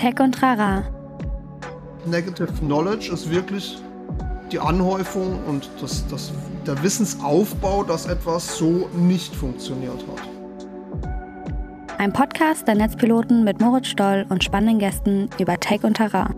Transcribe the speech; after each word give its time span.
Tech 0.00 0.18
und 0.18 0.32
Trara. 0.34 0.82
Negative 2.06 2.50
Knowledge 2.60 3.12
ist 3.12 3.30
wirklich 3.30 3.76
die 4.50 4.58
Anhäufung 4.58 5.38
und 5.46 5.68
das, 5.78 6.06
das, 6.08 6.32
der 6.66 6.82
Wissensaufbau, 6.82 7.84
dass 7.84 8.06
etwas 8.06 8.56
so 8.56 8.88
nicht 8.96 9.36
funktioniert 9.36 10.02
hat. 10.08 11.98
Ein 11.98 12.14
Podcast 12.14 12.66
der 12.66 12.76
Netzpiloten 12.76 13.44
mit 13.44 13.60
Moritz 13.60 13.88
Stoll 13.88 14.24
und 14.30 14.42
spannenden 14.42 14.78
Gästen 14.78 15.28
über 15.38 15.60
Tech 15.60 15.84
und 15.84 15.98
Terrain. 15.98 16.34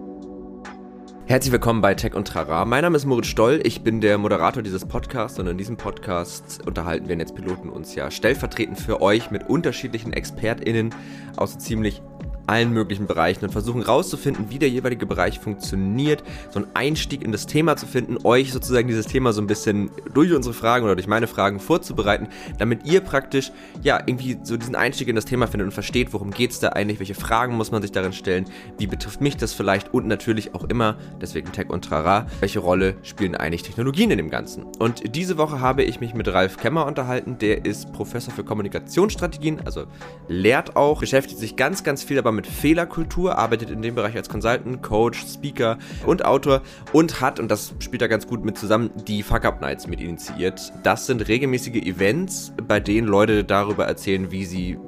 Herzlich 1.26 1.52
willkommen 1.52 1.80
bei 1.80 1.94
Tech 1.94 2.14
und 2.14 2.26
Trara. 2.26 2.64
Mein 2.64 2.82
Name 2.82 2.96
ist 2.96 3.06
Moritz 3.06 3.28
Stoll, 3.28 3.60
ich 3.62 3.82
bin 3.84 4.00
der 4.00 4.18
Moderator 4.18 4.64
dieses 4.64 4.84
Podcasts 4.84 5.38
und 5.38 5.46
in 5.46 5.56
diesem 5.56 5.76
Podcast 5.76 6.66
unterhalten 6.66 7.08
wir 7.08 7.14
Netzpiloten 7.14 7.70
uns 7.70 7.94
ja 7.94 8.10
stellvertretend 8.10 8.80
für 8.80 9.00
euch 9.00 9.30
mit 9.30 9.48
unterschiedlichen 9.48 10.12
ExpertInnen 10.12 10.92
aus 11.36 11.58
ziemlich 11.58 12.02
allen 12.46 12.72
möglichen 12.72 13.06
Bereichen 13.06 13.44
und 13.44 13.50
versuchen 13.50 13.82
rauszufinden, 13.82 14.46
wie 14.50 14.58
der 14.58 14.68
jeweilige 14.68 15.06
Bereich 15.06 15.40
funktioniert, 15.40 16.22
so 16.50 16.60
einen 16.60 16.68
Einstieg 16.74 17.22
in 17.22 17.32
das 17.32 17.46
Thema 17.46 17.76
zu 17.76 17.86
finden, 17.86 18.18
euch 18.24 18.52
sozusagen 18.52 18.88
dieses 18.88 19.06
Thema 19.06 19.32
so 19.32 19.40
ein 19.40 19.46
bisschen 19.46 19.90
durch 20.14 20.32
unsere 20.32 20.54
Fragen 20.54 20.84
oder 20.84 20.94
durch 20.94 21.06
meine 21.06 21.26
Fragen 21.26 21.60
vorzubereiten, 21.60 22.28
damit 22.58 22.84
ihr 22.84 23.00
praktisch 23.00 23.52
ja 23.82 24.00
irgendwie 24.04 24.38
so 24.42 24.56
diesen 24.56 24.74
Einstieg 24.74 25.08
in 25.08 25.16
das 25.16 25.24
Thema 25.24 25.46
findet 25.46 25.66
und 25.66 25.72
versteht, 25.72 26.12
worum 26.12 26.30
geht 26.30 26.50
es 26.50 26.60
da 26.60 26.70
eigentlich, 26.70 26.98
welche 26.98 27.14
Fragen 27.14 27.56
muss 27.56 27.70
man 27.70 27.82
sich 27.82 27.92
darin 27.92 28.12
stellen, 28.12 28.46
wie 28.78 28.86
betrifft 28.86 29.20
mich 29.20 29.36
das 29.36 29.52
vielleicht 29.52 29.92
und 29.94 30.06
natürlich 30.06 30.54
auch 30.54 30.64
immer, 30.64 30.96
deswegen 31.20 31.52
Tech 31.52 31.70
und 31.70 31.84
Trara, 31.84 32.26
welche 32.40 32.58
Rolle 32.58 32.96
spielen 33.02 33.34
eigentlich 33.34 33.62
Technologien 33.62 34.10
in 34.10 34.18
dem 34.18 34.30
Ganzen. 34.30 34.64
Und 34.78 35.14
diese 35.14 35.38
Woche 35.38 35.60
habe 35.60 35.82
ich 35.82 36.00
mich 36.00 36.14
mit 36.14 36.28
Ralf 36.28 36.56
Kemmer 36.56 36.86
unterhalten, 36.86 37.38
der 37.38 37.64
ist 37.64 37.92
Professor 37.92 38.32
für 38.32 38.44
Kommunikationsstrategien, 38.44 39.60
also 39.64 39.84
lehrt 40.28 40.76
auch, 40.76 41.00
beschäftigt 41.00 41.38
sich 41.38 41.56
ganz, 41.56 41.84
ganz 41.84 42.02
viel 42.02 42.18
aber 42.18 42.32
mit 42.32 42.41
Fehlerkultur, 42.46 43.38
arbeitet 43.38 43.70
in 43.70 43.82
dem 43.82 43.94
Bereich 43.94 44.16
als 44.16 44.28
Consultant, 44.28 44.82
Coach, 44.82 45.24
Speaker 45.26 45.78
und 46.06 46.24
Autor 46.24 46.62
und 46.92 47.20
hat, 47.20 47.40
und 47.40 47.50
das 47.50 47.74
spielt 47.78 48.02
da 48.02 48.06
ganz 48.06 48.26
gut 48.26 48.44
mit 48.44 48.58
zusammen, 48.58 48.90
die 49.06 49.22
Fuck 49.22 49.44
Up 49.44 49.60
Nights 49.60 49.86
mit 49.86 50.00
initiiert. 50.00 50.72
Das 50.82 51.06
sind 51.06 51.28
regelmäßige 51.28 51.82
Events, 51.82 52.52
bei 52.66 52.80
denen 52.80 53.06
Leute 53.06 53.44
darüber 53.44 53.86
erzählen, 53.86 54.30
wie 54.30 54.44
sie 54.44 54.78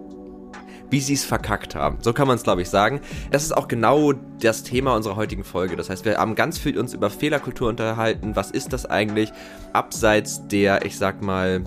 wie 0.90 1.00
sie 1.00 1.14
es 1.14 1.24
verkackt 1.24 1.74
haben. 1.74 1.98
So 2.02 2.12
kann 2.12 2.28
man 2.28 2.36
es, 2.36 2.44
glaube 2.44 2.62
ich, 2.62 2.68
sagen. 2.68 3.00
Das 3.32 3.42
ist 3.42 3.50
auch 3.56 3.66
genau 3.66 4.12
das 4.40 4.62
Thema 4.62 4.94
unserer 4.94 5.16
heutigen 5.16 5.42
Folge. 5.42 5.74
Das 5.74 5.90
heißt, 5.90 6.04
wir 6.04 6.18
haben 6.18 6.36
ganz 6.36 6.56
viel 6.56 6.78
uns 6.78 6.94
über 6.94 7.10
Fehlerkultur 7.10 7.68
unterhalten. 7.68 8.36
Was 8.36 8.52
ist 8.52 8.72
das 8.72 8.86
eigentlich? 8.86 9.32
Abseits 9.72 10.46
der, 10.46 10.84
ich 10.84 10.96
sag 10.96 11.20
mal, 11.20 11.64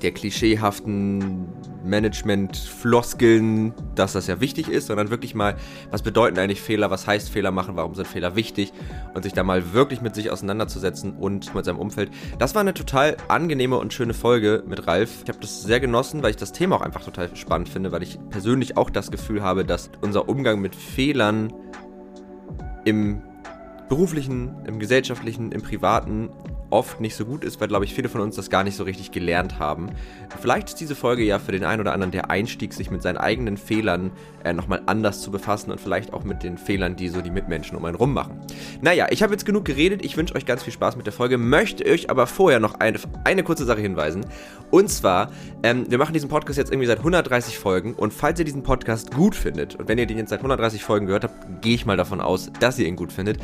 der 0.00 0.12
klischeehaften 0.12 1.48
Management-Floskeln, 1.84 3.74
dass 3.94 4.12
das 4.12 4.26
ja 4.26 4.40
wichtig 4.40 4.68
ist, 4.68 4.86
sondern 4.86 5.10
wirklich 5.10 5.34
mal, 5.34 5.56
was 5.90 6.02
bedeuten 6.02 6.38
eigentlich 6.38 6.60
Fehler, 6.60 6.90
was 6.90 7.06
heißt 7.06 7.30
Fehler 7.30 7.50
machen, 7.50 7.76
warum 7.76 7.94
sind 7.94 8.06
Fehler 8.06 8.36
wichtig 8.36 8.72
und 9.14 9.22
sich 9.22 9.32
da 9.32 9.42
mal 9.42 9.72
wirklich 9.72 10.00
mit 10.00 10.14
sich 10.14 10.30
auseinanderzusetzen 10.30 11.14
und 11.14 11.54
mit 11.54 11.64
seinem 11.64 11.78
Umfeld. 11.78 12.10
Das 12.38 12.54
war 12.54 12.60
eine 12.60 12.74
total 12.74 13.16
angenehme 13.28 13.76
und 13.78 13.92
schöne 13.92 14.14
Folge 14.14 14.62
mit 14.66 14.86
Ralf. 14.86 15.22
Ich 15.24 15.28
habe 15.28 15.40
das 15.40 15.62
sehr 15.62 15.80
genossen, 15.80 16.22
weil 16.22 16.30
ich 16.30 16.36
das 16.36 16.52
Thema 16.52 16.76
auch 16.76 16.82
einfach 16.82 17.04
total 17.04 17.34
spannend 17.36 17.68
finde, 17.68 17.92
weil 17.92 18.02
ich 18.02 18.18
persönlich 18.30 18.76
auch 18.76 18.90
das 18.90 19.10
Gefühl 19.10 19.42
habe, 19.42 19.64
dass 19.64 19.90
unser 20.00 20.28
Umgang 20.28 20.60
mit 20.60 20.74
Fehlern 20.74 21.52
im 22.84 23.22
beruflichen, 23.88 24.54
im 24.66 24.78
gesellschaftlichen, 24.78 25.52
im 25.52 25.60
privaten 25.60 26.30
oft 26.70 27.00
nicht 27.00 27.14
so 27.14 27.26
gut 27.26 27.44
ist, 27.44 27.60
weil, 27.60 27.68
glaube 27.68 27.84
ich, 27.84 27.92
viele 27.92 28.08
von 28.08 28.22
uns 28.22 28.36
das 28.36 28.48
gar 28.48 28.64
nicht 28.64 28.74
so 28.74 28.84
richtig 28.84 29.12
gelernt 29.12 29.58
haben. 29.58 29.90
Vielleicht 30.40 30.68
ist 30.68 30.80
diese 30.80 30.94
Folge 30.94 31.22
ja 31.22 31.38
für 31.38 31.52
den 31.52 31.64
einen 31.64 31.80
oder 31.80 31.92
anderen 31.92 32.10
der 32.10 32.30
Einstieg, 32.30 32.72
sich 32.72 32.90
mit 32.90 33.02
seinen 33.02 33.18
eigenen 33.18 33.56
Fehlern 33.56 34.10
äh, 34.44 34.52
nochmal 34.52 34.82
anders 34.86 35.20
zu 35.20 35.30
befassen 35.30 35.70
und 35.70 35.80
vielleicht 35.80 36.12
auch 36.12 36.24
mit 36.24 36.42
den 36.42 36.58
Fehlern, 36.58 36.96
die 36.96 37.08
so 37.08 37.20
die 37.20 37.30
Mitmenschen 37.30 37.76
um 37.76 37.84
einen 37.84 37.96
rum 37.96 38.12
machen. 38.12 38.40
Naja, 38.80 39.06
ich 39.10 39.22
habe 39.22 39.32
jetzt 39.32 39.44
genug 39.44 39.64
geredet. 39.64 40.04
Ich 40.04 40.16
wünsche 40.16 40.34
euch 40.34 40.46
ganz 40.46 40.62
viel 40.62 40.72
Spaß 40.72 40.96
mit 40.96 41.06
der 41.06 41.12
Folge, 41.12 41.38
möchte 41.38 41.84
euch 41.86 42.10
aber 42.10 42.26
vorher 42.26 42.60
noch 42.60 42.74
eine, 42.74 42.98
eine 43.24 43.42
kurze 43.42 43.64
Sache 43.64 43.80
hinweisen. 43.80 44.26
Und 44.70 44.88
zwar, 44.88 45.30
ähm, 45.62 45.84
wir 45.88 45.98
machen 45.98 46.14
diesen 46.14 46.28
Podcast 46.28 46.58
jetzt 46.58 46.72
irgendwie 46.72 46.86
seit 46.86 46.98
130 46.98 47.58
Folgen 47.58 47.94
und 47.94 48.12
falls 48.12 48.38
ihr 48.38 48.44
diesen 48.44 48.62
Podcast 48.62 49.14
gut 49.14 49.34
findet 49.34 49.76
und 49.76 49.88
wenn 49.88 49.98
ihr 49.98 50.06
den 50.06 50.18
jetzt 50.18 50.30
seit 50.30 50.40
130 50.40 50.82
Folgen 50.82 51.06
gehört 51.06 51.24
habt, 51.24 51.62
gehe 51.62 51.74
ich 51.74 51.86
mal 51.86 51.96
davon 51.96 52.20
aus, 52.20 52.50
dass 52.60 52.78
ihr 52.78 52.86
ihn 52.86 52.96
gut 52.96 53.12
findet, 53.12 53.38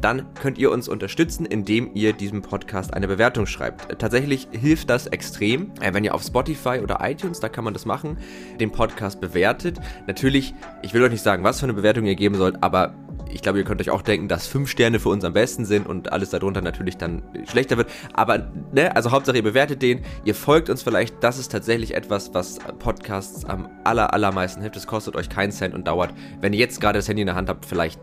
dann 0.00 0.26
könnt 0.34 0.58
ihr 0.58 0.70
uns 0.70 0.88
unterstützen, 0.88 1.46
indem 1.46 1.90
ihr 1.94 2.12
diesem 2.12 2.42
Podcast 2.42 2.92
eine 2.94 3.06
Bewertung 3.06 3.46
schreibt. 3.46 3.98
Tatsächlich 4.00 4.48
hilft 4.50 4.90
das 4.90 5.06
extrem, 5.06 5.70
äh, 5.80 5.94
wenn 5.94 6.04
ihr 6.04 6.14
auf 6.14 6.24
Spotify 6.32 6.80
oder 6.82 6.98
iTunes, 7.02 7.40
da 7.40 7.50
kann 7.50 7.62
man 7.62 7.74
das 7.74 7.84
machen, 7.84 8.16
den 8.58 8.72
Podcast 8.72 9.20
bewertet. 9.20 9.78
Natürlich, 10.06 10.54
ich 10.80 10.94
will 10.94 11.02
euch 11.02 11.10
nicht 11.10 11.22
sagen, 11.22 11.44
was 11.44 11.60
für 11.60 11.66
eine 11.66 11.74
Bewertung 11.74 12.06
ihr 12.06 12.14
geben 12.14 12.36
sollt, 12.36 12.62
aber 12.62 12.94
ich 13.30 13.42
glaube, 13.42 13.58
ihr 13.58 13.64
könnt 13.64 13.80
euch 13.82 13.90
auch 13.90 14.00
denken, 14.00 14.28
dass 14.28 14.46
fünf 14.46 14.70
Sterne 14.70 14.98
für 14.98 15.10
uns 15.10 15.24
am 15.24 15.34
besten 15.34 15.66
sind 15.66 15.86
und 15.86 16.10
alles 16.10 16.30
darunter 16.30 16.62
natürlich 16.62 16.96
dann 16.96 17.22
schlechter 17.50 17.76
wird. 17.76 17.90
Aber, 18.14 18.50
ne, 18.72 18.94
also 18.96 19.10
Hauptsache 19.10 19.36
ihr 19.36 19.42
bewertet 19.42 19.82
den, 19.82 20.00
ihr 20.24 20.34
folgt 20.34 20.70
uns 20.70 20.82
vielleicht. 20.82 21.22
Das 21.22 21.38
ist 21.38 21.52
tatsächlich 21.52 21.94
etwas, 21.94 22.32
was 22.32 22.58
Podcasts 22.78 23.44
am 23.44 23.68
aller, 23.84 24.12
allermeisten 24.14 24.62
hilft. 24.62 24.76
Es 24.76 24.86
kostet 24.86 25.16
euch 25.16 25.28
keinen 25.28 25.52
Cent 25.52 25.74
und 25.74 25.86
dauert, 25.86 26.14
wenn 26.40 26.52
ihr 26.54 26.58
jetzt 26.58 26.80
gerade 26.80 26.98
das 26.98 27.08
Handy 27.08 27.22
in 27.22 27.26
der 27.26 27.36
Hand 27.36 27.48
habt, 27.48 27.66
vielleicht 27.66 28.00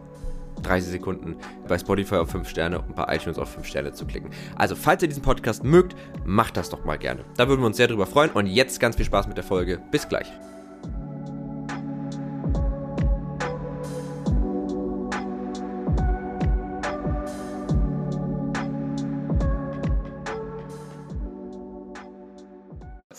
30 0.62 0.92
Sekunden 0.92 1.36
bei 1.68 1.78
Spotify 1.78 2.16
auf 2.16 2.30
5 2.30 2.48
Sterne 2.48 2.80
und 2.82 2.96
bei 2.96 3.16
iTunes 3.16 3.38
auf 3.38 3.50
5 3.50 3.66
Sterne 3.66 3.94
zu 3.94 4.06
klicken. 4.06 4.30
Also, 4.56 4.76
falls 4.76 5.02
ihr 5.02 5.08
diesen 5.08 5.24
Podcast 5.24 5.64
mögt, 5.64 5.96
macht 6.26 6.58
das 6.58 6.70
doch 6.70 6.86
mal 6.86 6.98
gerne. 6.98 7.24
Da 7.38 7.48
würden 7.48 7.62
wir 7.62 7.68
uns 7.68 7.78
sehr 7.78 7.88
drüber 7.88 8.06
freuen. 8.06 8.32
Und 8.32 8.48
jetzt 8.48 8.80
ganz 8.80 8.96
viel 8.96 9.06
Spaß 9.06 9.28
mit 9.28 9.38
der 9.38 9.44
Folge. 9.44 9.80
Bis 9.92 10.08
gleich. 10.08 10.32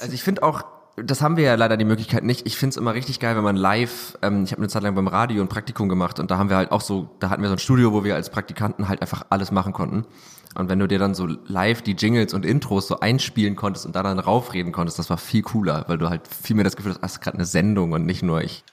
Also 0.01 0.15
ich 0.15 0.23
finde 0.23 0.43
auch, 0.43 0.65
das 1.05 1.23
haben 1.23 1.37
wir 1.37 1.45
ja 1.45 1.55
leider 1.55 1.77
die 1.77 1.85
Möglichkeit 1.85 2.25
nicht. 2.25 2.47
Ich 2.47 2.57
finde 2.57 2.71
es 2.71 2.77
immer 2.77 2.95
richtig 2.95 3.21
geil, 3.21 3.37
wenn 3.37 3.45
man 3.45 3.57
live, 3.57 4.19
ähm, 4.23 4.45
ich 4.45 4.53
habe 4.53 4.63
eine 4.63 4.69
Zeit 4.69 4.83
lang 4.83 4.95
beim 4.95 5.09
Radio 5.09 5.43
ein 5.43 5.49
Praktikum 5.49 5.89
gemacht 5.89 6.19
und 6.19 6.31
da 6.31 6.39
haben 6.39 6.49
wir 6.49 6.57
halt 6.57 6.73
auch 6.73 6.81
so, 6.81 7.11
da 7.19 7.31
hatten 7.31 7.43
wir 7.43 7.49
so 7.49 7.55
ein 7.55 7.59
Studio, 7.59 7.93
wo 7.93 8.05
wir 8.05 8.15
als 8.15 8.31
Praktikanten 8.31 8.89
halt 8.89 9.03
einfach 9.03 9.27
alles 9.31 9.53
machen 9.53 9.73
konnten. 9.73 10.07
Und 10.55 10.69
wenn 10.69 10.79
du 10.79 10.89
dir 10.89 10.99
dann 10.99 11.15
so 11.15 11.27
live 11.47 11.83
die 11.83 11.93
Jingles 11.93 12.35
und 12.35 12.45
Intros 12.45 12.89
so 12.89 13.01
einspielen 13.01 13.55
konntest 13.55 13.87
und 13.87 13.95
da 13.95 14.03
dann 14.03 14.19
raufreden 14.19 14.73
konntest, 14.73 14.99
das 14.99 15.09
war 15.09 15.19
viel 15.19 15.43
cooler, 15.43 15.85
weil 15.87 15.99
du 15.99 16.11
halt 16.11 16.23
viel 16.27 16.57
mehr 16.57 16.65
das 16.65 16.77
Gefühl 16.77 16.93
hast, 16.93 17.03
hast 17.03 17.21
gerade 17.21 17.37
eine 17.37 17.47
Sendung 17.47 17.93
und 17.93 18.05
nicht 18.05 18.23
nur 18.23 18.43
ich 18.43 18.65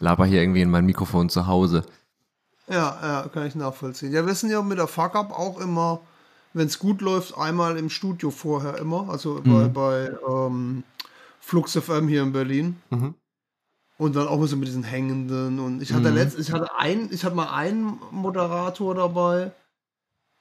laber 0.00 0.24
hier 0.24 0.40
irgendwie 0.40 0.62
in 0.62 0.70
mein 0.70 0.86
Mikrofon 0.86 1.28
zu 1.28 1.46
Hause. 1.46 1.84
Ja, 2.68 2.98
ja, 3.02 3.28
kann 3.32 3.46
ich 3.46 3.54
nachvollziehen. 3.54 4.12
Ja, 4.12 4.26
wir 4.26 4.34
sind 4.34 4.50
ja 4.50 4.62
mit 4.62 4.78
der 4.78 4.86
Fuck-Up 4.86 5.30
auch 5.32 5.60
immer, 5.60 6.00
wenn 6.54 6.66
es 6.66 6.78
gut 6.78 7.00
läuft, 7.00 7.36
einmal 7.36 7.76
im 7.76 7.90
Studio 7.90 8.30
vorher 8.30 8.78
immer, 8.78 9.08
also 9.10 9.40
mhm. 9.42 9.52
bei, 9.52 9.68
bei 9.68 10.12
ähm, 10.28 10.84
Flux 11.48 11.72
FM 11.78 12.08
hier 12.08 12.22
in 12.22 12.32
Berlin. 12.32 12.76
Mhm. 12.90 13.14
Und 13.96 14.14
dann 14.14 14.28
auch 14.28 14.44
so 14.44 14.54
mit 14.56 14.68
diesen 14.68 14.84
hängenden. 14.84 15.58
Und 15.58 15.80
ich 15.80 15.94
hatte 15.94 16.10
mhm. 16.10 16.14
letzt, 16.14 16.38
ich 16.38 16.52
hatte 16.52 16.76
ein, 16.76 17.08
ich 17.10 17.24
hatte 17.24 17.34
mal 17.34 17.54
einen 17.54 17.98
Moderator 18.10 18.94
dabei, 18.94 19.52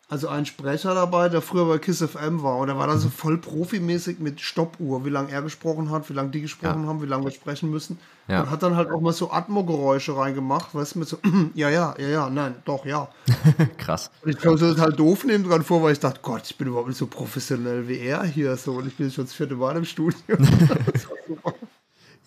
also 0.09 0.29
einen 0.29 0.45
Sprecher 0.45 0.95
dabei, 0.95 1.27
der 1.27 1.41
früher 1.41 1.65
bei 1.65 1.79
Kiss 1.79 2.01
FM 2.01 2.41
war. 2.41 2.57
Und 2.57 2.67
der 2.67 2.77
war 2.77 2.87
dann 2.87 2.97
so 2.97 3.09
voll 3.09 3.37
profimäßig 3.37 4.19
mit 4.19 4.39
Stoppuhr, 4.39 5.03
wie 5.03 5.09
lange 5.09 5.31
er 5.31 5.41
gesprochen 5.41 5.91
hat, 5.91 6.09
wie 6.09 6.13
lange 6.13 6.29
die 6.29 6.41
gesprochen 6.41 6.83
ja. 6.83 6.87
haben, 6.87 7.01
wie 7.01 7.07
lange 7.07 7.25
wir 7.25 7.31
sprechen 7.31 7.69
müssen. 7.69 7.99
Ja. 8.29 8.41
Und 8.41 8.51
hat 8.51 8.63
dann 8.63 8.77
halt 8.77 8.89
auch 8.89 9.01
mal 9.01 9.11
so 9.11 9.31
Atmo-Geräusche 9.31 10.15
reingemacht, 10.15 10.73
weißt 10.73 10.95
du, 10.95 10.99
mit 10.99 11.07
so, 11.09 11.17
ja, 11.55 11.69
ja, 11.69 11.93
ja, 11.97 12.07
ja, 12.07 12.29
nein, 12.29 12.55
doch, 12.63 12.85
ja. 12.85 13.09
Krass. 13.77 14.09
Und 14.23 14.31
ich 14.31 14.37
kam 14.37 14.57
so 14.57 14.73
total 14.73 14.93
doof 14.93 15.25
neben 15.25 15.43
dran 15.43 15.63
vor, 15.63 15.83
weil 15.83 15.91
ich 15.93 15.99
dachte, 15.99 16.19
Gott, 16.21 16.43
ich 16.45 16.57
bin 16.57 16.69
überhaupt 16.69 16.87
nicht 16.87 16.97
so 16.97 17.07
professionell 17.07 17.87
wie 17.89 17.99
er 17.99 18.23
hier 18.23 18.55
so. 18.55 18.73
Und 18.73 18.87
ich 18.87 18.95
bin 18.95 19.11
schon 19.11 19.25
das 19.25 19.33
vierte 19.33 19.55
Mal 19.55 19.75
im 19.75 19.85
Studio. 19.85 20.19
das 20.27 21.09
war 21.09 21.17
super. 21.27 21.53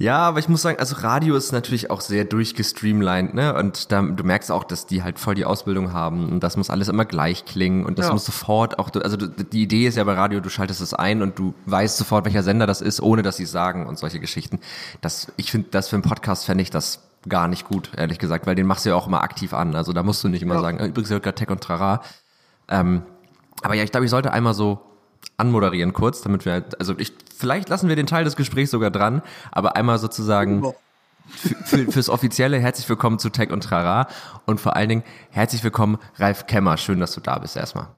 Ja, 0.00 0.16
aber 0.20 0.38
ich 0.38 0.48
muss 0.48 0.62
sagen, 0.62 0.78
also 0.78 0.97
Radio 0.97 1.36
ist 1.36 1.52
natürlich 1.52 1.91
auch 1.91 2.00
sehr 2.00 2.24
durchgestreamlined, 2.24 3.34
ne? 3.34 3.54
Und 3.54 3.92
da, 3.92 4.00
du 4.00 4.24
merkst 4.24 4.50
auch, 4.50 4.64
dass 4.64 4.86
die 4.86 5.02
halt 5.02 5.18
voll 5.18 5.34
die 5.34 5.44
Ausbildung 5.44 5.92
haben 5.92 6.30
und 6.30 6.41
das 6.41 6.56
muss 6.56 6.70
alles 6.70 6.88
immer 6.88 7.04
gleich 7.04 7.44
klingen 7.44 7.84
und 7.84 7.98
das 7.98 8.06
ja. 8.06 8.12
muss 8.14 8.24
sofort 8.24 8.78
auch, 8.78 8.88
also 8.94 9.18
die 9.18 9.62
Idee 9.62 9.86
ist 9.86 9.98
ja 9.98 10.04
bei 10.04 10.14
Radio, 10.14 10.41
du 10.41 10.48
schaltest 10.48 10.80
es 10.80 10.94
ein 10.94 11.20
und 11.20 11.38
du 11.38 11.52
weißt 11.66 11.98
sofort, 11.98 12.24
welcher 12.24 12.42
Sender 12.42 12.66
das 12.66 12.80
ist, 12.80 13.02
ohne 13.02 13.20
dass 13.20 13.36
sie 13.36 13.42
es 13.42 13.52
sagen 13.52 13.86
und 13.86 13.98
solche 13.98 14.20
Geschichten. 14.20 14.60
Das, 15.02 15.30
ich 15.36 15.50
finde, 15.50 15.68
das 15.70 15.88
für 15.88 15.97
einen 15.97 16.03
Podcast 16.03 16.46
fände 16.46 16.62
ich 16.62 16.70
das 16.70 17.00
gar 17.28 17.46
nicht 17.46 17.66
gut, 17.66 17.91
ehrlich 17.94 18.18
gesagt, 18.18 18.46
weil 18.46 18.54
den 18.54 18.66
machst 18.66 18.86
du 18.86 18.88
ja 18.88 18.94
auch 18.94 19.06
immer 19.06 19.22
aktiv 19.22 19.53
an. 19.53 19.76
Also 19.76 19.92
da 19.92 20.03
musst 20.03 20.24
du 20.24 20.28
nicht 20.28 20.41
immer 20.41 20.54
ja. 20.54 20.60
sagen, 20.62 20.78
äh, 20.78 20.86
übrigens 20.86 21.10
hört 21.10 21.36
Tech 21.36 21.50
und 21.50 21.60
Trara. 21.60 22.00
Ähm, 22.70 23.03
aber 23.60 23.74
ja, 23.74 23.84
ich 23.84 23.91
glaube, 23.91 24.06
ich 24.06 24.10
sollte 24.10 24.32
einmal 24.32 24.54
so 24.54 24.80
anmoderieren 25.36 25.92
kurz, 25.92 26.22
damit 26.22 26.44
wir, 26.44 26.64
also 26.78 26.94
ich, 26.98 27.12
vielleicht 27.36 27.68
lassen 27.68 27.88
wir 27.88 27.96
den 27.96 28.06
Teil 28.06 28.24
des 28.24 28.36
Gesprächs 28.36 28.70
sogar 28.70 28.90
dran, 28.90 29.22
aber 29.50 29.76
einmal 29.76 29.98
sozusagen 29.98 30.64
für, 31.28 31.90
fürs 31.90 32.08
Offizielle 32.08 32.58
herzlich 32.58 32.88
willkommen 32.88 33.18
zu 33.18 33.30
Tech 33.30 33.50
und 33.50 33.64
Trara 33.64 34.08
und 34.46 34.60
vor 34.60 34.76
allen 34.76 34.88
Dingen 34.88 35.04
herzlich 35.30 35.62
willkommen 35.64 35.98
Ralf 36.16 36.46
Kemmer. 36.46 36.76
Schön, 36.76 37.00
dass 37.00 37.12
du 37.12 37.20
da 37.20 37.38
bist 37.38 37.56
erstmal. 37.56 37.88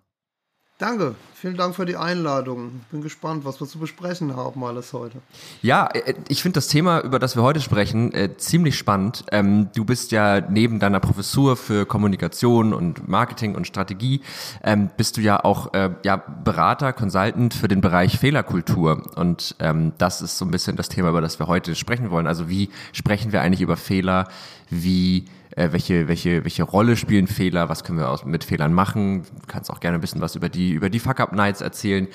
Danke, 0.83 1.15
vielen 1.33 1.57
Dank 1.57 1.77
für 1.77 1.87
die 1.87 1.95
Einladung. 1.97 2.81
Bin 2.91 3.03
gespannt, 3.03 3.45
was 3.45 3.61
wir 3.61 3.69
zu 3.69 3.79
besprechen 3.79 4.35
haben 4.35 4.65
alles 4.65 4.93
heute. 4.93 5.19
Ja, 5.63 5.87
äh, 5.87 6.15
ich 6.27 6.43
finde 6.43 6.55
das 6.55 6.67
Thema, 6.67 7.03
über 7.03 7.21
das 7.21 7.37
wir 7.37 7.45
heute 7.45 7.61
sprechen, 7.61 8.13
äh, 8.13 8.37
ziemlich 8.37 8.77
spannend. 8.77 9.25
Ähm, 9.31 9.69
du 9.77 9.85
bist 9.85 10.11
ja 10.11 10.41
neben 10.41 10.81
deiner 10.81 10.99
Professur 10.99 11.57
für 11.57 11.87
Kommunikation 11.87 12.73
und 12.73 13.07
Marketing 13.07 13.55
und 13.55 13.69
Strategie, 13.69 14.23
ähm, 14.65 14.91
bist 14.97 15.17
du 15.17 15.21
ja 15.21 15.45
auch 15.45 15.73
äh, 15.73 15.91
ja, 16.03 16.17
Berater, 16.17 16.93
Consultant 16.93 17.55
für 17.55 17.69
den 17.69 17.81
Bereich 17.81 18.19
Fehlerkultur. 18.19 19.05
Und 19.15 19.55
ähm, 19.61 19.93
das 19.99 20.21
ist 20.21 20.37
so 20.37 20.45
ein 20.45 20.51
bisschen 20.51 20.75
das 20.75 20.89
Thema, 20.89 21.11
über 21.11 21.21
das 21.21 21.39
wir 21.39 21.47
heute 21.47 21.77
sprechen 21.77 22.11
wollen. 22.11 22.27
Also 22.27 22.49
wie 22.49 22.71
sprechen 22.93 23.31
wir 23.31 23.41
eigentlich 23.41 23.61
über 23.61 23.77
Fehler? 23.77 24.27
Wie 24.69 25.27
äh, 25.57 25.73
welche, 25.73 26.09
welche, 26.09 26.45
welche 26.45 26.63
Rolle 26.63 26.97
spielen 26.97 27.27
Fehler, 27.27 27.69
was 27.69 27.85
können 27.85 27.99
wir 27.99 28.09
aus, 28.09 28.25
mit 28.25 28.45
Fehlern 28.45 28.73
machen. 28.73 29.23
Du 29.23 29.47
kannst 29.47 29.71
auch 29.71 29.81
gerne 29.81 29.99
ein 29.99 30.01
bisschen 30.01 30.21
was 30.21 30.35
über 30.35 30.49
die, 30.49 30.73
über 30.73 30.91
die 30.91 30.99
Fuck-Up-Nights 30.99 31.61
erzählen. 31.61 32.09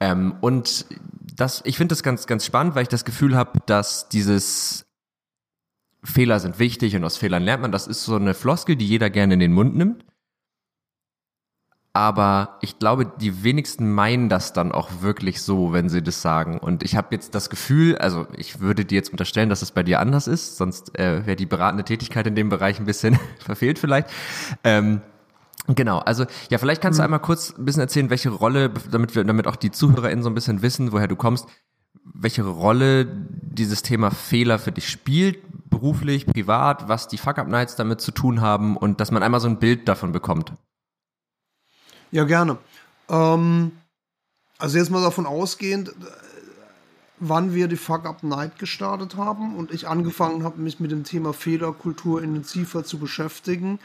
Ähm, 0.00 0.34
und 0.40 0.86
das, 1.36 1.62
ich 1.64 1.76
finde 1.76 1.92
das 1.92 2.02
ganz, 2.02 2.26
ganz 2.26 2.44
spannend, 2.44 2.74
weil 2.74 2.82
ich 2.82 2.88
das 2.88 3.04
Gefühl 3.04 3.36
habe, 3.36 3.58
dass 3.66 4.08
dieses 4.08 4.86
Fehler 6.02 6.38
sind 6.38 6.58
wichtig 6.58 6.94
und 6.96 7.04
aus 7.04 7.16
Fehlern 7.16 7.42
lernt 7.42 7.62
man. 7.62 7.72
Das 7.72 7.86
ist 7.86 8.04
so 8.04 8.16
eine 8.16 8.34
Floskel, 8.34 8.76
die 8.76 8.86
jeder 8.86 9.10
gerne 9.10 9.34
in 9.34 9.40
den 9.40 9.52
Mund 9.52 9.76
nimmt 9.76 10.04
aber 11.96 12.58
ich 12.60 12.80
glaube, 12.80 13.06
die 13.06 13.44
wenigsten 13.44 13.92
meinen 13.92 14.28
das 14.28 14.52
dann 14.52 14.72
auch 14.72 14.90
wirklich 15.00 15.40
so, 15.40 15.72
wenn 15.72 15.88
sie 15.88 16.02
das 16.02 16.20
sagen. 16.20 16.58
Und 16.58 16.82
ich 16.82 16.96
habe 16.96 17.08
jetzt 17.12 17.36
das 17.36 17.48
Gefühl, 17.48 17.96
also 17.96 18.26
ich 18.36 18.58
würde 18.58 18.84
dir 18.84 18.96
jetzt 18.96 19.12
unterstellen, 19.12 19.48
dass 19.48 19.62
es 19.62 19.70
bei 19.70 19.84
dir 19.84 20.00
anders 20.00 20.26
ist, 20.26 20.56
sonst 20.56 20.98
äh, 20.98 21.24
wäre 21.24 21.36
die 21.36 21.46
beratende 21.46 21.84
Tätigkeit 21.84 22.26
in 22.26 22.34
dem 22.34 22.48
Bereich 22.48 22.80
ein 22.80 22.84
bisschen 22.84 23.16
verfehlt 23.38 23.78
vielleicht. 23.78 24.10
Ähm, 24.64 25.00
Genau, 25.66 25.96
also 26.00 26.26
ja, 26.50 26.58
vielleicht 26.58 26.82
kannst 26.82 26.98
du 26.98 27.00
mhm. 27.00 27.04
einmal 27.04 27.20
kurz 27.20 27.56
ein 27.56 27.64
bisschen 27.64 27.80
erzählen, 27.80 28.10
welche 28.10 28.28
Rolle, 28.28 28.70
damit 28.90 29.14
wir, 29.14 29.24
damit 29.24 29.46
auch 29.46 29.56
die 29.56 29.70
ZuhörerInnen 29.70 30.22
so 30.22 30.28
ein 30.28 30.34
bisschen 30.34 30.60
wissen, 30.60 30.92
woher 30.92 31.08
du 31.08 31.16
kommst, 31.16 31.46
welche 32.04 32.42
Rolle 32.42 33.06
dieses 33.06 33.80
Thema 33.80 34.10
Fehler 34.10 34.58
für 34.58 34.72
dich 34.72 34.90
spielt, 34.90 35.38
beruflich, 35.70 36.26
privat, 36.26 36.86
was 36.88 37.08
die 37.08 37.16
Fuck-Up-Nights 37.16 37.76
damit 37.76 38.02
zu 38.02 38.10
tun 38.10 38.42
haben 38.42 38.76
und 38.76 39.00
dass 39.00 39.10
man 39.10 39.22
einmal 39.22 39.40
so 39.40 39.48
ein 39.48 39.58
Bild 39.58 39.88
davon 39.88 40.12
bekommt. 40.12 40.52
Ja, 42.14 42.22
gerne. 42.22 42.58
Ähm, 43.08 43.72
also 44.58 44.78
jetzt 44.78 44.90
mal 44.90 45.02
davon 45.02 45.26
ausgehend, 45.26 45.92
wann 47.18 47.54
wir 47.54 47.66
die 47.66 47.76
Fuck 47.76 48.06
Up 48.06 48.22
Night 48.22 48.56
gestartet 48.60 49.16
haben 49.16 49.56
und 49.56 49.72
ich 49.72 49.88
angefangen 49.88 50.44
habe, 50.44 50.60
mich 50.60 50.78
mit 50.78 50.92
dem 50.92 51.02
Thema 51.02 51.32
Fehlerkultur 51.32 52.22
intensiver 52.22 52.84
zu 52.84 53.00
beschäftigen. 53.00 53.80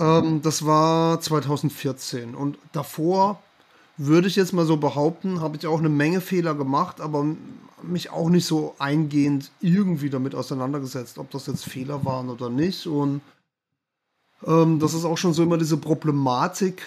Ähm, 0.00 0.42
das 0.42 0.66
war 0.66 1.20
2014 1.20 2.34
und 2.34 2.58
davor 2.72 3.40
würde 3.96 4.26
ich 4.26 4.34
jetzt 4.34 4.52
mal 4.52 4.66
so 4.66 4.76
behaupten, 4.76 5.40
habe 5.40 5.56
ich 5.56 5.68
auch 5.68 5.78
eine 5.78 5.88
Menge 5.88 6.20
Fehler 6.20 6.56
gemacht, 6.56 7.00
aber 7.00 7.24
mich 7.80 8.10
auch 8.10 8.28
nicht 8.28 8.46
so 8.46 8.74
eingehend 8.80 9.52
irgendwie 9.60 10.10
damit 10.10 10.34
auseinandergesetzt, 10.34 11.16
ob 11.16 11.30
das 11.30 11.46
jetzt 11.46 11.64
Fehler 11.64 12.04
waren 12.04 12.28
oder 12.28 12.50
nicht. 12.50 12.88
Und 12.88 13.20
ähm, 14.44 14.80
das 14.80 14.94
ist 14.94 15.04
auch 15.04 15.16
schon 15.16 15.32
so 15.32 15.44
immer 15.44 15.58
diese 15.58 15.76
Problematik, 15.76 16.82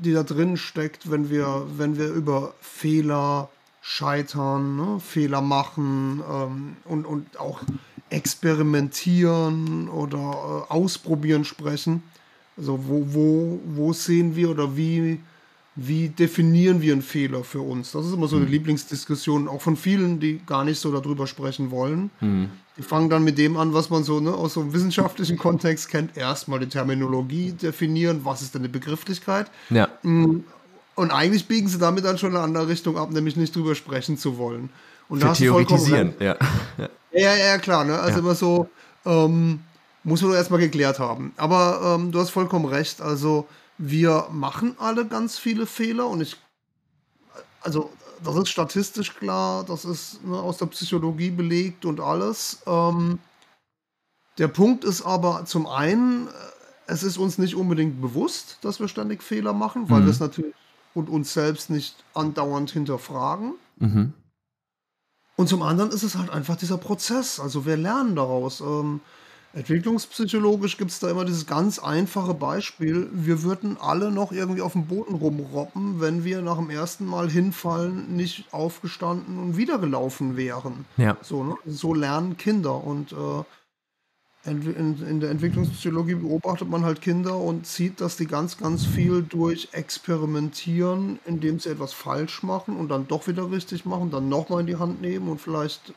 die 0.00 0.12
da 0.12 0.22
drin 0.22 0.56
steckt, 0.56 1.10
wenn 1.10 1.30
wir, 1.30 1.66
wenn 1.76 1.98
wir 1.98 2.08
über 2.08 2.54
Fehler 2.60 3.48
scheitern, 3.82 4.76
ne? 4.76 5.00
Fehler 5.00 5.40
machen 5.40 6.22
ähm, 6.30 6.76
und, 6.84 7.06
und 7.06 7.38
auch 7.38 7.60
experimentieren 8.10 9.88
oder 9.88 10.66
äh, 10.68 10.72
ausprobieren 10.72 11.44
sprechen. 11.44 12.02
Also 12.56 12.80
wo, 12.86 13.06
wo, 13.08 13.60
wo 13.64 13.92
sehen 13.92 14.36
wir 14.36 14.50
oder 14.50 14.76
wie 14.76 15.20
wie 15.76 16.08
definieren 16.08 16.82
wir 16.82 16.92
einen 16.92 17.02
Fehler 17.02 17.44
für 17.44 17.60
uns? 17.60 17.92
Das 17.92 18.04
ist 18.06 18.12
immer 18.12 18.26
so 18.26 18.36
eine 18.36 18.46
mhm. 18.46 18.52
Lieblingsdiskussion, 18.52 19.48
auch 19.48 19.62
von 19.62 19.76
vielen, 19.76 20.18
die 20.18 20.40
gar 20.44 20.64
nicht 20.64 20.80
so 20.80 20.92
darüber 20.92 21.26
sprechen 21.26 21.70
wollen. 21.70 22.10
Mhm. 22.20 22.50
Die 22.76 22.82
fangen 22.82 23.08
dann 23.08 23.22
mit 23.24 23.38
dem 23.38 23.56
an, 23.56 23.72
was 23.72 23.90
man 23.90 24.02
so 24.04 24.20
ne, 24.20 24.32
aus 24.32 24.54
so 24.54 24.60
einem 24.60 24.72
wissenschaftlichen 24.72 25.38
Kontext 25.38 25.88
kennt. 25.88 26.16
Erstmal 26.16 26.58
die 26.58 26.68
Terminologie 26.68 27.52
definieren, 27.52 28.20
was 28.24 28.42
ist 28.42 28.54
denn 28.54 28.62
eine 28.62 28.68
Begrifflichkeit? 28.68 29.50
Ja. 29.70 29.88
Mm, 30.02 30.40
und 30.96 31.10
eigentlich 31.12 31.46
biegen 31.46 31.68
sie 31.68 31.78
damit 31.78 32.04
dann 32.04 32.18
schon 32.18 32.30
in 32.30 32.36
eine 32.36 32.44
andere 32.44 32.68
Richtung 32.68 32.98
ab, 32.98 33.10
nämlich 33.10 33.36
nicht 33.36 33.54
drüber 33.54 33.74
sprechen 33.74 34.18
zu 34.18 34.38
wollen. 34.38 34.70
Und 35.08 35.20
Für 35.20 35.32
theoretisieren, 35.32 36.14
ja. 36.20 36.36
ja. 37.12 37.36
Ja, 37.36 37.58
klar. 37.58 37.84
Ne? 37.84 37.98
Also 37.98 38.18
ja. 38.18 38.18
immer 38.18 38.34
so, 38.34 38.68
ähm, 39.04 39.60
muss 40.04 40.22
man 40.22 40.32
doch 40.32 40.36
erstmal 40.36 40.60
geklärt 40.60 40.98
haben. 40.98 41.32
Aber 41.36 41.96
ähm, 41.98 42.12
du 42.12 42.18
hast 42.20 42.30
vollkommen 42.30 42.64
recht. 42.64 43.00
Also 43.00 43.46
wir 43.82 44.28
machen 44.30 44.76
alle 44.78 45.06
ganz 45.06 45.38
viele 45.38 45.64
Fehler 45.64 46.06
und 46.06 46.20
ich, 46.20 46.36
also 47.62 47.90
das 48.22 48.36
ist 48.36 48.50
statistisch 48.50 49.16
klar, 49.16 49.64
das 49.64 49.86
ist 49.86 50.22
ne, 50.22 50.36
aus 50.38 50.58
der 50.58 50.66
Psychologie 50.66 51.30
belegt 51.30 51.86
und 51.86 51.98
alles. 51.98 52.60
Ähm, 52.66 53.18
der 54.36 54.48
Punkt 54.48 54.84
ist 54.84 55.00
aber 55.00 55.46
zum 55.46 55.66
einen, 55.66 56.28
äh, 56.28 56.30
es 56.88 57.02
ist 57.02 57.16
uns 57.16 57.38
nicht 57.38 57.54
unbedingt 57.54 58.02
bewusst, 58.02 58.58
dass 58.60 58.80
wir 58.80 58.88
ständig 58.88 59.22
Fehler 59.22 59.54
machen, 59.54 59.88
weil 59.88 60.02
mhm. 60.02 60.04
wir 60.04 60.10
es 60.10 60.20
natürlich 60.20 60.54
und 60.92 61.08
uns 61.08 61.32
selbst 61.32 61.70
nicht 61.70 62.04
andauernd 62.12 62.70
hinterfragen. 62.70 63.54
Mhm. 63.78 64.12
Und 65.36 65.48
zum 65.48 65.62
anderen 65.62 65.90
ist 65.90 66.02
es 66.02 66.16
halt 66.16 66.28
einfach 66.28 66.56
dieser 66.56 66.76
Prozess. 66.76 67.40
Also 67.40 67.64
wir 67.64 67.78
lernen 67.78 68.14
daraus. 68.14 68.60
Ähm, 68.60 69.00
Entwicklungspsychologisch 69.52 70.76
gibt 70.76 70.92
es 70.92 71.00
da 71.00 71.10
immer 71.10 71.24
dieses 71.24 71.44
ganz 71.44 71.80
einfache 71.80 72.34
Beispiel. 72.34 73.08
Wir 73.12 73.42
würden 73.42 73.76
alle 73.80 74.12
noch 74.12 74.30
irgendwie 74.30 74.60
auf 74.62 74.72
dem 74.72 74.86
Boden 74.86 75.14
rumroppen, 75.14 76.00
wenn 76.00 76.24
wir 76.24 76.40
nach 76.40 76.56
dem 76.56 76.70
ersten 76.70 77.04
Mal 77.04 77.28
hinfallen 77.28 78.14
nicht 78.14 78.44
aufgestanden 78.52 79.38
und 79.38 79.56
wieder 79.56 79.78
gelaufen 79.78 80.36
wären. 80.36 80.84
Ja. 80.96 81.16
So, 81.22 81.42
ne? 81.42 81.56
so 81.66 81.94
lernen 81.94 82.36
Kinder. 82.36 82.84
Und 82.84 83.10
äh, 83.10 83.42
in, 84.48 85.04
in, 85.06 85.20
der 85.20 85.30
Entwicklungspsychologie 85.30 86.14
beobachtet 86.14 86.68
man 86.68 86.84
halt 86.84 87.02
Kinder 87.02 87.36
und 87.36 87.66
sieht, 87.66 88.00
dass 88.00 88.16
die 88.16 88.26
ganz, 88.26 88.56
ganz 88.56 88.86
viel 88.86 89.22
durch 89.22 89.70
Experimentieren, 89.72 91.18
indem 91.26 91.58
sie 91.58 91.70
etwas 91.70 91.92
falsch 91.92 92.44
machen 92.44 92.76
und 92.76 92.88
dann 92.88 93.08
doch 93.08 93.26
wieder 93.26 93.50
richtig 93.50 93.84
machen, 93.84 94.12
dann 94.12 94.28
nochmal 94.28 94.60
in 94.60 94.66
die 94.66 94.76
Hand 94.76 95.02
nehmen 95.02 95.28
und 95.28 95.40
vielleicht 95.40 95.92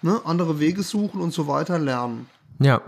ne, 0.00 0.20
andere 0.24 0.60
Wege 0.60 0.84
suchen 0.84 1.20
und 1.20 1.32
so 1.32 1.48
weiter 1.48 1.78
lernen. 1.80 2.28
Ja. 2.58 2.80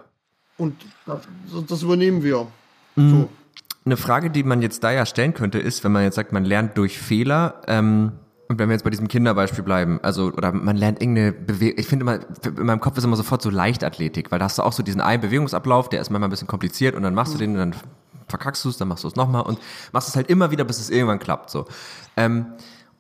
Und 0.58 0.74
das, 1.04 1.20
das 1.66 1.82
übernehmen 1.82 2.22
wir. 2.22 2.46
Mhm. 2.96 3.10
So. 3.10 3.28
Eine 3.84 3.96
Frage, 3.96 4.30
die 4.30 4.42
man 4.42 4.62
jetzt 4.62 4.82
da 4.82 4.90
ja 4.90 5.06
stellen 5.06 5.34
könnte, 5.34 5.58
ist, 5.58 5.84
wenn 5.84 5.92
man 5.92 6.02
jetzt 6.02 6.16
sagt, 6.16 6.32
man 6.32 6.44
lernt 6.44 6.76
durch 6.76 6.98
Fehler, 6.98 7.62
ähm, 7.68 8.12
und 8.48 8.58
wenn 8.58 8.68
wir 8.68 8.74
jetzt 8.74 8.84
bei 8.84 8.90
diesem 8.90 9.08
Kinderbeispiel 9.08 9.64
bleiben, 9.64 9.98
also, 10.02 10.26
oder 10.32 10.52
man 10.52 10.76
lernt 10.76 11.02
irgendeine 11.02 11.32
Bewegung, 11.32 11.78
ich 11.78 11.86
finde 11.86 12.04
immer, 12.04 12.20
in 12.44 12.66
meinem 12.66 12.80
Kopf 12.80 12.96
ist 12.96 13.04
immer 13.04 13.16
sofort 13.16 13.42
so 13.42 13.50
Leichtathletik, 13.50 14.31
weil 14.31 14.38
da 14.38 14.44
hast 14.44 14.58
du 14.58 14.62
auch 14.62 14.72
so 14.72 14.82
diesen 14.82 15.00
einen 15.00 15.20
Bewegungsablauf, 15.20 15.88
der 15.88 16.00
ist 16.00 16.10
manchmal 16.10 16.29
ein 16.29 16.31
bisschen 16.31 16.46
kompliziert 16.46 16.94
und 16.94 17.02
dann 17.02 17.14
machst 17.14 17.34
du 17.34 17.38
den 17.38 17.52
und 17.52 17.58
dann 17.58 17.74
verkackst 18.29 18.64
du 18.64 18.69
es, 18.69 18.76
dann 18.76 18.88
machst 18.88 19.05
du 19.05 19.08
es 19.08 19.17
nochmal 19.17 19.43
und 19.43 19.58
machst 19.93 20.08
es 20.08 20.17
halt 20.17 20.29
immer 20.29 20.50
wieder, 20.50 20.64
bis 20.64 20.79
es 20.79 20.91
irgendwann 20.91 21.19
klappt, 21.19 21.50
so. 21.50 21.67
Ähm, 22.17 22.46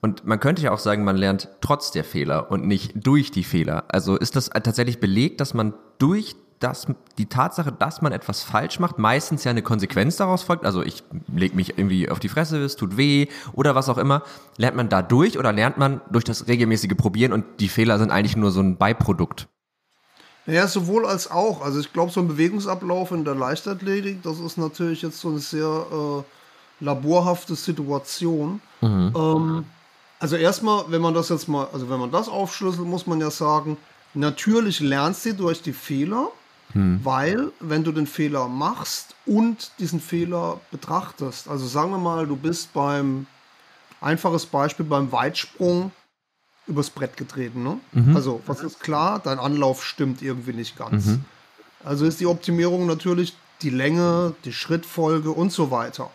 und 0.02 0.26
man 0.26 0.40
könnte 0.40 0.62
ja 0.62 0.72
auch 0.72 0.78
sagen, 0.78 1.04
man 1.04 1.16
lernt 1.16 1.48
trotz 1.60 1.90
der 1.90 2.04
Fehler 2.04 2.50
und 2.50 2.66
nicht 2.66 2.92
durch 2.94 3.30
die 3.30 3.44
Fehler. 3.44 3.84
Also 3.88 4.16
ist 4.16 4.36
das 4.36 4.50
tatsächlich 4.50 5.00
belegt, 5.00 5.40
dass 5.40 5.54
man 5.54 5.74
durch 5.98 6.36
dass 6.60 6.86
die 7.18 7.26
Tatsache, 7.26 7.72
dass 7.72 8.02
man 8.02 8.12
etwas 8.12 8.42
falsch 8.42 8.78
macht, 8.80 8.98
meistens 8.98 9.44
ja 9.44 9.50
eine 9.50 9.62
Konsequenz 9.62 10.16
daraus 10.16 10.42
folgt. 10.42 10.64
Also 10.64 10.82
ich 10.82 11.02
lege 11.32 11.54
mich 11.54 11.78
irgendwie 11.78 12.08
auf 12.08 12.18
die 12.18 12.28
Fresse, 12.28 12.58
es 12.62 12.76
tut 12.76 12.96
weh 12.96 13.28
oder 13.52 13.74
was 13.74 13.88
auch 13.88 13.98
immer. 13.98 14.22
Lernt 14.56 14.76
man 14.76 14.88
dadurch 14.88 15.38
oder 15.38 15.52
lernt 15.52 15.78
man 15.78 16.00
durch 16.10 16.24
das 16.24 16.48
regelmäßige 16.48 16.96
Probieren 16.96 17.32
und 17.32 17.44
die 17.60 17.68
Fehler 17.68 17.98
sind 17.98 18.10
eigentlich 18.10 18.36
nur 18.36 18.50
so 18.50 18.60
ein 18.60 18.76
Beiprodukt? 18.76 19.48
Ja, 20.46 20.68
sowohl 20.68 21.06
als 21.06 21.30
auch. 21.30 21.62
Also 21.62 21.80
ich 21.80 21.92
glaube, 21.92 22.12
so 22.12 22.20
ein 22.20 22.28
Bewegungsablauf 22.28 23.10
in 23.10 23.24
der 23.24 23.34
Leichtathletik, 23.34 24.22
das 24.22 24.38
ist 24.38 24.56
natürlich 24.56 25.02
jetzt 25.02 25.20
so 25.20 25.28
eine 25.28 25.40
sehr 25.40 25.66
äh, 25.66 26.84
laborhafte 26.84 27.56
Situation. 27.56 28.60
Mhm. 28.80 29.12
Ähm, 29.16 29.64
also 30.18 30.36
erstmal, 30.36 30.84
wenn 30.88 31.02
man 31.02 31.14
das 31.14 31.28
jetzt 31.28 31.48
mal, 31.48 31.68
also 31.72 31.90
wenn 31.90 32.00
man 32.00 32.10
das 32.10 32.28
aufschlüsselt, 32.28 32.86
muss 32.86 33.06
man 33.06 33.20
ja 33.20 33.30
sagen, 33.30 33.76
natürlich 34.14 34.80
lernst 34.80 35.26
du 35.26 35.34
durch 35.34 35.62
die 35.62 35.72
Fehler. 35.72 36.28
Hm. 36.76 37.00
Weil, 37.02 37.52
wenn 37.58 37.84
du 37.84 37.90
den 37.90 38.06
Fehler 38.06 38.48
machst 38.48 39.14
und 39.24 39.70
diesen 39.78 39.98
Fehler 39.98 40.60
betrachtest, 40.70 41.48
also 41.48 41.66
sagen 41.66 41.90
wir 41.90 41.98
mal, 41.98 42.26
du 42.26 42.36
bist 42.36 42.74
beim, 42.74 43.26
einfaches 44.02 44.44
Beispiel, 44.44 44.84
beim 44.84 45.10
Weitsprung 45.10 45.90
übers 46.66 46.90
Brett 46.90 47.16
getreten. 47.16 47.62
Ne? 47.62 47.78
Mhm. 47.92 48.14
Also, 48.14 48.42
was 48.46 48.60
ist 48.60 48.80
klar? 48.80 49.20
Dein 49.20 49.38
Anlauf 49.38 49.82
stimmt 49.82 50.20
irgendwie 50.20 50.52
nicht 50.52 50.76
ganz. 50.76 51.06
Mhm. 51.06 51.24
Also 51.82 52.04
ist 52.04 52.20
die 52.20 52.26
Optimierung 52.26 52.86
natürlich 52.86 53.34
die 53.62 53.70
Länge, 53.70 54.34
die 54.44 54.52
Schrittfolge 54.52 55.30
und 55.30 55.52
so 55.52 55.70
weiter. 55.70 56.10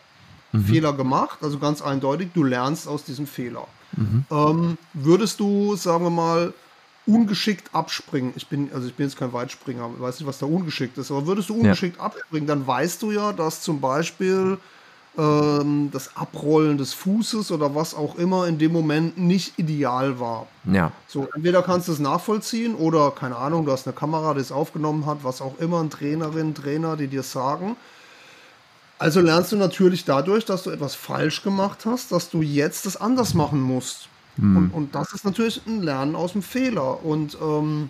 Mhm. 0.51 0.65
Fehler 0.65 0.93
gemacht, 0.93 1.39
also 1.41 1.57
ganz 1.57 1.81
eindeutig, 1.81 2.29
du 2.33 2.43
lernst 2.43 2.87
aus 2.87 3.03
diesem 3.03 3.25
Fehler. 3.25 3.67
Mhm. 3.93 4.25
Ähm, 4.29 4.77
würdest 4.93 5.39
du, 5.39 5.75
sagen 5.75 6.03
wir 6.03 6.11
mal, 6.11 6.53
ungeschickt 7.13 7.73
abspringen, 7.73 8.33
ich 8.35 8.47
bin, 8.47 8.69
also 8.73 8.87
ich 8.87 8.93
bin 8.95 9.07
jetzt 9.07 9.17
kein 9.17 9.33
Weitspringer, 9.33 9.89
weiß 9.99 10.19
nicht, 10.19 10.27
was 10.27 10.39
da 10.39 10.45
ungeschickt 10.45 10.97
ist, 10.97 11.11
aber 11.11 11.27
würdest 11.27 11.49
du 11.49 11.55
ungeschickt 11.55 11.97
ja. 11.97 12.03
abspringen, 12.03 12.47
dann 12.47 12.65
weißt 12.65 13.01
du 13.01 13.11
ja, 13.11 13.33
dass 13.33 13.61
zum 13.61 13.81
Beispiel 13.81 14.57
ähm, 15.17 15.89
das 15.91 16.15
Abrollen 16.15 16.77
des 16.77 16.93
Fußes 16.93 17.51
oder 17.51 17.75
was 17.75 17.93
auch 17.93 18.15
immer 18.15 18.47
in 18.47 18.57
dem 18.57 18.71
Moment 18.71 19.17
nicht 19.17 19.59
ideal 19.59 20.19
war. 20.19 20.47
Ja. 20.71 20.91
So, 21.07 21.27
entweder 21.35 21.61
kannst 21.63 21.89
du 21.89 21.91
es 21.91 21.99
nachvollziehen 21.99 22.75
oder, 22.75 23.11
keine 23.11 23.35
Ahnung, 23.35 23.65
du 23.65 23.71
hast 23.71 23.87
eine 23.87 23.95
Kamera, 23.95 24.33
die 24.33 24.39
es 24.41 24.51
aufgenommen 24.51 25.05
hat, 25.05 25.23
was 25.23 25.41
auch 25.41 25.59
immer, 25.59 25.81
ein 25.81 25.89
Trainerin, 25.89 26.55
Trainer, 26.55 26.95
die 26.95 27.07
dir 27.07 27.23
sagen. 27.23 27.75
Also 28.99 29.19
lernst 29.19 29.51
du 29.51 29.55
natürlich 29.55 30.05
dadurch, 30.05 30.45
dass 30.45 30.63
du 30.63 30.69
etwas 30.69 30.95
falsch 30.95 31.43
gemacht 31.43 31.85
hast, 31.85 32.11
dass 32.11 32.29
du 32.29 32.41
jetzt 32.41 32.85
das 32.85 32.95
anders 32.95 33.33
machen 33.33 33.59
musst. 33.59 34.07
Mhm. 34.41 34.57
Und, 34.57 34.71
und, 34.71 34.95
das 34.95 35.13
ist 35.13 35.25
natürlich 35.25 35.61
ein 35.65 35.81
Lernen 35.81 36.15
aus 36.15 36.33
dem 36.33 36.41
Fehler. 36.41 37.03
Und 37.03 37.37
ähm, 37.41 37.89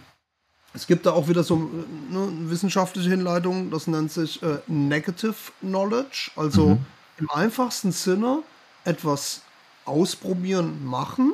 es 0.74 0.88
gibt 0.88 1.06
da 1.06 1.12
auch 1.12 1.28
wieder 1.28 1.44
so 1.44 1.70
eine 2.10 2.50
wissenschaftliche 2.50 3.10
Hinleitung, 3.10 3.72
das 3.72 3.88
nennt 3.88 4.12
sich 4.12 4.42
äh, 4.44 4.60
Negative 4.68 5.36
Knowledge. 5.62 6.32
Also 6.36 6.70
mhm 6.70 6.86
im 7.22 7.30
einfachsten 7.30 7.92
Sinne 7.92 8.44
etwas 8.84 9.44
ausprobieren, 9.86 10.84
machen. 10.84 11.34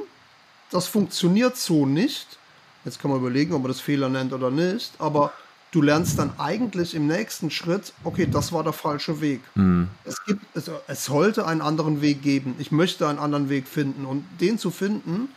Das 0.70 0.86
funktioniert 0.86 1.56
so 1.56 1.86
nicht. 1.86 2.38
Jetzt 2.84 3.00
kann 3.00 3.10
man 3.10 3.22
überlegen, 3.22 3.54
ob 3.54 3.62
man 3.62 3.72
das 3.72 3.80
Fehler 3.80 4.10
nennt 4.10 4.34
oder 4.34 4.52
nicht, 4.52 4.92
aber 5.00 5.32
du 5.72 5.82
lernst 5.82 6.18
dann 6.20 6.32
eigentlich 6.38 6.96
im 6.96 7.08
nächsten 7.08 7.52
Schritt, 7.52 7.94
okay, 8.04 8.28
das 8.30 8.52
war 8.52 8.64
der 8.64 8.74
falsche 8.74 9.22
Weg. 9.22 9.42
Mhm. 9.56 9.90
Es, 10.06 10.24
gibt, 10.26 10.44
es, 10.56 10.72
es, 10.88 11.06
sollte 11.06 11.46
einen 11.46 11.62
anderen 11.62 12.02
Weg 12.02 12.22
geben. 12.22 12.56
Ich 12.60 12.72
möchte 12.72 13.08
einen 13.08 13.20
anderen 13.20 13.50
Weg 13.50 13.68
finden. 13.68 14.06
Und 14.06 14.26
den 14.40 14.58
zu 14.58 14.72
finden, 14.72 15.30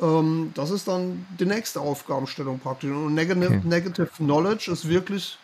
ähm, 0.00 0.52
das 0.54 0.70
ist 0.70 0.88
dann 0.88 1.26
die 1.38 1.46
nächste 1.46 1.80
Aufgabenstellung 1.80 2.58
praktisch. 2.58 2.90
Und 2.90 3.14
Negative, 3.14 3.46
okay. 3.46 3.60
Negative 3.64 4.10
Knowledge 4.18 4.70
ist 4.70 4.88
wirklich 4.88 5.38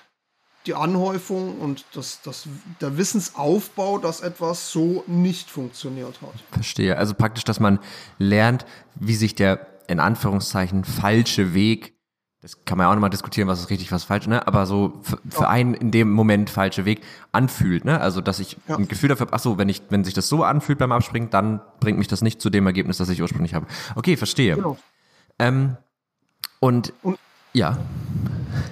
die 0.67 0.75
Anhäufung 0.75 1.61
und 1.61 1.85
das, 1.95 2.21
das, 2.23 2.49
der 2.81 2.99
Wissensaufbau, 2.99 3.99
dass 3.99 4.21
etwas 4.21 4.71
so 4.71 5.05
nicht 5.07 5.49
funktioniert 5.49 6.21
hat. 6.21 6.35
Verstehe. 6.51 6.97
Also 6.99 7.15
praktisch, 7.15 7.45
dass 7.45 7.61
man 7.61 7.79
lernt, 8.19 8.67
wie 8.97 9.15
sich 9.15 9.37
der 9.37 9.67
in 9.87 10.01
Anführungszeichen 10.01 10.85
falsche 10.85 11.55
Weg, 11.55 11.96
das 12.47 12.65
kann 12.65 12.79
man 12.79 12.85
ja 12.85 12.91
auch 12.91 12.95
nochmal 12.95 13.11
diskutieren, 13.11 13.49
was 13.49 13.59
ist 13.59 13.71
richtig, 13.71 13.91
was 13.91 14.03
ist 14.03 14.07
falsch, 14.07 14.29
ne? 14.29 14.47
aber 14.47 14.67
so 14.67 15.01
für, 15.03 15.19
für 15.29 15.49
einen 15.49 15.75
in 15.75 15.91
dem 15.91 16.13
Moment 16.13 16.49
falsche 16.49 16.85
Weg 16.85 17.01
anfühlt. 17.33 17.85
Ne? 17.85 18.01
Also, 18.01 18.21
dass 18.21 18.39
ich 18.39 18.57
ja. 18.69 18.77
ein 18.77 18.87
Gefühl 18.87 19.09
dafür 19.09 19.27
habe, 19.27 19.35
ach 19.35 19.41
so, 19.41 19.59
wenn, 19.59 19.69
ich, 19.69 19.83
wenn 19.89 20.05
sich 20.05 20.15
das 20.15 20.29
so 20.29 20.45
anfühlt 20.45 20.79
beim 20.79 20.93
Abspringen, 20.93 21.29
dann 21.31 21.61
bringt 21.81 21.99
mich 21.99 22.07
das 22.07 22.23
nicht 22.23 22.41
zu 22.41 22.49
dem 22.49 22.65
Ergebnis, 22.65 22.99
das 22.99 23.09
ich 23.09 23.21
ursprünglich 23.21 23.53
habe. 23.55 23.67
Okay, 23.97 24.17
verstehe. 24.17 24.55
Genau. 24.55 24.79
Ähm, 25.41 25.77
und, 26.61 26.93
und 27.03 27.19
ja. 27.53 27.79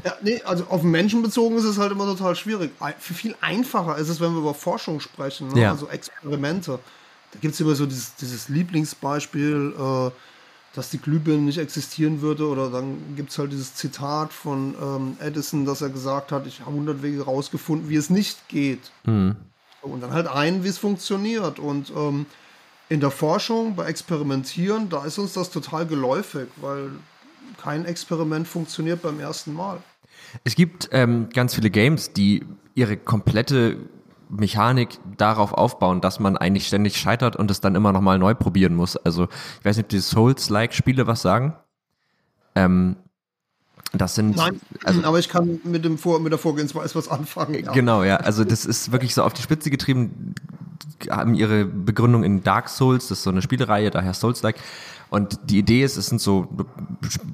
Ja, 0.05 0.13
nee, 0.23 0.41
also 0.45 0.67
auf 0.69 0.85
Menschen 0.85 1.23
bezogen 1.23 1.57
ist 1.57 1.65
es 1.65 1.77
halt 1.77 1.91
immer 1.91 2.05
total 2.05 2.37
schwierig. 2.37 2.71
Viel 3.01 3.35
einfacher 3.41 3.99
ist 3.99 4.09
es, 4.09 4.21
wenn 4.21 4.35
wir 4.35 4.39
über 4.39 4.55
Forschung 4.55 5.01
sprechen, 5.01 5.49
ne? 5.49 5.63
ja. 5.63 5.71
also 5.73 5.89
Experimente. 5.89 6.79
Da 7.33 7.39
gibt 7.41 7.55
es 7.55 7.61
immer 7.61 7.75
so 7.75 7.87
dieses, 7.87 8.15
dieses 8.15 8.49
Lieblingsbeispiel, 8.49 9.75
äh, 9.77 10.11
dass 10.75 10.91
die 10.91 10.99
Glühbirne 10.99 11.43
nicht 11.43 11.59
existieren 11.59 12.21
würde. 12.21 12.49
Oder 12.49 12.71
dann 12.71 13.17
gibt 13.17 13.31
es 13.31 13.39
halt 13.39 13.53
dieses 13.53 13.75
Zitat 13.75 14.33
von 14.33 14.75
ähm, 14.81 15.17
Edison, 15.21 15.65
dass 15.65 15.83
er 15.83 15.91
gesagt 15.91 16.33
hat, 16.33 16.47
ich 16.47 16.61
habe 16.61 16.71
100 16.71 17.03
Wege 17.03 17.23
rausgefunden, 17.23 17.89
wie 17.89 17.97
es 17.97 18.11
nicht 18.11 18.49
geht. 18.49 18.91
Mhm. 19.05 19.37
Und 19.83 20.01
dann 20.01 20.13
halt 20.13 20.27
ein, 20.27 20.65
wie 20.65 20.69
es 20.69 20.79
funktioniert. 20.79 21.59
Und 21.59 21.93
ähm, 21.95 22.27
in 22.89 23.01
der 23.01 23.11
Forschung, 23.11 23.77
bei 23.77 23.87
Experimentieren, 23.87 24.89
da 24.89 25.05
ist 25.05 25.19
uns 25.19 25.35
das 25.35 25.51
total 25.51 25.87
geläufig, 25.87 26.49
weil 26.57 26.91
kein 27.63 27.85
Experiment 27.85 28.49
funktioniert 28.49 29.03
beim 29.03 29.21
ersten 29.21 29.53
Mal. 29.53 29.83
Es 30.43 30.55
gibt 30.55 30.89
ähm, 30.93 31.29
ganz 31.33 31.55
viele 31.55 31.71
Games, 31.71 32.13
die 32.13 32.45
ihre 32.75 32.97
komplette 32.97 33.77
Mechanik 34.37 34.99
darauf 35.17 35.53
aufbauen, 35.53 36.01
dass 36.01 36.21
man 36.21 36.37
eigentlich 36.37 36.67
ständig 36.67 36.97
scheitert 36.97 37.37
und 37.37 37.51
es 37.51 37.61
dann 37.61 37.75
immer 37.75 37.93
nochmal 37.93 38.19
neu 38.19 38.35
probieren 38.35 38.75
muss. 38.75 38.97
Also 38.97 39.25
ich 39.61 39.65
weiß 39.65 39.77
nicht, 39.77 39.87
ob 39.87 39.89
die 39.91 40.01
Souls-like-Spiele 40.01 41.07
was 41.07 41.23
sagen. 41.23 41.55
Ähm, 42.55 42.97
das 43.93 44.15
sind. 44.15 44.37
Nein, 44.37 44.61
also, 44.83 45.05
aber 45.05 45.19
ich 45.19 45.29
kann 45.29 45.61
mit, 45.65 45.85
dem 45.85 45.99
Vor 45.99 46.21
mit 46.21 46.33
der 46.33 46.39
Vorgehensweise 46.39 46.95
was 46.97 47.09
anfangen. 47.09 47.65
Ja. 47.65 47.73
Genau, 47.73 48.03
ja. 48.03 48.17
Also 48.17 48.45
das 48.45 48.65
ist 48.65 48.91
wirklich 48.93 49.15
so 49.15 49.23
auf 49.23 49.33
die 49.33 49.43
Spitze 49.43 49.71
getrieben. 49.71 50.34
Haben 51.11 51.35
ihre 51.35 51.65
Begründung 51.65 52.25
in 52.25 52.43
Dark 52.43 52.69
Souls, 52.69 53.09
das 53.09 53.19
ist 53.19 53.25
so 53.25 53.31
eine 53.31 53.43
Spielereihe, 53.43 53.91
daher 53.91 54.15
Souls-like. 54.15 54.57
Und 55.11 55.39
die 55.51 55.59
Idee 55.59 55.85
ist, 55.85 55.97
es 55.97 56.07
sind 56.07 56.21
so, 56.21 56.49
du 56.57 56.65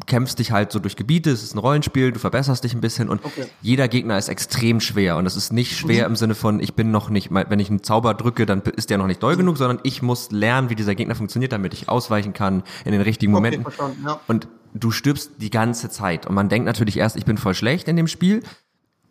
kämpfst 0.06 0.38
dich 0.38 0.52
halt 0.52 0.70
so 0.70 0.80
durch 0.80 0.96
Gebiete, 0.96 1.30
es 1.30 1.42
ist 1.42 1.54
ein 1.54 1.58
Rollenspiel, 1.58 2.12
du 2.12 2.18
verbesserst 2.18 2.62
dich 2.62 2.74
ein 2.74 2.82
bisschen 2.82 3.08
und 3.08 3.24
okay. 3.24 3.46
jeder 3.62 3.88
Gegner 3.88 4.18
ist 4.18 4.28
extrem 4.28 4.80
schwer. 4.80 5.16
Und 5.16 5.24
es 5.24 5.34
ist 5.34 5.50
nicht 5.50 5.78
schwer 5.78 6.04
mhm. 6.04 6.12
im 6.12 6.16
Sinne 6.16 6.34
von, 6.34 6.60
ich 6.60 6.74
bin 6.74 6.90
noch 6.90 7.08
nicht, 7.08 7.30
wenn 7.32 7.58
ich 7.58 7.70
einen 7.70 7.82
Zauber 7.82 8.12
drücke, 8.12 8.44
dann 8.44 8.60
ist 8.60 8.90
der 8.90 8.98
noch 8.98 9.06
nicht 9.06 9.22
doll 9.22 9.36
genug, 9.36 9.56
sondern 9.56 9.80
ich 9.82 10.02
muss 10.02 10.30
lernen, 10.30 10.68
wie 10.68 10.74
dieser 10.74 10.94
Gegner 10.94 11.14
funktioniert, 11.14 11.52
damit 11.52 11.72
ich 11.72 11.88
ausweichen 11.88 12.34
kann 12.34 12.64
in 12.84 12.92
den 12.92 13.00
richtigen 13.00 13.32
okay, 13.34 13.56
Momenten. 13.58 13.72
Ja. 14.04 14.20
Und 14.28 14.48
du 14.74 14.90
stirbst 14.90 15.32
die 15.38 15.50
ganze 15.50 15.88
Zeit. 15.88 16.26
Und 16.26 16.34
man 16.34 16.50
denkt 16.50 16.66
natürlich 16.66 16.98
erst, 16.98 17.16
ich 17.16 17.24
bin 17.24 17.38
voll 17.38 17.54
schlecht 17.54 17.88
in 17.88 17.96
dem 17.96 18.08
Spiel. 18.08 18.42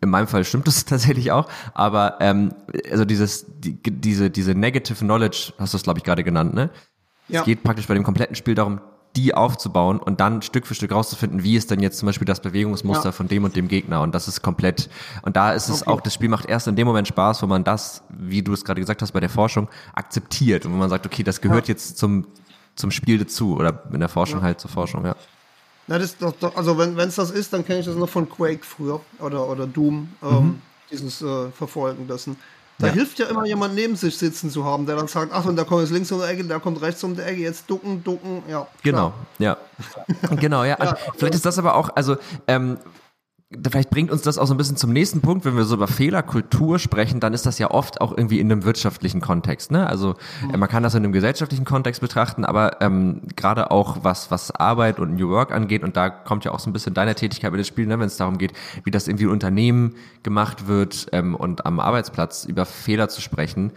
In 0.02 0.10
meinem 0.10 0.26
Fall 0.26 0.44
stimmt 0.44 0.66
das 0.66 0.84
tatsächlich 0.86 1.32
auch, 1.32 1.48
aber 1.74 2.18
ähm, 2.20 2.54
also 2.90 3.04
dieses, 3.04 3.46
die, 3.48 3.78
diese, 3.82 4.30
diese 4.30 4.54
Negative 4.54 4.98
Knowledge, 4.98 5.52
hast 5.58 5.74
du 5.74 5.76
es, 5.76 5.82
glaube 5.82 5.98
ich, 5.98 6.04
gerade 6.04 6.24
genannt, 6.24 6.54
ne? 6.54 6.70
Ja. 7.28 7.40
Es 7.40 7.46
geht 7.46 7.62
praktisch 7.62 7.86
bei 7.86 7.94
dem 7.94 8.02
kompletten 8.02 8.34
Spiel 8.34 8.56
darum, 8.56 8.80
die 9.16 9.34
aufzubauen 9.34 9.98
und 9.98 10.20
dann 10.20 10.42
Stück 10.42 10.66
für 10.66 10.74
Stück 10.74 10.92
rauszufinden, 10.92 11.42
wie 11.42 11.56
ist 11.56 11.70
denn 11.70 11.80
jetzt 11.80 11.98
zum 11.98 12.06
Beispiel 12.06 12.26
das 12.26 12.40
Bewegungsmuster 12.40 13.06
ja. 13.06 13.12
von 13.12 13.26
dem 13.26 13.44
und 13.44 13.56
dem 13.56 13.66
Gegner 13.66 14.02
und 14.02 14.14
das 14.14 14.28
ist 14.28 14.40
komplett 14.40 14.88
und 15.22 15.36
da 15.36 15.52
ist 15.52 15.68
es 15.68 15.82
okay. 15.82 15.90
auch, 15.90 16.00
das 16.00 16.14
Spiel 16.14 16.28
macht 16.28 16.46
erst 16.46 16.68
in 16.68 16.76
dem 16.76 16.86
Moment 16.86 17.08
Spaß, 17.08 17.42
wo 17.42 17.46
man 17.46 17.64
das, 17.64 18.04
wie 18.08 18.42
du 18.42 18.52
es 18.52 18.64
gerade 18.64 18.80
gesagt 18.80 19.02
hast, 19.02 19.12
bei 19.12 19.20
der 19.20 19.28
Forschung 19.28 19.68
akzeptiert 19.94 20.64
und 20.64 20.72
wo 20.72 20.76
man 20.76 20.90
sagt, 20.90 21.06
okay, 21.06 21.24
das 21.24 21.40
gehört 21.40 21.66
ja. 21.66 21.72
jetzt 21.72 21.98
zum, 21.98 22.26
zum 22.76 22.90
Spiel 22.92 23.18
dazu 23.18 23.56
oder 23.56 23.82
in 23.92 24.00
der 24.00 24.08
Forschung 24.08 24.40
ja. 24.40 24.46
halt 24.46 24.60
zur 24.60 24.70
Forschung, 24.70 25.04
ja. 25.04 25.16
Na, 25.90 25.98
das, 25.98 26.16
doch, 26.16 26.54
also 26.54 26.78
wenn 26.78 26.96
es 26.96 27.16
das 27.16 27.32
ist, 27.32 27.52
dann 27.52 27.66
kenne 27.66 27.80
ich 27.80 27.86
das 27.86 27.96
noch 27.96 28.08
von 28.08 28.30
Quake 28.30 28.64
früher 28.64 29.00
oder, 29.18 29.48
oder 29.48 29.66
Doom, 29.66 30.08
ähm, 30.22 30.30
mhm. 30.30 30.62
dieses 30.88 31.20
äh, 31.20 31.50
Verfolgen 31.50 32.06
dessen. 32.06 32.36
Da 32.78 32.86
ja. 32.86 32.92
hilft 32.92 33.18
ja 33.18 33.26
immer 33.26 33.44
jemand 33.44 33.74
neben 33.74 33.96
sich 33.96 34.16
sitzen 34.16 34.50
zu 34.50 34.64
haben, 34.64 34.86
der 34.86 34.94
dann 34.94 35.08
sagt, 35.08 35.32
ach, 35.34 35.46
und 35.46 35.56
da 35.56 35.64
kommt 35.64 35.80
jetzt 35.80 35.90
links 35.90 36.12
um 36.12 36.20
die 36.20 36.26
Ecke, 36.26 36.44
der 36.44 36.60
kommt 36.60 36.80
rechts 36.80 37.02
um 37.02 37.16
die 37.16 37.22
Ecke, 37.22 37.40
jetzt 37.40 37.68
ducken, 37.68 38.04
ducken, 38.04 38.44
ja. 38.48 38.68
Genau, 38.84 39.12
ja. 39.40 39.56
genau, 40.38 40.62
ja. 40.62 40.78
ja. 40.78 40.96
Vielleicht 41.16 41.34
ist 41.34 41.44
das 41.44 41.58
aber 41.58 41.74
auch, 41.74 41.90
also 41.96 42.18
ähm, 42.46 42.78
vielleicht 43.64 43.90
bringt 43.90 44.12
uns 44.12 44.22
das 44.22 44.38
auch 44.38 44.46
so 44.46 44.54
ein 44.54 44.56
bisschen 44.56 44.76
zum 44.76 44.92
nächsten 44.92 45.22
Punkt, 45.22 45.44
wenn 45.44 45.56
wir 45.56 45.64
so 45.64 45.74
über 45.74 45.88
Fehlerkultur 45.88 46.78
sprechen, 46.78 47.18
dann 47.18 47.34
ist 47.34 47.46
das 47.46 47.58
ja 47.58 47.70
oft 47.70 48.00
auch 48.00 48.16
irgendwie 48.16 48.38
in 48.38 48.50
einem 48.50 48.64
wirtschaftlichen 48.64 49.20
Kontext. 49.20 49.72
Ne? 49.72 49.86
Also 49.88 50.14
mhm. 50.42 50.60
man 50.60 50.68
kann 50.68 50.84
das 50.84 50.94
in 50.94 51.02
einem 51.02 51.12
gesellschaftlichen 51.12 51.64
Kontext 51.64 52.00
betrachten, 52.00 52.44
aber 52.44 52.80
ähm, 52.80 53.22
gerade 53.34 53.72
auch 53.72 54.04
was, 54.04 54.30
was 54.30 54.52
Arbeit 54.52 55.00
und 55.00 55.16
New 55.16 55.28
Work 55.30 55.50
angeht, 55.50 55.82
und 55.82 55.96
da 55.96 56.10
kommt 56.10 56.44
ja 56.44 56.52
auch 56.52 56.60
so 56.60 56.70
ein 56.70 56.72
bisschen 56.72 56.94
deine 56.94 57.16
Tätigkeit 57.16 57.50
mit 57.50 57.58
ins 57.58 57.68
Spiel, 57.68 57.86
ne? 57.86 57.98
wenn 57.98 58.06
es 58.06 58.16
darum 58.16 58.38
geht, 58.38 58.52
wie 58.84 58.92
das 58.92 59.08
irgendwie 59.08 59.24
in 59.24 59.30
Unternehmen 59.30 59.96
gemacht 60.22 60.68
wird 60.68 61.08
ähm, 61.12 61.34
und 61.34 61.66
am 61.66 61.80
Arbeitsplatz 61.80 62.44
über 62.44 62.64
Fehler 62.64 63.08
zu 63.08 63.20
sprechen. 63.20 63.72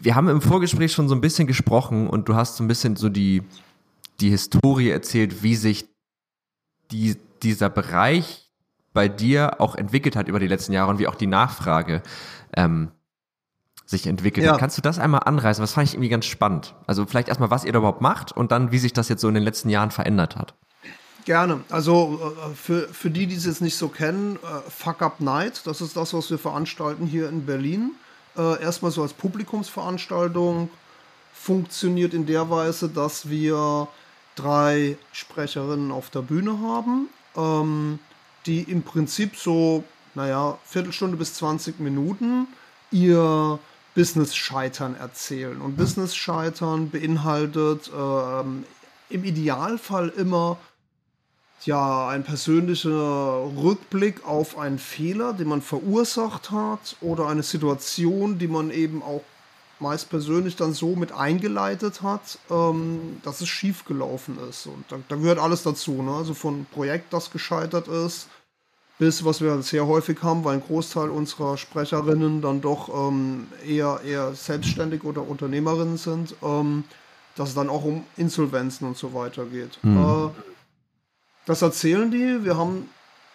Wir 0.00 0.14
haben 0.14 0.28
im 0.28 0.40
Vorgespräch 0.40 0.92
schon 0.92 1.08
so 1.08 1.14
ein 1.14 1.20
bisschen 1.20 1.46
gesprochen 1.46 2.08
und 2.08 2.28
du 2.28 2.34
hast 2.34 2.56
so 2.56 2.64
ein 2.64 2.68
bisschen 2.68 2.96
so 2.96 3.10
die, 3.10 3.42
die 4.20 4.30
Historie 4.30 4.88
erzählt, 4.88 5.42
wie 5.42 5.56
sich 5.56 5.84
die 6.90 7.16
dieser 7.44 7.70
Bereich 7.70 8.50
bei 8.92 9.08
dir 9.08 9.60
auch 9.60 9.74
entwickelt 9.74 10.16
hat 10.16 10.28
über 10.28 10.40
die 10.40 10.46
letzten 10.46 10.72
Jahre 10.72 10.90
und 10.90 10.98
wie 10.98 11.08
auch 11.08 11.16
die 11.16 11.26
Nachfrage 11.26 12.02
ähm, 12.56 12.90
sich 13.84 14.06
entwickelt. 14.06 14.46
Ja. 14.46 14.56
Kannst 14.56 14.78
du 14.78 14.82
das 14.82 14.98
einmal 14.98 15.22
anreißen? 15.24 15.62
Was 15.62 15.72
fand 15.72 15.88
ich 15.88 15.94
irgendwie 15.94 16.08
ganz 16.08 16.24
spannend. 16.24 16.74
Also 16.86 17.04
vielleicht 17.04 17.28
erstmal, 17.28 17.50
was 17.50 17.64
ihr 17.64 17.72
da 17.72 17.80
überhaupt 17.80 18.00
macht 18.00 18.32
und 18.32 18.52
dann, 18.52 18.72
wie 18.72 18.78
sich 18.78 18.92
das 18.92 19.08
jetzt 19.08 19.20
so 19.20 19.28
in 19.28 19.34
den 19.34 19.42
letzten 19.42 19.68
Jahren 19.68 19.90
verändert 19.90 20.36
hat. 20.36 20.54
Gerne. 21.24 21.60
Also 21.70 22.20
äh, 22.22 22.54
für, 22.54 22.88
für 22.88 23.10
die, 23.10 23.26
die 23.26 23.34
es 23.34 23.46
jetzt 23.46 23.60
nicht 23.60 23.76
so 23.76 23.88
kennen, 23.88 24.36
äh, 24.36 24.70
Fuck 24.70 25.02
Up 25.02 25.20
Night, 25.20 25.66
das 25.66 25.80
ist 25.80 25.96
das, 25.96 26.14
was 26.14 26.30
wir 26.30 26.38
veranstalten 26.38 27.06
hier 27.06 27.28
in 27.28 27.46
Berlin. 27.46 27.92
Äh, 28.36 28.62
erstmal 28.62 28.90
so 28.90 29.02
als 29.02 29.12
Publikumsveranstaltung 29.12 30.70
funktioniert 31.32 32.14
in 32.14 32.26
der 32.26 32.48
Weise, 32.50 32.88
dass 32.88 33.28
wir 33.28 33.88
drei 34.36 34.96
Sprecherinnen 35.12 35.92
auf 35.92 36.10
der 36.10 36.22
Bühne 36.22 36.58
haben 36.60 37.08
ähm, 37.36 37.98
die 38.46 38.62
im 38.62 38.82
Prinzip 38.82 39.36
so, 39.36 39.84
naja, 40.14 40.58
Viertelstunde 40.64 41.16
bis 41.16 41.34
20 41.34 41.80
Minuten 41.80 42.46
ihr 42.90 43.58
Business-Scheitern 43.94 44.96
erzählen. 44.96 45.60
Und 45.60 45.76
Business-Scheitern 45.76 46.90
beinhaltet 46.90 47.90
ähm, 47.96 48.64
im 49.08 49.24
Idealfall 49.24 50.08
immer 50.10 50.58
ja, 51.64 52.08
ein 52.08 52.24
persönlicher 52.24 52.90
Rückblick 53.56 54.26
auf 54.26 54.58
einen 54.58 54.78
Fehler, 54.78 55.32
den 55.32 55.48
man 55.48 55.62
verursacht 55.62 56.50
hat 56.50 56.96
oder 57.00 57.28
eine 57.28 57.42
Situation, 57.42 58.38
die 58.38 58.48
man 58.48 58.70
eben 58.70 59.02
auch 59.02 59.22
meist 59.84 60.08
persönlich 60.10 60.56
dann 60.56 60.72
so 60.72 60.96
mit 60.96 61.12
eingeleitet 61.12 62.02
hat, 62.02 62.38
ähm, 62.50 63.20
dass 63.22 63.40
es 63.40 63.48
schief 63.48 63.84
gelaufen 63.84 64.38
ist. 64.48 64.66
Und 64.66 64.84
da, 64.88 64.96
da, 65.08 65.16
gehört 65.16 65.38
alles 65.38 65.62
dazu. 65.62 66.02
Ne? 66.02 66.10
Also 66.10 66.34
von 66.34 66.66
Projekt, 66.72 67.12
das 67.12 67.30
gescheitert 67.30 67.86
ist, 67.86 68.28
bis, 68.98 69.24
was 69.24 69.40
wir 69.40 69.60
sehr 69.62 69.86
häufig 69.86 70.22
haben, 70.22 70.42
weil 70.44 70.54
ein 70.54 70.62
Großteil 70.62 71.10
unserer 71.10 71.56
Sprecherinnen 71.58 72.40
dann 72.40 72.60
doch 72.60 72.88
ähm, 72.88 73.48
eher, 73.66 74.00
eher 74.04 74.34
selbstständig 74.34 75.04
oder 75.04 75.28
Unternehmerinnen 75.28 75.98
sind, 75.98 76.34
ähm, 76.42 76.84
dass 77.36 77.50
es 77.50 77.54
dann 77.54 77.68
auch 77.68 77.84
um 77.84 78.04
Insolvenzen 78.16 78.86
und 78.86 78.96
so 78.96 79.12
weiter 79.12 79.44
geht. 79.44 79.78
Mhm. 79.82 79.98
Äh, 79.98 80.30
das 81.46 81.60
erzählen 81.60 82.10
die. 82.10 82.44
Wir 82.44 82.56
haben 82.56 82.88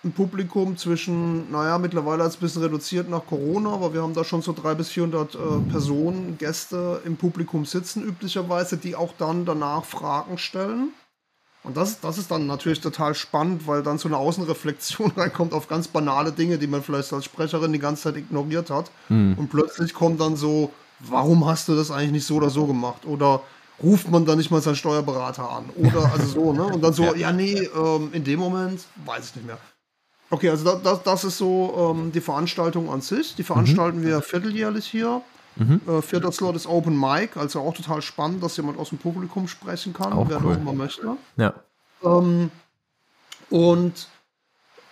ein 0.03 0.13
Publikum 0.13 0.77
zwischen, 0.77 1.51
naja, 1.51 1.77
mittlerweile 1.77 2.23
als 2.23 2.37
ein 2.37 2.39
bisschen 2.39 2.61
reduziert 2.61 3.09
nach 3.09 3.25
Corona, 3.25 3.73
aber 3.73 3.93
wir 3.93 4.01
haben 4.01 4.13
da 4.13 4.23
schon 4.23 4.41
so 4.41 4.53
300 4.53 4.77
bis 4.77 4.89
400 4.89 5.35
äh, 5.35 5.37
Personen, 5.69 6.37
Gäste 6.37 7.01
im 7.05 7.17
Publikum 7.17 7.65
sitzen 7.65 8.03
üblicherweise, 8.03 8.77
die 8.77 8.95
auch 8.95 9.13
dann 9.17 9.45
danach 9.45 9.83
Fragen 9.83 10.37
stellen. 10.37 10.93
Und 11.63 11.75
das, 11.75 11.99
das 11.99 12.17
ist 12.17 12.31
dann 12.31 12.47
natürlich 12.47 12.79
total 12.79 13.13
spannend, 13.13 13.67
weil 13.67 13.83
dann 13.83 13.97
so 13.97 14.07
eine 14.07 14.17
Außenreflexion 14.17 15.11
reinkommt 15.17 15.53
auf 15.53 15.67
ganz 15.67 15.89
banale 15.89 16.31
Dinge, 16.31 16.57
die 16.57 16.67
man 16.67 16.81
vielleicht 16.81 17.11
als 17.11 17.25
Sprecherin 17.25 17.73
die 17.73 17.79
ganze 17.79 18.03
Zeit 18.03 18.15
ignoriert 18.15 18.69
hat. 18.69 18.91
Mhm. 19.09 19.35
Und 19.37 19.49
plötzlich 19.49 19.93
kommt 19.93 20.21
dann 20.21 20.37
so, 20.37 20.71
warum 20.99 21.45
hast 21.45 21.67
du 21.67 21.75
das 21.75 21.91
eigentlich 21.91 22.11
nicht 22.11 22.25
so 22.25 22.35
oder 22.35 22.49
so 22.49 22.65
gemacht? 22.65 23.05
Oder 23.05 23.41
ruft 23.83 24.09
man 24.09 24.25
dann 24.25 24.37
nicht 24.37 24.51
mal 24.51 24.61
seinen 24.61 24.77
Steuerberater 24.77 25.49
an? 25.49 25.65
Oder 25.75 26.09
also 26.13 26.25
so, 26.25 26.53
ne? 26.53 26.63
Und 26.63 26.81
dann 26.81 26.93
so, 26.93 27.03
ja, 27.03 27.15
ja 27.15 27.31
nee, 27.33 27.69
ähm, 27.75 28.09
in 28.13 28.23
dem 28.23 28.39
Moment 28.39 28.85
weiß 29.05 29.31
ich 29.31 29.35
nicht 29.35 29.45
mehr. 29.45 29.57
Okay, 30.29 30.49
also 30.49 30.63
das, 30.63 30.81
das, 30.83 31.03
das 31.03 31.23
ist 31.23 31.37
so 31.37 31.93
ähm, 31.95 32.11
die 32.11 32.21
Veranstaltung 32.21 32.89
an 32.89 33.01
sich. 33.01 33.35
Die 33.35 33.43
veranstalten 33.43 34.01
mhm. 34.01 34.05
wir 34.05 34.21
vierteljährlich 34.21 34.85
hier. 34.85 35.21
Mhm. 35.55 35.81
Äh, 35.87 36.01
vierter 36.01 36.31
Slot 36.31 36.55
ist 36.55 36.67
Open 36.67 36.97
Mic, 36.97 37.35
also 37.35 37.61
auch 37.61 37.73
total 37.73 38.01
spannend, 38.01 38.43
dass 38.43 38.55
jemand 38.57 38.77
aus 38.77 38.89
dem 38.89 38.97
Publikum 38.97 39.47
sprechen 39.47 39.93
kann, 39.93 40.13
auch 40.13 40.29
wer 40.29 40.43
cool. 40.43 40.53
auch 40.53 40.57
immer 40.57 40.73
möchte. 40.73 41.17
Ja. 41.35 41.53
Ähm, 42.03 42.51
und 43.49 44.07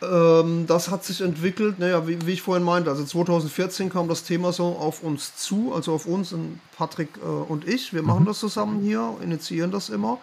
ähm, 0.01 0.65
das 0.67 0.89
hat 0.89 1.03
sich 1.06 1.22
entwickelt, 1.22 1.79
naja, 1.79 2.08
wie, 2.08 2.25
wie, 2.25 2.34
ich 2.34 2.41
vorhin 2.41 2.63
meinte, 2.63 2.89
also 2.89 3.03
2014 3.03 3.89
kam 3.89 4.08
das 4.08 4.24
Thema 4.24 4.51
so 4.51 4.65
auf 4.65 5.03
uns 5.03 5.36
zu, 5.36 5.74
also 5.74 5.94
auf 5.94 6.06
uns, 6.06 6.36
Patrick 6.75 7.10
äh, 7.17 7.25
und 7.25 7.67
ich. 7.67 7.94
Wir 7.94 8.03
machen 8.03 8.24
mhm. 8.24 8.27
das 8.27 8.39
zusammen 8.39 8.82
hier, 8.82 9.15
initiieren 9.24 9.72
das 9.72 9.89
immer. 9.89 10.20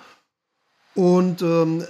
Und 0.95 1.43
ähm, 1.43 1.85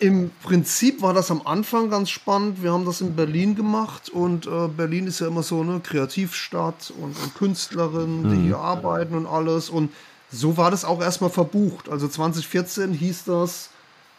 im 0.00 0.30
Prinzip 0.42 1.02
war 1.02 1.12
das 1.12 1.30
am 1.30 1.42
Anfang 1.44 1.90
ganz 1.90 2.08
spannend. 2.10 2.62
Wir 2.62 2.72
haben 2.72 2.86
das 2.86 3.02
in 3.02 3.14
Berlin 3.14 3.54
gemacht 3.54 4.08
und 4.08 4.46
äh, 4.46 4.68
Berlin 4.68 5.06
ist 5.06 5.20
ja 5.20 5.26
immer 5.26 5.42
so 5.42 5.60
eine 5.60 5.80
Kreativstadt 5.80 6.92
und, 6.98 7.16
und 7.22 7.34
Künstlerinnen, 7.34 8.22
die 8.24 8.36
mhm. 8.36 8.44
hier 8.44 8.58
arbeiten 8.58 9.14
und 9.14 9.26
alles. 9.26 9.68
Und 9.68 9.92
so 10.32 10.56
war 10.56 10.70
das 10.70 10.86
auch 10.86 11.02
erstmal 11.02 11.30
verbucht. 11.30 11.90
Also 11.90 12.08
2014 12.08 12.94
hieß 12.94 13.24
das, 13.24 13.68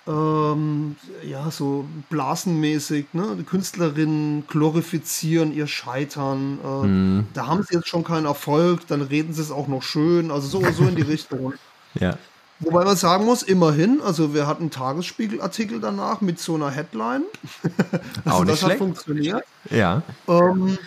ähm, 0.07 0.95
ja, 1.23 1.49
so 1.49 1.85
blasenmäßig, 2.09 3.07
ne? 3.13 3.35
Die 3.39 3.43
Künstlerinnen 3.43 4.45
glorifizieren 4.47 5.51
ihr 5.53 5.67
Scheitern. 5.67 6.59
Äh, 6.63 6.87
mhm. 6.87 7.27
Da 7.33 7.47
haben 7.47 7.63
sie 7.63 7.75
jetzt 7.75 7.87
schon 7.87 8.03
keinen 8.03 8.25
Erfolg, 8.25 8.85
dann 8.87 9.01
reden 9.01 9.33
sie 9.33 9.41
es 9.41 9.51
auch 9.51 9.67
noch 9.67 9.81
schön. 9.81 10.29
Also 10.29 10.47
so, 10.47 10.71
so 10.71 10.83
in 10.83 10.95
die 10.95 11.01
Richtung. 11.13 11.53
ja. 11.95 12.17
Wobei 12.61 12.85
man 12.85 12.95
sagen 12.95 13.25
muss, 13.25 13.41
immerhin, 13.41 14.01
also 14.01 14.33
wir 14.33 14.45
hatten 14.45 14.63
einen 14.63 14.71
Tagesspiegelartikel 14.71 15.79
danach 15.79 16.21
mit 16.21 16.39
so 16.39 16.55
einer 16.55 16.69
Headline. 16.69 17.23
also 18.23 18.37
Auch 18.37 18.39
nicht 18.41 18.51
das 18.51 18.59
schlecht. 18.59 18.71
hat 18.73 18.77
funktioniert. 18.77 19.43
Ja. 19.71 20.03
Ähm, 20.27 20.77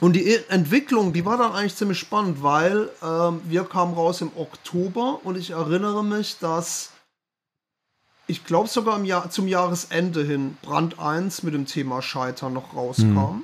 und 0.00 0.12
die 0.12 0.36
Entwicklung, 0.48 1.12
die 1.12 1.24
war 1.24 1.38
dann 1.38 1.52
eigentlich 1.52 1.74
ziemlich 1.74 1.98
spannend, 1.98 2.42
weil 2.42 2.90
ähm, 3.02 3.40
wir 3.44 3.64
kamen 3.64 3.94
raus 3.94 4.20
im 4.20 4.30
Oktober 4.36 5.20
und 5.24 5.36
ich 5.36 5.50
erinnere 5.50 6.04
mich, 6.04 6.38
dass 6.38 6.90
ich 8.26 8.44
glaube 8.44 8.68
sogar 8.68 8.96
im 8.98 9.06
Jahr, 9.06 9.30
zum 9.30 9.48
Jahresende 9.48 10.22
hin 10.22 10.58
Brand 10.60 10.98
1 10.98 11.42
mit 11.44 11.54
dem 11.54 11.64
Thema 11.64 12.02
Scheitern 12.02 12.52
noch 12.52 12.76
rauskam. 12.76 13.06
Mhm. 13.06 13.42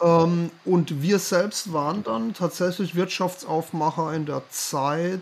Ähm, 0.00 0.50
und 0.64 1.02
wir 1.02 1.18
selbst 1.18 1.74
waren 1.74 2.02
dann 2.02 2.32
tatsächlich 2.32 2.94
Wirtschaftsaufmacher 2.94 4.14
in 4.14 4.24
der 4.24 4.42
Zeit 4.48 5.20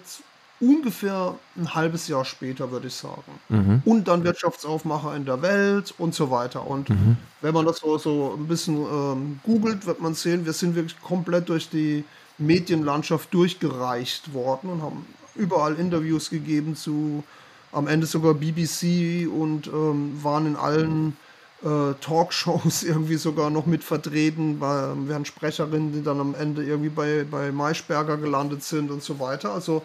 ungefähr 0.62 1.34
ein 1.56 1.74
halbes 1.74 2.06
Jahr 2.06 2.24
später, 2.24 2.70
würde 2.70 2.86
ich 2.86 2.94
sagen. 2.94 3.40
Mhm. 3.48 3.82
Und 3.84 4.06
dann 4.06 4.22
Wirtschaftsaufmacher 4.22 5.14
in 5.16 5.24
der 5.24 5.42
Welt 5.42 5.92
und 5.98 6.14
so 6.14 6.30
weiter. 6.30 6.66
Und 6.66 6.88
mhm. 6.88 7.16
wenn 7.40 7.52
man 7.52 7.66
das 7.66 7.78
so, 7.78 7.98
so 7.98 8.38
ein 8.38 8.46
bisschen 8.46 8.76
ähm, 8.76 9.40
googelt, 9.42 9.86
wird 9.86 10.00
man 10.00 10.14
sehen, 10.14 10.46
wir 10.46 10.52
sind 10.52 10.76
wirklich 10.76 11.00
komplett 11.02 11.48
durch 11.48 11.68
die 11.68 12.04
Medienlandschaft 12.38 13.34
durchgereicht 13.34 14.32
worden 14.34 14.70
und 14.70 14.82
haben 14.82 15.06
überall 15.34 15.74
Interviews 15.74 16.30
gegeben 16.30 16.76
zu 16.76 17.24
am 17.72 17.88
Ende 17.88 18.06
sogar 18.06 18.34
BBC 18.34 19.26
und 19.26 19.66
ähm, 19.66 20.22
waren 20.22 20.46
in 20.46 20.56
allen 20.56 21.16
äh, 21.64 21.94
Talkshows 22.00 22.82
irgendwie 22.82 23.16
sogar 23.16 23.50
noch 23.50 23.66
mit 23.66 23.82
vertreten. 23.82 24.60
Bei, 24.60 24.92
wir 24.94 25.14
hatten 25.14 25.24
Sprecherinnen, 25.24 25.92
die 25.92 26.02
dann 26.02 26.20
am 26.20 26.34
Ende 26.34 26.62
irgendwie 26.62 26.90
bei, 26.90 27.24
bei 27.28 27.50
Maischberger 27.50 28.16
gelandet 28.18 28.62
sind 28.62 28.90
und 28.90 29.02
so 29.02 29.18
weiter. 29.18 29.52
Also 29.52 29.82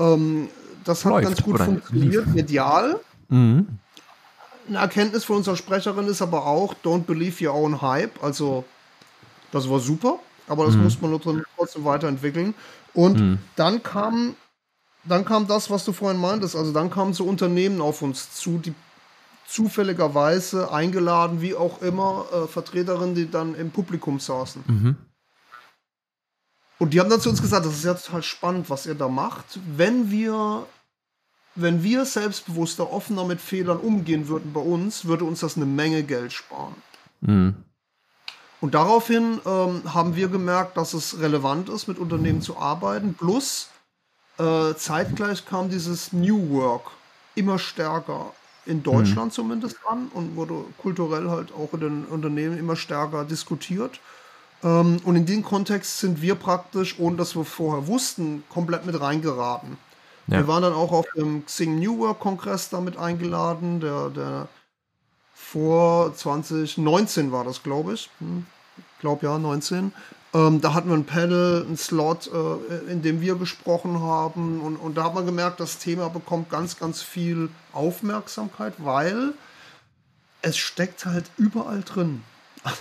ähm, 0.00 0.48
das 0.84 1.04
hat 1.04 1.12
Läuft, 1.12 1.28
ganz 1.28 1.42
gut 1.42 1.60
funktioniert, 1.60 2.26
lief. 2.26 2.34
medial. 2.34 3.00
Mhm. 3.28 3.66
Eine 4.68 4.78
Erkenntnis 4.78 5.24
von 5.24 5.36
unserer 5.36 5.56
Sprecherin 5.56 6.06
ist 6.06 6.22
aber 6.22 6.46
auch, 6.46 6.74
don't 6.84 7.02
believe 7.02 7.44
your 7.44 7.54
own 7.54 7.82
hype. 7.82 8.22
Also, 8.22 8.64
das 9.52 9.68
war 9.68 9.80
super, 9.80 10.18
aber 10.48 10.66
das 10.66 10.74
mhm. 10.74 10.84
muss 10.84 11.00
man 11.00 11.20
trotzdem 11.56 11.84
weiterentwickeln. 11.84 12.54
Und 12.94 13.20
mhm. 13.20 13.38
dann 13.56 13.82
kam, 13.82 14.34
dann 15.04 15.24
kam 15.24 15.46
das, 15.46 15.70
was 15.70 15.84
du 15.84 15.92
vorhin 15.92 16.20
meintest. 16.20 16.56
Also, 16.56 16.72
dann 16.72 16.90
kamen 16.90 17.12
so 17.12 17.24
Unternehmen 17.24 17.80
auf 17.80 18.02
uns 18.02 18.32
zu, 18.32 18.58
die 18.58 18.74
zufälligerweise 19.46 20.72
eingeladen, 20.72 21.42
wie 21.42 21.56
auch 21.56 21.82
immer, 21.82 22.26
äh, 22.32 22.46
Vertreterinnen, 22.46 23.16
die 23.16 23.30
dann 23.30 23.56
im 23.56 23.70
Publikum 23.72 24.20
saßen. 24.20 24.62
Mhm. 24.66 24.96
Und 26.80 26.94
die 26.94 27.00
haben 27.00 27.10
dann 27.10 27.20
zu 27.20 27.28
uns 27.28 27.42
gesagt, 27.42 27.66
das 27.66 27.74
ist 27.74 27.84
ja 27.84 27.92
total 27.92 28.22
spannend, 28.22 28.70
was 28.70 28.86
ihr 28.86 28.94
da 28.94 29.06
macht. 29.06 29.60
Wenn 29.76 30.10
wir, 30.10 30.66
wenn 31.54 31.82
wir 31.82 32.06
selbstbewusster, 32.06 32.90
offener 32.90 33.24
mit 33.24 33.38
Fehlern 33.38 33.76
umgehen 33.76 34.28
würden 34.28 34.54
bei 34.54 34.62
uns, 34.62 35.04
würde 35.04 35.26
uns 35.26 35.40
das 35.40 35.56
eine 35.56 35.66
Menge 35.66 36.02
Geld 36.02 36.32
sparen. 36.32 36.74
Mhm. 37.20 37.54
Und 38.62 38.74
daraufhin 38.74 39.40
ähm, 39.44 39.82
haben 39.92 40.16
wir 40.16 40.28
gemerkt, 40.28 40.78
dass 40.78 40.94
es 40.94 41.20
relevant 41.20 41.68
ist, 41.68 41.86
mit 41.86 41.98
Unternehmen 41.98 42.40
zu 42.40 42.56
arbeiten. 42.56 43.12
Plus 43.12 43.68
äh, 44.38 44.74
zeitgleich 44.74 45.44
kam 45.44 45.68
dieses 45.68 46.14
New 46.14 46.48
Work 46.48 46.92
immer 47.34 47.58
stärker 47.58 48.32
in 48.64 48.82
Deutschland 48.82 49.26
mhm. 49.26 49.32
zumindest 49.32 49.76
an 49.86 50.08
und 50.14 50.34
wurde 50.34 50.64
kulturell 50.78 51.28
halt 51.28 51.52
auch 51.52 51.74
in 51.74 51.80
den 51.80 52.04
Unternehmen 52.06 52.56
immer 52.56 52.76
stärker 52.76 53.26
diskutiert. 53.26 54.00
Ähm, 54.62 55.00
und 55.04 55.16
in 55.16 55.26
den 55.26 55.42
Kontext 55.42 55.98
sind 55.98 56.22
wir 56.22 56.34
praktisch, 56.34 56.98
ohne 56.98 57.16
dass 57.16 57.34
wir 57.34 57.44
vorher 57.44 57.86
wussten, 57.86 58.44
komplett 58.48 58.86
mit 58.86 59.00
reingeraten. 59.00 59.78
Ja. 60.26 60.38
Wir 60.38 60.48
waren 60.48 60.62
dann 60.62 60.74
auch 60.74 60.92
auf 60.92 61.06
dem 61.16 61.44
Xing 61.46 61.78
New 61.78 61.98
Work 61.98 62.20
Kongress 62.20 62.68
damit 62.68 62.96
eingeladen, 62.96 63.80
der, 63.80 64.10
der 64.10 64.48
vor 65.34 66.14
2019 66.14 67.32
war 67.32 67.44
das, 67.44 67.62
glaube 67.62 67.94
ich. 67.94 68.10
Hm, 68.18 68.46
glaube 69.00 69.26
ja, 69.26 69.38
19. 69.38 69.92
Ähm, 70.32 70.60
da 70.60 70.74
hatten 70.74 70.88
wir 70.88 70.96
ein 70.96 71.06
Panel, 71.06 71.66
ein 71.68 71.76
Slot, 71.76 72.30
äh, 72.32 72.92
in 72.92 73.02
dem 73.02 73.20
wir 73.20 73.34
gesprochen 73.34 74.00
haben. 74.00 74.60
Und, 74.60 74.76
und 74.76 74.96
da 74.96 75.04
hat 75.04 75.14
man 75.14 75.26
gemerkt, 75.26 75.58
das 75.58 75.78
Thema 75.78 76.08
bekommt 76.08 76.50
ganz, 76.50 76.78
ganz 76.78 77.02
viel 77.02 77.48
Aufmerksamkeit, 77.72 78.74
weil 78.78 79.34
es 80.42 80.56
steckt 80.56 81.04
halt 81.04 81.30
überall 81.36 81.82
drin. 81.82 82.22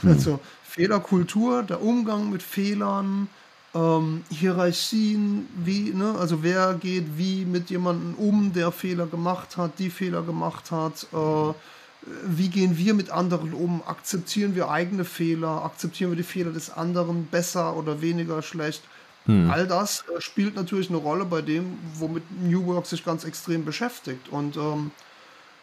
Mhm. 0.01 0.11
Also 0.11 0.39
Fehlerkultur, 0.63 1.63
der 1.63 1.81
Umgang 1.81 2.29
mit 2.29 2.43
Fehlern, 2.43 3.27
ähm, 3.73 4.23
Hierarchien, 4.29 5.47
wie, 5.55 5.91
ne, 5.91 6.15
also 6.17 6.43
wer 6.43 6.73
geht 6.73 7.17
wie 7.17 7.45
mit 7.45 7.69
jemandem 7.69 8.15
um, 8.15 8.53
der 8.53 8.71
Fehler 8.71 9.05
gemacht 9.05 9.57
hat, 9.57 9.77
die 9.79 9.89
Fehler 9.89 10.23
gemacht 10.23 10.71
hat, 10.71 11.07
äh, 11.13 11.53
wie 12.25 12.49
gehen 12.49 12.77
wir 12.77 12.93
mit 12.93 13.09
anderen 13.09 13.53
um, 13.53 13.83
akzeptieren 13.85 14.55
wir 14.55 14.69
eigene 14.69 15.05
Fehler, 15.05 15.63
akzeptieren 15.63 16.11
wir 16.11 16.17
die 16.17 16.23
Fehler 16.23 16.51
des 16.51 16.71
anderen 16.71 17.25
besser 17.25 17.75
oder 17.75 18.01
weniger 18.01 18.41
schlecht. 18.41 18.81
Hm. 19.25 19.49
All 19.51 19.67
das 19.67 20.05
äh, 20.15 20.21
spielt 20.21 20.55
natürlich 20.55 20.89
eine 20.89 20.97
Rolle 20.97 21.25
bei 21.25 21.41
dem, 21.41 21.77
womit 21.95 22.23
New 22.41 22.65
Work 22.65 22.85
sich 22.85 23.03
ganz 23.03 23.23
extrem 23.23 23.65
beschäftigt. 23.65 24.29
Und 24.29 24.55
ähm, 24.55 24.91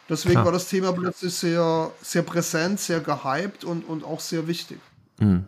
deswegen 0.09 0.35
Klar. 0.35 0.45
war 0.45 0.51
das 0.51 0.67
Thema 0.67 0.91
plötzlich 0.93 1.33
sehr, 1.33 1.91
sehr 2.01 2.21
präsent, 2.21 2.79
sehr 2.79 2.99
gehypt 2.99 3.63
und, 3.63 3.87
und 3.87 4.03
auch 4.03 4.19
sehr 4.19 4.47
wichtig. 4.47 4.79
Mhm. 5.19 5.45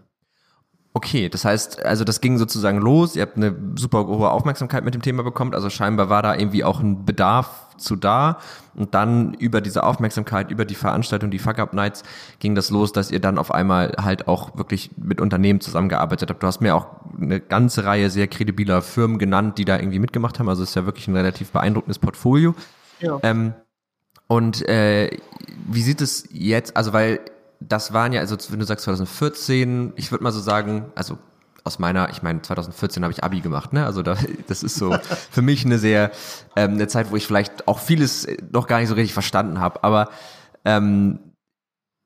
Okay, 0.92 1.30
das 1.30 1.46
heißt, 1.46 1.86
also 1.86 2.04
das 2.04 2.20
ging 2.20 2.40
sozusagen 2.40 2.80
los, 2.80 3.16
ihr 3.16 3.22
habt 3.22 3.38
eine 3.38 3.56
super 3.76 4.08
hohe 4.08 4.32
Aufmerksamkeit 4.32 4.84
mit 4.84 4.96
dem 4.96 5.04
Thema 5.04 5.22
bekommen, 5.22 5.54
also 5.54 5.70
scheinbar 5.70 6.10
war 6.10 6.24
da 6.24 6.34
irgendwie 6.36 6.64
auch 6.64 6.80
ein 6.80 7.06
Bedarf 7.06 7.68
zu 7.78 7.96
da 7.96 8.40
und 8.76 8.96
dann 8.96 9.36
über 9.36 9.62
diese 9.62 9.84
Aufmerksamkeit, 9.84 10.50
über 10.50 10.66
die 10.66 10.76
Veranstaltung, 10.76 11.30
die 11.30 11.38
Fuck-Up 11.38 11.74
Nights 11.74 12.04
ging 12.40 12.56
das 12.56 12.72
los, 12.72 12.92
dass 12.92 13.12
ihr 13.12 13.20
dann 13.20 13.38
auf 13.38 13.54
einmal 13.54 13.96
halt 14.02 14.28
auch 14.28 14.58
wirklich 14.58 14.90
mit 14.98 15.22
Unternehmen 15.22 15.62
zusammengearbeitet 15.62 16.32
habt. 16.32 16.42
Du 16.42 16.48
hast 16.48 16.60
mir 16.60 16.76
auch 16.76 16.88
eine 17.22 17.40
ganze 17.40 17.86
Reihe 17.86 18.10
sehr 18.10 18.28
kredibiler 18.28 18.82
Firmen 18.82 19.20
genannt, 19.20 19.60
die 19.60 19.66
da 19.66 19.78
irgendwie 19.78 20.00
mitgemacht 20.00 20.40
haben, 20.40 20.50
also 20.50 20.64
es 20.64 20.70
ist 20.70 20.76
ja 20.76 20.86
wirklich 20.86 21.08
ein 21.08 21.16
relativ 21.16 21.52
beeindruckendes 21.52 22.00
Portfolio. 22.00 22.56
Ja. 23.00 23.20
Ähm, 23.22 23.54
und 24.30 24.68
äh, 24.70 25.18
wie 25.68 25.82
sieht 25.82 26.02
es 26.02 26.24
jetzt, 26.32 26.78
also 26.78 26.94
weil 26.94 27.20
das 27.60 27.94
waren 27.94 28.14
ja, 28.14 28.22
also 28.22 28.38
wenn 28.50 28.60
du 28.60 28.66
sagst 28.66 28.86
2014, 28.86 29.94
ich 29.96 30.12
würde 30.12 30.24
mal 30.24 30.32
so 30.32 30.40
sagen, 30.40 30.92
also 30.94 31.18
aus 31.64 31.80
meiner, 31.80 32.10
ich 32.12 32.22
meine, 32.22 32.42
2014 32.42 33.04
habe 33.04 33.12
ich 33.12 33.24
Abi 33.24 33.42
gemacht, 33.42 33.74
ne? 33.74 33.86
Also 33.86 34.04
da, 34.04 34.16
das 34.48 34.62
ist 34.62 34.76
so 34.76 34.96
für 35.32 35.42
mich 35.42 35.66
eine 35.66 35.80
sehr 35.80 36.12
ähm, 36.56 36.74
eine 36.74 36.88
Zeit, 36.88 37.10
wo 37.10 37.16
ich 37.16 37.26
vielleicht 37.26 37.68
auch 37.68 37.80
vieles 37.80 38.28
noch 38.52 38.68
gar 38.68 38.80
nicht 38.80 38.90
so 38.90 38.94
richtig 38.94 39.14
verstanden 39.14 39.60
habe. 39.60 39.84
Aber 39.84 40.10
ähm, 40.64 41.34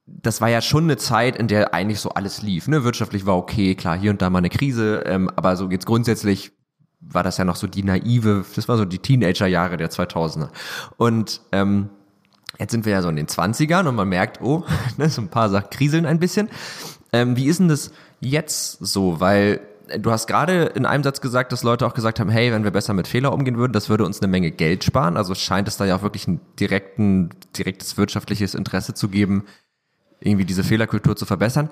das 0.05 0.39
war 0.39 0.47
ja 0.47 0.62
schon 0.62 0.86
eine 0.86 0.95
Zeit, 0.95 1.36
in 1.36 1.49
der 1.49 1.73
eigentlich 1.73 1.99
so 1.99 2.12
alles 2.12 2.41
lief. 2.41 2.69
Ne? 2.69 2.86
Wirtschaftlich 2.86 3.25
war 3.25 3.36
okay, 3.36 3.75
klar, 3.75 3.97
hier 3.97 4.12
und 4.12 4.21
da 4.21 4.29
mal 4.29 4.39
eine 4.39 4.49
Krise, 4.49 5.03
ähm, 5.05 5.29
aber 5.36 5.57
so 5.57 5.69
jetzt 5.69 5.86
grundsätzlich 5.86 6.53
war 7.01 7.23
das 7.23 7.38
ja 7.38 7.43
noch 7.43 7.57
so 7.57 7.67
die 7.67 7.83
naive, 7.83 8.45
das 8.55 8.69
war 8.69 8.77
so 8.77 8.86
die 8.86 8.99
Teenager-Jahre 8.99 9.75
der 9.75 9.91
2000er. 9.91 10.47
Und 10.95 11.41
ähm, 11.51 11.89
jetzt 12.59 12.71
sind 12.71 12.85
wir 12.85 12.93
ja 12.93 13.01
so 13.01 13.09
in 13.09 13.15
den 13.15 13.27
20ern 13.27 13.87
und 13.87 13.95
man 13.95 14.07
merkt, 14.07 14.41
oh, 14.41 14.63
ne, 14.97 15.09
so 15.09 15.21
ein 15.21 15.29
paar 15.29 15.49
Sachen 15.49 15.69
kriseln 15.69 16.05
ein 16.05 16.19
bisschen. 16.19 16.49
Ähm, 17.11 17.35
wie 17.35 17.45
ist 17.45 17.59
denn 17.59 17.67
das 17.67 17.91
jetzt 18.19 18.77
so? 18.79 19.19
Weil 19.19 19.61
äh, 19.87 19.99
du 19.99 20.11
hast 20.11 20.27
gerade 20.27 20.65
in 20.65 20.85
einem 20.85 21.03
Satz 21.03 21.21
gesagt, 21.21 21.51
dass 21.51 21.63
Leute 21.63 21.85
auch 21.85 21.93
gesagt 21.93 22.19
haben, 22.19 22.29
hey, 22.29 22.51
wenn 22.51 22.63
wir 22.63 22.71
besser 22.71 22.93
mit 22.93 23.07
Fehler 23.07 23.33
umgehen 23.33 23.57
würden, 23.57 23.73
das 23.73 23.89
würde 23.89 24.05
uns 24.05 24.21
eine 24.21 24.29
Menge 24.29 24.51
Geld 24.51 24.83
sparen. 24.83 25.17
Also 25.17 25.35
scheint 25.35 25.67
es 25.67 25.77
da 25.77 25.85
ja 25.85 25.95
auch 25.95 26.03
wirklich 26.03 26.27
ein 26.27 26.41
direkten, 26.59 27.29
direktes 27.57 27.97
wirtschaftliches 27.97 28.55
Interesse 28.55 28.93
zu 28.93 29.09
geben, 29.09 29.45
irgendwie 30.19 30.45
diese 30.45 30.63
Fehlerkultur 30.63 31.15
zu 31.15 31.25
verbessern. 31.25 31.69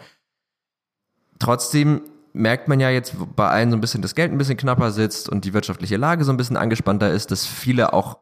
Trotzdem 1.40 2.02
merkt 2.34 2.68
man 2.68 2.80
ja 2.80 2.90
jetzt 2.90 3.16
bei 3.36 3.50
allen 3.50 3.72
so 3.72 3.78
ein 3.78 3.82
bisschen, 3.82 4.02
das 4.02 4.16
Geld 4.16 4.32
ein 4.32 4.38
bisschen 4.38 4.58
knapper 4.58 4.92
sitzt 4.92 5.28
und 5.28 5.44
die 5.44 5.54
wirtschaftliche 5.54 5.98
Lage 5.98 6.24
so 6.24 6.32
ein 6.32 6.38
bisschen 6.38 6.58
angespannter 6.58 7.10
ist, 7.10 7.32
dass 7.32 7.46
viele 7.46 7.94
auch 7.94 8.20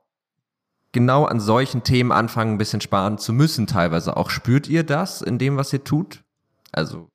genau 0.91 1.25
an 1.25 1.39
solchen 1.39 1.83
Themen 1.83 2.11
anfangen, 2.11 2.53
ein 2.53 2.57
bisschen 2.57 2.81
sparen 2.81 3.17
zu 3.17 3.33
müssen 3.33 3.67
teilweise. 3.67 4.17
Auch 4.17 4.29
spürt 4.29 4.67
ihr 4.67 4.83
das 4.83 5.21
in 5.21 5.37
dem, 5.37 5.57
was 5.57 5.73
ihr 5.73 5.83
tut? 5.83 6.21
Also. 6.71 7.07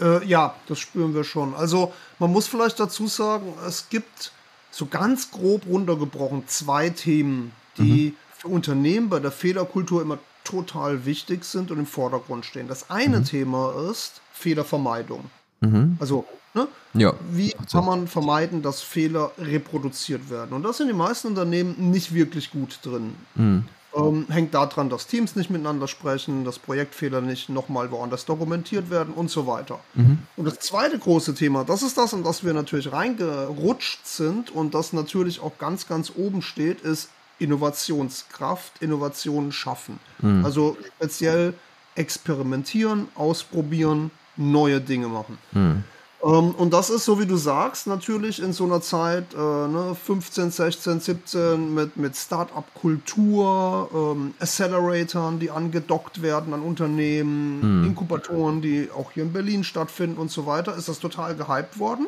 Äh, 0.00 0.24
ja, 0.26 0.54
das 0.68 0.78
spüren 0.78 1.14
wir 1.14 1.24
schon. 1.24 1.54
Also 1.54 1.92
man 2.18 2.32
muss 2.32 2.46
vielleicht 2.46 2.78
dazu 2.78 3.06
sagen, 3.06 3.54
es 3.66 3.88
gibt 3.88 4.32
so 4.70 4.86
ganz 4.86 5.30
grob 5.30 5.66
runtergebrochen 5.66 6.46
zwei 6.46 6.90
Themen, 6.90 7.52
die 7.76 8.10
mhm. 8.10 8.16
für 8.36 8.48
Unternehmen 8.48 9.08
bei 9.08 9.18
der 9.18 9.32
Fehlerkultur 9.32 10.02
immer 10.02 10.18
total 10.44 11.04
wichtig 11.04 11.44
sind 11.44 11.70
und 11.70 11.78
im 11.78 11.86
Vordergrund 11.86 12.46
stehen. 12.46 12.68
Das 12.68 12.90
eine 12.90 13.20
mhm. 13.20 13.24
Thema 13.24 13.90
ist 13.90 14.20
Fehlervermeidung. 14.32 15.30
Mhm. 15.60 15.96
Also, 16.00 16.24
ne? 16.54 16.68
ja. 16.94 17.14
wie 17.30 17.54
kann 17.70 17.84
man 17.84 18.08
vermeiden, 18.08 18.62
dass 18.62 18.80
Fehler 18.80 19.32
reproduziert 19.38 20.30
werden? 20.30 20.52
Und 20.52 20.62
das 20.62 20.78
sind 20.78 20.88
die 20.88 20.94
meisten 20.94 21.28
Unternehmen 21.28 21.90
nicht 21.90 22.14
wirklich 22.14 22.50
gut 22.50 22.78
drin. 22.82 23.14
Mhm. 23.34 23.64
Ähm, 23.96 24.26
hängt 24.28 24.52
daran, 24.52 24.90
dass 24.90 25.06
Teams 25.06 25.34
nicht 25.34 25.48
miteinander 25.48 25.88
sprechen, 25.88 26.44
dass 26.44 26.58
Projektfehler 26.58 27.22
nicht 27.22 27.48
nochmal 27.48 27.90
woanders 27.90 28.26
dokumentiert 28.26 28.90
werden 28.90 29.14
und 29.14 29.30
so 29.30 29.46
weiter. 29.46 29.80
Mhm. 29.94 30.18
Und 30.36 30.44
das 30.44 30.58
zweite 30.58 30.98
große 30.98 31.34
Thema, 31.34 31.64
das 31.64 31.82
ist 31.82 31.96
das, 31.96 32.12
in 32.12 32.22
das 32.22 32.44
wir 32.44 32.52
natürlich 32.52 32.92
reingerutscht 32.92 34.06
sind 34.06 34.50
und 34.50 34.74
das 34.74 34.92
natürlich 34.92 35.40
auch 35.40 35.56
ganz, 35.58 35.88
ganz 35.88 36.12
oben 36.14 36.42
steht, 36.42 36.82
ist 36.82 37.08
Innovationskraft, 37.38 38.82
Innovationen 38.82 39.52
schaffen. 39.52 39.98
Mhm. 40.18 40.44
Also 40.44 40.76
speziell 40.96 41.54
experimentieren, 41.94 43.08
ausprobieren, 43.14 44.10
neue 44.36 44.80
Dinge 44.80 45.08
machen. 45.08 45.38
Mhm. 45.52 45.84
Ähm, 46.22 46.50
und 46.50 46.72
das 46.72 46.90
ist, 46.90 47.04
so 47.04 47.20
wie 47.20 47.26
du 47.26 47.36
sagst, 47.36 47.86
natürlich 47.86 48.42
in 48.42 48.52
so 48.52 48.64
einer 48.64 48.80
Zeit, 48.80 49.34
äh, 49.34 49.36
ne, 49.36 49.96
15, 50.04 50.50
16, 50.50 51.00
17 51.00 51.74
mit, 51.74 51.96
mit 51.96 52.16
Start-up-Kultur, 52.16 53.90
ähm, 53.94 54.34
Acceleratoren, 54.40 55.38
die 55.38 55.50
angedockt 55.50 56.20
werden 56.20 56.54
an 56.54 56.62
Unternehmen, 56.62 57.80
mhm. 57.80 57.86
Inkubatoren, 57.86 58.62
die 58.62 58.88
auch 58.90 59.12
hier 59.12 59.22
in 59.22 59.32
Berlin 59.32 59.62
stattfinden 59.62 60.18
und 60.18 60.30
so 60.30 60.46
weiter, 60.46 60.74
ist 60.74 60.88
das 60.88 60.98
total 60.98 61.36
gehypt 61.36 61.78
worden. 61.78 62.06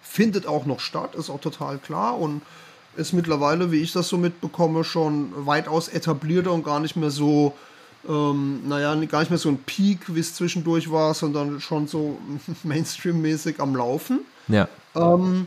Findet 0.00 0.46
auch 0.46 0.64
noch 0.64 0.80
statt, 0.80 1.14
ist 1.14 1.28
auch 1.28 1.40
total 1.40 1.76
klar 1.78 2.18
und 2.18 2.40
ist 2.96 3.12
mittlerweile, 3.12 3.70
wie 3.70 3.82
ich 3.82 3.92
das 3.92 4.08
so 4.08 4.16
mitbekomme, 4.16 4.82
schon 4.82 5.46
weitaus 5.46 5.88
etablierter 5.88 6.52
und 6.52 6.64
gar 6.64 6.80
nicht 6.80 6.96
mehr 6.96 7.10
so 7.10 7.54
ähm, 8.06 8.68
naja, 8.68 8.94
gar 9.06 9.20
nicht 9.20 9.30
mehr 9.30 9.38
so 9.38 9.48
ein 9.48 9.58
Peak, 9.58 10.14
wie 10.14 10.20
es 10.20 10.34
zwischendurch 10.34 10.90
war, 10.90 11.14
sondern 11.14 11.60
schon 11.60 11.88
so 11.88 12.18
Mainstream-mäßig 12.62 13.60
am 13.60 13.74
Laufen. 13.74 14.20
Ja. 14.48 14.68
Ähm, 14.94 15.46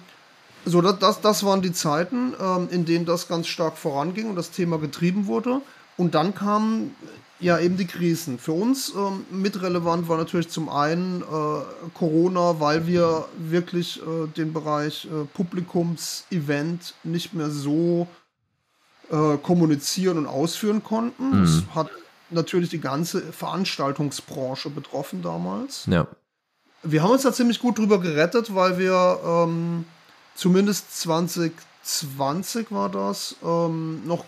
so, 0.66 0.82
das, 0.82 1.22
das, 1.22 1.44
waren 1.44 1.62
die 1.62 1.72
Zeiten, 1.72 2.34
ähm, 2.40 2.68
in 2.72 2.86
denen 2.86 3.06
das 3.06 3.28
ganz 3.28 3.48
stark 3.48 3.78
voranging 3.78 4.30
und 4.30 4.36
das 4.36 4.52
Thema 4.52 4.78
getrieben 4.78 5.28
wurde. 5.28 5.62
Und 5.98 6.14
dann 6.14 6.36
kamen 6.36 6.96
ja 7.40 7.58
eben 7.60 7.78
die 7.78 7.88
Krisen. 7.88 8.38
Für 8.38 8.54
uns 8.54 8.94
ähm, 8.96 9.26
mitrelevant 9.32 10.08
war 10.08 10.18
natürlich 10.18 10.50
zum 10.50 10.70
einen 10.70 11.22
äh, 11.22 11.90
Corona, 11.96 12.60
weil 12.60 12.86
wir 12.86 13.26
wirklich 13.38 14.02
äh, 14.02 14.28
den 14.28 14.54
Bereich 14.54 15.06
äh, 15.06 15.26
Publikumsevent 15.34 16.94
nicht 17.04 17.34
mehr 17.34 17.50
so 17.50 18.08
äh, 19.10 19.38
kommunizieren 19.38 20.20
und 20.20 20.28
ausführen 20.28 20.84
konnten. 20.84 21.40
Mhm. 21.40 21.42
Das 21.42 21.76
hat 21.76 21.90
natürlich 22.32 22.70
die 22.70 22.82
ganze 22.82 23.22
Veranstaltungsbranche 23.22 24.70
betroffen 24.70 25.22
damals. 25.22 25.86
Ja. 25.88 26.08
Wir 26.84 27.04
haben 27.04 27.12
uns 27.12 27.24
da 27.24 27.32
ziemlich 27.32 27.60
gut 27.60 27.78
drüber 27.78 28.00
gerettet, 28.00 28.56
weil 28.56 28.80
wir 28.80 29.20
ähm, 29.24 29.86
zumindest 30.36 30.98
2020 31.00 32.72
war 32.72 32.90
das, 32.90 33.36
ähm, 33.44 34.02
noch 34.06 34.26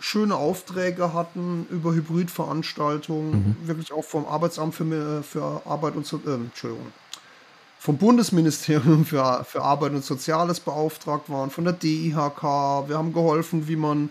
schöne 0.00 0.36
Aufträge 0.36 1.14
hatten 1.14 1.66
über 1.70 1.92
Hybridveranstaltungen, 1.94 3.56
mhm. 3.60 3.68
wirklich 3.68 3.92
auch 3.92 4.04
vom 4.04 4.26
Arbeitsamt 4.26 4.74
für, 4.74 5.22
für 5.22 5.62
Arbeit 5.64 5.96
und 5.96 6.06
so, 6.06 6.20
äh, 6.26 6.34
Entschuldigung, 6.34 6.86
vom 7.78 7.98
Bundesministerium 7.98 9.04
für, 9.04 9.44
für 9.44 9.62
Arbeit 9.62 9.92
und 9.92 10.04
Soziales 10.04 10.60
beauftragt 10.60 11.28
waren, 11.28 11.50
von 11.50 11.64
der 11.64 11.74
DIHK. 11.74 12.42
Wir 12.88 12.96
haben 12.96 13.12
geholfen, 13.12 13.68
wie 13.68 13.76
man 13.76 14.10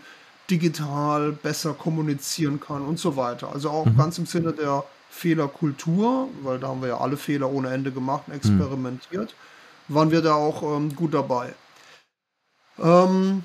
digital 0.49 1.31
besser 1.31 1.73
kommunizieren 1.73 2.59
kann 2.59 2.81
und 2.81 2.99
so 2.99 3.15
weiter. 3.15 3.51
Also 3.53 3.69
auch 3.69 3.85
mhm. 3.85 3.97
ganz 3.97 4.17
im 4.17 4.25
Sinne 4.25 4.53
der 4.53 4.83
Fehlerkultur, 5.09 6.27
weil 6.41 6.59
da 6.59 6.69
haben 6.69 6.81
wir 6.81 6.89
ja 6.89 6.97
alle 6.97 7.17
Fehler 7.17 7.49
ohne 7.51 7.69
Ende 7.69 7.91
gemacht 7.91 8.23
und 8.27 8.33
experimentiert, 8.33 9.35
mhm. 9.87 9.95
waren 9.95 10.11
wir 10.11 10.21
da 10.21 10.33
auch 10.33 10.63
ähm, 10.63 10.95
gut 10.95 11.13
dabei. 11.13 11.53
Ähm, 12.79 13.43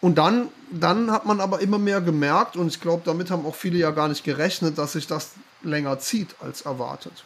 und 0.00 0.18
dann, 0.18 0.48
dann 0.70 1.10
hat 1.10 1.24
man 1.26 1.40
aber 1.40 1.60
immer 1.60 1.78
mehr 1.78 2.00
gemerkt, 2.00 2.56
und 2.56 2.68
ich 2.68 2.80
glaube, 2.80 3.02
damit 3.04 3.30
haben 3.30 3.46
auch 3.46 3.54
viele 3.54 3.78
ja 3.78 3.90
gar 3.90 4.08
nicht 4.08 4.24
gerechnet, 4.24 4.78
dass 4.78 4.92
sich 4.92 5.06
das 5.06 5.32
länger 5.62 5.98
zieht 5.98 6.36
als 6.40 6.62
erwartet. 6.62 7.24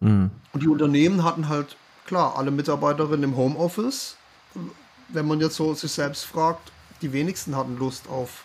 Mhm. 0.00 0.30
Und 0.52 0.62
die 0.62 0.68
Unternehmen 0.68 1.24
hatten 1.24 1.48
halt, 1.48 1.76
klar, 2.06 2.36
alle 2.38 2.50
Mitarbeiterinnen 2.50 3.24
im 3.24 3.36
Homeoffice. 3.36 4.16
Wenn 5.08 5.26
man 5.26 5.40
jetzt 5.40 5.56
so 5.56 5.74
sich 5.74 5.92
selbst 5.92 6.24
fragt, 6.24 6.72
die 7.02 7.12
wenigsten 7.12 7.56
hatten 7.56 7.76
Lust 7.76 8.08
auf 8.08 8.44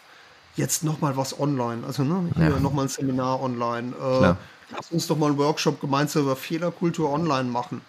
jetzt 0.57 0.83
nochmal 0.83 1.15
was 1.15 1.39
online. 1.39 1.85
Also 1.85 2.03
ne, 2.03 2.29
hier 2.35 2.49
ja. 2.49 2.59
nochmal 2.59 2.85
ein 2.85 2.89
Seminar 2.89 3.41
online. 3.41 3.93
Äh, 3.95 4.33
lass 4.75 4.91
uns 4.91 5.07
doch 5.07 5.17
mal 5.17 5.27
einen 5.27 5.37
Workshop 5.37 5.79
gemeinsam 5.79 6.23
über 6.23 6.35
Fehlerkultur 6.35 7.11
online 7.11 7.49
machen. 7.49 7.81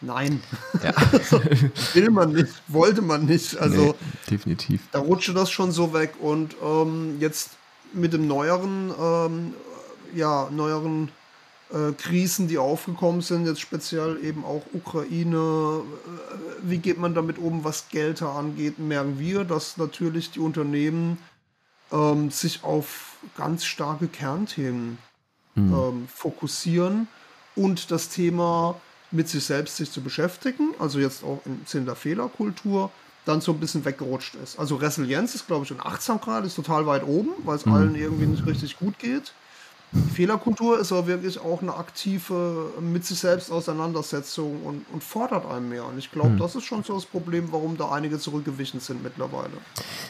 Nein. 0.00 0.42
Ja. 0.82 0.92
Will 1.94 2.10
man 2.10 2.32
nicht, 2.32 2.52
wollte 2.68 3.02
man 3.02 3.24
nicht. 3.24 3.56
Also 3.56 3.82
nee, 3.82 3.94
definitiv. 4.30 4.82
Da 4.92 4.98
rutschte 4.98 5.32
das 5.32 5.50
schon 5.50 5.72
so 5.72 5.94
weg. 5.94 6.14
Und 6.20 6.56
ähm, 6.62 7.16
jetzt 7.20 7.50
mit 7.92 8.12
dem 8.12 8.26
neueren, 8.26 8.92
ähm, 9.00 9.54
ja, 10.14 10.48
neueren 10.50 11.10
äh, 11.70 11.92
Krisen, 11.92 12.46
die 12.48 12.58
aufgekommen 12.58 13.22
sind, 13.22 13.46
jetzt 13.46 13.60
speziell 13.60 14.18
eben 14.22 14.44
auch 14.44 14.62
Ukraine, 14.72 15.82
äh, 15.82 16.62
wie 16.62 16.78
geht 16.78 16.98
man 16.98 17.14
damit 17.14 17.38
um, 17.38 17.64
was 17.64 17.88
Gelder 17.88 18.30
angeht, 18.30 18.78
merken 18.78 19.18
wir, 19.18 19.44
dass 19.44 19.76
natürlich 19.76 20.30
die 20.30 20.40
Unternehmen 20.40 21.18
ähm, 21.92 22.30
sich 22.30 22.64
auf 22.64 23.16
ganz 23.36 23.64
starke 23.64 24.08
Kernthemen 24.08 24.98
mhm. 25.54 25.74
ähm, 25.74 26.08
fokussieren 26.12 27.08
und 27.54 27.90
das 27.90 28.08
Thema 28.08 28.80
mit 29.10 29.28
sich 29.28 29.44
selbst 29.44 29.76
sich 29.76 29.90
zu 29.90 30.02
beschäftigen, 30.02 30.74
also 30.78 30.98
jetzt 30.98 31.24
auch 31.24 31.40
im 31.46 31.60
Sinne 31.64 31.86
der 31.86 31.96
Fehlerkultur, 31.96 32.90
dann 33.24 33.40
so 33.40 33.52
ein 33.52 33.60
bisschen 33.60 33.84
weggerutscht 33.84 34.36
ist. 34.36 34.58
Also 34.58 34.76
Resilienz 34.76 35.34
ist, 35.34 35.46
glaube 35.46 35.64
ich, 35.64 35.72
und 35.72 35.80
Achtsamkeit 35.80 36.44
ist 36.44 36.54
total 36.54 36.86
weit 36.86 37.04
oben, 37.04 37.30
weil 37.44 37.56
es 37.56 37.66
mhm. 37.66 37.72
allen 37.72 37.94
irgendwie 37.94 38.26
nicht 38.26 38.46
richtig 38.46 38.78
gut 38.78 38.98
geht. 38.98 39.32
Fehlerkultur 40.14 40.78
ist 40.78 40.92
aber 40.92 41.06
wirklich 41.06 41.38
auch 41.38 41.62
eine 41.62 41.74
aktive 41.74 42.72
mit 42.80 43.04
sich 43.04 43.18
selbst 43.18 43.50
Auseinandersetzung 43.50 44.62
und, 44.64 44.84
und 44.92 45.04
fordert 45.04 45.46
einem 45.46 45.68
mehr. 45.68 45.86
Und 45.86 45.98
ich 45.98 46.10
glaube, 46.10 46.30
hm. 46.30 46.38
das 46.38 46.56
ist 46.56 46.64
schon 46.64 46.82
so 46.82 46.94
das 46.94 47.06
Problem, 47.06 47.52
warum 47.52 47.76
da 47.76 47.90
einige 47.90 48.18
zurückgewichen 48.18 48.80
sind 48.80 49.02
mittlerweile. 49.02 49.52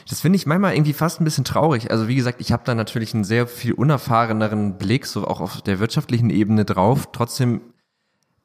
Das 0.08 0.20
finde 0.20 0.36
ich 0.36 0.46
manchmal 0.46 0.74
irgendwie 0.74 0.92
fast 0.92 1.20
ein 1.20 1.24
bisschen 1.24 1.44
traurig. 1.44 1.90
Also 1.90 2.08
wie 2.08 2.14
gesagt, 2.14 2.40
ich 2.40 2.52
habe 2.52 2.62
da 2.64 2.74
natürlich 2.74 3.14
einen 3.14 3.24
sehr 3.24 3.46
viel 3.46 3.74
unerfahreneren 3.74 4.78
Blick, 4.78 5.06
so 5.06 5.26
auch 5.26 5.40
auf 5.40 5.60
der 5.62 5.78
wirtschaftlichen 5.78 6.30
Ebene 6.30 6.64
drauf. 6.64 7.10
Trotzdem, 7.12 7.60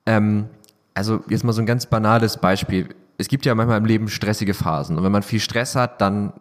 ähm, 0.06 0.50
also 0.94 1.24
jetzt 1.30 1.44
mal 1.44 1.54
so 1.54 1.62
ein 1.62 1.68
ganz 1.68 1.86
banales 1.86 2.38
Beispiel. 2.38 2.90
Es 3.18 3.28
gibt 3.28 3.46
ja 3.46 3.56
manchmal 3.56 3.78
im 3.78 3.86
Leben 3.86 4.10
stressige 4.10 4.54
Phasen. 4.54 4.98
Und 4.98 5.04
wenn 5.04 5.12
man 5.12 5.24
viel 5.24 5.40
Stress 5.40 5.76
hat, 5.76 6.02
dann 6.02 6.34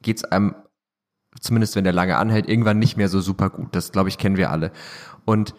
geht 0.00 0.18
es 0.18 0.24
einem 0.24 0.54
zumindest 1.40 1.76
wenn 1.76 1.84
der 1.84 1.92
lange 1.92 2.16
anhält, 2.16 2.48
irgendwann 2.48 2.78
nicht 2.78 2.96
mehr 2.96 3.08
so 3.08 3.20
super 3.20 3.50
gut. 3.50 3.74
Das, 3.74 3.92
glaube 3.92 4.08
ich, 4.08 4.18
kennen 4.18 4.36
wir 4.36 4.50
alle. 4.50 4.72
Und 5.24 5.54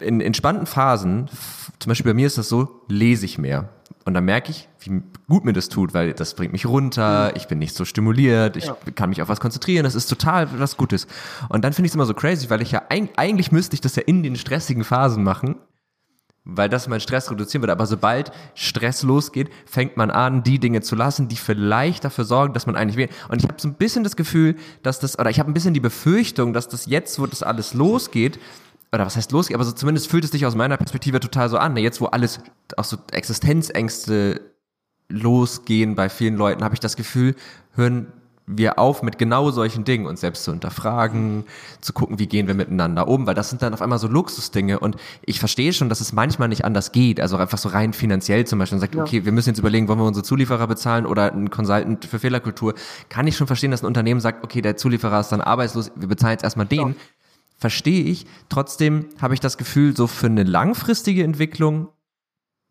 in 0.00 0.20
entspannten 0.20 0.66
Phasen, 0.66 1.28
zum 1.78 1.90
Beispiel 1.90 2.12
bei 2.12 2.14
mir 2.14 2.26
ist 2.26 2.38
das 2.38 2.48
so, 2.48 2.82
lese 2.88 3.24
ich 3.26 3.38
mehr. 3.38 3.70
Und 4.04 4.14
dann 4.14 4.24
merke 4.24 4.50
ich, 4.50 4.68
wie 4.80 5.02
gut 5.28 5.44
mir 5.44 5.52
das 5.52 5.68
tut, 5.68 5.94
weil 5.94 6.12
das 6.12 6.34
bringt 6.34 6.52
mich 6.52 6.66
runter, 6.66 7.34
ich 7.36 7.48
bin 7.48 7.58
nicht 7.58 7.74
so 7.74 7.84
stimuliert, 7.84 8.56
ich 8.56 8.66
ja. 8.66 8.76
kann 8.94 9.08
mich 9.08 9.22
auf 9.22 9.28
was 9.28 9.40
konzentrieren, 9.40 9.84
das 9.84 9.94
ist 9.94 10.08
total 10.08 10.48
was 10.58 10.76
Gutes. 10.76 11.06
Und 11.48 11.64
dann 11.64 11.72
finde 11.72 11.86
ich 11.86 11.92
es 11.92 11.94
immer 11.94 12.04
so 12.04 12.12
crazy, 12.12 12.50
weil 12.50 12.60
ich 12.60 12.72
ja 12.72 12.82
eigentlich 12.88 13.50
müsste 13.50 13.74
ich 13.74 13.80
das 13.80 13.96
ja 13.96 14.02
in 14.02 14.22
den 14.22 14.36
stressigen 14.36 14.84
Phasen 14.84 15.22
machen, 15.22 15.56
weil 16.44 16.68
das 16.68 16.88
mein 16.88 17.00
Stress 17.00 17.30
reduzieren 17.30 17.62
wird. 17.62 17.70
Aber 17.70 17.86
sobald 17.86 18.30
Stress 18.54 19.02
losgeht, 19.02 19.50
fängt 19.64 19.96
man 19.96 20.10
an, 20.10 20.42
die 20.42 20.58
Dinge 20.58 20.82
zu 20.82 20.94
lassen, 20.94 21.28
die 21.28 21.36
vielleicht 21.36 22.04
dafür 22.04 22.24
sorgen, 22.24 22.52
dass 22.52 22.66
man 22.66 22.76
eigentlich 22.76 22.96
will. 22.96 23.08
Und 23.28 23.42
ich 23.42 23.48
habe 23.48 23.54
so 23.58 23.68
ein 23.68 23.74
bisschen 23.74 24.04
das 24.04 24.16
Gefühl, 24.16 24.56
dass 24.82 25.00
das, 25.00 25.18
oder 25.18 25.30
ich 25.30 25.38
habe 25.38 25.50
ein 25.50 25.54
bisschen 25.54 25.74
die 25.74 25.80
Befürchtung, 25.80 26.52
dass 26.52 26.68
das 26.68 26.86
jetzt, 26.86 27.18
wo 27.18 27.26
das 27.26 27.42
alles 27.42 27.74
losgeht, 27.74 28.38
oder 28.92 29.06
was 29.06 29.16
heißt 29.16 29.32
losgeht, 29.32 29.56
aber 29.56 29.64
so 29.64 29.72
zumindest 29.72 30.08
fühlt 30.08 30.24
es 30.24 30.30
sich 30.30 30.46
aus 30.46 30.54
meiner 30.54 30.76
Perspektive 30.76 31.18
total 31.18 31.48
so 31.48 31.58
an. 31.58 31.74
Ne? 31.74 31.80
Jetzt, 31.80 32.00
wo 32.00 32.06
alles, 32.06 32.40
auch 32.76 32.84
so 32.84 32.96
Existenzängste 33.10 34.40
losgehen 35.08 35.96
bei 35.96 36.08
vielen 36.08 36.36
Leuten, 36.36 36.62
habe 36.62 36.74
ich 36.74 36.80
das 36.80 36.94
Gefühl, 36.94 37.34
hören 37.72 38.12
wir 38.46 38.78
auf 38.78 39.02
mit 39.02 39.16
genau 39.18 39.50
solchen 39.50 39.84
Dingen, 39.84 40.06
uns 40.06 40.20
selbst 40.20 40.44
zu 40.44 40.50
hinterfragen, 40.50 41.44
zu 41.80 41.92
gucken, 41.94 42.18
wie 42.18 42.26
gehen 42.26 42.46
wir 42.46 42.54
miteinander 42.54 43.08
um, 43.08 43.26
weil 43.26 43.34
das 43.34 43.48
sind 43.48 43.62
dann 43.62 43.72
auf 43.72 43.80
einmal 43.80 43.98
so 43.98 44.06
Luxusdinge 44.06 44.78
und 44.80 44.96
ich 45.24 45.38
verstehe 45.38 45.72
schon, 45.72 45.88
dass 45.88 46.00
es 46.00 46.12
manchmal 46.12 46.48
nicht 46.48 46.64
anders 46.64 46.92
geht, 46.92 47.20
also 47.20 47.38
einfach 47.38 47.56
so 47.56 47.70
rein 47.70 47.94
finanziell 47.94 48.46
zum 48.46 48.58
Beispiel, 48.58 48.76
und 48.76 48.80
sagt, 48.80 48.94
ja. 48.94 49.02
okay, 49.02 49.24
wir 49.24 49.32
müssen 49.32 49.50
jetzt 49.50 49.58
überlegen, 49.58 49.88
wollen 49.88 49.98
wir 49.98 50.04
unsere 50.04 50.24
Zulieferer 50.24 50.66
bezahlen 50.66 51.06
oder 51.06 51.32
ein 51.32 51.50
Consultant 51.50 52.04
für 52.04 52.18
Fehlerkultur, 52.18 52.74
kann 53.08 53.26
ich 53.26 53.36
schon 53.36 53.46
verstehen, 53.46 53.70
dass 53.70 53.82
ein 53.82 53.86
Unternehmen 53.86 54.20
sagt, 54.20 54.44
okay, 54.44 54.60
der 54.60 54.76
Zulieferer 54.76 55.20
ist 55.20 55.30
dann 55.30 55.40
arbeitslos, 55.40 55.90
wir 55.94 56.08
bezahlen 56.08 56.32
jetzt 56.32 56.44
erstmal 56.44 56.66
den, 56.66 56.88
ja. 56.88 56.94
verstehe 57.56 58.04
ich, 58.04 58.26
trotzdem 58.50 59.06
habe 59.22 59.32
ich 59.32 59.40
das 59.40 59.56
Gefühl, 59.56 59.96
so 59.96 60.06
für 60.06 60.26
eine 60.26 60.42
langfristige 60.42 61.24
Entwicklung 61.24 61.88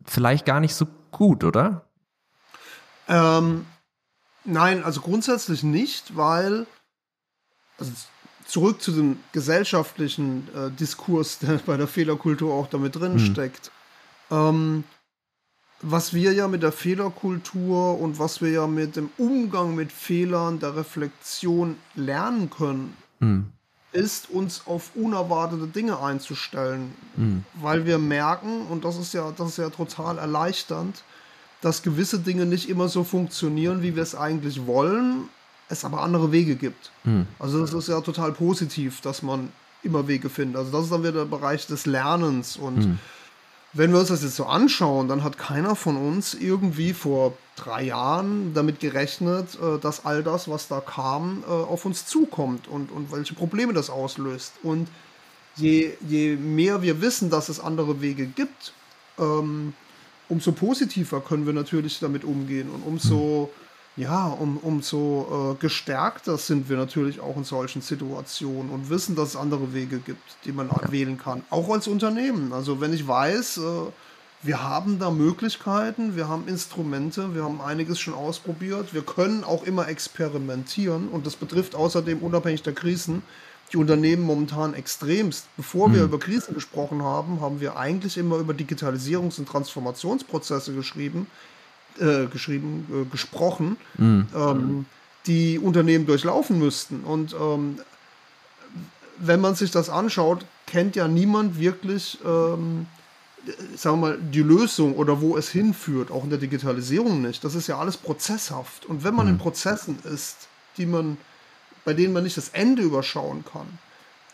vielleicht 0.04 0.46
gar 0.46 0.60
nicht 0.60 0.74
so 0.74 0.86
gut, 1.10 1.42
oder? 1.42 1.88
Ähm, 3.08 3.66
Nein, 4.44 4.84
also 4.84 5.00
grundsätzlich 5.00 5.62
nicht, 5.62 6.16
weil 6.16 6.66
also 7.78 7.92
zurück 8.46 8.82
zu 8.82 8.92
dem 8.92 9.18
gesellschaftlichen 9.32 10.48
äh, 10.54 10.70
Diskurs, 10.70 11.38
der 11.40 11.60
bei 11.64 11.76
der 11.76 11.88
Fehlerkultur 11.88 12.52
auch 12.52 12.68
damit 12.68 12.96
drin 12.96 13.14
hm. 13.14 13.32
steckt. 13.32 13.70
Ähm, 14.30 14.84
was 15.82 16.14
wir 16.14 16.32
ja 16.32 16.48
mit 16.48 16.62
der 16.62 16.72
Fehlerkultur 16.72 17.98
und 18.00 18.18
was 18.18 18.40
wir 18.40 18.50
ja 18.50 18.66
mit 18.66 18.96
dem 18.96 19.10
Umgang 19.18 19.74
mit 19.74 19.92
Fehlern, 19.92 20.58
der 20.58 20.76
Reflexion 20.76 21.76
lernen 21.94 22.48
können, 22.48 22.96
hm. 23.18 23.52
ist 23.92 24.30
uns 24.30 24.66
auf 24.66 24.92
unerwartete 24.94 25.66
Dinge 25.66 26.00
einzustellen, 26.00 26.94
hm. 27.16 27.44
weil 27.54 27.84
wir 27.84 27.98
merken 27.98 28.66
und 28.68 28.84
das 28.84 28.96
ist 28.96 29.12
ja 29.12 29.30
das 29.36 29.50
ist 29.50 29.58
ja 29.58 29.68
total 29.68 30.18
erleichternd, 30.18 31.02
dass 31.64 31.82
gewisse 31.82 32.18
Dinge 32.18 32.44
nicht 32.44 32.68
immer 32.68 32.88
so 32.88 33.04
funktionieren, 33.04 33.82
wie 33.82 33.96
wir 33.96 34.02
es 34.02 34.14
eigentlich 34.14 34.66
wollen, 34.66 35.30
es 35.70 35.84
aber 35.84 36.02
andere 36.02 36.30
Wege 36.30 36.56
gibt. 36.56 36.90
Hm. 37.04 37.26
Also 37.38 37.58
das 37.58 37.72
ist 37.72 37.88
ja 37.88 38.02
total 38.02 38.32
positiv, 38.32 39.00
dass 39.00 39.22
man 39.22 39.50
immer 39.82 40.06
Wege 40.06 40.28
findet. 40.28 40.56
Also 40.56 40.72
das 40.72 40.84
ist 40.84 40.92
dann 40.92 41.02
wieder 41.02 41.12
der 41.12 41.24
Bereich 41.24 41.66
des 41.66 41.86
Lernens 41.86 42.56
und 42.56 42.84
hm. 42.84 42.98
Wenn 43.76 43.90
wir 43.90 43.98
uns 43.98 44.08
das 44.08 44.22
jetzt 44.22 44.36
so 44.36 44.46
anschauen, 44.46 45.08
dann 45.08 45.24
hat 45.24 45.36
keiner 45.36 45.74
von 45.74 45.96
uns 45.96 46.32
irgendwie 46.32 46.92
vor 46.92 47.36
drei 47.56 47.82
Jahren 47.82 48.54
damit 48.54 48.78
gerechnet, 48.78 49.58
äh, 49.60 49.80
dass 49.80 50.04
all 50.04 50.22
das, 50.22 50.48
was 50.48 50.68
da 50.68 50.80
kam, 50.80 51.42
äh, 51.44 51.50
auf 51.50 51.84
uns 51.84 52.06
zukommt 52.06 52.68
und, 52.68 52.92
und 52.92 53.10
welche 53.10 53.34
Probleme 53.34 53.72
das 53.72 53.90
auslöst. 53.90 54.52
Und 54.62 54.86
je, 55.56 55.90
je 56.08 56.36
mehr 56.36 56.82
wir 56.82 57.00
wissen, 57.00 57.30
dass 57.30 57.48
es 57.48 57.58
andere 57.58 58.00
Wege 58.00 58.26
gibt, 58.26 58.74
ähm, 59.18 59.74
umso 60.28 60.52
positiver 60.52 61.20
können 61.20 61.46
wir 61.46 61.52
natürlich 61.52 61.98
damit 62.00 62.24
umgehen 62.24 62.70
und 62.70 62.82
umso, 62.82 63.50
ja, 63.96 64.26
um, 64.26 64.56
umso 64.58 65.54
äh, 65.54 65.60
gestärkter 65.60 66.38
sind 66.38 66.68
wir 66.68 66.76
natürlich 66.76 67.20
auch 67.20 67.36
in 67.36 67.44
solchen 67.44 67.82
Situationen 67.82 68.70
und 68.70 68.90
wissen, 68.90 69.16
dass 69.16 69.30
es 69.30 69.36
andere 69.36 69.72
Wege 69.74 69.98
gibt, 69.98 70.36
die 70.44 70.52
man 70.52 70.68
ja. 70.68 70.90
wählen 70.90 71.18
kann. 71.18 71.42
Auch 71.50 71.68
als 71.70 71.86
Unternehmen. 71.86 72.52
Also 72.52 72.80
wenn 72.80 72.92
ich 72.92 73.06
weiß, 73.06 73.58
äh, 73.58 73.62
wir 74.42 74.62
haben 74.62 74.98
da 74.98 75.10
Möglichkeiten, 75.10 76.16
wir 76.16 76.28
haben 76.28 76.48
Instrumente, 76.48 77.34
wir 77.34 77.44
haben 77.44 77.62
einiges 77.62 77.98
schon 77.98 78.12
ausprobiert, 78.12 78.92
wir 78.92 79.00
können 79.00 79.42
auch 79.42 79.64
immer 79.64 79.88
experimentieren 79.88 81.08
und 81.08 81.26
das 81.26 81.36
betrifft 81.36 81.74
außerdem 81.74 82.18
unabhängig 82.18 82.62
der 82.62 82.74
Krisen 82.74 83.22
die 83.72 83.76
Unternehmen 83.76 84.22
momentan 84.22 84.74
extremst. 84.74 85.46
Bevor 85.56 85.92
wir 85.92 86.00
mhm. 86.00 86.06
über 86.06 86.18
Krisen 86.18 86.54
gesprochen 86.54 87.02
haben, 87.02 87.40
haben 87.40 87.60
wir 87.60 87.76
eigentlich 87.76 88.16
immer 88.16 88.36
über 88.36 88.52
Digitalisierungs- 88.52 89.38
und 89.38 89.48
Transformationsprozesse 89.48 90.74
geschrieben, 90.74 91.26
äh, 91.98 92.26
geschrieben, 92.26 92.86
äh, 92.92 93.10
gesprochen, 93.10 93.76
mhm. 93.98 94.26
ähm, 94.34 94.86
die 95.26 95.58
Unternehmen 95.58 96.06
durchlaufen 96.06 96.58
müssten. 96.58 97.00
Und 97.00 97.34
ähm, 97.34 97.78
wenn 99.18 99.40
man 99.40 99.54
sich 99.54 99.70
das 99.70 99.88
anschaut, 99.88 100.44
kennt 100.66 100.96
ja 100.96 101.08
niemand 101.08 101.58
wirklich, 101.58 102.18
ähm, 102.24 102.86
sagen 103.76 104.00
wir 104.00 104.08
mal, 104.08 104.18
die 104.18 104.42
Lösung 104.42 104.94
oder 104.94 105.20
wo 105.20 105.36
es 105.36 105.48
hinführt, 105.50 106.10
auch 106.10 106.24
in 106.24 106.30
der 106.30 106.38
Digitalisierung 106.38 107.22
nicht. 107.22 107.44
Das 107.44 107.54
ist 107.54 107.66
ja 107.66 107.78
alles 107.78 107.96
prozesshaft. 107.96 108.86
Und 108.86 109.04
wenn 109.04 109.14
man 109.14 109.26
mhm. 109.26 109.32
in 109.32 109.38
Prozessen 109.38 109.98
ist, 110.04 110.48
die 110.76 110.86
man 110.86 111.16
bei 111.84 111.94
denen 111.94 112.12
man 112.12 112.24
nicht 112.24 112.36
das 112.36 112.50
Ende 112.50 112.82
überschauen 112.82 113.44
kann, 113.50 113.66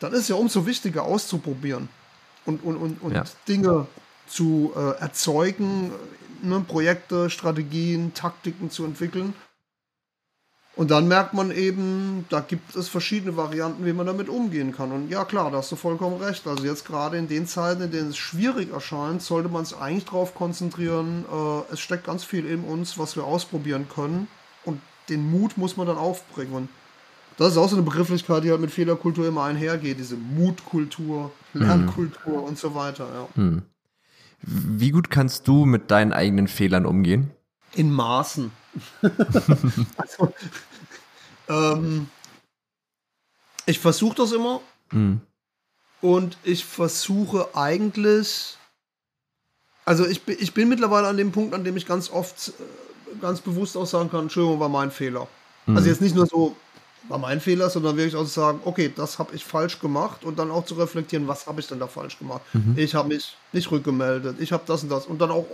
dann 0.01 0.13
ist 0.13 0.21
es 0.21 0.29
ja 0.29 0.37
umso 0.37 0.67
wichtiger 0.67 1.05
auszuprobieren 1.05 1.89
und, 2.47 2.65
und, 2.65 2.77
und, 2.77 3.03
und 3.03 3.13
ja. 3.13 3.25
Dinge 3.49 3.87
zu 4.27 4.73
äh, 4.77 5.01
erzeugen, 5.01 5.93
ne, 6.43 6.65
Projekte, 6.67 7.31
Strategien, 7.31 8.15
Taktiken 8.15 8.71
zu 8.71 8.85
entwickeln. 8.85 9.35
Und 10.77 10.91
dann 10.91 11.09
merkt 11.09 11.35
man 11.35 11.51
eben, 11.51 12.25
da 12.31 12.41
gibt 12.41 12.75
es 12.77 12.89
verschiedene 12.89 13.37
Varianten, 13.37 13.85
wie 13.85 13.93
man 13.93 14.07
damit 14.07 14.29
umgehen 14.29 14.73
kann. 14.73 14.93
Und 14.93 15.11
ja, 15.11 15.25
klar, 15.25 15.51
da 15.51 15.59
hast 15.59 15.73
du 15.73 15.77
vollkommen 15.77 16.23
recht. 16.23 16.47
Also 16.47 16.65
jetzt 16.65 16.87
gerade 16.87 17.19
in 17.19 17.29
den 17.29 17.47
Zeiten, 17.47 17.83
in 17.83 17.91
denen 17.91 18.11
es 18.11 18.17
schwierig 18.17 18.73
erscheint, 18.73 19.21
sollte 19.21 19.49
man 19.49 19.63
es 19.63 19.75
eigentlich 19.75 20.07
darauf 20.07 20.35
konzentrieren, 20.35 21.25
äh, 21.31 21.73
es 21.73 21.81
steckt 21.81 22.05
ganz 22.05 22.25
viel 22.25 22.47
in 22.47 22.65
uns, 22.65 22.99
was 22.99 23.17
wir 23.17 23.25
ausprobieren 23.25 23.89
können. 23.95 24.29
Und 24.65 24.81
den 25.09 25.31
Mut 25.31 25.59
muss 25.59 25.77
man 25.77 25.87
dann 25.87 25.99
aufbringen. 25.99 26.69
Das 27.40 27.53
ist 27.53 27.57
auch 27.57 27.70
so 27.70 27.76
eine 27.76 27.87
Begrifflichkeit, 27.87 28.44
die 28.44 28.50
halt 28.50 28.61
mit 28.61 28.70
Fehlerkultur 28.70 29.26
immer 29.26 29.44
einhergeht, 29.44 29.98
diese 29.98 30.14
Mutkultur, 30.14 31.33
Lernkultur 31.55 32.42
mhm. 32.42 32.44
und 32.44 32.59
so 32.59 32.74
weiter. 32.74 33.09
Ja. 33.14 33.42
Mhm. 33.42 33.62
Wie 34.42 34.90
gut 34.90 35.09
kannst 35.09 35.48
du 35.48 35.64
mit 35.64 35.90
deinen 35.90 36.12
eigenen 36.12 36.48
Fehlern 36.48 36.85
umgehen? 36.85 37.31
In 37.72 37.90
Maßen. 37.92 38.50
also, 39.96 40.35
ähm, 41.48 42.09
ich 43.64 43.79
versuche 43.79 44.16
das 44.16 44.33
immer. 44.33 44.61
Mhm. 44.92 45.22
Und 46.03 46.37
ich 46.44 46.66
versuche 46.66 47.48
eigentlich, 47.55 48.59
also 49.87 50.07
ich, 50.07 50.29
ich 50.29 50.53
bin 50.53 50.68
mittlerweile 50.68 51.09
an 51.09 51.16
dem 51.16 51.33
Punkt, 51.33 51.55
an 51.55 51.64
dem 51.64 51.79
ich 51.79 51.87
ganz 51.87 52.11
oft 52.11 52.48
äh, 52.48 53.16
ganz 53.22 53.40
bewusst 53.40 53.79
auch 53.79 53.87
sagen 53.87 54.11
kann, 54.11 54.24
Entschuldigung, 54.24 54.61
war 54.61 54.68
mein 54.68 54.90
Fehler. 54.90 55.26
Mhm. 55.64 55.79
Also 55.79 55.88
jetzt 55.88 56.03
nicht 56.03 56.14
nur 56.14 56.26
so, 56.26 56.55
war 57.09 57.19
mein 57.19 57.41
Fehler, 57.41 57.71
sondern 57.71 57.97
wirklich 57.97 58.17
auch 58.17 58.25
zu 58.25 58.31
sagen, 58.31 58.61
okay, 58.65 58.93
das 58.95 59.19
habe 59.19 59.35
ich 59.35 59.45
falsch 59.45 59.81
gemacht 59.81 60.25
und 60.25 60.39
dann 60.39 60.51
auch 60.51 60.65
zu 60.65 60.75
reflektieren, 60.75 61.29
was 61.29 61.47
habe 61.47 61.61
ich 61.61 61.67
denn 61.67 61.81
da 61.81 61.87
falsch 61.87 62.19
gemacht. 62.19 62.43
Mhm. 62.53 62.75
Ich 62.77 62.95
habe 62.95 63.09
mich 63.09 63.37
nicht 63.53 63.71
rückgemeldet, 63.71 64.37
ich 64.41 64.53
habe 64.53 64.63
das 64.67 64.83
und 64.83 64.91
das 64.91 65.07
und 65.07 65.21
dann 65.21 65.31
auch 65.31 65.47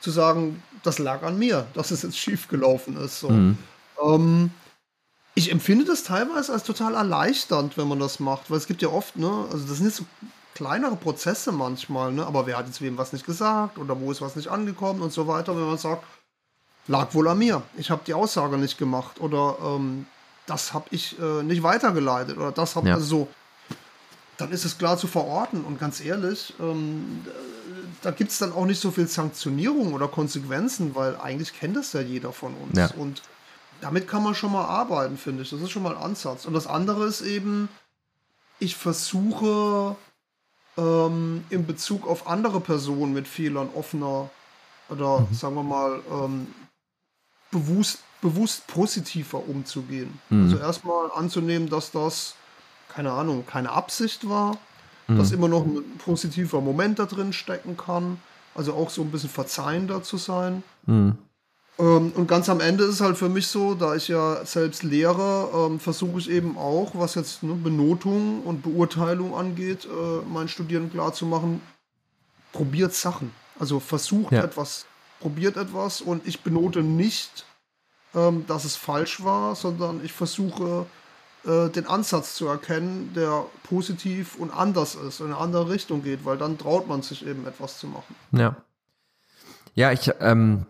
zu 0.00 0.10
sagen, 0.10 0.62
das 0.82 0.98
lag 0.98 1.22
an 1.22 1.38
mir, 1.38 1.66
dass 1.74 1.90
es 1.90 2.02
jetzt 2.02 2.18
schief 2.18 2.48
gelaufen 2.48 2.96
ist. 2.96 3.20
So. 3.20 3.30
Mhm. 3.30 3.58
Ähm, 4.02 4.50
ich 5.34 5.52
empfinde 5.52 5.84
das 5.84 6.02
teilweise 6.02 6.52
als 6.52 6.64
total 6.64 6.94
erleichternd, 6.94 7.76
wenn 7.78 7.88
man 7.88 8.00
das 8.00 8.18
macht, 8.18 8.50
weil 8.50 8.58
es 8.58 8.66
gibt 8.66 8.82
ja 8.82 8.88
oft, 8.88 9.16
ne, 9.16 9.46
also 9.52 9.66
das 9.66 9.76
sind 9.76 9.86
jetzt 9.86 9.98
so 9.98 10.04
kleinere 10.54 10.96
Prozesse 10.96 11.52
manchmal, 11.52 12.12
ne, 12.12 12.26
aber 12.26 12.46
wer 12.46 12.58
hat 12.58 12.66
jetzt 12.66 12.80
wem 12.80 12.98
was 12.98 13.12
nicht 13.12 13.24
gesagt 13.24 13.78
oder 13.78 14.00
wo 14.00 14.10
ist 14.10 14.20
was 14.20 14.34
nicht 14.34 14.48
angekommen 14.48 15.00
und 15.00 15.12
so 15.12 15.28
weiter, 15.28 15.56
wenn 15.56 15.66
man 15.66 15.78
sagt, 15.78 16.04
lag 16.88 17.14
wohl 17.14 17.28
an 17.28 17.38
mir, 17.38 17.62
ich 17.76 17.90
habe 17.90 18.02
die 18.06 18.14
Aussage 18.14 18.58
nicht 18.58 18.78
gemacht 18.78 19.20
oder 19.20 19.56
ähm, 19.62 20.06
das 20.48 20.72
habe 20.72 20.86
ich 20.90 21.18
äh, 21.18 21.42
nicht 21.42 21.62
weitergeleitet 21.62 22.36
oder 22.36 22.52
das 22.52 22.74
habe 22.76 22.88
ja. 22.88 22.94
also 22.94 23.06
so. 23.06 23.28
Dann 24.38 24.52
ist 24.52 24.64
es 24.64 24.78
klar 24.78 24.96
zu 24.96 25.08
verorten 25.08 25.64
und 25.64 25.80
ganz 25.80 26.00
ehrlich, 26.00 26.54
ähm, 26.60 27.24
da 28.02 28.12
gibt 28.12 28.30
es 28.30 28.38
dann 28.38 28.52
auch 28.52 28.66
nicht 28.66 28.80
so 28.80 28.92
viel 28.92 29.08
Sanktionierung 29.08 29.92
oder 29.92 30.06
Konsequenzen, 30.06 30.94
weil 30.94 31.16
eigentlich 31.16 31.52
kennt 31.58 31.76
das 31.76 31.92
ja 31.92 32.00
jeder 32.00 32.32
von 32.32 32.54
uns. 32.54 32.78
Ja. 32.78 32.90
Und 32.96 33.22
damit 33.80 34.06
kann 34.06 34.22
man 34.22 34.34
schon 34.34 34.52
mal 34.52 34.64
arbeiten, 34.64 35.18
finde 35.18 35.42
ich. 35.42 35.50
Das 35.50 35.60
ist 35.60 35.70
schon 35.70 35.82
mal 35.82 35.96
ein 35.96 36.02
Ansatz. 36.02 36.44
Und 36.44 36.54
das 36.54 36.68
andere 36.68 37.06
ist 37.06 37.20
eben, 37.20 37.68
ich 38.60 38.76
versuche 38.76 39.96
ähm, 40.76 41.44
in 41.50 41.66
Bezug 41.66 42.06
auf 42.06 42.28
andere 42.28 42.60
Personen 42.60 43.12
mit 43.12 43.26
Fehlern 43.26 43.68
offener 43.74 44.30
oder 44.88 45.20
mhm. 45.20 45.34
sagen 45.34 45.54
wir 45.56 45.62
mal 45.64 46.00
ähm, 46.10 46.54
bewusst 47.50 47.98
bewusst 48.20 48.66
positiver 48.66 49.46
umzugehen. 49.48 50.18
Mhm. 50.30 50.44
Also 50.44 50.58
erstmal 50.58 51.10
anzunehmen, 51.12 51.68
dass 51.68 51.90
das, 51.90 52.34
keine 52.88 53.12
Ahnung, 53.12 53.44
keine 53.46 53.70
Absicht 53.70 54.28
war, 54.28 54.58
mhm. 55.06 55.18
dass 55.18 55.32
immer 55.32 55.48
noch 55.48 55.64
ein 55.64 55.82
positiver 55.98 56.60
Moment 56.60 56.98
da 56.98 57.06
drin 57.06 57.32
stecken 57.32 57.76
kann. 57.76 58.20
Also 58.54 58.74
auch 58.74 58.90
so 58.90 59.02
ein 59.02 59.10
bisschen 59.10 59.30
verzeihender 59.30 60.02
zu 60.02 60.16
sein. 60.16 60.62
Mhm. 60.86 61.16
Ähm, 61.78 62.12
und 62.16 62.26
ganz 62.26 62.48
am 62.48 62.60
Ende 62.60 62.84
ist 62.84 62.94
es 62.94 63.00
halt 63.00 63.16
für 63.16 63.28
mich 63.28 63.46
so, 63.46 63.74
da 63.74 63.94
ich 63.94 64.08
ja 64.08 64.44
selbst 64.44 64.82
lehre, 64.82 65.48
ähm, 65.54 65.78
versuche 65.78 66.18
ich 66.18 66.28
eben 66.28 66.58
auch, 66.58 66.92
was 66.94 67.14
jetzt 67.14 67.42
ne, 67.42 67.54
Benotung 67.54 68.42
und 68.42 68.62
Beurteilung 68.62 69.34
angeht, 69.34 69.86
äh, 69.86 70.28
meinen 70.28 70.48
Studierenden 70.48 70.92
klarzumachen, 70.92 71.60
probiert 72.52 72.94
Sachen. 72.94 73.30
Also 73.60 73.78
versucht 73.78 74.32
ja. 74.32 74.42
etwas, 74.42 74.86
probiert 75.20 75.56
etwas 75.56 76.00
und 76.00 76.26
ich 76.26 76.40
benote 76.40 76.82
nicht, 76.82 77.44
ähm, 78.18 78.44
dass 78.46 78.64
es 78.64 78.76
falsch 78.76 79.22
war, 79.22 79.54
sondern 79.54 80.04
ich 80.04 80.12
versuche 80.12 80.86
äh, 81.44 81.68
den 81.68 81.86
Ansatz 81.86 82.34
zu 82.34 82.46
erkennen, 82.46 83.12
der 83.14 83.44
positiv 83.62 84.36
und 84.36 84.50
anders 84.50 84.96
ist, 84.96 85.20
in 85.20 85.26
eine 85.26 85.36
andere 85.36 85.70
Richtung 85.70 86.02
geht, 86.02 86.24
weil 86.24 86.36
dann 86.36 86.58
traut 86.58 86.88
man 86.88 87.02
sich 87.02 87.26
eben 87.26 87.46
etwas 87.46 87.78
zu 87.78 87.86
machen. 87.86 88.14
Ja. 88.32 88.56
Ja, 89.74 89.92
ich 89.92 90.10
ähm, 90.20 90.66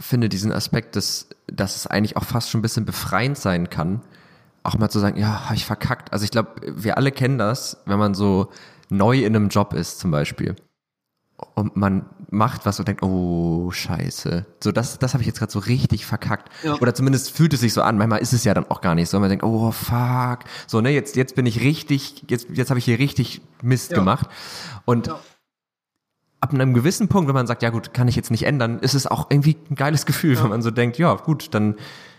finde 0.00 0.28
diesen 0.28 0.50
Aspekt, 0.50 0.96
dass, 0.96 1.28
dass 1.46 1.76
es 1.76 1.86
eigentlich 1.86 2.16
auch 2.16 2.24
fast 2.24 2.50
schon 2.50 2.58
ein 2.58 2.62
bisschen 2.62 2.84
befreiend 2.84 3.38
sein 3.38 3.70
kann, 3.70 4.02
auch 4.64 4.76
mal 4.76 4.88
zu 4.88 4.98
sagen, 4.98 5.16
ja, 5.16 5.44
habe 5.44 5.54
ich 5.54 5.64
verkackt. 5.64 6.12
Also 6.12 6.24
ich 6.24 6.32
glaube, 6.32 6.50
wir 6.66 6.96
alle 6.96 7.12
kennen 7.12 7.38
das, 7.38 7.78
wenn 7.86 7.98
man 7.98 8.14
so 8.14 8.50
neu 8.88 9.20
in 9.20 9.36
einem 9.36 9.48
Job 9.48 9.74
ist 9.74 10.00
zum 10.00 10.10
Beispiel 10.10 10.56
und 11.54 11.76
man 11.76 12.06
macht 12.30 12.64
was 12.66 12.78
und 12.78 12.88
denkt, 12.88 13.02
oh 13.02 13.70
Scheiße, 13.70 14.46
so 14.62 14.72
das, 14.72 14.98
das 14.98 15.12
habe 15.12 15.22
ich 15.22 15.26
jetzt 15.26 15.38
gerade 15.38 15.52
so 15.52 15.58
richtig 15.58 16.06
verkackt. 16.06 16.50
Ja. 16.62 16.74
Oder 16.74 16.94
zumindest 16.94 17.30
fühlt 17.30 17.52
es 17.52 17.60
sich 17.60 17.72
so 17.72 17.82
an. 17.82 17.98
Manchmal 17.98 18.20
ist 18.20 18.32
es 18.32 18.44
ja 18.44 18.54
dann 18.54 18.70
auch 18.70 18.80
gar 18.80 18.94
nicht 18.94 19.08
so. 19.08 19.20
Man 19.20 19.28
denkt, 19.28 19.44
oh 19.44 19.70
fuck, 19.70 20.40
so 20.66 20.80
ne, 20.80 20.90
jetzt 20.90 21.16
jetzt 21.16 21.34
bin 21.34 21.46
ich 21.46 21.60
richtig, 21.60 22.24
jetzt 22.28 22.48
jetzt 22.50 22.70
habe 22.70 22.78
ich 22.78 22.84
hier 22.84 22.98
richtig 22.98 23.42
Mist 23.62 23.90
ja. 23.90 23.98
gemacht 23.98 24.28
und 24.84 25.08
ja 25.08 25.18
ab 26.40 26.52
einem 26.52 26.74
gewissen 26.74 27.06
Punkt, 27.06 27.28
wenn 27.28 27.36
man 27.36 27.46
sagt, 27.46 27.62
ja 27.62 27.70
gut, 27.70 27.94
kann 27.94 28.08
ich 28.08 28.16
jetzt 28.16 28.32
nicht 28.32 28.42
ändern, 28.42 28.80
ist 28.80 28.94
es 28.94 29.06
auch 29.06 29.30
irgendwie 29.30 29.56
ein 29.70 29.76
geiles 29.76 30.06
Gefühl, 30.06 30.42
wenn 30.42 30.50
man 30.50 30.60
so 30.60 30.72
denkt, 30.72 30.98
ja 30.98 31.14
gut, 31.14 31.54
dann, 31.54 31.76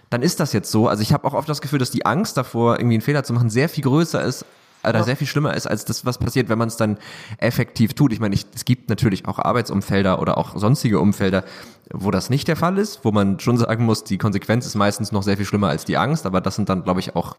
dann 0.10 0.22
ist 0.22 0.40
das 0.40 0.54
jetzt 0.54 0.72
so. 0.72 0.88
Also 0.88 1.04
ich 1.04 1.12
habe 1.12 1.28
auch 1.28 1.34
oft 1.34 1.50
das 1.50 1.60
Gefühl, 1.60 1.80
dass 1.80 1.92
die 1.92 2.06
Angst 2.06 2.38
davor, 2.38 2.80
irgendwie 2.80 2.96
einen 2.96 3.02
Fehler 3.02 3.26
zu 3.26 3.34
machen, 3.34 3.50
sehr 3.50 3.68
viel 3.68 3.84
größer 3.84 4.22
ist 4.22 4.46
oder 4.88 5.00
ja. 5.00 5.04
sehr 5.04 5.16
viel 5.16 5.28
schlimmer 5.28 5.54
ist 5.54 5.68
als 5.68 5.86
das, 5.86 6.06
was 6.06 6.18
passiert, 6.18 6.50
wenn 6.50 6.58
man 6.58 6.68
es 6.68 6.78
dann 6.78 6.98
effektiv 7.38 7.94
tut. 7.94 8.12
Ich 8.12 8.20
meine, 8.20 8.36
ich, 8.36 8.46
es 8.54 8.66
gibt 8.66 8.90
natürlich 8.90 9.28
auch 9.28 9.40
Arbeitsumfelder 9.40 10.20
oder 10.20 10.38
auch 10.38 10.58
sonstige 10.58 11.00
Umfelder, 11.00 11.44
wo 11.92 12.12
das 12.12 12.30
nicht 12.30 12.48
der 12.48 12.56
Fall 12.56 12.78
ist, 12.78 13.04
wo 13.04 13.12
man 13.12 13.40
schon 13.40 13.58
sagen 13.58 13.86
muss, 13.86 14.04
die 14.04 14.18
Konsequenz 14.18 14.66
ist 14.66 14.76
meistens 14.76 15.12
noch 15.12 15.24
sehr 15.24 15.38
viel 15.38 15.46
schlimmer 15.46 15.70
als 15.70 15.86
die 15.86 15.98
Angst, 15.98 16.26
aber 16.26 16.42
das 16.42 16.56
sind 16.56 16.70
dann, 16.70 16.84
glaube 16.84 17.00
ich, 17.00 17.16
auch 17.16 17.38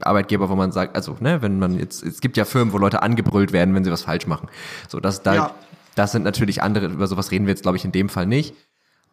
Arbeitgeber, 0.00 0.48
wo 0.48 0.54
man 0.54 0.72
sagt, 0.72 0.96
also, 0.96 1.16
ne, 1.20 1.42
wenn 1.42 1.58
man 1.58 1.78
jetzt, 1.78 2.02
es 2.02 2.20
gibt 2.20 2.36
ja 2.36 2.44
Firmen, 2.44 2.72
wo 2.72 2.78
Leute 2.78 3.02
angebrüllt 3.02 3.52
werden, 3.52 3.74
wenn 3.74 3.84
sie 3.84 3.90
was 3.90 4.02
falsch 4.02 4.26
machen. 4.26 4.48
So, 4.88 5.00
das, 5.00 5.22
da, 5.22 5.34
ja. 5.34 5.54
das 5.94 6.12
sind 6.12 6.22
natürlich 6.22 6.62
andere, 6.62 6.86
über 6.86 7.06
sowas 7.06 7.30
reden 7.30 7.46
wir 7.46 7.52
jetzt, 7.52 7.62
glaube 7.62 7.76
ich, 7.76 7.84
in 7.84 7.92
dem 7.92 8.08
Fall 8.08 8.26
nicht. 8.26 8.54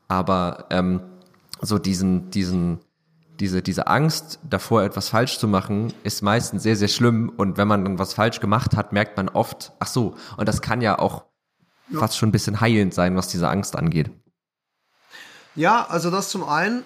Aber 0.08 0.66
ähm, 0.70 1.02
so 1.62 1.80
diesen, 1.80 2.30
diesen, 2.30 2.80
diese, 3.40 3.62
diese 3.62 3.88
Angst 3.88 4.40
davor, 4.50 4.84
etwas 4.84 5.10
falsch 5.10 5.38
zu 5.40 5.48
machen, 5.48 5.94
ist 6.04 6.22
meistens 6.22 6.64
sehr, 6.64 6.76
sehr 6.76 6.88
schlimm. 6.88 7.32
Und 7.36 7.58
wenn 7.58 7.68
man 7.68 7.84
dann 7.84 8.00
was 8.00 8.14
falsch 8.14 8.40
gemacht 8.40 8.76
hat, 8.76 8.94
merkt 8.94 9.18
man 9.18 9.30
oft, 9.30 9.74
ach 9.80 9.88
so, 9.88 10.16
und 10.38 10.48
das 10.48 10.62
kann 10.62 10.82
ja 10.82 11.00
auch 11.00 11.26
ja. 11.90 12.00
fast 12.00 12.18
schon 12.18 12.30
ein 12.30 12.32
bisschen 12.32 12.62
heilend 12.62 12.94
sein, 12.94 13.16
was 13.16 13.28
diese 13.28 13.50
Angst 13.50 13.76
angeht. 13.76 14.12
Ja, 15.56 15.86
also 15.88 16.12
das 16.12 16.30
zum 16.30 16.44
einen, 16.44 16.84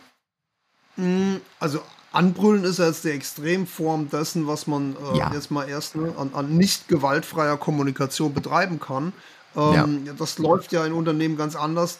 hm, 0.95 1.41
also 1.59 1.81
Anbrüllen 2.11 2.63
ist 2.63 2.79
ja 2.79 2.87
jetzt 2.87 3.03
die 3.03 3.11
Extremform 3.11 4.09
dessen, 4.09 4.47
was 4.47 4.67
man 4.67 4.95
äh, 5.13 5.17
ja. 5.17 5.31
jetzt 5.33 5.51
mal 5.51 5.67
erst 5.67 5.95
ne, 5.95 6.13
an, 6.17 6.31
an, 6.33 6.57
nicht 6.57 6.87
gewaltfreier 6.87 7.57
Kommunikation 7.57 8.33
betreiben 8.33 8.79
kann. 8.79 9.13
Ähm, 9.55 10.05
ja. 10.05 10.13
Das 10.13 10.39
läuft 10.39 10.71
ja 10.71 10.85
in 10.85 10.93
Unternehmen 10.93 11.37
ganz 11.37 11.55
anders. 11.55 11.99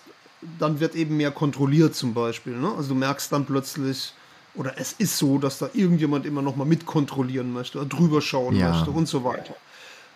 Dann 0.58 0.80
wird 0.80 0.96
eben 0.96 1.18
mehr 1.18 1.32
kontrolliert 1.32 1.96
zum 1.96 2.14
Beispiel. 2.14 2.56
Ne? 2.56 2.74
Also 2.76 2.90
du 2.90 2.96
merkst 2.96 3.32
dann 3.32 3.46
plötzlich, 3.46 4.14
oder 4.60 4.74
es 4.78 4.92
ist 4.92 5.18
so, 5.18 5.38
dass 5.38 5.58
da 5.58 5.70
irgendjemand 5.74 6.26
immer 6.26 6.42
noch 6.42 6.58
mal 6.58 6.66
mitkontrollieren 6.66 7.54
möchte, 7.54 7.80
oder 7.80 7.88
drüber 7.88 8.22
schauen 8.22 8.58
ja. 8.58 8.72
möchte 8.72 8.92
und 8.92 9.08
so 9.08 9.24
weiter. 9.24 9.56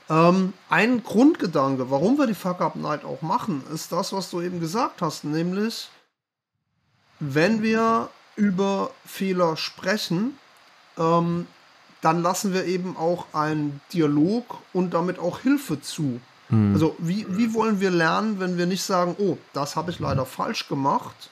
Ähm, 0.09 0.51
ein 0.69 1.01
Grundgedanke, 1.01 1.89
warum 1.89 2.17
wir 2.17 2.27
die 2.27 2.33
Fuck 2.33 2.59
Up 2.59 2.75
Night 2.75 3.05
auch 3.05 3.21
machen, 3.21 3.63
ist 3.73 3.93
das, 3.93 4.11
was 4.11 4.29
du 4.29 4.41
eben 4.41 4.59
gesagt 4.59 5.01
hast, 5.01 5.23
nämlich, 5.23 5.89
wenn 7.21 7.63
wir 7.63 8.09
über 8.35 8.91
Fehler 9.05 9.55
sprechen, 9.55 10.37
ähm, 10.97 11.47
dann 12.01 12.21
lassen 12.21 12.53
wir 12.53 12.65
eben 12.65 12.97
auch 12.97 13.27
einen 13.31 13.79
Dialog 13.93 14.57
und 14.73 14.93
damit 14.93 15.19
auch 15.19 15.39
Hilfe 15.39 15.79
zu. 15.79 16.19
Mhm. 16.49 16.73
Also 16.73 16.97
wie, 16.99 17.25
wie 17.29 17.53
wollen 17.53 17.79
wir 17.79 17.91
lernen, 17.91 18.41
wenn 18.41 18.57
wir 18.57 18.65
nicht 18.65 18.83
sagen, 18.83 19.15
oh, 19.19 19.37
das 19.53 19.77
habe 19.77 19.91
ich 19.91 19.99
leider 19.99 20.25
falsch 20.25 20.67
gemacht, 20.67 21.29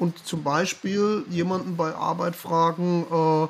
und 0.00 0.18
zum 0.26 0.42
Beispiel 0.42 1.24
jemanden 1.28 1.76
bei 1.76 1.94
Arbeit 1.94 2.34
fragen, 2.34 3.04
äh, 3.10 3.48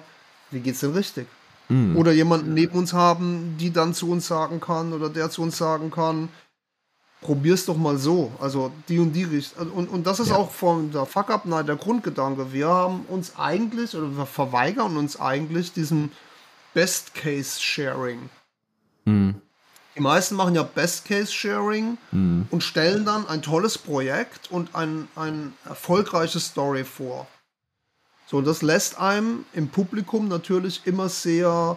wie 0.51 0.61
geht's 0.61 0.81
denn 0.81 0.93
richtig? 0.93 1.27
Mhm. 1.69 1.97
Oder 1.97 2.13
jemanden 2.13 2.53
neben 2.55 2.77
uns 2.77 2.93
haben, 2.93 3.57
die 3.59 3.73
dann 3.73 3.95
zu 3.95 4.11
uns 4.11 4.27
sagen 4.27 4.61
kann 4.61 4.93
oder 4.93 5.09
der 5.09 5.31
zu 5.31 5.43
uns 5.43 5.57
sagen 5.57 5.91
kann, 5.91 6.29
probier's 7.21 7.67
doch 7.67 7.77
mal 7.77 7.99
so. 7.99 8.33
Also 8.41 8.73
die 8.89 8.99
und 8.99 9.13
die 9.13 9.25
Richtung. 9.25 9.61
Also, 9.61 9.73
und, 9.73 9.89
und 9.89 10.07
das 10.07 10.21
ist 10.21 10.31
ja. 10.31 10.37
auch 10.37 10.51
von 10.51 10.91
der 10.91 11.07
Fuck-Up-Night 11.07 11.69
der 11.69 11.77
Grundgedanke. 11.77 12.53
Wir 12.53 12.69
haben 12.69 13.05
uns 13.09 13.37
eigentlich, 13.37 13.95
oder 13.95 14.17
wir 14.17 14.27
verweigern 14.27 14.97
uns 14.97 15.19
eigentlich 15.21 15.73
diesem 15.73 16.11
Best-Case-Sharing. 16.75 18.29
Mhm. 19.05 19.37
Die 19.97 20.01
meisten 20.01 20.37
machen 20.37 20.55
ja 20.55 20.63
Best-Case-Sharing 20.63 21.99
mhm. 22.13 22.47
und 22.51 22.63
stellen 22.63 23.05
dann 23.05 23.27
ein 23.29 23.43
tolles 23.43 23.77
Projekt 23.77 24.51
und 24.51 24.75
ein, 24.75 25.09
ein 25.17 25.53
erfolgreiches 25.65 26.47
Story 26.47 26.85
vor. 26.85 27.27
So, 28.31 28.37
und 28.37 28.47
das 28.47 28.63
lässt 28.63 28.99
einem 28.99 29.45
im 29.53 29.69
Publikum 29.69 30.29
natürlich 30.29 30.83
immer 30.85 31.09
sehr, 31.09 31.77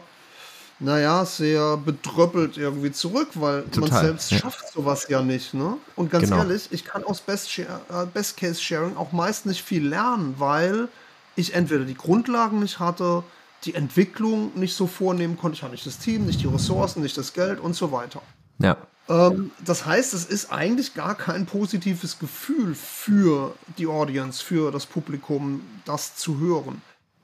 naja, 0.80 1.26
sehr 1.26 1.78
bedröppelt 1.78 2.58
irgendwie 2.58 2.92
zurück, 2.92 3.30
weil 3.34 3.64
Total, 3.64 3.90
man 3.90 4.02
selbst 4.02 4.32
ja. 4.32 4.38
schafft 4.38 4.72
sowas 4.72 5.08
ja 5.10 5.24
nicht. 5.24 5.56
Ne? 5.56 5.78
Und 5.96 6.12
ganz 6.12 6.26
genau. 6.26 6.38
ehrlich, 6.38 6.68
ich 6.70 6.86
kann 6.86 7.04
aus 7.04 7.24
äh, 7.28 7.66
Best-Case-Sharing 8.14 8.96
auch 8.96 9.12
meist 9.12 9.48
nicht 9.48 9.64
viel 9.64 9.88
lernen, 9.88 10.36
weil 10.38 10.90
ich 11.36 11.56
entweder 11.56 11.86
die 11.86 11.96
Grundlagen 11.96 12.60
nicht 12.60 12.78
hatte, 12.78 13.24
die 13.66 13.76
Entwicklung 13.76 14.52
nicht 14.56 14.76
so 14.76 14.88
vornehmen 14.88 15.38
konnte. 15.38 15.56
Ich 15.56 15.64
hatte 15.64 15.74
nicht 15.74 15.86
das 15.86 16.00
Team, 16.00 16.26
nicht 16.26 16.42
die 16.42 16.48
Ressourcen, 16.48 17.02
nicht 17.02 17.18
das 17.18 17.34
Geld 17.34 17.60
und 17.60 17.76
so 17.76 17.92
weiter. 17.92 18.22
Ja. 18.60 18.78
Ähm, 19.10 19.52
das 19.64 19.86
heißt, 19.86 20.14
es 20.14 20.26
ist 20.26 20.52
eigentlich 20.52 20.94
gar 20.94 21.16
kein 21.16 21.46
positives 21.46 22.20
Gefühl 22.20 22.76
für 22.76 23.56
die 23.78 23.88
Audience, 23.88 24.44
für 24.44 24.72
das 24.72 24.86
Publikum, 24.86 25.62
das 25.86 26.16
zu 26.16 26.40
hören. 26.40 26.82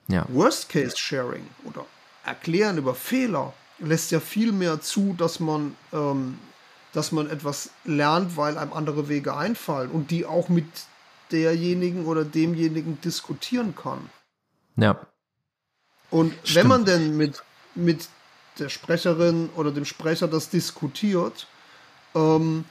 Ja. 0.08 0.26
Worst-Case-Sharing 0.30 1.46
oder 1.66 1.86
Erklären 2.26 2.78
über 2.78 2.96
Fehler 2.96 3.54
lässt 3.80 4.12
ja 4.12 4.20
viel 4.20 4.52
mehr 4.52 4.82
zu, 4.82 5.14
dass 5.18 5.40
man, 5.40 5.76
ähm, 5.94 6.38
dass 6.94 7.12
man 7.12 7.30
etwas 7.30 7.70
lernt, 7.86 8.36
weil 8.36 8.58
einem 8.58 8.74
andere 8.74 9.08
Wege 9.08 9.36
einfallen 9.36 9.90
und 9.92 10.12
die 10.12 10.26
auch 10.26 10.50
mit 10.50 10.68
derjenigen 11.32 12.06
oder 12.06 12.26
demjenigen 12.26 13.00
diskutieren 13.02 13.76
kann. 13.76 14.10
Ja. 14.76 15.00
Und 16.10 16.34
Stimmt. 16.44 16.56
wenn 16.56 16.68
man 16.68 16.86
denn 16.86 17.18
mit, 17.18 17.44
mit 17.76 18.08
der 18.58 18.70
Sprecherin 18.70 19.50
oder 19.56 19.72
dem 19.72 19.86
Sprecher 19.86 20.28
das 20.28 20.50
diskutiert, 20.50 21.48
ähm, 22.16 22.66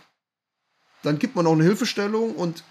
dann 1.03 1.19
gibt 1.19 1.37
man 1.37 1.47
auch 1.47 1.53
eine 1.53 1.65
Hilfestellung 1.65 2.35
und 2.35 2.65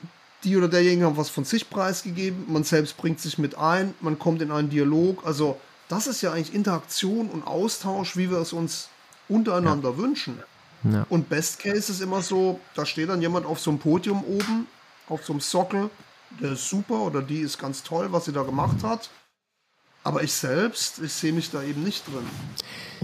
die 0.43 0.55
oder 0.55 0.67
derjenige 0.67 1.05
haben 1.05 1.17
was 1.17 1.29
von 1.29 1.45
sich 1.45 1.69
preisgegeben, 1.69 2.45
man 2.47 2.63
selbst 2.63 2.97
bringt 2.97 3.19
sich 3.19 3.37
mit 3.37 3.57
ein, 3.57 3.93
man 4.01 4.19
kommt 4.19 4.41
in 4.41 4.51
einen 4.51 4.69
Dialog. 4.69 5.25
Also 5.25 5.59
das 5.87 6.07
ist 6.07 6.21
ja 6.21 6.31
eigentlich 6.31 6.53
Interaktion 6.53 7.29
und 7.29 7.47
Austausch, 7.47 8.17
wie 8.17 8.29
wir 8.29 8.37
es 8.37 8.53
uns 8.53 8.89
untereinander 9.29 9.91
ja. 9.91 9.97
wünschen. 9.97 10.41
Ja. 10.83 11.05
Und 11.09 11.29
Best 11.29 11.59
Case 11.59 11.91
ist 11.91 12.01
immer 12.01 12.21
so, 12.21 12.59
da 12.75 12.85
steht 12.85 13.09
dann 13.09 13.21
jemand 13.21 13.45
auf 13.45 13.59
so 13.59 13.71
einem 13.71 13.79
Podium 13.79 14.23
oben, 14.23 14.67
auf 15.09 15.25
so 15.25 15.33
einem 15.33 15.39
Sockel, 15.39 15.89
der 16.41 16.51
ist 16.51 16.69
super 16.69 16.99
oder 17.01 17.21
die 17.21 17.39
ist 17.39 17.57
ganz 17.57 17.83
toll, 17.83 18.11
was 18.11 18.25
sie 18.25 18.33
da 18.33 18.43
gemacht 18.43 18.83
hat. 18.83 19.09
Aber 20.07 20.23
ich 20.23 20.31
selbst, 20.31 20.99
ich 21.03 21.11
sehe 21.11 21.33
mich 21.33 21.51
da 21.51 21.61
eben 21.61 21.83
nicht 21.83 22.07
drin. 22.07 22.23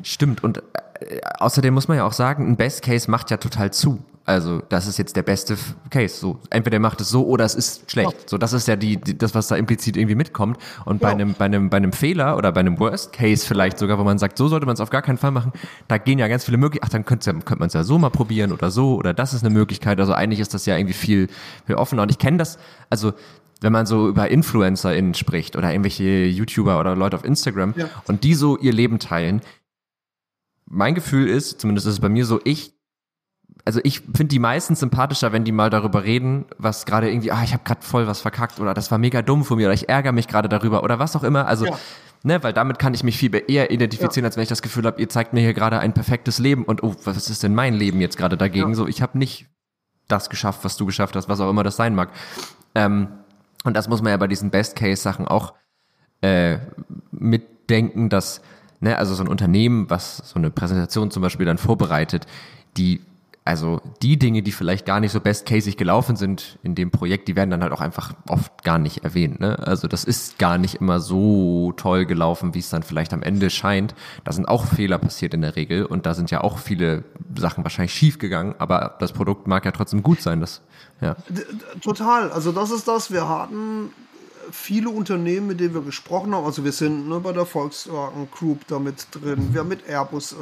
Stimmt. 0.04 0.42
Und 0.42 0.60
äh, 0.60 1.20
außerdem 1.38 1.74
muss 1.74 1.90
man 1.90 1.98
ja 1.98 2.06
auch 2.06 2.14
sagen, 2.14 2.48
ein 2.48 2.56
Best 2.56 2.82
Case 2.82 3.12
macht 3.12 3.30
ja 3.30 3.36
total 3.36 3.74
zu. 3.74 4.00
Also 4.24 4.62
das 4.70 4.88
ist 4.88 4.98
jetzt 4.98 5.18
der 5.18 5.24
beste 5.24 5.58
Case. 5.90 6.16
So 6.16 6.40
entweder 6.50 6.80
macht 6.80 7.02
es 7.02 7.10
so 7.10 7.26
oder 7.26 7.44
es 7.44 7.56
ist 7.56 7.92
schlecht. 7.92 8.14
Ja. 8.14 8.18
So 8.26 8.38
das 8.38 8.54
ist 8.54 8.70
ja 8.70 8.78
die, 8.78 8.96
die, 8.96 9.18
das, 9.18 9.36
was 9.36 9.50
da 9.50 9.58
implizit 9.58 9.98
irgendwie 9.98 10.16
mitkommt. 10.16 10.58
Und 10.86 11.02
ja. 11.02 11.10
bei 11.10 11.12
einem 11.14 11.34
bei 11.34 11.44
einem 11.44 11.70
bei 11.70 11.76
einem 11.76 11.92
Fehler 11.92 12.38
oder 12.38 12.54
bei 12.54 12.62
einem 12.62 12.80
Worst 12.80 13.12
Case 13.12 13.46
vielleicht 13.46 13.80
sogar, 13.80 14.00
wo 14.00 14.06
man 14.06 14.18
sagt, 14.18 14.38
so 14.38 14.48
sollte 14.48 14.66
man 14.66 14.76
es 14.76 14.80
auf 14.80 14.90
gar 14.90 15.02
keinen 15.02 15.18
Fall 15.18 15.32
machen. 15.32 15.52
Da 15.90 15.98
gehen 15.98 16.20
ja 16.20 16.30
ganz 16.30 16.46
viele 16.46 16.58
Möglichkeiten. 16.58 16.88
Ach, 16.88 16.94
dann 16.94 17.04
könnte 17.04 17.34
könnte 17.34 17.60
man 17.60 17.68
es 17.68 17.74
ja 17.74 17.84
so 17.84 17.98
mal 17.98 18.12
probieren 18.12 18.54
oder 18.54 18.72
so 18.72 18.96
oder 18.96 19.14
das 19.14 19.34
ist 19.34 19.44
eine 19.44 19.54
Möglichkeit. 19.54 20.00
Also 20.00 20.14
eigentlich 20.14 20.40
ist 20.40 20.54
das 20.54 20.66
ja 20.66 20.78
irgendwie 20.78 20.94
viel 20.94 21.28
viel 21.66 21.76
offener. 21.76 22.04
Und 22.04 22.12
ich 22.12 22.18
kenne 22.18 22.38
das. 22.38 22.58
Also 22.90 23.12
wenn 23.64 23.74
man 23.74 23.86
so 23.86 24.08
über 24.08 24.30
InfluencerInnen 24.30 25.14
spricht 25.14 25.56
oder 25.56 25.72
irgendwelche 25.72 26.26
YouTuber 26.26 26.80
oder 26.80 26.96
Leute 26.96 27.16
auf 27.16 27.24
Instagram 27.24 27.74
ja. 27.78 27.90
und 28.08 28.24
die 28.24 28.36
so 28.36 28.58
ihr 28.58 28.74
Leben 28.74 29.00
teilen, 29.00 29.42
mein 30.66 30.96
Gefühl 30.96 31.28
ist, 31.28 31.62
zumindest 31.62 31.88
ist 31.88 31.94
es 31.94 32.00
bei 32.00 32.10
mir 32.10 32.26
so, 32.26 32.40
ich 32.44 32.74
also 33.66 33.80
ich 33.84 34.02
finde 34.02 34.26
die 34.26 34.40
meisten 34.40 34.76
sympathischer, 34.76 35.32
wenn 35.32 35.46
die 35.46 35.54
mal 35.54 35.70
darüber 35.70 36.04
reden, 36.04 36.46
was 36.58 36.86
gerade 36.86 37.10
irgendwie, 37.10 37.32
ah, 37.32 37.44
ich 37.44 37.54
habe 37.54 37.64
gerade 37.64 37.82
voll 37.82 38.08
was 38.08 38.20
verkackt 38.20 38.60
oder 38.60 38.74
das 38.74 38.92
war 38.92 38.98
mega 38.98 39.22
dumm 39.22 39.46
von 39.46 39.58
mir 39.58 39.68
oder 39.68 39.74
ich 39.74 39.88
ärgere 39.88 40.12
mich 40.12 40.28
gerade 40.28 40.50
darüber 40.50 40.84
oder 40.84 41.00
was 41.00 41.16
auch 41.16 41.24
immer. 41.24 41.48
Also, 41.48 41.68
ja. 41.68 41.78
ne, 42.24 42.44
weil 42.44 42.52
damit 42.52 42.78
kann 42.78 42.94
ich 42.94 43.04
mich 43.04 43.18
viel 43.18 43.32
eher 43.48 43.72
identifizieren, 43.72 44.26
ja. 44.26 44.28
als 44.28 44.36
wenn 44.36 44.44
ich 44.44 44.50
das 44.50 44.62
Gefühl 44.62 44.86
habe, 44.86 45.00
ihr 45.00 45.08
zeigt 45.08 45.32
mir 45.32 45.40
hier 45.40 45.54
gerade 45.54 45.80
ein 45.80 45.94
perfektes 45.94 46.40
Leben 46.40 46.66
und 46.66 46.84
oh, 46.84 46.94
was 47.06 47.30
ist 47.30 47.44
denn 47.44 47.56
mein 47.56 47.74
Leben 47.74 48.02
jetzt 48.02 48.18
gerade 48.18 48.36
dagegen? 48.36 48.70
Ja. 48.70 48.76
So, 48.76 48.88
ich 48.88 49.02
habe 49.02 49.18
nicht 49.18 49.46
das 50.10 50.30
geschafft, 50.30 50.66
was 50.66 50.76
du 50.76 50.86
geschafft 50.86 51.16
hast, 51.16 51.30
was 51.30 51.40
auch 51.40 51.50
immer 51.50 51.64
das 51.64 51.78
sein 51.78 51.96
mag. 51.96 52.10
Ähm, 52.76 53.08
und 53.64 53.76
das 53.76 53.88
muss 53.88 54.02
man 54.02 54.12
ja 54.12 54.18
bei 54.18 54.28
diesen 54.28 54.50
Best-Case-Sachen 54.50 55.28
auch 55.28 55.54
äh, 56.22 56.58
mitdenken, 57.12 58.10
dass, 58.10 58.42
ne, 58.80 58.98
also 58.98 59.14
so 59.14 59.24
ein 59.24 59.30
Unternehmen, 59.30 59.90
was 59.90 60.18
so 60.18 60.36
eine 60.36 60.52
Präsentation 60.52 61.12
zum 61.12 61.22
Beispiel 61.22 61.46
dann 61.46 61.58
vorbereitet, 61.58 62.26
die 62.78 63.02
also 63.46 63.82
die 64.02 64.18
Dinge, 64.18 64.42
die 64.42 64.54
vielleicht 64.54 64.86
gar 64.86 65.02
nicht 65.02 65.12
so 65.12 65.20
best-casig 65.20 65.76
gelaufen 65.76 66.16
sind 66.16 66.58
in 66.64 66.76
dem 66.76 66.92
Projekt, 66.92 67.28
die 67.28 67.36
werden 67.36 67.50
dann 67.50 67.62
halt 67.62 67.74
auch 67.74 67.82
einfach 67.82 68.14
oft 68.30 68.64
gar 68.64 68.78
nicht 68.78 69.04
erwähnt. 69.04 69.42
Ne? 69.42 69.60
Also 69.60 69.90
das 69.90 70.06
ist 70.06 70.40
gar 70.40 70.58
nicht 70.58 70.76
immer 70.76 71.02
so 71.02 71.74
toll 71.76 72.06
gelaufen, 72.06 72.54
wie 72.54 72.60
es 72.60 72.70
dann 72.70 72.84
vielleicht 72.84 73.14
am 73.14 73.22
Ende 73.22 73.50
scheint. 73.50 73.96
Da 74.24 74.32
sind 74.32 74.48
auch 74.48 74.66
Fehler 74.66 74.98
passiert 74.98 75.34
in 75.34 75.42
der 75.42 75.58
Regel 75.58 75.86
und 75.86 76.06
da 76.06 76.14
sind 76.14 76.32
ja 76.32 76.42
auch 76.42 76.58
viele 76.58 77.04
Sachen 77.38 77.66
wahrscheinlich 77.66 77.94
schief 77.94 78.18
gegangen, 78.18 78.56
aber 78.60 78.96
das 79.00 79.12
Produkt 79.12 79.46
mag 79.46 79.66
ja 79.66 79.72
trotzdem 79.72 80.04
gut 80.04 80.22
sein. 80.22 80.40
Das, 80.40 80.62
ja. 81.04 81.16
Total. 81.82 82.32
Also 82.32 82.52
das 82.52 82.72
ist 82.72 82.88
das. 82.88 83.12
Wir 83.12 83.28
hatten 83.28 83.92
viele 84.52 84.90
Unternehmen, 84.90 85.48
mit 85.48 85.60
denen 85.60 85.74
wir 85.74 85.82
gesprochen 85.82 86.34
haben. 86.34 86.46
Also 86.46 86.64
wir 86.64 86.72
sind 86.72 87.08
ne, 87.08 87.20
bei 87.20 87.32
der 87.32 87.46
Volkswagen 87.46 88.30
Group 88.32 88.68
damit 88.68 89.08
drin. 89.12 89.54
Wir 89.54 89.62
haben 89.62 89.70
mit 89.70 89.88
Airbus 89.88 90.34
äh, 90.34 90.36
äh 90.36 90.40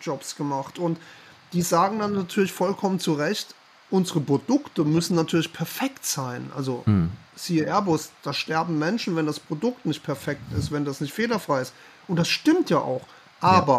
Jobs 0.00 0.36
gemacht 0.36 0.78
und 0.78 0.98
die 1.52 1.62
sagen 1.62 1.98
dann 1.98 2.14
natürlich 2.14 2.52
vollkommen 2.52 3.00
zu 3.00 3.14
Recht, 3.14 3.54
unsere 3.90 4.20
Produkte 4.20 4.84
müssen 4.84 5.16
natürlich 5.16 5.52
perfekt 5.52 6.06
sein. 6.06 6.50
Also 6.56 6.82
hm. 6.86 7.10
siehe 7.34 7.64
Airbus, 7.64 8.10
da 8.22 8.32
sterben 8.32 8.78
Menschen, 8.78 9.16
wenn 9.16 9.26
das 9.26 9.40
Produkt 9.40 9.84
nicht 9.84 10.02
perfekt 10.02 10.42
ist, 10.56 10.70
wenn 10.70 10.84
das 10.84 11.00
nicht 11.00 11.12
fehlerfrei 11.12 11.62
ist. 11.62 11.72
Und 12.06 12.16
das 12.16 12.28
stimmt 12.28 12.70
ja 12.70 12.78
auch. 12.78 13.02
Aber 13.40 13.72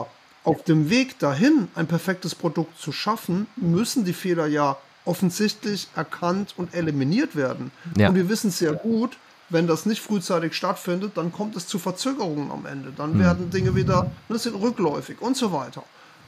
ja. 0.45 0.51
auf 0.51 0.63
dem 0.63 0.89
Weg 0.89 1.19
dahin, 1.19 1.69
ein 1.75 1.87
perfektes 1.87 2.35
Produkt 2.35 2.77
zu 2.77 2.91
schaffen, 2.91 3.47
müssen 3.55 4.03
die 4.05 4.13
Fehler 4.13 4.47
ja 4.47 4.77
offensichtlich 5.05 5.87
erkannt 5.95 6.53
und 6.57 6.73
eliminiert 6.73 7.35
werden. 7.35 7.71
Ja. 7.97 8.09
Und 8.09 8.15
wir 8.15 8.29
wissen 8.29 8.51
sehr 8.51 8.73
gut, 8.73 9.17
wenn 9.49 9.67
das 9.67 9.85
nicht 9.85 10.01
frühzeitig 10.01 10.53
stattfindet, 10.53 11.13
dann 11.15 11.31
kommt 11.31 11.55
es 11.55 11.67
zu 11.67 11.79
Verzögerungen 11.79 12.51
am 12.51 12.65
Ende. 12.65 12.93
Dann 12.95 13.13
hm. 13.13 13.19
werden 13.19 13.49
Dinge 13.49 13.75
wieder, 13.75 14.11
das 14.29 14.43
sind 14.43 14.55
rückläufig 14.55 15.21
und 15.21 15.35
so 15.35 15.51
weiter. 15.51 15.83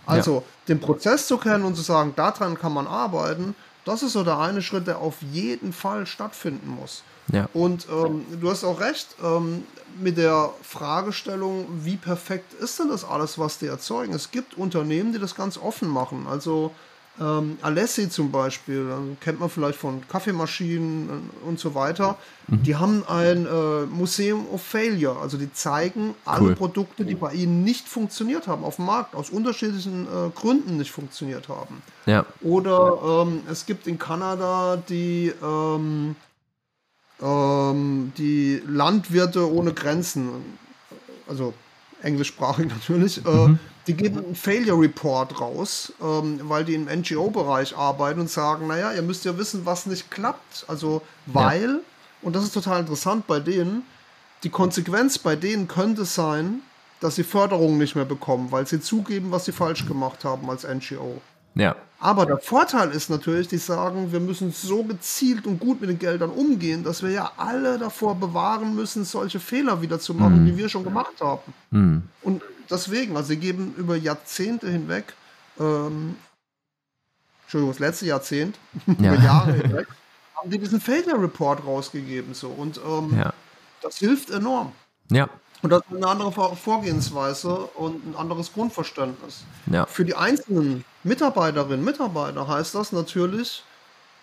Also 0.05 0.35
ja. 0.35 0.43
den 0.67 0.79
Prozess 0.81 1.27
zu 1.27 1.37
kennen 1.37 1.63
und 1.63 1.75
zu 1.75 1.81
sagen, 1.81 2.13
daran 2.15 2.57
kann 2.57 2.73
man 2.73 2.87
arbeiten, 2.87 3.55
das 3.85 4.03
ist 4.03 4.13
so 4.13 4.23
der 4.23 4.39
eine 4.39 4.61
Schritt, 4.61 4.87
der 4.87 4.99
auf 4.99 5.21
jeden 5.21 5.73
Fall 5.73 6.05
stattfinden 6.05 6.69
muss. 6.69 7.03
Ja. 7.31 7.47
Und 7.53 7.87
ähm, 7.89 8.25
du 8.39 8.49
hast 8.49 8.63
auch 8.63 8.79
recht 8.79 9.15
ähm, 9.23 9.63
mit 9.99 10.17
der 10.17 10.51
Fragestellung, 10.61 11.67
wie 11.83 11.97
perfekt 11.97 12.53
ist 12.53 12.79
denn 12.79 12.89
das 12.89 13.05
alles, 13.05 13.37
was 13.37 13.59
die 13.59 13.67
erzeugen? 13.67 14.13
Es 14.13 14.31
gibt 14.31 14.57
Unternehmen, 14.57 15.13
die 15.13 15.19
das 15.19 15.35
ganz 15.35 15.57
offen 15.57 15.87
machen. 15.87 16.27
Also 16.29 16.71
ähm, 17.21 17.59
Alessi 17.61 18.09
zum 18.09 18.31
Beispiel, 18.31 18.89
also 18.89 19.15
kennt 19.19 19.39
man 19.39 19.49
vielleicht 19.49 19.77
von 19.77 20.07
Kaffeemaschinen 20.07 21.09
äh, 21.09 21.47
und 21.47 21.59
so 21.59 21.75
weiter. 21.75 22.17
Mhm. 22.47 22.63
Die 22.63 22.75
haben 22.75 23.03
ein 23.07 23.45
äh, 23.45 23.85
Museum 23.85 24.47
of 24.51 24.63
Failure, 24.63 25.19
also 25.19 25.37
die 25.37 25.53
zeigen 25.53 26.15
alle 26.25 26.47
cool. 26.47 26.55
Produkte, 26.55 27.05
die 27.05 27.13
bei 27.13 27.33
ihnen 27.33 27.63
nicht 27.63 27.87
funktioniert 27.87 28.47
haben 28.47 28.63
auf 28.63 28.77
dem 28.77 28.85
Markt, 28.85 29.13
aus 29.13 29.29
unterschiedlichen 29.29 30.05
äh, 30.05 30.29
Gründen 30.33 30.77
nicht 30.77 30.91
funktioniert 30.91 31.49
haben. 31.49 31.83
Ja. 32.07 32.25
Oder 32.41 33.25
ähm, 33.27 33.41
es 33.49 33.67
gibt 33.67 33.85
in 33.85 33.99
Kanada 33.99 34.77
die, 34.89 35.31
ähm, 35.43 36.15
ähm 37.21 38.11
die 38.17 38.59
Landwirte 38.67 39.51
ohne 39.53 39.73
Grenzen, 39.73 40.29
also 41.27 41.53
englischsprachig 42.01 42.67
natürlich, 42.69 43.23
äh, 43.23 43.29
mhm. 43.29 43.59
Die 43.87 43.93
geben 43.93 44.23
einen 44.23 44.35
Failure 44.35 44.79
Report 44.79 45.39
raus, 45.41 45.93
ähm, 46.01 46.39
weil 46.43 46.63
die 46.63 46.75
im 46.75 46.85
NGO-Bereich 46.85 47.75
arbeiten 47.75 48.21
und 48.21 48.29
sagen, 48.29 48.67
naja, 48.67 48.93
ihr 48.93 49.01
müsst 49.01 49.25
ja 49.25 49.37
wissen, 49.37 49.65
was 49.65 49.85
nicht 49.85 50.09
klappt. 50.09 50.65
Also 50.67 51.01
weil, 51.25 51.69
ja. 51.69 51.79
und 52.21 52.35
das 52.35 52.43
ist 52.43 52.53
total 52.53 52.81
interessant 52.81 53.27
bei 53.27 53.39
denen, 53.39 53.83
die 54.43 54.49
Konsequenz 54.49 55.17
bei 55.17 55.35
denen 55.35 55.67
könnte 55.67 56.05
sein, 56.05 56.61
dass 56.99 57.15
sie 57.15 57.23
Förderungen 57.23 57.77
nicht 57.77 57.95
mehr 57.95 58.05
bekommen, 58.05 58.51
weil 58.51 58.65
sie 58.67 58.79
zugeben, 58.79 59.31
was 59.31 59.45
sie 59.45 59.51
falsch 59.51 59.85
gemacht 59.85 60.23
haben 60.23 60.49
als 60.49 60.65
NGO. 60.65 61.21
Ja. 61.55 61.75
Aber 61.99 62.25
der 62.25 62.37
Vorteil 62.37 62.91
ist 62.91 63.09
natürlich, 63.09 63.47
die 63.47 63.57
sagen, 63.57 64.11
wir 64.11 64.19
müssen 64.19 64.51
so 64.51 64.83
gezielt 64.83 65.47
und 65.47 65.59
gut 65.59 65.79
mit 65.79 65.89
den 65.89 65.99
Geldern 65.99 66.31
umgehen, 66.31 66.83
dass 66.83 67.01
wir 67.01 67.11
ja 67.11 67.31
alle 67.37 67.77
davor 67.77 68.15
bewahren 68.15 68.75
müssen, 68.75 69.05
solche 69.05 69.39
Fehler 69.39 69.81
wieder 69.81 69.99
zu 69.99 70.13
machen, 70.13 70.43
mm. 70.43 70.45
die 70.47 70.57
wir 70.57 70.67
schon 70.67 70.83
gemacht 70.83 71.21
haben. 71.21 71.53
Mm. 71.71 71.97
Und 72.21 72.41
deswegen, 72.73 73.15
also 73.15 73.29
sie 73.29 73.37
geben 73.37 73.73
über 73.77 73.95
Jahrzehnte 73.95 74.69
hinweg, 74.69 75.13
ähm, 75.59 76.17
Entschuldigung, 77.43 77.71
das 77.71 77.79
letzte 77.79 78.05
Jahrzehnt, 78.07 78.57
ja. 78.99 79.13
über 79.13 79.23
Jahre 79.23 79.53
hinweg, 79.53 79.87
haben 80.35 80.49
die 80.49 80.57
diesen 80.57 80.81
Failure 80.81 81.21
Report 81.21 81.65
rausgegeben. 81.65 82.33
So. 82.33 82.49
Und 82.49 82.79
ähm, 82.85 83.17
ja. 83.17 83.33
das 83.81 83.97
hilft 83.97 84.29
enorm. 84.29 84.71
Ja. 85.09 85.29
Und 85.61 85.69
das 85.69 85.81
ist 85.89 85.95
eine 85.95 86.07
andere 86.07 86.55
Vorgehensweise 86.57 87.53
und 87.75 88.05
ein 88.05 88.15
anderes 88.17 88.51
Grundverständnis. 88.51 89.45
Ja. 89.67 89.85
Für 89.85 90.03
die 90.03 90.15
einzelnen 90.15 90.83
Mitarbeiterinnen 91.03 91.79
und 91.79 91.85
Mitarbeiter 91.85 92.47
heißt 92.47 92.75
das 92.75 92.91
natürlich, 92.91 93.63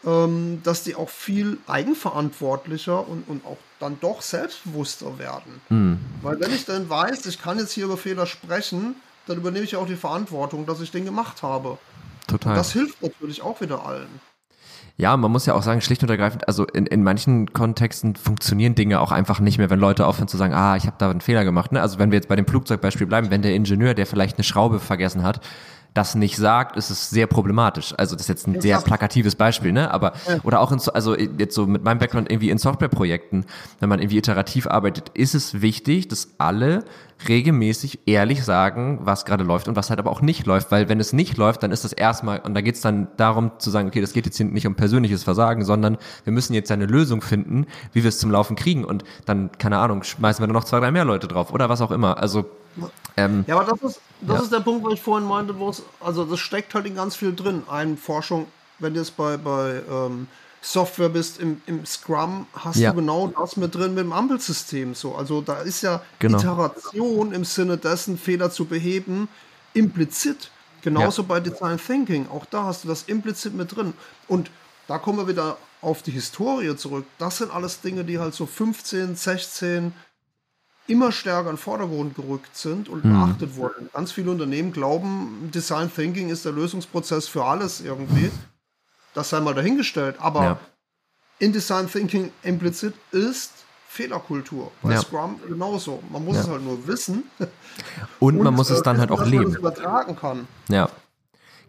ähm, 0.05 0.61
dass 0.63 0.83
die 0.83 0.97
auch 0.97 1.09
viel 1.09 1.59
eigenverantwortlicher 1.67 3.09
und, 3.09 3.27
und 3.27 3.47
auch 3.47 3.57
dann 3.81 3.99
doch 4.01 4.22
selbstbewusster 4.22 5.18
werden. 5.18 5.61
Mhm. 5.68 5.99
Weil 6.22 6.39
wenn 6.39 6.53
ich 6.53 6.66
dann 6.66 6.89
weiß, 6.89 7.26
ich 7.26 7.41
kann 7.43 7.59
jetzt 7.59 7.72
hier 7.72 7.87
über 7.87 7.97
Fehler 7.97 8.26
sprechen, 8.26 8.95
dann 9.26 9.39
übernehme 9.39 9.64
ich 9.64 9.76
auch 9.76 9.87
die 9.87 9.97
Verantwortung, 9.97 10.66
dass 10.66 10.81
ich 10.81 10.91
den 10.91 11.05
gemacht 11.05 11.43
habe. 11.43 11.78
Total. 12.26 12.53
Und 12.53 12.59
das 12.59 12.72
hilft 12.72 13.03
natürlich 13.03 13.43
auch 13.43 13.61
wieder 13.61 13.85
allen. 13.85 14.20
Ja, 14.97 15.16
man 15.16 15.33
muss 15.33 15.47
ja 15.47 15.55
auch 15.55 15.62
sagen, 15.62 15.81
schlicht 15.81 16.03
und 16.03 16.11
ergreifend, 16.11 16.47
also 16.47 16.66
in, 16.66 16.85
in 16.85 17.03
manchen 17.03 17.55
Kontexten 17.55 18.16
funktionieren 18.16 18.74
Dinge 18.74 19.01
auch 19.01 19.12
einfach 19.12 19.41
nicht 19.41 19.57
mehr, 19.57 19.70
wenn 19.70 19.81
Leute 19.81 20.07
aufhören 20.07 20.28
zu 20.28 20.37
sagen, 20.37 20.53
ah, 20.53 20.76
ich 20.76 20.85
habe 20.85 20.97
da 20.99 21.11
einen 21.11 21.22
Fehler 21.22 21.45
gemacht. 21.45 21.72
Ne? 21.72 21.81
Also 21.81 21.99
wenn 21.99 22.11
wir 22.11 22.16
jetzt 22.16 22.28
bei 22.28 22.37
dem 22.37 22.47
Flugzeugbeispiel 22.47 23.07
bleiben, 23.07 23.31
wenn 23.31 23.41
der 23.41 23.55
Ingenieur, 23.55 23.95
der 23.95 24.07
vielleicht 24.07 24.37
eine 24.37 24.45
Schraube 24.45 24.78
vergessen 24.78 25.22
hat, 25.22 25.41
das 25.95 26.14
nicht 26.14 26.36
sagt, 26.36 26.76
ist 26.76 26.91
es 26.91 27.11
sehr 27.11 27.26
problematisch. 27.26 27.95
Also 27.97 28.14
das 28.14 28.22
ist 28.22 28.28
jetzt 28.28 28.47
ein 28.47 28.61
sehr 28.61 28.80
plakatives 28.80 29.34
Beispiel, 29.34 29.72
ne? 29.72 29.91
Aber 29.93 30.12
oder 30.45 30.61
auch 30.61 30.70
in, 30.72 30.80
also 30.95 31.16
jetzt 31.16 31.55
so 31.55 31.66
mit 31.66 31.82
meinem 31.82 31.99
Background 31.99 32.30
irgendwie 32.30 32.51
in 32.51 32.59
Softwareprojekten, 32.59 33.45
wenn 33.80 33.88
man 33.88 33.99
irgendwie 33.99 34.18
iterativ 34.18 34.66
arbeitet, 34.66 35.11
ist 35.14 35.34
es 35.34 35.61
wichtig, 35.61 36.09
dass 36.09 36.34
alle 36.38 36.84
regelmäßig 37.28 38.01
ehrlich 38.07 38.45
sagen, 38.45 39.01
was 39.03 39.24
gerade 39.24 39.45
läuft 39.45 39.68
und 39.68 39.76
was 39.76 39.91
halt 39.91 39.99
aber 39.99 40.11
auch 40.11 40.22
nicht 40.22 40.47
läuft, 40.47 40.70
weil 40.70 40.88
wenn 40.88 41.01
es 41.01 41.12
nicht 41.12 41.36
läuft, 41.36 41.62
dann 41.62 41.72
ist 41.72 41.84
das 41.84 41.93
erstmal 41.93 42.41
und 42.41 42.55
da 42.55 42.61
geht 42.61 42.76
es 42.76 42.80
dann 42.80 43.09
darum 43.16 43.53
zu 43.59 43.70
sagen, 43.70 43.88
okay, 43.88 44.01
das 44.01 44.12
geht 44.12 44.26
jetzt 44.26 44.36
hier 44.36 44.47
nicht 44.47 44.66
um 44.66 44.74
persönliches 44.74 45.24
Versagen, 45.24 45.64
sondern 45.64 45.99
wir 46.24 46.32
müssen 46.32 46.55
jetzt 46.55 46.70
eine 46.70 46.86
Lösung 46.86 47.20
finden, 47.20 47.66
wie 47.93 48.03
wir 48.03 48.09
es 48.09 48.18
zum 48.18 48.30
Laufen 48.30 48.57
kriegen 48.57 48.84
und 48.84 49.05
dann 49.26 49.51
keine 49.59 49.78
Ahnung, 49.78 50.03
schmeißen 50.03 50.43
wir 50.43 50.47
dann 50.47 50.55
noch 50.55 50.64
zwei, 50.64 50.80
drei 50.80 50.91
mehr 50.91 51.05
Leute 51.05 51.28
drauf 51.28 51.53
oder 51.53 51.68
was 51.68 51.80
auch 51.80 51.91
immer. 51.91 52.18
Also 52.18 52.47
ähm, 53.16 53.45
ja, 53.47 53.59
aber 53.59 53.71
das 53.71 53.83
ist, 53.91 54.01
das 54.21 54.37
ja. 54.37 54.43
ist 54.45 54.53
der 54.53 54.61
Punkt, 54.61 54.85
wo 54.85 54.91
ich 54.91 55.01
vorhin 55.01 55.27
meinte, 55.27 55.59
wo 55.59 55.68
es, 55.71 55.83
also 56.01 56.25
das 56.25 56.41
steckt 56.41 56.75
halt 56.75 56.87
in 56.87 56.95
ganz 56.95 57.16
viel 57.16 57.35
drin. 57.35 57.62
Eine 57.68 57.97
Forschung, 57.97 58.47
wenn 58.79 58.95
du 58.95 59.01
jetzt 59.01 59.16
bei, 59.16 59.37
bei 59.37 59.83
ähm, 59.91 60.29
Software 60.62 61.09
bist, 61.09 61.41
im, 61.41 61.62
im 61.66 61.87
Scrum 61.87 62.47
hast 62.53 62.77
ja. 62.77 62.91
du 62.91 62.97
genau 62.97 63.29
das 63.29 63.57
mit 63.57 63.75
drin 63.75 63.95
mit 63.95 64.05
dem 64.05 64.12
Ampelsystem. 64.12 64.95
So. 64.95 65.14
Also 65.14 65.41
da 65.41 65.61
ist 65.61 65.83
ja 65.83 66.03
genau. 66.18 66.39
Iteration 66.39 67.33
im 67.33 67.45
Sinne 67.45 67.79
dessen, 67.79 68.18
Fehler 68.18 68.51
zu 68.51 68.66
beheben, 68.66 69.29
implizit. 69.73 70.51
Genauso 70.83 71.23
ja. 71.23 71.29
bei 71.29 71.41
Design 71.41 71.79
Thinking. 71.79 72.29
Auch 72.29 72.47
da 72.47 72.64
hast 72.64 72.85
du 72.85 72.89
das 72.89 73.03
implizit 73.05 73.55
mit 73.55 73.75
drin. 73.75 73.95
Und 74.29 74.51
da 74.87 74.99
kommen 74.99 75.18
wir 75.18 75.29
wieder 75.29 75.57
auf 75.83 76.03
die 76.03 76.11
Historie 76.11 76.77
zurück. 76.77 77.07
Das 77.18 77.39
sind 77.39 77.53
alles 77.53 77.81
Dinge, 77.81 78.05
die 78.05 78.18
halt 78.18 78.35
so 78.35 78.47
15, 78.47 79.16
16, 79.16 79.93
immer 80.91 81.12
stärker 81.12 81.51
in 81.51 81.57
den 81.57 81.59
Vordergrund 81.59 82.14
gerückt 82.14 82.57
sind 82.57 82.88
und 82.88 83.05
mhm. 83.05 83.12
beachtet 83.12 83.57
wurden. 83.57 83.88
Ganz 83.93 84.12
viele 84.12 84.30
Unternehmen 84.30 84.72
glauben, 84.72 85.51
Design 85.55 85.93
Thinking 85.93 86.28
ist 86.30 86.45
der 86.45 86.53
Lösungsprozess 86.53 87.28
für 87.28 87.45
alles 87.45 87.80
irgendwie. 87.80 88.30
Das 89.14 89.30
sei 89.30 89.41
mal 89.41 89.55
dahingestellt. 89.55 90.16
Aber 90.18 90.43
ja. 90.43 90.59
in 91.38 91.53
Design 91.53 91.88
Thinking 91.88 92.32
implizit 92.43 92.95
ist 93.12 93.53
Fehlerkultur. 93.88 94.70
Bei 94.82 94.93
ja. 94.93 95.01
Scrum 95.01 95.41
genauso. 95.47 96.03
Man 96.11 96.24
muss 96.24 96.36
ja. 96.36 96.43
es 96.43 96.49
halt 96.49 96.62
nur 96.62 96.86
wissen. 96.86 97.24
Und, 98.18 98.36
und 98.36 98.45
man 98.45 98.55
muss 98.55 98.70
es 98.70 98.82
dann 98.82 98.99
halt 98.99 99.11
auch 99.11 99.24
leben. 99.24 99.45
Man 99.45 99.53
es 99.53 99.59
übertragen 99.59 100.16
kann. 100.16 100.47
Ja. 100.68 100.88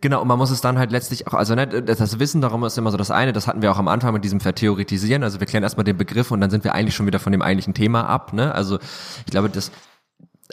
Genau, 0.01 0.21
und 0.21 0.27
man 0.27 0.39
muss 0.39 0.49
es 0.49 0.61
dann 0.61 0.79
halt 0.79 0.91
letztlich 0.91 1.27
auch, 1.27 1.35
also 1.35 1.53
ne, 1.53 1.67
das 1.67 2.17
Wissen 2.17 2.41
darum 2.41 2.63
ist 2.63 2.75
immer 2.75 2.89
so 2.89 2.97
das 2.97 3.11
eine, 3.11 3.33
das 3.33 3.47
hatten 3.47 3.61
wir 3.61 3.71
auch 3.71 3.77
am 3.77 3.87
Anfang 3.87 4.13
mit 4.13 4.23
diesem 4.23 4.39
Vertheoretisieren, 4.39 5.23
also 5.23 5.39
wir 5.39 5.45
klären 5.45 5.63
erstmal 5.63 5.83
den 5.83 5.97
Begriff 5.97 6.31
und 6.31 6.41
dann 6.41 6.49
sind 6.49 6.63
wir 6.63 6.73
eigentlich 6.73 6.95
schon 6.95 7.05
wieder 7.05 7.19
von 7.19 7.31
dem 7.31 7.43
eigentlichen 7.43 7.75
Thema 7.75 8.07
ab, 8.07 8.33
ne? 8.33 8.53
Also 8.55 8.79
ich 9.25 9.31
glaube, 9.31 9.51
das, 9.51 9.71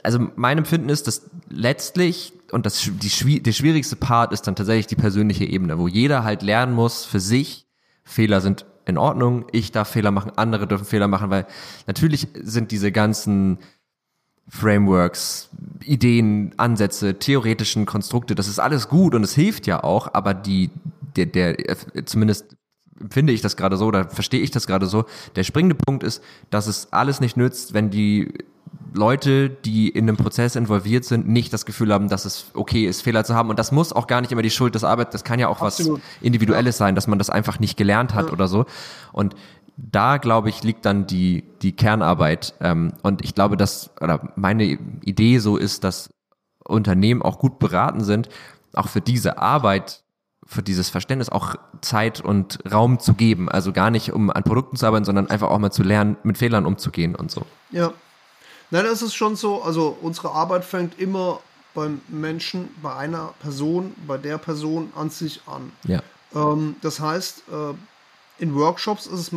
also 0.03 0.19
mein 0.35 0.59
Empfinden 0.59 0.89
ist, 0.89 1.07
dass 1.07 1.31
letztlich 1.49 2.33
und 2.51 2.67
das, 2.67 2.89
die, 2.91 3.41
der 3.41 3.51
schwierigste 3.51 3.95
Part 3.95 4.33
ist 4.33 4.43
dann 4.47 4.55
tatsächlich 4.55 4.87
die 4.87 4.95
persönliche 4.95 5.45
Ebene, 5.45 5.79
wo 5.79 5.87
jeder 5.87 6.23
halt 6.23 6.43
lernen 6.43 6.73
muss 6.73 7.05
für 7.05 7.19
sich, 7.19 7.67
Fehler 8.03 8.41
sind 8.41 8.65
in 8.85 8.99
Ordnung, 8.99 9.45
ich 9.51 9.71
darf 9.71 9.89
Fehler 9.89 10.11
machen, 10.11 10.31
andere 10.35 10.67
dürfen 10.67 10.85
Fehler 10.85 11.07
machen, 11.07 11.31
weil 11.31 11.47
natürlich 11.87 12.27
sind 12.35 12.71
diese 12.71 12.91
ganzen 12.91 13.59
Frameworks, 14.49 15.49
Ideen, 15.83 16.53
Ansätze, 16.57 17.19
theoretischen 17.19 17.85
Konstrukte, 17.85 18.35
das 18.35 18.47
ist 18.47 18.59
alles 18.59 18.89
gut 18.89 19.15
und 19.15 19.23
es 19.23 19.33
hilft 19.33 19.67
ja 19.67 19.83
auch, 19.83 20.13
aber 20.13 20.33
die, 20.33 20.71
der, 21.15 21.27
der, 21.27 21.57
zumindest 22.05 22.57
finde 23.09 23.31
ich 23.31 23.41
das 23.41 23.55
gerade 23.55 23.77
so 23.77 23.85
oder 23.85 24.09
verstehe 24.09 24.41
ich 24.41 24.51
das 24.51 24.67
gerade 24.67 24.87
so, 24.87 25.05
der 25.35 25.43
springende 25.43 25.75
Punkt 25.75 26.03
ist, 26.03 26.21
dass 26.49 26.67
es 26.67 26.91
alles 26.91 27.21
nicht 27.21 27.37
nützt, 27.37 27.73
wenn 27.73 27.89
die 27.89 28.33
Leute, 28.93 29.49
die 29.49 29.89
in 29.89 30.07
einem 30.07 30.17
Prozess 30.17 30.55
involviert 30.55 31.05
sind, 31.05 31.27
nicht 31.27 31.53
das 31.53 31.65
Gefühl 31.65 31.93
haben, 31.93 32.09
dass 32.09 32.25
es 32.25 32.47
okay 32.53 32.85
ist, 32.85 33.01
Fehler 33.01 33.23
zu 33.23 33.35
haben. 33.35 33.49
Und 33.49 33.59
das 33.59 33.71
muss 33.71 33.93
auch 33.93 34.07
gar 34.07 34.21
nicht 34.21 34.31
immer 34.31 34.41
die 34.41 34.49
Schuld 34.49 34.75
des 34.75 34.83
Arbeits, 34.83 35.11
das 35.11 35.23
kann 35.23 35.39
ja 35.39 35.47
auch 35.47 35.61
Absolut. 35.61 35.99
was 35.99 36.21
Individuelles 36.21 36.77
sein, 36.77 36.95
dass 36.95 37.07
man 37.07 37.19
das 37.19 37.29
einfach 37.29 37.59
nicht 37.59 37.77
gelernt 37.77 38.13
hat 38.13 38.27
ja. 38.27 38.33
oder 38.33 38.47
so. 38.47 38.65
Und 39.11 39.35
da, 39.81 40.17
glaube 40.17 40.49
ich, 40.49 40.63
liegt 40.63 40.85
dann 40.85 41.07
die, 41.07 41.43
die 41.61 41.71
Kernarbeit. 41.71 42.53
Ähm, 42.59 42.93
und 43.03 43.23
ich 43.23 43.35
glaube, 43.35 43.57
dass, 43.57 43.91
oder 44.01 44.31
meine 44.35 44.63
Idee 44.63 45.39
so 45.39 45.57
ist, 45.57 45.83
dass 45.83 46.09
Unternehmen 46.63 47.21
auch 47.21 47.39
gut 47.39 47.59
beraten 47.59 48.03
sind, 48.03 48.29
auch 48.73 48.87
für 48.87 49.01
diese 49.01 49.37
Arbeit 49.37 50.03
für 50.45 50.63
dieses 50.63 50.89
Verständnis 50.89 51.29
auch 51.29 51.57
Zeit 51.81 52.21
und 52.21 52.57
Raum 52.71 52.99
zu 52.99 53.13
geben. 53.13 53.49
Also 53.49 53.71
gar 53.71 53.91
nicht, 53.91 54.13
um 54.13 54.31
an 54.31 54.41
Produkten 54.43 54.77
zu 54.77 54.87
arbeiten, 54.87 55.05
sondern 55.05 55.29
einfach 55.29 55.51
auch 55.51 55.59
mal 55.59 55.69
zu 55.69 55.83
lernen, 55.83 56.17
mit 56.23 56.39
Fehlern 56.39 56.65
umzugehen 56.65 57.13
und 57.13 57.29
so. 57.29 57.43
Ja, 57.69 57.93
Nein, 58.71 58.85
das 58.85 59.01
ist 59.01 59.15
schon 59.15 59.35
so. 59.35 59.63
Also 59.63 59.97
unsere 60.01 60.31
Arbeit 60.31 60.63
fängt 60.63 60.99
immer 60.99 61.39
beim 61.73 62.01
Menschen, 62.07 62.69
bei 62.81 62.95
einer 62.95 63.33
Person, 63.39 63.95
bei 64.05 64.17
der 64.17 64.37
Person 64.37 64.91
an 64.95 65.09
sich 65.09 65.41
an. 65.47 65.71
Ja. 65.85 66.01
Ähm, 66.35 66.75
das 66.81 66.99
heißt, 66.99 67.43
äh, 67.49 67.73
in 68.39 68.55
Workshops 68.55 69.05
ist 69.05 69.19
es 69.19 69.31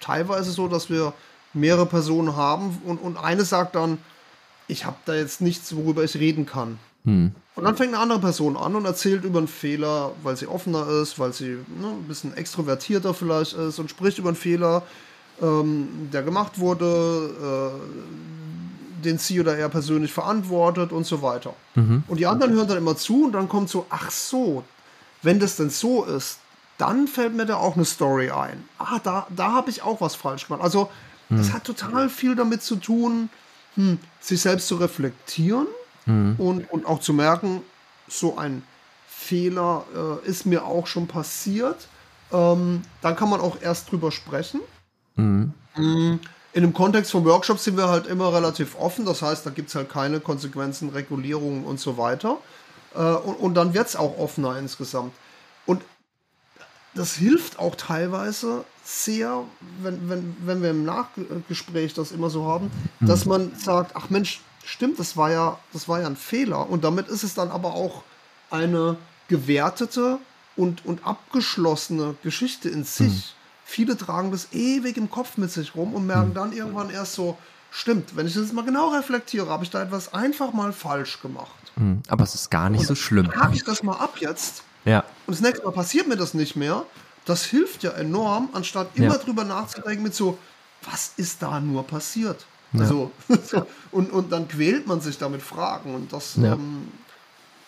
teilweise 0.00 0.50
so, 0.50 0.68
dass 0.68 0.90
wir 0.90 1.12
mehrere 1.54 1.86
Personen 1.86 2.36
haben 2.36 2.78
und, 2.84 2.98
und 2.98 3.16
eine 3.16 3.44
sagt 3.44 3.74
dann, 3.74 3.98
ich 4.66 4.84
habe 4.84 4.96
da 5.06 5.14
jetzt 5.14 5.40
nichts, 5.40 5.74
worüber 5.74 6.04
ich 6.04 6.14
reden 6.16 6.44
kann. 6.46 6.78
Hm. 7.04 7.32
Und 7.54 7.64
dann 7.64 7.76
fängt 7.76 7.94
eine 7.94 8.02
andere 8.02 8.20
Person 8.20 8.56
an 8.56 8.76
und 8.76 8.84
erzählt 8.84 9.24
über 9.24 9.38
einen 9.38 9.48
Fehler, 9.48 10.12
weil 10.22 10.36
sie 10.36 10.46
offener 10.46 10.86
ist, 10.88 11.18
weil 11.18 11.32
sie 11.32 11.58
ne, 11.80 11.88
ein 11.88 12.04
bisschen 12.06 12.36
extrovertierter 12.36 13.14
vielleicht 13.14 13.54
ist 13.54 13.78
und 13.78 13.90
spricht 13.90 14.18
über 14.18 14.28
einen 14.28 14.36
Fehler, 14.36 14.82
ähm, 15.40 16.08
der 16.12 16.22
gemacht 16.22 16.58
wurde, 16.58 17.72
äh, 19.00 19.04
den 19.04 19.18
sie 19.18 19.40
oder 19.40 19.56
er 19.56 19.68
persönlich 19.68 20.12
verantwortet 20.12 20.92
und 20.92 21.06
so 21.06 21.22
weiter. 21.22 21.54
Mhm. 21.74 22.04
Und 22.08 22.18
die 22.18 22.26
anderen 22.26 22.52
hören 22.52 22.68
dann 22.68 22.78
immer 22.78 22.96
zu 22.96 23.24
und 23.24 23.32
dann 23.32 23.48
kommt 23.48 23.70
so, 23.70 23.86
ach 23.90 24.10
so, 24.10 24.64
wenn 25.22 25.40
das 25.40 25.56
denn 25.56 25.70
so 25.70 26.04
ist, 26.04 26.40
dann 26.78 27.08
fällt 27.08 27.34
mir 27.34 27.46
da 27.46 27.56
auch 27.56 27.76
eine 27.76 27.84
Story 27.84 28.30
ein. 28.30 28.64
Ah, 28.78 28.98
da, 29.02 29.26
da 29.34 29.52
habe 29.52 29.70
ich 29.70 29.82
auch 29.82 30.00
was 30.00 30.14
falsch 30.14 30.46
gemacht. 30.46 30.62
Also, 30.62 30.90
mhm. 31.28 31.38
das 31.38 31.52
hat 31.52 31.64
total 31.64 32.08
viel 32.08 32.34
damit 32.34 32.62
zu 32.62 32.76
tun, 32.76 33.28
hm, 33.74 33.98
sich 34.20 34.40
selbst 34.40 34.68
zu 34.68 34.76
reflektieren 34.76 35.66
mhm. 36.06 36.36
und, 36.38 36.70
und 36.70 36.86
auch 36.86 37.00
zu 37.00 37.12
merken, 37.12 37.62
so 38.08 38.38
ein 38.38 38.62
Fehler 39.08 39.84
äh, 39.94 40.28
ist 40.28 40.46
mir 40.46 40.64
auch 40.64 40.86
schon 40.86 41.06
passiert. 41.06 41.88
Ähm, 42.32 42.82
dann 43.02 43.16
kann 43.16 43.28
man 43.28 43.40
auch 43.40 43.60
erst 43.60 43.90
drüber 43.90 44.10
sprechen. 44.12 44.60
Mhm 45.16 45.52
in 46.52 46.62
dem 46.62 46.72
Kontext 46.72 47.12
von 47.12 47.24
Workshops 47.24 47.64
sind 47.64 47.76
wir 47.76 47.88
halt 47.88 48.06
immer 48.06 48.32
relativ 48.32 48.76
offen. 48.78 49.04
Das 49.04 49.22
heißt, 49.22 49.44
da 49.46 49.50
gibt 49.50 49.68
es 49.68 49.74
halt 49.74 49.88
keine 49.88 50.18
Konsequenzen, 50.18 50.88
Regulierungen 50.88 51.64
und 51.64 51.78
so 51.78 51.98
weiter. 51.98 52.38
Äh, 52.94 52.98
und, 52.98 53.34
und 53.34 53.54
dann 53.54 53.74
wird 53.74 53.86
es 53.86 53.96
auch 53.96 54.18
offener 54.18 54.58
insgesamt. 54.58 55.12
Das 56.98 57.14
hilft 57.14 57.58
auch 57.58 57.76
teilweise 57.76 58.64
sehr, 58.84 59.44
wenn, 59.82 60.08
wenn, 60.08 60.36
wenn 60.44 60.62
wir 60.62 60.70
im 60.70 60.84
Nachgespräch 60.84 61.94
das 61.94 62.10
immer 62.10 62.28
so 62.28 62.44
haben, 62.44 62.70
mhm. 62.98 63.06
dass 63.06 63.24
man 63.24 63.52
sagt, 63.56 63.92
ach 63.94 64.10
Mensch, 64.10 64.40
stimmt, 64.64 64.98
das 64.98 65.16
war 65.16 65.30
ja, 65.30 65.58
das 65.72 65.88
war 65.88 66.00
ja 66.00 66.06
ein 66.06 66.16
Fehler. 66.16 66.68
Und 66.68 66.82
damit 66.82 67.08
ist 67.08 67.22
es 67.22 67.34
dann 67.34 67.50
aber 67.50 67.74
auch 67.74 68.02
eine 68.50 68.96
gewertete 69.28 70.18
und, 70.56 70.84
und 70.84 71.06
abgeschlossene 71.06 72.16
Geschichte 72.22 72.68
in 72.68 72.82
sich. 72.82 73.08
Mhm. 73.08 73.22
Viele 73.64 73.96
tragen 73.96 74.32
das 74.32 74.48
ewig 74.52 74.96
im 74.96 75.08
Kopf 75.10 75.36
mit 75.36 75.52
sich 75.52 75.76
rum 75.76 75.94
und 75.94 76.06
merken 76.06 76.28
hm. 76.28 76.34
dann 76.34 76.52
irgendwann 76.52 76.88
erst 76.88 77.12
so, 77.12 77.36
stimmt, 77.70 78.16
wenn 78.16 78.26
ich 78.26 78.32
das 78.32 78.52
mal 78.52 78.64
genau 78.64 78.88
reflektiere, 78.88 79.50
habe 79.50 79.62
ich 79.62 79.70
da 79.70 79.82
etwas 79.82 80.14
einfach 80.14 80.54
mal 80.54 80.72
falsch 80.72 81.20
gemacht. 81.20 81.52
Hm, 81.76 82.02
aber 82.08 82.24
es 82.24 82.34
ist 82.34 82.50
gar 82.50 82.70
nicht 82.70 82.80
und 82.80 82.86
so 82.86 82.94
schlimm. 82.94 83.30
Habe 83.36 83.54
ich 83.54 83.64
das 83.64 83.82
mal 83.82 83.96
ab 83.96 84.16
jetzt. 84.20 84.62
Ja. 84.88 85.04
Und 85.26 85.34
das 85.34 85.40
nächste 85.40 85.64
Mal 85.64 85.72
passiert 85.72 86.08
mir 86.08 86.16
das 86.16 86.34
nicht 86.34 86.56
mehr. 86.56 86.84
Das 87.24 87.44
hilft 87.44 87.82
ja 87.82 87.90
enorm, 87.90 88.48
anstatt 88.52 88.88
immer 88.94 89.16
ja. 89.16 89.18
drüber 89.18 89.44
nachzudenken 89.44 90.02
mit 90.02 90.14
so, 90.14 90.38
was 90.90 91.12
ist 91.16 91.42
da 91.42 91.60
nur 91.60 91.86
passiert? 91.86 92.46
Ja. 92.72 92.80
Also, 92.80 93.10
und, 93.90 94.10
und 94.10 94.32
dann 94.32 94.48
quält 94.48 94.86
man 94.86 95.00
sich 95.00 95.18
damit 95.18 95.42
Fragen 95.42 95.94
und 95.94 96.12
das 96.12 96.36
ja. 96.36 96.52
ähm, 96.52 96.88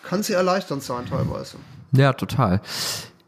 kann 0.03 0.23
sehr 0.23 0.37
erleichternd 0.37 0.83
sein 0.83 1.05
teilweise. 1.05 1.57
Ja, 1.91 2.13
total. 2.13 2.61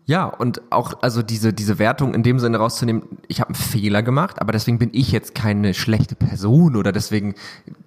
Ja, 0.06 0.26
und 0.26 0.62
auch 0.70 1.02
also 1.02 1.22
diese, 1.22 1.54
diese 1.54 1.80
Wertung 1.80 2.14
in 2.14 2.24
dem 2.24 2.38
Sinne 2.40 2.58
rauszunehmen, 2.58 3.04
ich 3.30 3.40
habe 3.40 3.50
einen 3.50 3.56
Fehler 3.56 4.04
gemacht, 4.04 4.42
aber 4.42 4.52
deswegen 4.52 4.78
bin 4.78 4.90
ich 4.92 5.12
jetzt 5.12 5.34
keine 5.34 5.74
schlechte 5.74 6.16
Person 6.16 6.76
oder 6.76 6.92
deswegen, 6.92 7.36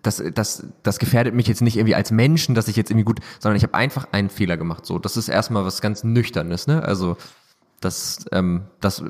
das, 0.03 0.23
das, 0.35 0.67
das 0.83 0.99
gefährdet 0.99 1.35
mich 1.35 1.47
jetzt 1.47 1.61
nicht 1.61 1.77
irgendwie 1.77 1.95
als 1.95 2.11
Menschen, 2.11 2.55
dass 2.55 2.69
ich 2.69 2.77
jetzt 2.77 2.91
irgendwie 2.91 3.05
gut, 3.05 3.21
sondern 3.39 3.57
ich 3.57 3.63
habe 3.63 3.75
einfach 3.75 4.09
einen 4.13 4.31
Fehler 4.31 4.57
gemacht. 4.57 4.87
So, 4.87 4.99
das 4.99 5.19
ist 5.19 5.29
erstmal 5.29 5.67
was 5.67 5.83
ganz 5.83 6.05
Nüchternes, 6.05 6.67
ne? 6.67 6.83
Also 6.83 7.19
das, 7.81 8.25
ähm, 8.33 8.63
das 8.81 9.03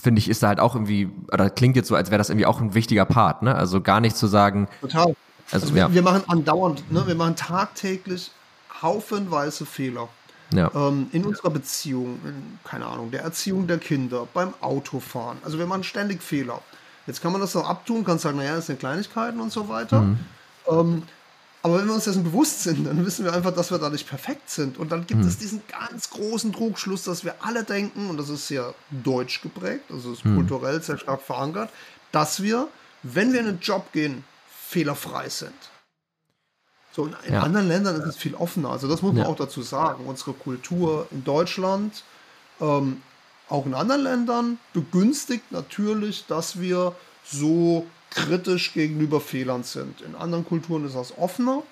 finde 0.00 0.20
ich, 0.20 0.28
ist 0.28 0.44
da 0.44 0.48
halt 0.48 0.60
auch 0.60 0.76
irgendwie, 0.76 1.10
oder 1.32 1.50
klingt 1.50 1.74
jetzt 1.74 1.88
so, 1.88 1.96
als 1.96 2.10
wäre 2.10 2.18
das 2.18 2.30
irgendwie 2.30 2.46
auch 2.46 2.60
ein 2.60 2.74
wichtiger 2.74 3.06
Part, 3.06 3.42
ne? 3.42 3.56
Also 3.56 3.80
gar 3.80 4.00
nicht 4.00 4.16
zu 4.16 4.28
sagen. 4.28 4.68
Total. 4.80 5.16
Also, 5.50 5.66
also 5.66 5.76
ja. 5.76 5.92
wir 5.92 6.02
machen 6.02 6.22
andauernd, 6.28 6.90
ne? 6.92 7.04
Wir 7.08 7.16
machen 7.16 7.34
tagtäglich 7.34 8.30
haufenweise 8.80 9.66
Fehler. 9.66 10.08
Ja. 10.52 10.70
Ähm, 10.74 11.08
in 11.12 11.24
unserer 11.24 11.50
Beziehung, 11.50 12.20
in, 12.24 12.58
keine 12.64 12.86
Ahnung, 12.86 13.10
der 13.10 13.22
Erziehung 13.22 13.66
der 13.66 13.78
Kinder, 13.78 14.26
beim 14.32 14.54
Autofahren. 14.60 15.38
Also 15.44 15.58
wir 15.58 15.66
machen 15.66 15.84
ständig 15.84 16.22
Fehler. 16.22 16.60
Jetzt 17.06 17.20
kann 17.20 17.32
man 17.32 17.40
das 17.40 17.54
noch 17.54 17.68
abtun, 17.68 18.04
kann 18.04 18.18
sagen, 18.18 18.38
naja, 18.38 18.56
das 18.56 18.66
sind 18.66 18.78
Kleinigkeiten 18.78 19.40
und 19.40 19.52
so 19.52 19.68
weiter. 19.68 20.02
Mhm. 20.02 20.18
Ähm, 20.70 21.02
aber 21.64 21.78
wenn 21.78 21.86
wir 21.86 21.94
uns 21.94 22.04
dessen 22.04 22.24
bewusst 22.24 22.64
sind, 22.64 22.86
dann 22.86 23.04
wissen 23.06 23.24
wir 23.24 23.32
einfach, 23.32 23.54
dass 23.54 23.70
wir 23.70 23.78
da 23.78 23.88
nicht 23.88 24.08
perfekt 24.08 24.50
sind. 24.50 24.78
Und 24.78 24.90
dann 24.90 25.06
gibt 25.06 25.20
mhm. 25.20 25.28
es 25.28 25.38
diesen 25.38 25.62
ganz 25.68 26.10
großen 26.10 26.52
Trugschluss, 26.52 27.04
dass 27.04 27.24
wir 27.24 27.36
alle 27.40 27.62
denken, 27.62 28.10
und 28.10 28.16
das 28.16 28.28
ist 28.28 28.48
sehr 28.48 28.74
deutsch 28.90 29.42
geprägt, 29.42 29.84
also 29.90 30.12
ist 30.12 30.24
mhm. 30.24 30.36
kulturell 30.36 30.82
sehr 30.82 30.98
stark 30.98 31.22
verankert, 31.22 31.70
dass 32.10 32.42
wir, 32.42 32.68
wenn 33.04 33.32
wir 33.32 33.40
in 33.40 33.46
einen 33.46 33.60
Job 33.60 33.92
gehen, 33.92 34.24
fehlerfrei 34.68 35.28
sind. 35.28 35.54
So, 36.92 37.06
in, 37.06 37.16
in 37.26 37.34
ja. 37.34 37.42
anderen 37.42 37.68
Ländern 37.68 37.96
ist 37.96 38.06
es 38.06 38.16
viel 38.16 38.34
offener. 38.34 38.70
Also 38.70 38.88
das 38.88 39.02
muss 39.02 39.12
man 39.14 39.24
ja. 39.24 39.28
auch 39.28 39.36
dazu 39.36 39.62
sagen. 39.62 40.04
Unsere 40.06 40.32
Kultur 40.32 41.06
in 41.10 41.24
Deutschland, 41.24 42.04
ähm, 42.60 43.02
auch 43.48 43.66
in 43.66 43.74
anderen 43.74 44.02
Ländern, 44.02 44.58
begünstigt 44.72 45.50
natürlich, 45.50 46.26
dass 46.26 46.60
wir 46.60 46.94
so 47.24 47.86
kritisch 48.10 48.74
gegenüber 48.74 49.20
Fehlern 49.20 49.62
sind. 49.62 50.02
In 50.02 50.14
anderen 50.14 50.44
Kulturen 50.44 50.86
ist 50.86 50.94
das 50.94 51.16
offener. 51.16 51.62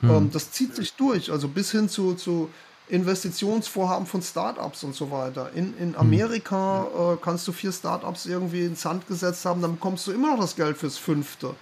Mhm. 0.00 0.10
Ähm, 0.10 0.30
das 0.32 0.50
zieht 0.52 0.74
sich 0.74 0.94
durch, 0.94 1.30
also 1.30 1.48
bis 1.48 1.70
hin 1.70 1.88
zu, 1.88 2.14
zu 2.14 2.48
Investitionsvorhaben 2.88 4.06
von 4.06 4.22
Startups 4.22 4.84
und 4.84 4.94
so 4.94 5.10
weiter. 5.10 5.50
In, 5.54 5.76
in 5.78 5.94
hm. 5.94 5.96
Amerika 5.96 6.84
äh, 6.84 7.16
kannst 7.22 7.48
du 7.48 7.52
vier 7.52 7.72
Startups 7.72 8.26
irgendwie 8.26 8.66
ins 8.66 8.82
Sand 8.82 9.06
gesetzt 9.06 9.44
haben, 9.46 9.62
dann 9.62 9.74
bekommst 9.74 10.06
du 10.06 10.12
immer 10.12 10.32
noch 10.32 10.40
das 10.40 10.56
Geld 10.56 10.76
fürs 10.76 10.98
fünfte. 10.98 11.54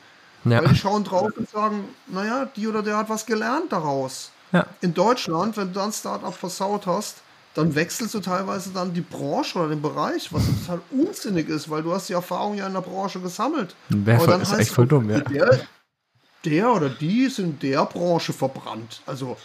Ja. 0.44 0.62
Weil 0.62 0.68
die 0.68 0.76
schauen 0.76 1.04
drauf 1.04 1.32
und 1.36 1.48
sagen, 1.48 1.84
naja, 2.06 2.48
die 2.56 2.66
oder 2.66 2.82
der 2.82 2.96
hat 2.96 3.08
was 3.08 3.26
gelernt 3.26 3.72
daraus. 3.72 4.30
Ja. 4.52 4.66
In 4.80 4.94
Deutschland, 4.94 5.56
wenn 5.56 5.68
du 5.68 5.74
dann 5.74 5.92
Startup 5.92 6.34
versaut 6.34 6.86
hast, 6.86 7.18
dann 7.54 7.74
wechselst 7.74 8.14
du 8.14 8.20
teilweise 8.20 8.70
dann 8.70 8.94
die 8.94 9.00
Branche 9.00 9.58
oder 9.58 9.68
den 9.68 9.82
Bereich, 9.82 10.32
was 10.32 10.44
total 10.46 10.80
unsinnig 10.90 11.48
ist, 11.48 11.68
weil 11.68 11.82
du 11.82 11.92
hast 11.92 12.08
die 12.08 12.12
Erfahrung 12.12 12.54
ja 12.54 12.66
in 12.66 12.72
der 12.72 12.80
Branche 12.80 13.20
gesammelt. 13.20 13.74
Wäre 13.88 14.26
dann 14.26 14.40
ist 14.40 14.52
echt 14.52 14.70
voll 14.70 14.86
dumm, 14.86 15.10
ja. 15.10 15.20
Der, 15.20 15.60
der, 16.44 16.72
oder 16.72 16.88
die 16.88 17.24
ist 17.24 17.38
in 17.38 17.58
der 17.58 17.84
Branche 17.86 18.32
verbrannt. 18.32 19.02
Also 19.04 19.36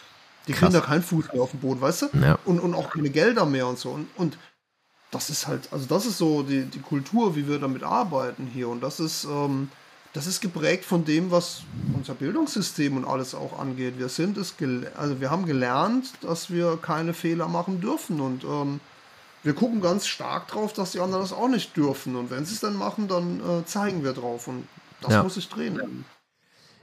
die 0.47 0.53
Krass. 0.53 0.69
kriegen 0.69 0.73
da 0.73 0.81
keinen 0.81 1.03
Fuß 1.03 1.33
mehr 1.33 1.41
auf 1.41 1.51
dem 1.51 1.59
Boden, 1.59 1.81
weißt 1.81 2.03
du? 2.03 2.09
Ja. 2.21 2.37
Und, 2.45 2.59
und 2.59 2.75
auch 2.75 2.91
keine 2.91 3.09
Gelder 3.09 3.45
mehr 3.45 3.67
und 3.67 3.79
so. 3.79 3.89
Und, 3.89 4.07
und 4.15 4.37
das 5.09 5.29
ist 5.29 5.47
halt, 5.47 5.67
also 5.71 5.85
das 5.87 6.05
ist 6.05 6.17
so 6.17 6.43
die, 6.43 6.65
die 6.65 6.81
Kultur, 6.81 7.35
wie 7.35 7.47
wir 7.47 7.57
damit 7.57 7.83
arbeiten 7.83 8.47
hier. 8.53 8.69
Und 8.69 8.81
das 8.81 8.99
ist, 8.99 9.23
ähm, 9.25 9.69
das 10.15 10.27
ist 10.27 10.39
geprägt 10.39 10.85
von 10.85 11.03
dem, 11.03 11.29
was 11.29 11.63
unser 11.93 12.13
Bildungssystem 12.13 12.95
und 12.95 13.03
alles 13.03 13.35
auch 13.35 13.59
angeht. 13.59 13.95
Wir 13.99 14.07
sind 14.07 14.37
es, 14.37 14.55
also 14.95 15.19
wir 15.19 15.29
haben 15.29 15.45
gelernt, 15.45 16.13
dass 16.21 16.49
wir 16.49 16.79
keine 16.81 17.13
Fehler 17.13 17.49
machen 17.49 17.81
dürfen 17.81 18.21
und 18.21 18.45
ähm, 18.45 18.79
wir 19.43 19.53
gucken 19.53 19.81
ganz 19.81 20.07
stark 20.07 20.47
drauf, 20.47 20.71
dass 20.71 20.93
die 20.93 21.01
anderen 21.01 21.21
das 21.21 21.33
auch 21.33 21.49
nicht 21.49 21.75
dürfen. 21.75 22.15
Und 22.15 22.31
wenn 22.31 22.45
sie 22.45 22.53
es 22.53 22.61
dann 22.61 22.77
machen, 22.77 23.09
dann 23.09 23.41
äh, 23.41 23.65
zeigen 23.65 24.05
wir 24.05 24.13
drauf 24.13 24.47
und 24.47 24.65
das 25.01 25.11
ja. 25.11 25.23
muss 25.23 25.33
sich 25.33 25.49
drehen. 25.49 26.05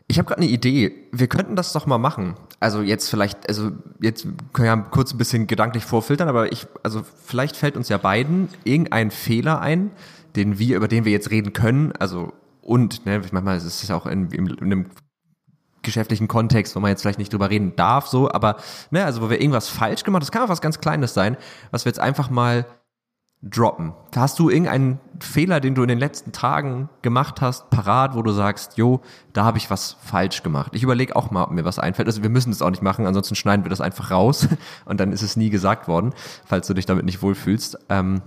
Ich 0.09 0.19
habe 0.19 0.29
gerade 0.29 0.43
eine 0.43 0.51
Idee. 0.51 1.09
Wir 1.11 1.27
könnten 1.27 1.57
das 1.57 1.73
doch 1.73 1.87
mal 1.87 1.97
machen. 1.97 2.37
also 2.61 2.83
jetzt 2.83 3.09
vielleicht, 3.09 3.49
also 3.49 3.73
jetzt 4.03 4.27
können 4.53 4.69
wir 4.69 4.91
kurz 4.91 5.15
ein 5.15 5.19
bisschen 5.19 5.47
gedanklich 5.47 5.87
vorfiltern, 5.87 6.29
aber 6.29 6.53
ich, 6.53 6.67
also 6.83 7.03
vielleicht 7.25 7.57
fällt 7.57 7.79
uns 7.79 7.89
ja 7.89 7.97
beiden 7.97 8.51
irgendein 8.65 9.11
Fehler 9.11 9.63
ein, 9.63 9.91
den 10.37 10.59
wir, 10.59 10.77
über 10.77 10.89
den 10.89 11.07
wir 11.07 11.13
jetzt 11.13 11.31
reden 11.31 11.55
können, 11.55 11.93
also 11.93 12.35
und, 12.63 13.05
ne, 13.05 13.21
manchmal 13.33 13.57
ist 13.57 13.65
es 13.65 13.91
auch 13.91 14.07
in, 14.07 14.31
in, 14.31 14.47
in 14.47 14.61
einem 14.61 14.87
geschäftlichen 15.83 16.29
Kontext, 16.29 16.75
wo 16.77 16.81
man 16.81 16.91
jetzt 16.91 17.03
vielleicht 17.03 17.19
nicht 17.19 17.33
drüber 17.33 17.51
reden 17.51 17.77
darf, 17.77 18.07
so, 18.07 18.31
aber, 18.31 18.57
ne, 18.91 19.05
also 19.05 19.21
wo 19.21 19.31
wir 19.31 19.41
irgendwas 19.41 19.69
falsch 19.69 20.05
gemacht, 20.05 20.23
das 20.23 20.31
kann 20.31 20.43
auch 20.43 20.49
was 20.49 20.61
ganz 20.61 20.81
Kleines 20.81 21.13
sein, 21.13 21.37
was 21.71 21.85
wir 21.85 21.91
jetzt 21.91 21.99
einfach 21.99 22.31
mal 22.31 22.65
droppen. 23.43 23.93
Hast 24.15 24.39
du 24.39 24.49
irgendeinen 24.49 25.01
Fehler, 25.19 25.59
den 25.59 25.75
du 25.75 25.83
in 25.83 25.89
den 25.89 25.99
letzten 25.99 26.31
Tagen 26.31 26.89
gemacht 27.03 27.41
hast, 27.41 27.71
parat, 27.71 28.15
wo 28.15 28.23
du 28.23 28.31
sagst, 28.31 28.79
jo, 28.79 29.01
da 29.33 29.45
habe 29.45 29.59
ich 29.59 29.69
was 29.69 29.97
falsch 30.01 30.45
gemacht? 30.45 30.73
Ich 30.77 30.85
überlege 30.85 31.17
auch 31.17 31.33
mal, 31.33 31.43
ob 31.45 31.51
mir 31.51 31.65
was 31.65 31.81
einfällt. 31.81 32.07
Also 32.07 32.23
wir 32.23 32.31
müssen 32.31 32.51
das 32.51 32.63
auch 32.63 32.71
nicht 32.71 32.83
machen, 32.83 33.05
ansonsten 33.05 33.35
schneiden 33.35 33.65
wir 33.65 33.71
das 33.71 33.81
einfach 33.81 34.13
raus 34.13 34.47
und 34.85 35.01
dann 35.01 35.11
ist 35.11 35.23
es 35.23 35.37
nie 35.37 35.51
gesagt 35.51 35.89
worden, 35.89 36.15
falls 36.45 36.69
du 36.69 36.75
dich 36.75 36.87
damit 36.87 37.05
nicht 37.05 37.21
wohlfühlst. 37.21 37.79
Ähm 37.89 38.23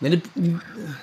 die, 0.00 0.58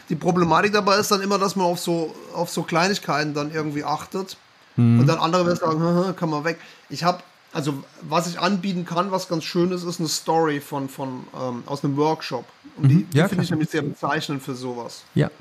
die, 0.09 0.15
Problematik 0.15 0.74
dabei 0.74 0.97
ist 0.97 1.09
dann 1.09 1.22
immer, 1.22 1.39
dass 1.39 1.55
man 1.55 1.68
auf 1.68 1.80
so, 1.80 2.13
auf 2.34 2.49
so 2.49 2.63
Kleinigkeiten 2.63 3.34
dann 3.34 3.51
irgendwie 3.51 3.84
achtet. 3.84 4.38
Hm. 4.76 4.99
Und 4.99 5.07
dann 5.07 5.20
andere 5.20 5.45
werden 5.45 5.57
sagen, 5.57 6.15
kann 6.15 6.30
man 6.30 6.43
weg. 6.43 6.59
Ich 6.89 7.03
habe 7.03 7.24
also 7.53 7.84
was 8.01 8.28
ich 8.28 8.39
anbieten 8.39 8.86
kann, 8.86 9.11
was 9.11 9.28
ganz 9.28 9.43
schön 9.43 9.72
ist, 9.72 9.84
ist 9.84 9.99
eine 9.99 10.09
Story 10.09 10.59
von, 10.59 10.89
von 10.89 11.26
ähm, 11.36 11.63
aus 11.65 11.84
einem 11.84 11.97
Workshop. 11.97 12.45
Und 12.76 12.84
mhm. 12.84 12.89
die, 12.89 13.03
die 13.05 13.18
ja, 13.18 13.28
finde 13.28 13.43
ich 13.43 13.49
nämlich 13.49 13.70
sehr 13.70 13.82
bezeichnend 13.82 14.43
für 14.43 14.53
sowas. 14.53 15.03
Ja. 15.15 15.32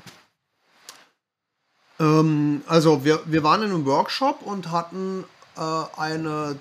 Ähm, 1.99 2.61
also 2.67 3.03
wir, 3.03 3.21
wir 3.25 3.43
waren 3.43 3.61
in 3.61 3.69
einem 3.69 3.85
Workshop 3.85 4.41
und 4.41 4.71
hatten 4.71 5.25
äh, 5.55 5.61
eine 5.97 6.57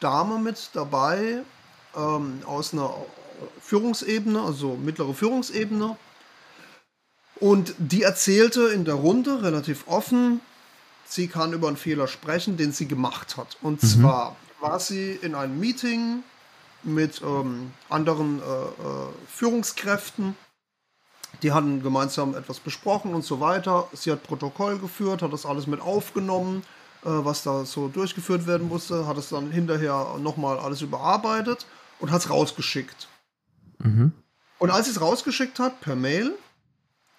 Dame 0.00 0.38
mit 0.38 0.70
dabei 0.74 1.42
ähm, 1.96 2.42
aus 2.46 2.72
einer 2.72 2.94
Führungsebene, 3.60 4.40
also 4.40 4.76
mittlere 4.76 5.14
Führungsebene. 5.14 5.96
Und 7.36 7.74
die 7.78 8.02
erzählte 8.02 8.68
in 8.68 8.84
der 8.84 8.94
Runde 8.94 9.42
relativ 9.42 9.88
offen, 9.88 10.40
sie 11.04 11.28
kann 11.28 11.52
über 11.52 11.68
einen 11.68 11.76
Fehler 11.76 12.06
sprechen, 12.06 12.56
den 12.56 12.72
sie 12.72 12.86
gemacht 12.86 13.36
hat. 13.36 13.56
Und 13.62 13.82
mhm. 13.82 13.86
zwar 13.86 14.36
war 14.60 14.78
sie 14.78 15.18
in 15.22 15.34
einem 15.34 15.58
Meeting 15.58 16.22
mit 16.84 17.20
ähm, 17.22 17.72
anderen 17.88 18.40
äh, 18.40 18.44
äh, 18.44 19.08
Führungskräften. 19.28 20.36
Die 21.42 21.52
hatten 21.52 21.82
gemeinsam 21.82 22.34
etwas 22.34 22.60
besprochen 22.60 23.14
und 23.14 23.24
so 23.24 23.40
weiter. 23.40 23.88
Sie 23.92 24.12
hat 24.12 24.22
Protokoll 24.22 24.78
geführt, 24.78 25.22
hat 25.22 25.32
das 25.32 25.46
alles 25.46 25.66
mit 25.66 25.80
aufgenommen, 25.80 26.62
äh, 27.04 27.08
was 27.08 27.42
da 27.42 27.64
so 27.64 27.88
durchgeführt 27.88 28.46
werden 28.46 28.68
musste, 28.68 29.06
hat 29.06 29.16
es 29.16 29.30
dann 29.30 29.50
hinterher 29.50 30.16
nochmal 30.20 30.58
alles 30.58 30.82
überarbeitet 30.82 31.66
und 31.98 32.10
hat 32.10 32.20
es 32.20 32.30
rausgeschickt. 32.30 33.08
Mhm. 33.82 34.12
Und 34.58 34.70
als 34.70 34.86
sie 34.86 34.92
es 34.92 35.00
rausgeschickt 35.00 35.58
hat, 35.58 35.80
per 35.80 35.96
Mail, 35.96 36.32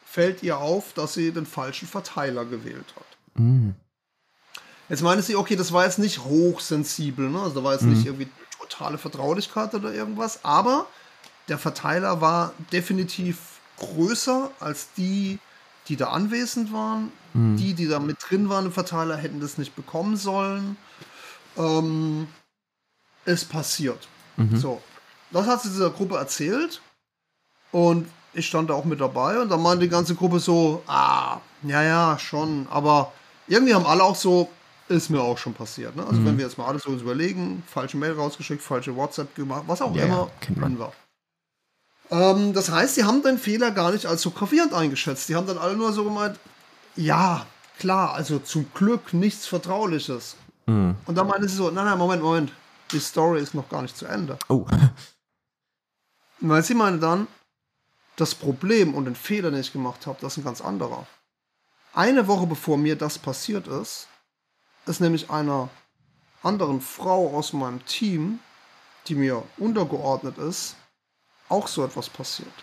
fällt 0.05 0.43
ihr 0.43 0.57
auf, 0.57 0.93
dass 0.93 1.14
sie 1.14 1.32
den 1.32 1.45
falschen 1.45 1.88
Verteiler 1.88 2.45
gewählt 2.45 2.93
hat. 2.95 3.39
Mhm. 3.39 3.76
Jetzt 4.89 5.01
meine 5.01 5.22
sie, 5.22 5.36
okay, 5.36 5.55
das 5.55 5.72
war 5.72 5.86
jetzt 5.86 5.99
nicht 5.99 6.20
hochsensibel, 6.20 7.30
ne? 7.30 7.41
Also 7.41 7.55
da 7.55 7.64
war 7.64 7.74
jetzt 7.74 7.84
mhm. 7.84 7.93
nicht 7.93 8.05
irgendwie 8.05 8.30
totale 8.59 8.97
Vertraulichkeit 8.97 9.74
oder 9.74 9.93
irgendwas, 9.93 10.43
aber 10.45 10.88
der 11.47 11.57
Verteiler 11.57 12.22
war 12.22 12.53
definitiv 12.72 13.59
größer 13.78 14.51
als 14.59 14.89
die, 14.95 15.39
die 15.88 15.95
da 15.95 16.09
anwesend 16.09 16.72
waren. 16.72 17.11
Mhm. 17.34 17.57
Die, 17.57 17.74
die 17.74 17.88
da 17.88 17.99
mit 17.99 18.18
drin 18.20 18.49
waren 18.49 18.66
im 18.66 18.72
Verteiler, 18.72 19.18
hätten 19.18 19.39
das 19.39 19.57
nicht 19.57 19.76
bekommen 19.76 20.16
sollen. 20.16 20.78
Ähm, 21.57 22.28
ist 23.26 23.49
passiert. 23.49 24.07
Mhm. 24.38 24.57
So. 24.57 24.82
Das 25.34 25.47
hat 25.47 25.61
sie 25.61 25.69
dieser 25.69 25.89
Gruppe 25.89 26.17
erzählt. 26.17 26.81
Und 27.71 28.07
ich 28.34 28.47
stand 28.47 28.69
da 28.69 28.75
auch 28.75 28.86
mit 28.86 29.01
dabei. 29.01 29.39
Und 29.39 29.49
dann 29.49 29.61
meinte 29.61 29.84
die 29.84 29.89
ganze 29.89 30.15
Gruppe 30.15 30.39
so, 30.39 30.84
ah, 30.88 31.39
ja, 31.63 31.84
ja, 31.84 32.17
schon. 32.19 32.67
Aber 32.69 33.11
irgendwie 33.47 33.73
haben 33.73 33.86
alle 33.86 34.03
auch 34.03 34.15
so, 34.15 34.49
ist 34.88 35.09
mir 35.09 35.21
auch 35.21 35.38
schon 35.38 35.53
passiert. 35.53 35.95
Ne? 35.95 36.03
Also 36.03 36.21
mhm. 36.21 36.25
wenn 36.25 36.38
wir 36.38 36.45
jetzt 36.45 36.57
mal 36.57 36.67
alles 36.67 36.84
so 36.84 36.91
uns 36.91 37.01
überlegen, 37.01 37.63
falsche 37.67 37.97
Mail 37.97 38.13
rausgeschickt, 38.13 38.61
falsche 38.61 38.95
WhatsApp 38.95 39.36
gemacht, 39.36 39.63
was 39.67 39.81
auch 39.81 39.95
ja, 39.95 40.05
immer, 40.05 40.29
kennen 40.39 40.77
wir. 40.77 40.91
Ähm, 42.11 42.53
das 42.53 42.69
heißt, 42.69 42.95
sie 42.95 43.03
haben 43.03 43.23
den 43.23 43.38
Fehler 43.38 43.71
gar 43.71 43.91
nicht 43.91 44.05
als 44.05 44.21
so 44.21 44.31
gravierend 44.31 44.73
eingeschätzt. 44.73 45.29
Die 45.29 45.36
haben 45.36 45.47
dann 45.47 45.57
alle 45.57 45.75
nur 45.75 45.93
so 45.93 46.03
gemeint, 46.03 46.39
ja, 46.95 47.45
klar, 47.79 48.13
also 48.13 48.39
zum 48.39 48.67
Glück 48.73 49.13
nichts 49.13 49.47
Vertrauliches. 49.47 50.36
Mhm. 50.67 50.95
Und 51.05 51.17
dann 51.17 51.27
meinte 51.27 51.47
sie 51.49 51.55
so, 51.55 51.71
nein, 51.71 51.86
nein, 51.86 51.97
Moment, 51.97 52.21
Moment, 52.21 52.51
die 52.91 52.99
Story 52.99 53.41
ist 53.41 53.55
noch 53.55 53.67
gar 53.69 53.81
nicht 53.81 53.97
zu 53.97 54.05
Ende. 54.05 54.38
Oh. 54.47 54.65
Weil 56.46 56.62
sie 56.62 56.74
meinte 56.74 57.00
dann, 57.00 57.28
das 58.18 58.36
Problem 58.36 58.94
und 58.94 59.06
den 59.06 59.16
Fehler, 59.16 59.50
den 59.50 59.62
ich 59.62 59.72
gemacht 59.72 60.06
habe, 60.06 60.18
das 60.20 60.34
ist 60.34 60.39
ein 60.39 60.44
ganz 60.44 60.60
anderer. 60.60 61.08
Eine 61.94 62.28
Woche 62.28 62.46
bevor 62.46 62.78
mir 62.78 62.98
das 62.98 63.18
passiert 63.18 63.68
ist, 63.68 64.08
ist 64.86 65.00
nämlich 65.00 65.30
einer 65.30 65.70
anderen 66.41 66.82
Frau 66.82 67.34
aus 67.36 67.54
meinem 67.54 67.84
Team, 67.86 68.39
die 69.08 69.16
mir 69.16 69.41
untergeordnet 69.58 70.38
ist, 70.38 70.76
auch 71.48 71.68
so 71.68 71.86
etwas 71.86 72.10
passiert. 72.10 72.54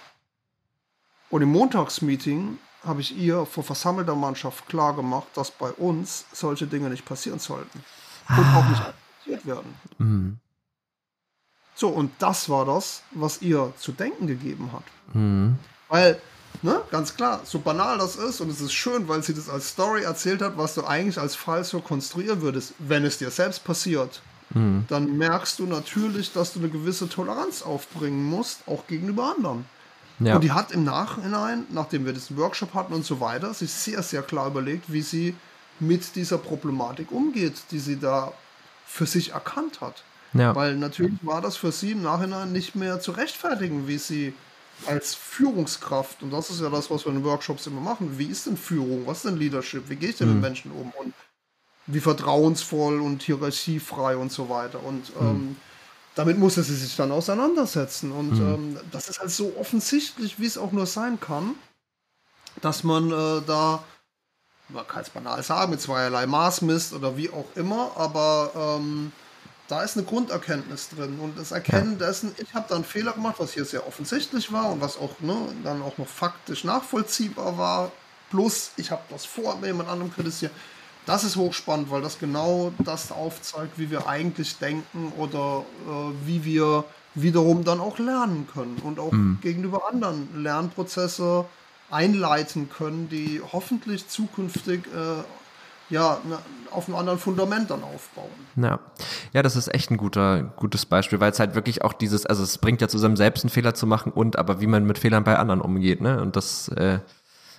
Und 1.31 1.41
im 1.41 1.51
Montagsmeeting 1.51 2.59
habe 2.85 3.01
ich 3.01 3.17
ihr 3.17 3.47
vor 3.47 3.65
versammelter 3.65 4.15
Mannschaft 4.15 4.69
klar 4.69 4.95
gemacht, 4.95 5.29
dass 5.35 5.51
bei 5.51 5.71
uns 5.71 6.27
solche 6.33 6.67
Dinge 6.67 6.91
nicht 6.91 7.07
passieren 7.07 7.39
sollten. 7.39 7.83
Und 8.29 8.45
ah. 8.45 8.59
auch 8.59 8.69
nicht 8.69 8.83
akzeptiert 8.83 9.47
werden. 9.47 9.75
Mhm. 9.97 10.39
So, 11.81 11.89
und 11.89 12.13
das 12.19 12.51
war 12.51 12.67
das, 12.67 13.03
was 13.13 13.41
ihr 13.41 13.73
zu 13.79 13.93
denken 13.93 14.27
gegeben 14.27 14.71
hat. 14.73 14.83
Mhm. 15.15 15.57
Weil 15.89 16.21
Ne? 16.63 16.83
Ganz 16.91 17.17
klar, 17.17 17.41
so 17.45 17.61
banal 17.61 17.97
das 17.97 18.17
ist 18.17 18.41
und 18.43 18.51
es 18.51 18.61
ist 18.61 18.75
schön, 18.75 19.09
weil 19.09 19.23
sie 19.23 19.33
das 19.33 19.49
als 19.49 19.71
Story 19.71 20.03
erzählt 20.03 20.43
hat, 20.43 20.59
was 20.59 20.75
du 20.75 20.85
eigentlich 20.85 21.19
als 21.19 21.35
Fall 21.35 21.65
so 21.65 21.81
konstruieren 21.81 22.43
würdest. 22.43 22.75
Wenn 22.79 23.05
es 23.05 23.17
dir 23.17 23.31
selbst 23.31 23.65
passiert, 23.65 24.21
mhm. 24.51 24.85
dann 24.89 25.17
merkst 25.17 25.59
du 25.59 25.65
natürlich, 25.65 26.35
dass 26.35 26.53
du 26.53 26.59
eine 26.59 26.69
gewisse 26.69 27.09
Toleranz 27.09 27.63
aufbringen 27.63 28.25
musst, 28.25 28.61
auch 28.67 28.87
gegenüber 28.87 29.33
anderen. 29.35 29.65
Ja. 30.19 30.35
Und 30.35 30.45
die 30.45 30.53
hat 30.53 30.71
im 30.73 30.85
Nachhinein, 30.85 31.65
nachdem 31.71 32.05
wir 32.05 32.13
diesen 32.13 32.37
Workshop 32.37 32.75
hatten 32.75 32.93
und 32.93 33.07
so 33.07 33.21
weiter, 33.21 33.55
sich 33.55 33.73
sehr, 33.73 34.03
sehr 34.03 34.23
klar 34.23 34.49
überlegt, 34.49 34.93
wie 34.93 35.03
sie 35.03 35.35
mit 35.79 36.15
dieser 36.15 36.37
Problematik 36.37 37.11
umgeht, 37.11 37.55
die 37.71 37.79
sie 37.79 37.99
da 37.99 38.35
für 38.85 39.07
sich 39.07 39.33
erkannt 39.33 39.81
hat. 39.81 40.03
Ja. 40.33 40.55
Weil 40.55 40.77
natürlich 40.77 41.19
war 41.23 41.41
das 41.41 41.57
für 41.57 41.73
sie 41.73 41.93
im 41.93 42.03
Nachhinein 42.03 42.53
nicht 42.53 42.75
mehr 42.75 43.01
zu 43.01 43.13
rechtfertigen, 43.13 43.89
wie 43.89 43.99
sie 43.99 44.35
als 44.87 45.15
Führungskraft, 45.15 46.23
und 46.23 46.31
das 46.31 46.51
ist 46.51 46.61
ja 46.61 46.71
das, 46.71 46.91
was 46.91 47.05
wir 47.05 47.13
in 47.13 47.19
den 47.19 47.25
Workshops 47.25 47.67
immer 47.67 47.81
machen, 47.81 48.19
wie 48.19 48.27
ist 48.27 48.47
denn 48.47 48.57
Führung, 48.57 49.07
was 49.07 49.19
ist 49.19 49.27
denn 49.27 49.37
Leadership, 49.37 49.89
wie 49.89 49.97
gehe 49.97 50.11
ich 50.11 50.17
denn 50.17 50.29
mhm. 50.29 50.35
mit 50.35 50.43
Menschen 50.43 50.73
um 50.73 50.93
und 50.99 51.13
wie 51.87 52.01
vertrauensvoll 52.01 53.01
und 53.01 53.23
hierarchiefrei 53.23 54.17
und 54.17 54.33
so 54.33 54.49
weiter. 54.49 54.83
Und 54.83 55.15
mhm. 55.21 55.27
ähm, 55.27 55.57
damit 56.15 56.39
musste 56.39 56.63
sie 56.63 56.77
sich 56.77 56.97
dann 56.97 57.13
auseinandersetzen. 57.13 58.13
Und 58.13 58.33
mhm. 58.33 58.55
ähm, 58.55 58.77
das 58.91 59.09
ist 59.09 59.21
halt 59.21 59.31
so 59.31 59.55
offensichtlich, 59.59 60.39
wie 60.39 60.47
es 60.47 60.59
auch 60.59 60.73
nur 60.73 60.87
sein 60.87 61.19
kann, 61.21 61.55
dass 62.61 62.85
man 62.85 63.11
äh, 63.11 63.43
da, 63.47 63.83
man 64.69 64.87
kann 64.87 65.03
es 65.03 65.11
banal 65.11 65.43
sagen, 65.43 65.71
mit 65.71 65.81
zweierlei 65.81 66.27
Maß 66.27 66.63
misst 66.63 66.93
oder 66.93 67.17
wie 67.17 67.31
auch 67.31 67.47
immer, 67.55 67.93
aber 67.97 68.79
ähm, 68.79 69.13
da 69.71 69.83
ist 69.83 69.97
eine 69.97 70.05
Grunderkenntnis 70.05 70.89
drin 70.89 71.19
und 71.21 71.39
das 71.39 71.53
Erkennen 71.53 71.97
ja. 72.01 72.07
dessen, 72.07 72.33
ich 72.39 72.55
habe 72.55 72.67
da 72.69 72.75
einen 72.75 72.85
Fehler 72.85 73.13
gemacht, 73.13 73.37
was 73.39 73.53
hier 73.53 73.65
sehr 73.65 73.87
offensichtlich 73.87 74.53
war 74.53 74.73
und 74.73 74.81
was 74.81 74.99
auch 74.99 75.21
ne, 75.21 75.37
dann 75.63 75.81
auch 75.83 75.97
noch 75.97 76.09
faktisch 76.09 76.65
nachvollziehbar 76.65 77.57
war. 77.57 77.93
Plus, 78.31 78.73
ich 78.77 78.91
habe 78.91 79.03
das 79.11 79.25
vor 79.25 79.57
mit 79.57 79.67
jemand 79.67 79.89
anderem 79.89 80.13
kritisiert. 80.13 80.53
Das 81.07 81.25
ist 81.25 81.37
hochspannend, 81.37 81.91
weil 81.91 82.03
das 82.03 82.19
genau 82.19 82.73
das 82.79 83.13
aufzeigt, 83.13 83.79
wie 83.79 83.91
wir 83.91 84.09
eigentlich 84.09 84.59
denken 84.59 85.13
oder 85.17 85.65
äh, 85.87 86.27
wie 86.27 86.45
wir 86.45 86.85
wiederum 87.15 87.65
dann 87.65 87.81
auch 87.81 87.99
lernen 87.99 88.49
können 88.53 88.77
und 88.83 88.99
auch 88.99 89.13
mhm. 89.13 89.39
gegenüber 89.41 89.89
anderen 89.89 90.43
Lernprozesse 90.43 91.45
einleiten 91.91 92.71
können, 92.71 93.09
die 93.09 93.41
hoffentlich 93.53 94.09
zukünftig 94.09 94.87
äh, 94.87 95.23
ja, 95.91 96.19
auf 96.71 96.89
einem 96.89 96.97
anderen 96.97 97.19
Fundament 97.19 97.71
dann 97.71 97.83
aufbauen. 97.83 98.31
Ja. 98.57 98.79
ja, 99.33 99.43
das 99.43 99.57
ist 99.57 99.73
echt 99.75 99.91
ein 99.91 99.97
guter, 99.97 100.43
gutes 100.57 100.87
Beispiel, 100.87 101.21
weil 101.21 101.33
es 101.33 101.41
halt 101.41 101.55
wirklich 101.55 101.83
auch 101.83 101.93
dieses, 101.93 102.27
also 102.27 102.43
es 102.43 102.59
bringt 102.59 102.81
ja 102.81 102.89
zusammen 102.89 103.17
selbst 103.17 103.45
einen 103.45 103.51
Fehler 103.51 103.75
zu 103.75 103.87
machen 103.87 104.13
und 104.13 104.39
aber 104.39 104.61
wie 104.61 104.67
man 104.67 104.87
mit 104.87 104.99
Fehlern 104.99 105.25
bei 105.25 105.37
anderen 105.37 105.61
umgeht, 105.61 106.01
ne? 106.01 106.21
Und 106.21 106.37
das, 106.37 106.69
äh, 106.69 107.01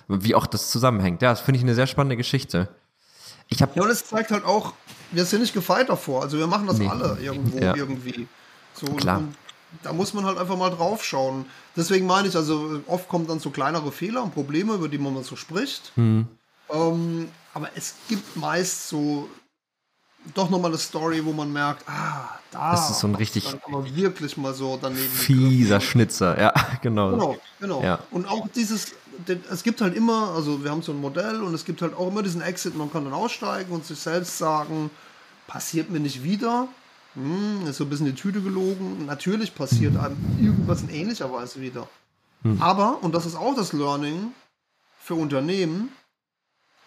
wie 0.08 0.34
auch 0.34 0.46
das 0.46 0.70
zusammenhängt. 0.70 1.22
Ja, 1.22 1.30
das 1.30 1.40
finde 1.40 1.58
ich 1.58 1.64
eine 1.64 1.74
sehr 1.74 1.86
spannende 1.86 2.16
Geschichte. 2.16 2.68
Ich 3.48 3.62
hab 3.62 3.76
ja, 3.76 3.82
und 3.82 3.90
es 3.90 4.06
zeigt 4.06 4.30
halt 4.30 4.44
auch, 4.44 4.72
wir 5.10 5.24
sind 5.24 5.42
nicht 5.42 5.52
gefeit 5.52 5.88
davor. 5.88 6.22
Also 6.22 6.38
wir 6.38 6.46
machen 6.46 6.66
das 6.66 6.78
nee. 6.78 6.88
alle 6.88 7.18
irgendwo 7.20 7.58
ja. 7.58 7.76
irgendwie. 7.76 8.26
So, 8.74 8.86
Klar. 8.86 9.18
Und, 9.18 9.36
da 9.82 9.92
muss 9.92 10.12
man 10.12 10.24
halt 10.24 10.38
einfach 10.38 10.56
mal 10.56 10.70
drauf 10.70 11.02
schauen. 11.04 11.46
Deswegen 11.76 12.06
meine 12.06 12.28
ich, 12.28 12.36
also 12.36 12.80
oft 12.86 13.08
kommen 13.08 13.26
dann 13.26 13.40
so 13.40 13.50
kleinere 13.50 13.90
Fehler 13.90 14.22
und 14.22 14.34
Probleme, 14.34 14.74
über 14.74 14.88
die 14.88 14.98
man 14.98 15.22
so 15.24 15.36
spricht. 15.36 15.92
Mhm. 15.96 16.28
Ähm, 16.70 17.28
aber 17.54 17.68
es 17.74 17.94
gibt 18.08 18.36
meist 18.36 18.88
so 18.88 19.28
doch 20.34 20.50
nochmal 20.50 20.70
eine 20.70 20.78
Story, 20.78 21.24
wo 21.24 21.32
man 21.32 21.52
merkt, 21.52 21.88
ah, 21.88 22.38
da 22.52 22.72
das 22.72 22.90
ist 22.90 23.00
so 23.00 23.08
ein 23.08 23.14
richtig 23.16 23.56
man 23.68 23.96
wirklich 23.96 24.36
mal 24.36 24.54
so 24.54 24.78
daneben 24.80 25.02
fieser 25.02 25.80
Schnitzer, 25.80 26.40
ja, 26.40 26.54
genau. 26.82 27.10
Genau, 27.10 27.36
genau. 27.60 27.82
Ja. 27.82 27.98
Und 28.10 28.28
auch 28.28 28.46
dieses, 28.54 28.92
es 29.50 29.62
gibt 29.62 29.80
halt 29.80 29.96
immer, 29.96 30.32
also 30.34 30.62
wir 30.62 30.70
haben 30.70 30.82
so 30.82 30.92
ein 30.92 31.00
Modell 31.00 31.42
und 31.42 31.54
es 31.54 31.64
gibt 31.64 31.82
halt 31.82 31.94
auch 31.94 32.08
immer 32.08 32.22
diesen 32.22 32.40
Exit, 32.40 32.76
man 32.76 32.92
kann 32.92 33.04
dann 33.04 33.14
aussteigen 33.14 33.72
und 33.72 33.84
sich 33.84 33.98
selbst 33.98 34.38
sagen, 34.38 34.90
passiert 35.46 35.90
mir 35.90 36.00
nicht 36.00 36.22
wieder. 36.22 36.68
Hm, 37.14 37.66
ist 37.66 37.76
so 37.76 37.84
ein 37.84 37.90
bisschen 37.90 38.06
die 38.06 38.14
Tüte 38.14 38.40
gelogen. 38.40 39.04
Natürlich 39.04 39.54
passiert 39.54 39.98
einem 39.98 40.16
irgendwas 40.40 40.82
in 40.82 40.88
ähnlicher 40.88 41.30
Weise 41.30 41.60
wieder. 41.60 41.86
Aber, 42.58 43.02
und 43.02 43.14
das 43.14 43.24
ist 43.24 43.36
auch 43.36 43.54
das 43.54 43.72
Learning 43.72 44.32
für 44.98 45.14
Unternehmen, 45.14 45.90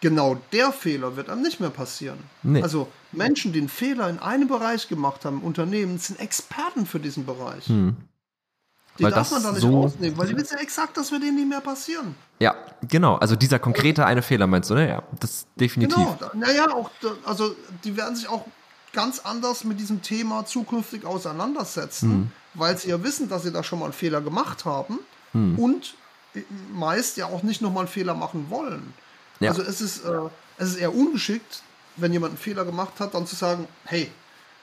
genau 0.09 0.37
der 0.51 0.71
Fehler 0.71 1.15
wird 1.15 1.29
einem 1.31 1.41
nicht 1.41 1.59
mehr 1.59 1.71
passieren. 1.71 2.19
Nee. 2.43 2.61
Also 2.61 2.87
Menschen, 3.11 3.53
die 3.53 3.59
einen 3.59 3.69
Fehler 3.69 4.07
in 4.07 4.19
einem 4.19 4.47
Bereich 4.47 4.87
gemacht 4.87 5.25
haben, 5.25 5.41
Unternehmen, 5.41 5.97
sind 5.97 6.19
Experten 6.19 6.85
für 6.85 6.99
diesen 6.99 7.25
Bereich. 7.25 7.65
Die 7.65 9.03
Weil 9.03 9.11
darf 9.11 9.31
man 9.31 9.41
da 9.43 9.51
nicht 9.51 9.61
so- 9.61 9.81
rausnehmen, 9.81 10.15
weil 10.17 10.27
die 10.27 10.37
wissen 10.37 10.55
ja 10.57 10.61
exakt, 10.61 10.95
dass 10.95 11.11
wir 11.11 11.19
denen 11.19 11.35
nicht 11.37 11.49
mehr 11.49 11.59
passieren. 11.59 12.13
Ja, 12.39 12.53
genau. 12.87 13.15
Also 13.15 13.35
dieser 13.35 13.57
konkrete 13.59 14.05
eine 14.05 14.21
Fehler 14.21 14.45
meinst 14.47 14.69
du, 14.69 14.75
ne? 14.75 14.87
Ja, 14.87 15.03
das 15.19 15.47
definitiv. 15.55 15.95
Genau. 15.97 16.31
Naja, 16.35 16.69
auch, 16.71 16.89
also 17.25 17.55
die 17.83 17.97
werden 17.97 18.15
sich 18.15 18.29
auch 18.29 18.45
ganz 18.93 19.19
anders 19.19 19.63
mit 19.63 19.79
diesem 19.79 20.01
Thema 20.03 20.45
zukünftig 20.45 21.03
auseinandersetzen, 21.03 22.09
Mhm. 22.09 22.31
weil 22.53 22.77
sie 22.77 22.89
ja 22.89 23.03
wissen, 23.03 23.27
dass 23.27 23.41
sie 23.43 23.51
da 23.51 23.63
schon 23.63 23.79
mal 23.79 23.85
einen 23.85 23.93
Fehler 23.93 24.21
gemacht 24.21 24.65
haben 24.65 24.99
Mhm. 25.33 25.57
und 25.59 25.95
äh, 26.35 26.41
meist 26.73 27.17
ja 27.17 27.25
auch 27.25 27.43
nicht 27.43 27.61
nochmal 27.61 27.85
einen 27.85 27.91
Fehler 27.97 28.13
machen 28.13 28.45
wollen. 28.49 28.93
Ja. 29.39 29.51
Also 29.51 29.61
es 29.63 29.81
ist, 29.81 30.05
äh, 30.05 30.11
es 30.57 30.69
ist 30.69 30.77
eher 30.77 30.93
ungeschickt, 30.93 31.61
wenn 31.97 32.13
jemand 32.13 32.31
einen 32.31 32.37
Fehler 32.37 32.65
gemacht 32.65 32.99
hat, 32.99 33.13
dann 33.13 33.27
zu 33.27 33.35
sagen, 33.35 33.67
hey, 33.85 34.11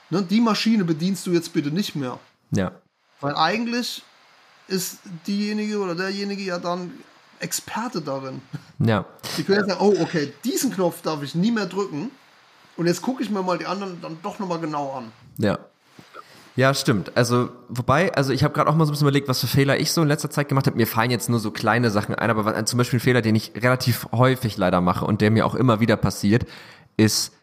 ne, 0.09 0.21
die 0.21 0.41
Maschine 0.41 0.83
bedienst 0.83 1.25
du 1.27 1.31
jetzt 1.31 1.53
bitte 1.53 1.71
nicht 1.71 1.95
mehr. 1.95 2.19
Ja. 2.51 2.71
Weil 3.21 3.35
eigentlich 3.35 4.03
ist 4.67 4.99
diejenige 5.27 5.79
oder 5.79 5.95
derjenige 5.95 6.41
ja 6.41 6.59
dann 6.59 6.91
Experte 7.39 8.01
darin. 8.01 8.41
Ja. 8.79 9.05
Die 9.37 9.43
können 9.43 9.59
jetzt 9.59 9.69
sagen, 9.69 9.81
oh, 9.81 10.01
okay, 10.01 10.33
diesen 10.43 10.71
Knopf 10.71 11.01
darf 11.01 11.21
ich 11.23 11.35
nie 11.35 11.51
mehr 11.51 11.65
drücken. 11.65 12.11
Und 12.75 12.87
jetzt 12.87 13.01
gucke 13.01 13.21
ich 13.21 13.29
mir 13.29 13.43
mal 13.43 13.57
die 13.57 13.65
anderen 13.65 14.01
dann 14.01 14.17
doch 14.23 14.39
nochmal 14.39 14.59
genau 14.59 14.93
an. 14.93 15.11
Ja. 15.37 15.59
Ja, 16.55 16.73
stimmt. 16.73 17.17
Also, 17.17 17.49
wobei, 17.67 18.13
also 18.13 18.31
ich 18.31 18.43
habe 18.43 18.53
gerade 18.53 18.69
auch 18.69 18.75
mal 18.75 18.85
so 18.85 18.91
ein 18.91 18.93
bisschen 18.93 19.07
überlegt, 19.07 19.27
was 19.27 19.39
für 19.39 19.47
Fehler 19.47 19.79
ich 19.79 19.91
so 19.91 20.01
in 20.01 20.07
letzter 20.07 20.29
Zeit 20.29 20.49
gemacht 20.49 20.67
habe. 20.67 20.77
Mir 20.77 20.85
fallen 20.85 21.09
jetzt 21.09 21.29
nur 21.29 21.39
so 21.39 21.49
kleine 21.49 21.89
Sachen 21.89 22.13
ein, 22.13 22.29
aber 22.29 22.65
zum 22.65 22.77
Beispiel 22.77 22.97
ein 22.97 23.01
Fehler, 23.01 23.21
den 23.21 23.35
ich 23.35 23.53
relativ 23.55 24.07
häufig 24.11 24.57
leider 24.57 24.79
mache 24.79 25.05
und 25.05 25.21
der 25.21 25.31
mir 25.31 25.45
auch 25.47 25.55
immer 25.55 25.79
wieder 25.79 25.97
passiert, 25.97 26.45
ist, 26.95 27.33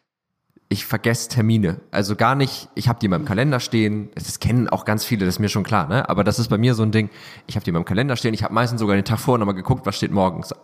ich 0.69 0.87
vergesse 0.87 1.29
Termine. 1.29 1.81
Also 1.91 2.15
gar 2.15 2.37
nicht, 2.37 2.69
ich 2.77 2.89
habe 2.89 3.01
die 3.01 3.07
in 3.07 3.11
meinem 3.11 3.25
Kalender 3.25 3.59
stehen, 3.59 4.11
das 4.15 4.39
kennen 4.39 4.69
auch 4.69 4.85
ganz 4.85 5.05
viele, 5.05 5.27
das 5.27 5.35
ist 5.35 5.39
mir 5.41 5.49
schon 5.49 5.65
klar, 5.65 5.89
ne? 5.89 6.09
Aber 6.09 6.23
das 6.23 6.39
ist 6.39 6.49
bei 6.49 6.59
mir 6.59 6.75
so 6.75 6.85
ein 6.85 6.93
Ding, 6.93 7.11
ich 7.49 7.57
habe 7.57 7.65
die 7.65 7.71
in 7.71 7.75
meinem 7.75 7.85
Kalender 7.85 8.15
stehen, 8.15 8.33
ich 8.35 8.45
habe 8.45 8.55
meistens 8.55 8.79
sogar 8.79 8.95
den 8.95 9.05
Tag 9.05 9.19
vorher 9.19 9.41
nochmal 9.41 9.57
geguckt, 9.57 9.85
was 9.85 9.97
steht 9.97 10.13
morgens 10.13 10.55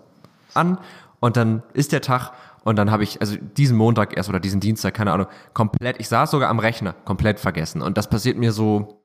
an 0.55 0.79
und 1.19 1.37
dann 1.37 1.65
ist 1.73 1.91
der 1.91 2.03
Tag 2.03 2.31
und 2.67 2.75
dann 2.75 2.91
habe 2.91 3.05
ich, 3.05 3.21
also 3.21 3.37
diesen 3.57 3.77
Montag 3.77 4.17
erst 4.17 4.29
oder 4.29 4.41
diesen 4.41 4.59
Dienstag, 4.59 4.93
keine 4.93 5.13
Ahnung, 5.13 5.29
komplett, 5.55 6.01
ich 6.01 6.09
saß 6.09 6.33
sogar 6.33 6.51
am 6.51 6.59
Rechner, 6.59 6.95
komplett 7.05 7.39
vergessen. 7.39 7.81
Und 7.81 7.97
das 7.97 8.11
passiert 8.11 8.37
mir 8.39 8.51
so 8.51 9.05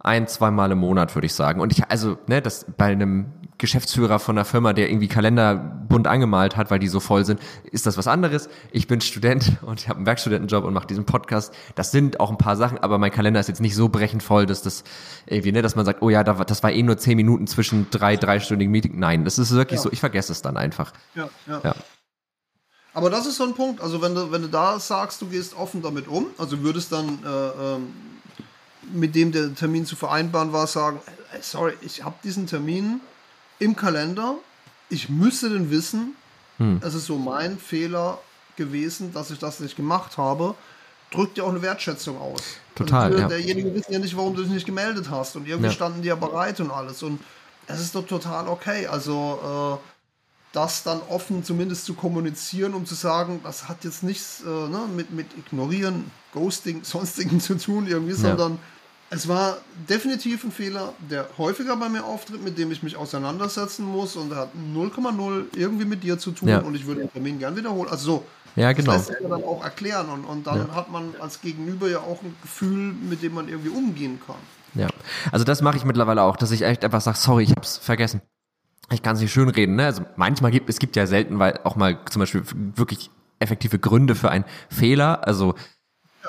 ein, 0.00 0.26
zweimal 0.26 0.72
im 0.72 0.78
Monat, 0.78 1.14
würde 1.14 1.26
ich 1.26 1.34
sagen. 1.34 1.60
Und 1.60 1.70
ich, 1.72 1.88
also, 1.88 2.18
ne, 2.26 2.42
das 2.42 2.66
bei 2.76 2.86
einem 2.86 3.26
Geschäftsführer 3.58 4.18
von 4.18 4.36
einer 4.36 4.44
Firma, 4.44 4.72
der 4.72 4.90
irgendwie 4.90 5.06
Kalender 5.06 5.54
bunt 5.54 6.08
angemalt 6.08 6.56
hat, 6.56 6.72
weil 6.72 6.80
die 6.80 6.88
so 6.88 6.98
voll 6.98 7.24
sind, 7.24 7.38
ist 7.70 7.86
das 7.86 7.96
was 7.96 8.08
anderes. 8.08 8.48
Ich 8.72 8.88
bin 8.88 9.00
Student 9.00 9.58
und 9.62 9.78
ich 9.78 9.88
habe 9.88 9.98
einen 9.98 10.06
Werkstudentenjob 10.06 10.64
und 10.64 10.74
mache 10.74 10.88
diesen 10.88 11.04
Podcast. 11.04 11.54
Das 11.76 11.92
sind 11.92 12.18
auch 12.18 12.30
ein 12.32 12.38
paar 12.38 12.56
Sachen, 12.56 12.78
aber 12.78 12.98
mein 12.98 13.12
Kalender 13.12 13.38
ist 13.38 13.46
jetzt 13.46 13.60
nicht 13.60 13.76
so 13.76 13.88
brechend 13.88 14.24
voll, 14.24 14.46
dass 14.46 14.62
das 14.62 14.82
irgendwie, 15.26 15.52
ne, 15.52 15.62
dass 15.62 15.76
man 15.76 15.84
sagt, 15.84 16.02
oh 16.02 16.10
ja, 16.10 16.24
das 16.24 16.62
war 16.64 16.72
eh 16.72 16.82
nur 16.82 16.96
zehn 16.98 17.16
Minuten 17.16 17.46
zwischen 17.46 17.86
drei, 17.92 18.16
dreistündigen 18.16 18.72
Meetings. 18.72 18.96
Nein, 18.98 19.24
das 19.24 19.38
ist 19.38 19.52
wirklich 19.52 19.78
Ja. 19.78 19.82
so, 19.84 19.92
ich 19.92 20.00
vergesse 20.00 20.32
es 20.32 20.42
dann 20.42 20.56
einfach. 20.56 20.92
Ja, 21.14 21.28
ja. 21.46 21.60
Ja. 21.62 21.74
Aber 22.92 23.08
das 23.10 23.26
ist 23.26 23.36
so 23.36 23.44
ein 23.44 23.54
Punkt. 23.54 23.80
Also 23.80 24.02
wenn 24.02 24.14
du, 24.14 24.32
wenn 24.32 24.42
du 24.42 24.48
da 24.48 24.78
sagst, 24.80 25.20
du 25.22 25.26
gehst 25.26 25.54
offen 25.56 25.82
damit 25.82 26.08
um, 26.08 26.26
also 26.38 26.60
würdest 26.60 26.90
dann 26.92 27.18
äh, 27.24 27.28
ähm, 27.76 27.94
mit 28.92 29.14
dem 29.14 29.30
der 29.30 29.54
Termin 29.54 29.86
zu 29.86 29.94
vereinbaren 29.96 30.52
war, 30.52 30.66
sagen, 30.66 31.00
"Ey, 31.32 31.40
sorry, 31.42 31.74
ich 31.82 32.02
habe 32.04 32.16
diesen 32.24 32.46
Termin 32.46 33.00
im 33.60 33.76
Kalender, 33.76 34.34
ich 34.88 35.08
müsste 35.08 35.50
den 35.50 35.70
wissen, 35.70 36.16
Hm. 36.58 36.80
es 36.82 36.94
ist 36.94 37.06
so 37.06 37.16
mein 37.16 37.58
Fehler 37.58 38.18
gewesen, 38.56 39.12
dass 39.14 39.30
ich 39.30 39.38
das 39.38 39.60
nicht 39.60 39.76
gemacht 39.76 40.18
habe, 40.18 40.54
drückt 41.12 41.38
ja 41.38 41.44
auch 41.44 41.48
eine 41.50 41.62
Wertschätzung 41.62 42.20
aus. 42.20 42.42
Total, 42.74 43.06
also, 43.06 43.18
ja. 43.18 43.28
Derjenige 43.28 43.72
wissen 43.74 43.92
ja 43.92 43.98
nicht, 43.98 44.16
warum 44.16 44.34
du 44.34 44.42
dich 44.42 44.50
nicht 44.50 44.66
gemeldet 44.66 45.08
hast 45.10 45.36
und 45.36 45.46
irgendwie 45.46 45.68
Ja. 45.68 45.72
standen 45.72 46.02
die 46.02 46.08
ja 46.08 46.16
bereit 46.16 46.58
und 46.60 46.70
alles 46.70 47.02
und 47.02 47.20
es 47.66 47.80
ist 47.80 47.94
doch 47.94 48.06
total 48.06 48.48
okay. 48.48 48.86
Also 48.88 49.78
äh, 49.80 49.89
das 50.52 50.82
dann 50.82 51.00
offen 51.08 51.44
zumindest 51.44 51.84
zu 51.84 51.94
kommunizieren, 51.94 52.74
um 52.74 52.84
zu 52.86 52.94
sagen, 52.94 53.40
das 53.44 53.68
hat 53.68 53.84
jetzt 53.84 54.02
nichts 54.02 54.42
äh, 54.44 54.48
ne, 54.48 54.80
mit, 54.94 55.10
mit 55.12 55.26
Ignorieren, 55.38 56.10
Ghosting, 56.32 56.80
sonstigen 56.84 57.40
zu 57.40 57.56
tun 57.56 57.86
irgendwie, 57.86 58.14
sondern 58.14 58.58
es 59.12 59.26
war 59.28 59.58
definitiv 59.88 60.44
ein 60.44 60.52
Fehler, 60.52 60.92
der 61.10 61.28
häufiger 61.38 61.76
bei 61.76 61.88
mir 61.88 62.04
auftritt, 62.04 62.42
mit 62.44 62.58
dem 62.58 62.70
ich 62.70 62.82
mich 62.82 62.96
auseinandersetzen 62.96 63.84
muss 63.84 64.14
und 64.16 64.30
der 64.30 64.38
hat 64.38 64.50
0,0 64.74 65.44
irgendwie 65.56 65.84
mit 65.84 66.02
dir 66.02 66.18
zu 66.18 66.30
tun 66.32 66.48
Ja. 66.48 66.58
und 66.60 66.74
ich 66.74 66.86
würde 66.86 67.00
den 67.02 67.12
Termin 67.12 67.38
gern 67.38 67.56
wiederholen. 67.56 67.88
Also 67.90 68.04
so, 68.04 68.24
Ja, 68.56 68.72
genau. 68.72 68.92
das 68.92 69.08
lässt 69.08 69.08
sich 69.08 69.16
ja 69.22 69.28
dann 69.28 69.44
auch 69.44 69.62
erklären 69.64 70.08
und, 70.10 70.24
und 70.24 70.46
dann 70.46 70.68
Ja. 70.68 70.74
hat 70.74 70.90
man 70.90 71.14
als 71.20 71.40
Gegenüber 71.40 71.88
ja 71.88 71.98
auch 71.98 72.22
ein 72.22 72.34
Gefühl, 72.42 72.92
mit 72.92 73.22
dem 73.22 73.34
man 73.34 73.48
irgendwie 73.48 73.70
umgehen 73.70 74.20
kann. 74.24 74.36
Ja, 74.74 74.88
also 75.32 75.44
das 75.44 75.62
mache 75.62 75.76
ich 75.76 75.84
mittlerweile 75.84 76.22
auch, 76.22 76.36
dass 76.36 76.50
ich 76.52 76.62
echt 76.62 76.84
einfach 76.84 77.00
sage, 77.00 77.18
sorry, 77.18 77.42
ich 77.44 77.50
hab's 77.52 77.76
vergessen. 77.78 78.20
Ich 78.92 79.02
kann 79.02 79.14
es 79.14 79.20
nicht 79.22 79.32
schönreden, 79.32 79.76
ne? 79.76 79.86
Also 79.86 80.02
manchmal 80.16 80.50
gibt 80.50 80.68
es 80.68 80.78
gibt 80.78 80.96
ja 80.96 81.06
selten, 81.06 81.38
weil 81.38 81.60
auch 81.64 81.76
mal 81.76 81.98
zum 82.10 82.20
Beispiel 82.20 82.42
wirklich 82.74 83.10
effektive 83.38 83.78
Gründe 83.78 84.14
für 84.14 84.30
einen 84.30 84.44
Fehler, 84.68 85.26
also 85.26 85.54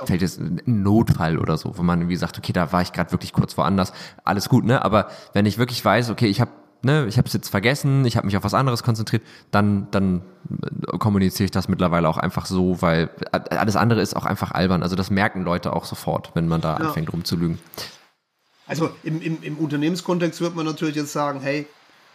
fällt 0.06 0.22
jetzt 0.22 0.40
ein 0.40 0.62
Notfall 0.66 1.38
oder 1.38 1.58
so, 1.58 1.78
wo 1.78 1.84
man 1.84 2.00
irgendwie 2.00 2.16
sagt, 2.16 2.38
okay, 2.38 2.54
da 2.54 2.72
war 2.72 2.82
ich 2.82 2.94
gerade 2.94 3.12
wirklich 3.12 3.34
kurz 3.34 3.58
woanders, 3.58 3.94
alles 4.24 4.48
gut, 4.48 4.64
ne? 4.64 4.84
Aber 4.86 5.10
wenn 5.34 5.46
ich 5.46 5.58
wirklich 5.58 5.84
weiß, 5.84 6.10
okay, 6.10 6.28
ich 6.28 6.40
habe 6.40 6.52
ne, 6.84 7.06
ich 7.08 7.18
habe 7.18 7.28
es 7.28 7.34
jetzt 7.34 7.50
vergessen, 7.50 8.06
ich 8.06 8.16
habe 8.18 8.26
mich 8.26 8.38
auf 8.38 8.44
was 8.44 8.54
anderes 8.54 8.84
konzentriert, 8.84 9.24
dann 9.52 9.88
dann 9.92 10.22
äh, 10.62 10.98
kommuniziere 10.98 11.46
ich 11.46 11.52
das 11.52 11.68
mittlerweile 11.68 12.08
auch 12.08 12.18
einfach 12.18 12.46
so, 12.46 12.82
weil 12.82 13.10
alles 13.32 13.76
andere 13.76 14.02
ist 14.02 14.16
auch 14.16 14.26
einfach 14.26 14.52
albern. 14.52 14.82
Also 14.84 14.96
das 14.96 15.10
merken 15.10 15.44
Leute 15.44 15.74
auch 15.74 15.86
sofort, 15.86 16.32
wenn 16.36 16.48
man 16.48 16.62
da 16.62 16.78
Ja. 16.80 16.88
anfängt 16.88 17.12
rumzulügen. 17.12 17.60
Also 18.68 18.90
im, 19.04 19.22
im, 19.22 19.44
im 19.44 19.58
Unternehmenskontext 19.58 20.40
wird 20.40 20.56
man 20.56 20.66
natürlich 20.66 20.96
jetzt 20.96 21.12
sagen, 21.12 21.42
hey, 21.42 21.68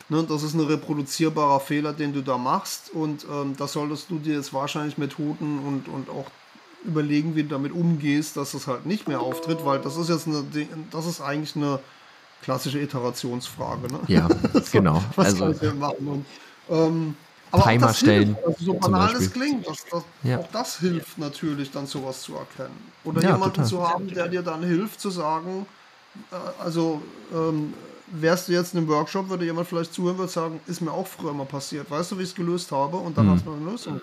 ne, 0.09 0.25
das 0.29 0.43
ist 0.43 0.55
ein 0.55 0.61
reproduzierbarer 0.61 1.61
Fehler, 1.61 1.93
den 1.93 2.13
du 2.13 2.23
da 2.23 2.39
machst 2.39 2.91
und 2.91 3.27
ähm, 3.31 3.55
da 3.57 3.67
solltest 3.67 4.11
du 4.11 4.19
dir 4.19 4.35
jetzt 4.35 4.53
wahrscheinlich 4.53 4.99
Methoden 4.99 5.59
und, 5.61 5.89
und 5.89 6.09
auch 6.09 6.27
überlegen, 6.85 7.35
wie 7.35 7.43
du 7.43 7.49
damit 7.49 7.73
umgehst, 7.73 8.37
dass 8.37 8.53
das 8.53 8.67
halt 8.67 8.87
nicht 8.87 9.09
mehr 9.09 9.21
auftritt, 9.21 9.65
weil 9.65 9.81
das 9.81 9.97
ist 9.97 10.09
jetzt 10.09 10.27
eine, 10.27 10.45
das 10.91 11.07
ist 11.07 11.21
eigentlich 11.21 11.57
eine 11.57 11.81
klassische 12.43 12.79
Iterationsfrage. 12.79 13.93
Ne? 13.93 14.01
Ja, 14.09 14.29
genau. 14.73 15.03
Was 15.17 15.27
Also 15.27 15.53
kann 15.53 15.53
ich 15.53 15.75
machen? 15.75 16.07
Und, 16.09 16.27
ähm, 16.71 17.15
aber 17.51 17.65
Timer 17.65 17.87
das 17.89 17.99
stellen, 17.99 18.35
Hilft, 18.35 18.47
also 18.47 18.65
so 18.65 18.75
banal 18.75 19.07
Beispiel. 19.09 19.29
klingt, 19.31 19.67
das, 19.67 19.85
das, 19.91 20.03
Ja. 20.25 20.39
auch 20.39 20.47
das 20.53 20.79
hilft 20.79 21.19
natürlich 21.19 21.71
dann 21.71 21.87
sowas 21.87 22.23
zu 22.23 22.35
erkennen. 22.35 22.77
Oder 23.05 23.23
Ja, 23.23 23.33
jemanden 23.33 23.55
total. 23.57 23.69
zu 23.69 23.89
haben, 23.89 24.09
der 24.09 24.29
dir 24.29 24.43
dann 24.43 24.63
hilft 24.63 25.01
zu 25.01 25.11
sagen, 25.11 25.67
äh, 26.31 26.63
also 26.63 27.01
ähm, 27.33 27.73
wärst 28.09 28.49
du 28.49 28.53
jetzt 28.53 28.75
in 28.75 28.79
einem 28.81 28.89
Workshop, 28.89 29.29
würde 29.29 29.45
jemand 29.45 29.69
vielleicht 29.69 29.93
zuhören 29.93 30.19
und 30.21 30.31
sagen, 30.31 30.61
ist 30.67 30.81
mir 30.81 30.93
auch 30.93 31.07
früher 31.07 31.33
mal 31.33 31.47
passiert. 31.47 31.91
Weißt 31.91 32.13
du, 32.13 32.19
wie 32.19 32.23
ich 32.23 32.31
es 32.31 32.35
gelöst 32.35 32.71
habe? 32.73 32.97
Und 32.97 33.09
Hm. 33.09 33.15
dann 33.15 33.31
hast 33.31 33.47
du 33.47 33.53
eine 33.53 33.65
Lösung. 33.65 34.01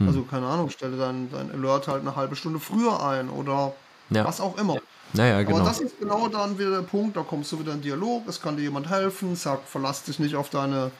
Also 0.00 0.22
keine 0.22 0.46
Ahnung, 0.46 0.70
stelle 0.70 0.96
dein, 0.96 1.28
dein 1.32 1.50
Alert 1.50 1.88
halt 1.88 2.02
eine 2.02 2.14
halbe 2.14 2.36
Stunde 2.36 2.60
früher 2.60 3.04
ein 3.04 3.28
oder 3.28 3.72
Ja. 4.10 4.24
was 4.24 4.40
auch 4.40 4.56
immer. 4.56 4.76
naja, 5.12 5.42
genau. 5.42 5.56
Aber 5.56 5.64
das 5.66 5.80
ist 5.80 5.98
genau 5.98 6.28
dann 6.28 6.56
wieder 6.58 6.70
der 6.70 6.82
Punkt, 6.86 7.16
da 7.16 7.22
kommst 7.22 7.50
du 7.50 7.58
wieder 7.58 7.72
in 7.72 7.80
Dialog, 7.80 8.22
es 8.28 8.40
kann 8.40 8.56
dir 8.56 8.62
jemand 8.62 8.88
helfen, 8.90 9.34
sag, 9.34 9.64
verlass 9.66 10.04
dich 10.04 10.18
nicht 10.20 10.36
auf 10.36 10.50
deine 10.50 10.92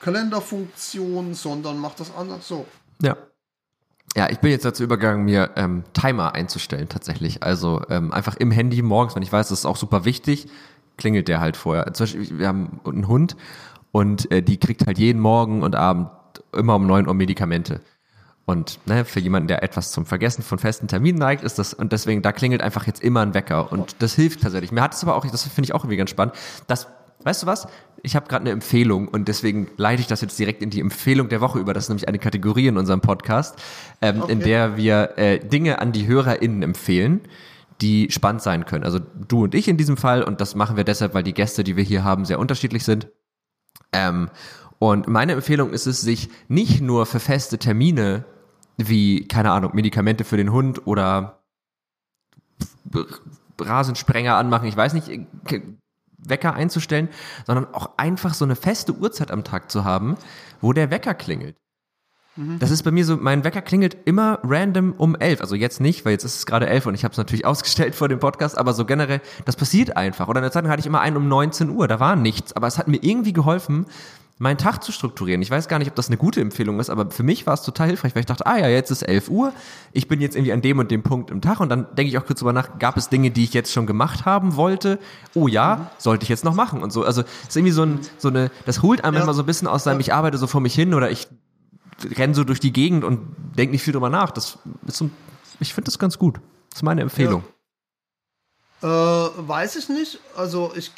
Kalenderfunktion, 0.00 1.34
sondern 1.34 1.78
mach 1.78 1.94
das 1.94 2.14
anders 2.14 2.46
so. 2.46 2.66
Ja. 3.02 3.16
Ja, 4.16 4.30
ich 4.30 4.38
bin 4.38 4.50
jetzt 4.50 4.64
dazu 4.64 4.82
übergegangen, 4.84 5.24
mir 5.24 5.50
ähm, 5.56 5.84
Timer 5.92 6.34
einzustellen 6.34 6.88
tatsächlich. 6.88 7.42
Also 7.42 7.82
ähm, 7.90 8.10
einfach 8.12 8.36
im 8.36 8.50
Handy 8.50 8.80
morgens, 8.82 9.14
wenn 9.14 9.22
ich 9.22 9.32
weiß, 9.32 9.48
das 9.48 9.60
ist 9.60 9.66
auch 9.66 9.76
super 9.76 10.04
wichtig, 10.04 10.48
klingelt 10.98 11.28
der 11.28 11.40
halt 11.40 11.56
vorher. 11.56 11.92
Zum 11.94 12.04
Beispiel, 12.04 12.38
wir 12.38 12.46
haben 12.46 12.80
einen 12.84 13.08
Hund 13.08 13.36
und 13.92 14.30
äh, 14.30 14.42
die 14.42 14.58
kriegt 14.58 14.86
halt 14.86 14.98
jeden 14.98 15.20
Morgen 15.20 15.62
und 15.62 15.74
Abend 15.74 16.10
immer 16.52 16.76
um 16.76 16.86
9 16.86 17.08
Uhr 17.08 17.14
Medikamente. 17.14 17.80
Und 18.44 18.78
ne, 18.86 19.04
für 19.04 19.20
jemanden, 19.20 19.48
der 19.48 19.62
etwas 19.62 19.92
zum 19.92 20.06
Vergessen 20.06 20.42
von 20.42 20.58
festen 20.58 20.88
Terminen 20.88 21.18
neigt, 21.18 21.44
ist 21.44 21.58
das, 21.58 21.74
und 21.74 21.92
deswegen, 21.92 22.22
da 22.22 22.32
klingelt 22.32 22.62
einfach 22.62 22.86
jetzt 22.86 23.02
immer 23.02 23.20
ein 23.20 23.34
Wecker. 23.34 23.72
Und 23.72 23.96
das 23.98 24.14
hilft 24.14 24.42
tatsächlich. 24.42 24.72
Mir 24.72 24.82
hat 24.82 24.94
es 24.94 25.02
aber 25.02 25.16
auch, 25.16 25.26
das 25.26 25.42
finde 25.42 25.66
ich 25.66 25.74
auch 25.74 25.84
irgendwie 25.84 25.98
ganz 25.98 26.10
spannend, 26.10 26.34
das 26.66 26.86
weißt 27.24 27.42
du 27.42 27.46
was? 27.46 27.68
Ich 28.02 28.14
habe 28.16 28.28
gerade 28.28 28.42
eine 28.42 28.50
Empfehlung 28.50 29.08
und 29.08 29.28
deswegen 29.28 29.68
leite 29.76 30.00
ich 30.00 30.06
das 30.06 30.20
jetzt 30.20 30.38
direkt 30.38 30.62
in 30.62 30.70
die 30.70 30.80
Empfehlung 30.80 31.28
der 31.28 31.40
Woche 31.40 31.58
über. 31.58 31.74
Das 31.74 31.84
ist 31.84 31.88
nämlich 31.88 32.08
eine 32.08 32.18
Kategorie 32.18 32.68
in 32.68 32.78
unserem 32.78 33.00
Podcast, 33.00 33.56
ähm, 34.00 34.22
okay. 34.22 34.32
in 34.32 34.40
der 34.40 34.76
wir 34.76 35.18
äh, 35.18 35.38
Dinge 35.38 35.80
an 35.80 35.92
die 35.92 36.06
HörerInnen 36.06 36.62
empfehlen, 36.62 37.20
die 37.80 38.10
spannend 38.10 38.42
sein 38.42 38.64
können. 38.64 38.84
Also 38.84 38.98
du 38.98 39.44
und 39.44 39.54
ich 39.54 39.68
in 39.68 39.76
diesem 39.76 39.96
Fall 39.96 40.22
und 40.22 40.40
das 40.40 40.54
machen 40.54 40.76
wir 40.76 40.84
deshalb, 40.84 41.14
weil 41.14 41.22
die 41.22 41.34
Gäste, 41.34 41.64
die 41.64 41.76
wir 41.76 41.84
hier 41.84 42.04
haben, 42.04 42.24
sehr 42.24 42.38
unterschiedlich 42.38 42.84
sind. 42.84 43.08
Ähm, 43.92 44.30
und 44.78 45.08
meine 45.08 45.32
Empfehlung 45.32 45.70
ist 45.70 45.86
es, 45.86 46.00
sich 46.00 46.28
nicht 46.48 46.80
nur 46.80 47.06
für 47.06 47.20
feste 47.20 47.58
Termine 47.58 48.24
wie, 48.76 49.26
keine 49.26 49.50
Ahnung, 49.50 49.72
Medikamente 49.74 50.24
für 50.24 50.36
den 50.36 50.52
Hund 50.52 50.86
oder 50.86 51.42
Rasensprenger 53.60 54.36
anmachen, 54.36 54.68
ich 54.68 54.76
weiß 54.76 54.94
nicht, 54.94 55.10
Wecker 56.18 56.54
einzustellen, 56.54 57.08
sondern 57.46 57.72
auch 57.74 57.90
einfach 57.96 58.34
so 58.34 58.44
eine 58.44 58.56
feste 58.56 58.94
Uhrzeit 58.94 59.30
am 59.30 59.44
Tag 59.44 59.70
zu 59.70 59.84
haben, 59.84 60.16
wo 60.60 60.72
der 60.72 60.90
Wecker 60.90 61.14
klingelt. 61.14 61.56
Mhm. 62.38 62.58
Das 62.60 62.70
ist 62.70 62.84
bei 62.84 62.92
mir 62.92 63.04
so, 63.04 63.16
mein 63.16 63.42
Wecker 63.42 63.60
klingelt 63.60 63.96
immer 64.04 64.38
random 64.44 64.94
um 64.96 65.16
elf. 65.16 65.40
Also 65.40 65.56
jetzt 65.56 65.80
nicht, 65.80 66.04
weil 66.04 66.12
jetzt 66.12 66.24
ist 66.24 66.36
es 66.36 66.46
gerade 66.46 66.68
elf 66.68 66.86
und 66.86 66.94
ich 66.94 67.04
habe 67.04 67.12
es 67.12 67.18
natürlich 67.18 67.44
ausgestellt 67.46 67.94
vor 67.94 68.08
dem 68.08 68.20
Podcast, 68.20 68.56
aber 68.56 68.72
so 68.72 68.84
generell, 68.84 69.20
das 69.44 69.56
passiert 69.56 69.96
einfach. 69.96 70.28
Oder 70.28 70.38
in 70.38 70.44
der 70.44 70.52
Zeit 70.52 70.64
hatte 70.66 70.80
ich 70.80 70.86
immer 70.86 71.00
einen 71.00 71.16
um 71.16 71.28
19 71.28 71.70
Uhr, 71.70 71.88
da 71.88 71.98
war 71.98 72.14
nichts, 72.16 72.52
aber 72.52 72.68
es 72.68 72.78
hat 72.78 72.86
mir 72.86 73.02
irgendwie 73.02 73.32
geholfen, 73.32 73.86
meinen 74.40 74.56
Tag 74.56 74.84
zu 74.84 74.92
strukturieren. 74.92 75.42
Ich 75.42 75.50
weiß 75.50 75.66
gar 75.66 75.80
nicht, 75.80 75.88
ob 75.88 75.96
das 75.96 76.06
eine 76.06 76.16
gute 76.16 76.40
Empfehlung 76.40 76.78
ist, 76.78 76.90
aber 76.90 77.10
für 77.10 77.24
mich 77.24 77.46
war 77.46 77.54
es 77.54 77.62
total 77.62 77.88
hilfreich, 77.88 78.14
weil 78.14 78.20
ich 78.20 78.26
dachte, 78.26 78.46
ah 78.46 78.56
ja, 78.56 78.68
jetzt 78.68 78.92
ist 78.92 79.02
11 79.02 79.28
Uhr, 79.30 79.52
ich 79.92 80.06
bin 80.06 80.20
jetzt 80.20 80.36
irgendwie 80.36 80.52
an 80.52 80.62
dem 80.62 80.78
und 80.78 80.92
dem 80.92 81.02
Punkt 81.02 81.30
im 81.30 81.40
Tag 81.40 81.58
und 81.58 81.68
dann 81.68 81.86
denke 81.96 82.08
ich 82.08 82.18
auch 82.18 82.24
kurz 82.24 82.38
drüber 82.38 82.52
nach, 82.52 82.78
gab 82.78 82.96
es 82.96 83.08
Dinge, 83.08 83.32
die 83.32 83.42
ich 83.42 83.52
jetzt 83.52 83.72
schon 83.72 83.86
gemacht 83.86 84.26
haben 84.26 84.54
wollte? 84.54 85.00
Oh 85.34 85.48
ja, 85.48 85.76
mhm. 85.76 85.86
sollte 85.98 86.22
ich 86.22 86.28
jetzt 86.28 86.44
noch 86.44 86.54
machen 86.54 86.82
und 86.82 86.92
so. 86.92 87.02
Also 87.02 87.22
es 87.22 87.48
ist 87.48 87.56
irgendwie 87.56 87.72
so, 87.72 87.82
ein, 87.82 87.98
so 88.18 88.28
eine, 88.28 88.52
das 88.64 88.82
holt 88.82 89.04
einem 89.04 89.16
ja. 89.16 89.24
immer 89.24 89.34
so 89.34 89.42
ein 89.42 89.46
bisschen 89.46 89.66
aus 89.66 89.82
seinem, 89.82 89.98
ich 89.98 90.14
arbeite 90.14 90.38
so 90.38 90.46
vor 90.46 90.60
mich 90.60 90.74
hin 90.74 90.94
oder 90.94 91.10
ich 91.10 91.26
renne 92.16 92.34
so 92.34 92.44
durch 92.44 92.60
die 92.60 92.72
Gegend 92.72 93.04
und 93.04 93.34
denke 93.56 93.72
nicht 93.72 93.82
viel 93.82 93.92
drüber 93.92 94.10
nach. 94.10 94.30
Das 94.30 94.58
ist 94.86 94.96
so, 94.96 95.10
ich 95.60 95.74
finde 95.74 95.86
das 95.86 95.98
ganz 95.98 96.18
gut. 96.18 96.40
Das 96.70 96.78
ist 96.78 96.82
meine 96.82 97.02
Empfehlung. 97.02 97.42
Ja. 98.82 99.26
Äh, 99.26 99.30
weiß 99.48 99.76
ich 99.76 99.88
nicht. 99.88 100.20
Also 100.36 100.72
ich 100.76 100.92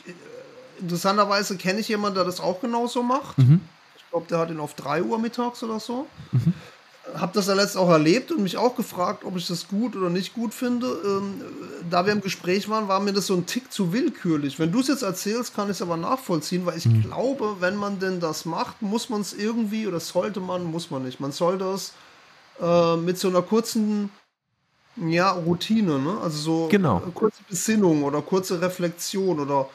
interessanterweise 0.81 1.57
kenne 1.57 1.81
ich 1.81 1.89
jemanden, 1.89 2.17
der 2.17 2.25
das 2.25 2.41
auch 2.41 2.61
genauso 2.61 3.03
macht. 3.03 3.39
Mhm. 3.39 3.61
Ich 3.97 4.09
glaube, 4.11 4.27
der 4.29 4.39
hat 4.39 4.51
ihn 4.51 4.61
auf 4.61 4.75
3 4.75 5.03
Uhr 5.03 5.19
mittags 5.19 5.63
oder 5.63 5.79
so. 5.79 6.07
Mhm. 6.33 6.55
Hab 7.15 7.33
das 7.33 7.47
ja 7.47 7.55
letztens 7.55 7.77
auch 7.77 7.89
erlebt 7.89 8.31
und 8.31 8.43
mich 8.43 8.57
auch 8.57 8.77
gefragt, 8.77 9.25
ob 9.25 9.37
ich 9.37 9.47
das 9.47 9.69
gut 9.69 9.97
oder 9.97 10.11
nicht 10.11 10.35
gut 10.35 10.55
finde. 10.55 10.87
Ähm, 11.05 11.43
da 11.89 12.07
wir 12.07 12.13
im 12.13 12.21
Gespräch 12.21 12.69
waren, 12.69 12.89
war 12.89 13.01
mir 13.01 13.13
das 13.13 13.27
so 13.27 13.35
ein 13.35 13.47
Tick 13.47 13.73
zu 13.73 13.93
willkürlich. 13.93 14.59
Wenn 14.59 14.71
du 14.71 14.81
es 14.81 14.89
jetzt 14.89 15.03
erzählst, 15.03 15.55
kann 15.55 15.67
ich 15.67 15.77
es 15.77 15.83
aber 15.83 15.97
nachvollziehen, 15.97 16.67
weil 16.67 16.77
ich 16.77 16.87
mhm. 16.87 17.03
glaube, 17.03 17.57
wenn 17.61 17.77
man 17.77 17.99
denn 17.99 18.21
das 18.21 18.45
macht, 18.45 18.83
muss 18.83 19.09
man 19.09 19.23
es 19.23 19.33
irgendwie, 19.33 19.87
oder 19.87 19.99
sollte 19.99 20.41
man, 20.41 20.65
muss 20.65 20.91
man 20.91 21.03
nicht. 21.03 21.21
Man 21.21 21.33
sollte 21.33 21.65
es 21.65 21.95
äh, 22.61 22.97
mit 22.97 23.19
so 23.19 23.29
einer 23.29 23.43
kurzen 23.43 24.11
ja, 24.97 25.31
Routine, 25.31 25.99
ne? 25.99 26.19
Also 26.23 26.39
so 26.39 26.69
genau. 26.71 27.01
kurze 27.15 27.43
Besinnung 27.49 28.03
oder 28.03 28.23
kurze 28.23 28.61
Reflexion 28.61 29.41
oder 29.41 29.69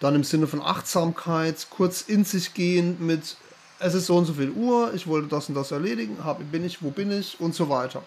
dann 0.00 0.14
im 0.14 0.24
Sinne 0.24 0.46
von 0.46 0.62
Achtsamkeit, 0.62 1.66
kurz 1.70 2.02
in 2.02 2.24
sich 2.24 2.54
gehen 2.54 2.96
mit, 3.00 3.36
es 3.80 3.94
ist 3.94 4.06
so 4.06 4.16
und 4.16 4.26
so 4.26 4.34
viel 4.34 4.50
Uhr, 4.50 4.92
ich 4.94 5.06
wollte 5.06 5.28
das 5.28 5.48
und 5.48 5.54
das 5.54 5.72
erledigen, 5.72 6.18
hab, 6.24 6.38
bin 6.52 6.64
ich, 6.64 6.82
wo 6.82 6.90
bin 6.90 7.10
ich 7.10 7.40
und 7.40 7.54
so 7.54 7.68
weiter. 7.68 8.02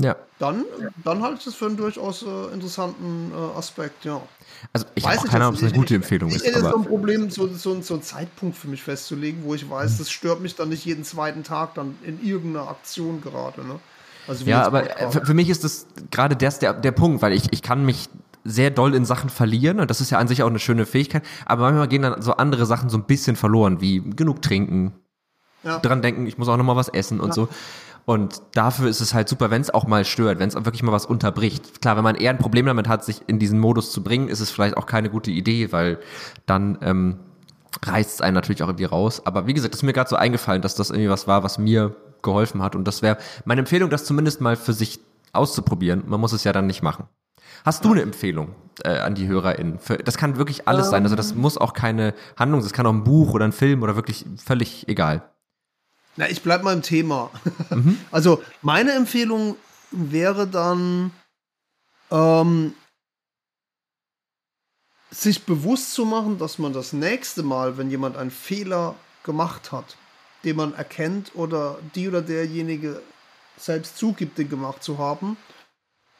Ja. 0.00 0.14
Dann, 0.38 0.64
dann 1.04 1.22
halte 1.22 1.38
ich 1.38 1.44
das 1.44 1.54
für 1.56 1.66
einen 1.66 1.76
durchaus 1.76 2.22
äh, 2.22 2.52
interessanten 2.52 3.32
äh, 3.32 3.58
Aspekt, 3.58 4.04
ja. 4.04 4.20
Also 4.72 4.86
ich 4.94 5.04
weiß 5.04 5.24
keine 5.24 5.44
Ahnung, 5.44 5.56
ob 5.56 5.62
es 5.62 5.68
eine 5.68 5.76
gute 5.76 5.96
Empfehlung 5.96 6.30
ist. 6.30 6.42
Ich 6.42 6.48
hätte 6.48 6.60
so 6.60 6.76
ein 6.76 6.84
Problem, 6.84 7.30
so, 7.30 7.48
so, 7.48 7.80
so 7.80 7.94
einen 7.94 8.02
Zeitpunkt 8.02 8.56
für 8.56 8.68
mich 8.68 8.82
festzulegen, 8.82 9.42
wo 9.42 9.54
ich 9.54 9.68
weiß, 9.68 9.98
das 9.98 10.10
stört 10.10 10.40
mich 10.40 10.54
dann 10.54 10.68
nicht 10.68 10.84
jeden 10.84 11.02
zweiten 11.02 11.42
Tag 11.42 11.74
dann 11.74 11.96
in 12.04 12.24
irgendeiner 12.24 12.68
Aktion 12.68 13.20
gerade. 13.20 13.66
Ne? 13.66 13.80
Also 14.28 14.44
ja, 14.44 14.62
aber 14.62 14.84
für, 15.10 15.26
für, 15.26 15.34
mich 15.34 15.48
ist 15.48 15.64
das 15.64 15.86
gerade 16.12 16.36
der, 16.36 16.74
der 16.74 16.92
Punkt, 16.92 17.20
weil 17.20 17.32
ich, 17.32 17.52
ich 17.52 17.62
kann 17.62 17.84
mich 17.84 18.08
sehr 18.44 18.70
doll 18.70 18.94
in 18.94 19.04
Sachen 19.04 19.30
verlieren 19.30 19.80
und 19.80 19.90
das 19.90 20.00
ist 20.00 20.10
ja 20.10 20.18
an 20.18 20.28
sich 20.28 20.44
auch 20.44 20.48
eine 20.48 20.60
schöne 20.60 20.86
Fähigkeit, 20.86 21.24
aber 21.44 21.62
manchmal 21.62 21.88
gehen 21.88 22.02
dann 22.02 22.22
so 22.22 22.34
andere 22.34 22.66
Sachen 22.66 22.88
so 22.88 22.98
ein 22.98 23.04
bisschen 23.04 23.34
verloren, 23.34 23.80
wie 23.80 24.00
genug 24.00 24.42
trinken, 24.42 24.92
ja. 25.62 25.78
dran 25.78 26.02
denken, 26.02 26.26
ich 26.26 26.38
muss 26.38 26.48
auch 26.48 26.56
noch 26.56 26.64
mal 26.64 26.76
was 26.76 26.88
essen 26.88 27.20
und 27.20 27.28
ja. 27.28 27.34
so. 27.34 27.48
Und 28.04 28.40
dafür 28.54 28.88
ist 28.88 29.02
es 29.02 29.12
halt 29.12 29.28
super, 29.28 29.50
wenn 29.50 29.60
es 29.60 29.68
auch 29.68 29.86
mal 29.86 30.04
stört, 30.06 30.38
wenn 30.38 30.48
es 30.48 30.54
wirklich 30.54 30.82
mal 30.82 30.92
was 30.92 31.04
unterbricht. 31.04 31.82
Klar, 31.82 31.98
wenn 31.98 32.04
man 32.04 32.14
eher 32.14 32.30
ein 32.30 32.38
Problem 32.38 32.64
damit 32.64 32.88
hat, 32.88 33.04
sich 33.04 33.20
in 33.26 33.38
diesen 33.38 33.58
Modus 33.58 33.92
zu 33.92 34.02
bringen, 34.02 34.28
ist 34.28 34.40
es 34.40 34.50
vielleicht 34.50 34.78
auch 34.78 34.86
keine 34.86 35.10
gute 35.10 35.30
Idee, 35.30 35.72
weil 35.72 35.98
dann 36.46 36.78
ähm, 36.80 37.18
reißt 37.84 38.14
es 38.14 38.20
einen 38.22 38.34
natürlich 38.34 38.62
auch 38.62 38.68
irgendwie 38.68 38.86
raus. 38.86 39.26
Aber 39.26 39.46
wie 39.46 39.52
gesagt, 39.52 39.74
das 39.74 39.80
ist 39.80 39.84
mir 39.84 39.92
gerade 39.92 40.08
so 40.08 40.16
eingefallen, 40.16 40.62
dass 40.62 40.74
das 40.74 40.88
irgendwie 40.88 41.10
was 41.10 41.26
war, 41.26 41.42
was 41.42 41.58
mir 41.58 41.94
geholfen 42.22 42.62
hat. 42.62 42.74
Und 42.74 42.86
das 42.86 43.02
wäre 43.02 43.18
meine 43.44 43.60
Empfehlung, 43.60 43.90
das 43.90 44.06
zumindest 44.06 44.40
mal 44.40 44.56
für 44.56 44.72
sich 44.72 45.00
auszuprobieren. 45.34 46.04
Man 46.06 46.18
muss 46.18 46.32
es 46.32 46.44
ja 46.44 46.52
dann 46.54 46.66
nicht 46.66 46.82
machen. 46.82 47.04
Hast 47.64 47.84
du 47.84 47.92
eine 47.92 48.02
Empfehlung 48.02 48.54
äh, 48.84 48.98
an 48.98 49.14
die 49.14 49.28
HörerInnen? 49.28 49.78
Für, 49.78 49.98
das 49.98 50.16
kann 50.16 50.36
wirklich 50.36 50.66
alles 50.66 50.90
sein. 50.90 51.02
Also 51.02 51.16
das 51.16 51.32
ähm. 51.32 51.40
muss 51.40 51.58
auch 51.58 51.72
keine 51.72 52.14
Handlung, 52.36 52.62
das 52.62 52.72
kann 52.72 52.86
auch 52.86 52.92
ein 52.92 53.04
Buch 53.04 53.34
oder 53.34 53.44
ein 53.44 53.52
Film 53.52 53.82
oder 53.82 53.96
wirklich 53.96 54.24
völlig 54.42 54.88
egal. 54.88 55.22
Na, 56.18 56.28
ich 56.28 56.42
bleib 56.42 56.64
mal 56.64 56.72
im 56.72 56.82
Thema. 56.82 57.30
Mhm. 57.70 57.96
Also 58.10 58.42
meine 58.60 58.90
Empfehlung 58.92 59.56
wäre 59.92 60.48
dann, 60.48 61.12
ähm, 62.10 62.74
sich 65.12 65.44
bewusst 65.44 65.94
zu 65.94 66.04
machen, 66.04 66.36
dass 66.38 66.58
man 66.58 66.72
das 66.72 66.92
nächste 66.92 67.44
Mal, 67.44 67.78
wenn 67.78 67.88
jemand 67.88 68.16
einen 68.16 68.32
Fehler 68.32 68.96
gemacht 69.22 69.70
hat, 69.70 69.96
den 70.42 70.56
man 70.56 70.74
erkennt 70.74 71.36
oder 71.36 71.78
die 71.94 72.08
oder 72.08 72.20
derjenige 72.20 73.00
selbst 73.56 73.96
zugibt, 73.96 74.38
den 74.38 74.48
gemacht 74.48 74.82
zu 74.82 74.98
haben, 74.98 75.36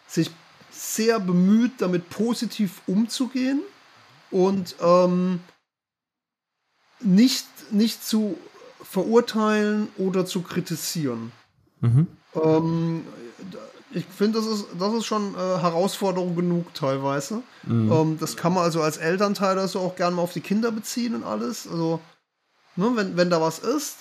sich 0.07 0.31
sehr 0.71 1.19
bemüht, 1.19 1.73
damit 1.79 2.09
positiv 2.09 2.83
umzugehen 2.87 3.63
und 4.31 4.77
ähm, 4.81 5.41
nicht, 7.01 7.47
nicht 7.73 8.05
zu 8.05 8.39
verurteilen 8.89 9.89
oder 9.99 10.25
zu 10.25 10.43
kritisieren. 10.43 11.33
Mhm. 11.81 12.07
Ähm, 12.35 13.05
ich 13.91 14.05
finde, 14.07 14.39
das 14.39 14.47
ist, 14.47 14.67
das 14.79 14.93
ist 14.95 15.07
schon 15.07 15.35
äh, 15.35 15.39
Herausforderung 15.39 16.35
genug 16.35 16.73
teilweise. 16.75 17.43
Mhm. 17.65 17.93
Ähm, 17.93 18.19
das 18.19 18.37
kann 18.37 18.55
man 18.55 18.65
also 18.65 18.81
als 18.83 18.97
Elternteil 18.97 19.59
also 19.59 19.81
auch 19.81 19.97
gerne 19.97 20.17
mal 20.17 20.23
auf 20.23 20.33
die 20.33 20.41
Kinder 20.41 20.71
beziehen 20.71 21.15
und 21.15 21.25
alles. 21.25 21.67
Also, 21.67 22.01
ne, 22.77 22.91
wenn, 22.95 23.17
wenn 23.17 23.31
da 23.31 23.41
was 23.41 23.59
ist, 23.59 23.99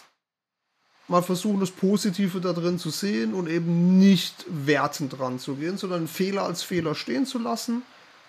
mal 1.08 1.22
versuchen, 1.22 1.60
das 1.60 1.72
Positive 1.72 2.40
da 2.40 2.54
drin 2.54 2.80
zu 2.80 2.90
sehen 2.90 3.34
und 3.34 3.48
eben 3.50 3.98
nicht 3.98 4.46
wertend 4.50 5.18
dran 5.18 5.40
zu 5.40 5.56
gehen, 5.56 5.78
sondern 5.78 6.08
Fehler 6.08 6.44
als 6.44 6.64
Fehler 6.64 6.96
stehen 6.96 7.26
zu 7.26 7.40
lassen 7.40 7.82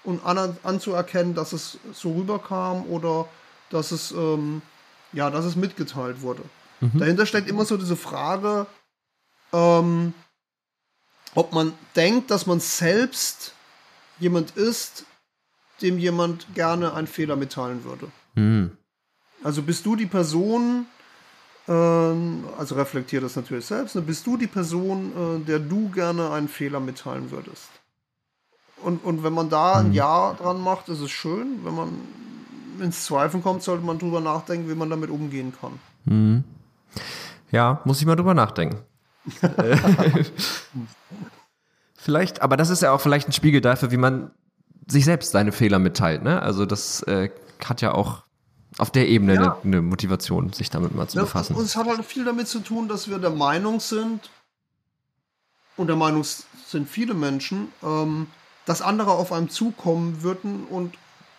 und 0.05 0.25
an, 0.25 0.57
anzuerkennen, 0.63 1.35
dass 1.35 1.53
es 1.53 1.79
so 1.93 2.13
rüberkam 2.13 2.85
oder 2.87 3.29
dass 3.71 3.91
es, 3.91 4.13
ähm, 4.13 4.63
ja, 5.13 5.31
dass 5.31 5.45
es 5.45 5.57
mitgeteilt 5.57 6.23
wurde. 6.23 6.43
Mhm. 6.81 6.99
Dahinter 6.99 7.27
steckt 7.27 7.49
immer 7.49 7.65
so 7.65 7.77
diese 7.77 7.97
Frage, 7.97 8.67
ähm, 9.53 10.15
ob 11.35 11.53
man 11.53 11.73
denkt, 11.97 12.31
dass 12.31 12.47
man 12.47 12.61
selbst 12.61 13.55
jemand 14.19 14.53
ist, 14.53 15.05
dem 15.83 15.99
jemand 15.99 16.55
gerne 16.55 16.95
einen 16.95 17.07
Fehler 17.07 17.37
mitteilen 17.37 17.85
würde. 17.85 18.09
Mhm. 18.35 18.77
Also 19.43 19.63
bist 19.63 19.87
du 19.87 19.95
die 19.95 20.07
Person, 20.07 20.87
ähm, 21.69 22.45
also 22.59 22.75
reflektier 22.75 23.21
das 23.21 23.37
natürlich 23.37 23.67
selbst. 23.67 23.95
Ne? 23.95 24.03
Bist 24.03 24.27
du 24.27 24.37
die 24.37 24.47
Person, 24.47 25.13
äh, 25.43 25.45
der 25.47 25.61
du 25.61 25.89
gerne 25.91 26.31
einen 26.31 26.49
Fehler 26.49 26.81
mitteilen 26.81 27.31
würdest? 27.31 27.69
Und, 28.83 29.05
und 29.05 29.23
wenn 29.23 29.33
man 29.33 29.51
da 29.51 29.75
ein 29.75 29.89
mhm. 29.89 29.95
Ja 29.95 30.35
dran 30.35 30.61
macht, 30.61 30.89
ist 30.89 31.01
es 31.01 31.11
schön. 31.11 31.61
Wenn 31.65 31.75
man 31.75 31.99
ins 32.81 33.05
Zweifeln 33.05 33.43
kommt, 33.43 33.62
sollte 33.62 33.85
man 33.85 33.99
drüber 33.99 34.20
nachdenken, 34.20 34.68
wie 34.68 34.74
man 34.74 34.91
damit 34.91 35.11
umgehen 35.11 35.53
kann. 35.61 35.79
Mhm. 36.05 36.45
Ja, 37.51 37.81
muss 37.85 38.01
ich 38.01 38.07
mal 38.07 38.16
drüber 38.16 38.35
nachdenken. 38.35 38.79
vielleicht, 41.95 42.43
aber 42.43 42.57
das 42.57 42.70
ist 42.70 42.83
ja 42.83 42.93
auch 42.93 43.01
vielleicht 43.01 43.29
ein 43.29 43.33
Spiegel 43.33 43.61
dafür, 43.61 43.91
wie 43.91 43.97
man 43.97 44.31
sich 44.87 45.05
selbst 45.05 45.33
seine 45.33 45.53
Fehler 45.53 45.79
mitteilt. 45.79 46.22
Ne? 46.22 46.41
Also 46.43 46.66
das 46.66 47.03
äh, 47.03 47.31
hat 47.64 47.83
ja 47.83 47.93
auch 47.93 48.24
auf 48.79 48.91
der 48.91 49.09
Ebene 49.09 49.35
ja. 49.35 49.41
eine, 49.41 49.57
eine, 49.64 49.83
Motivation, 49.83 50.53
sich 50.53 50.70
damit 50.70 50.95
mal 50.95 51.09
zu 51.09 51.18
ja, 51.18 51.24
befassen. 51.24 51.57
Und 51.57 51.64
es 51.64 51.76
hat 51.76 51.87
halt 51.87 52.05
viel 52.05 52.24
damit 52.24 52.49
zu 52.49 52.61
tun, 52.61 52.89
dass 52.89 53.09
wir 53.09 53.18
der 53.18 53.31
Meinung 53.31 53.81
sind, 53.81 54.31
und 55.79 55.87
der 55.87 55.97
Meinung 55.97 56.24
sind 56.24 56.89
viele 56.89 57.14
Menschen, 57.14 57.68
ähm, 57.83 58.26
dass 58.66 58.83
andere 58.83 59.12
auf 59.12 59.33
einem 59.33 59.49
zukommen 59.49 60.22
würden 60.22 60.64
und 60.66 60.95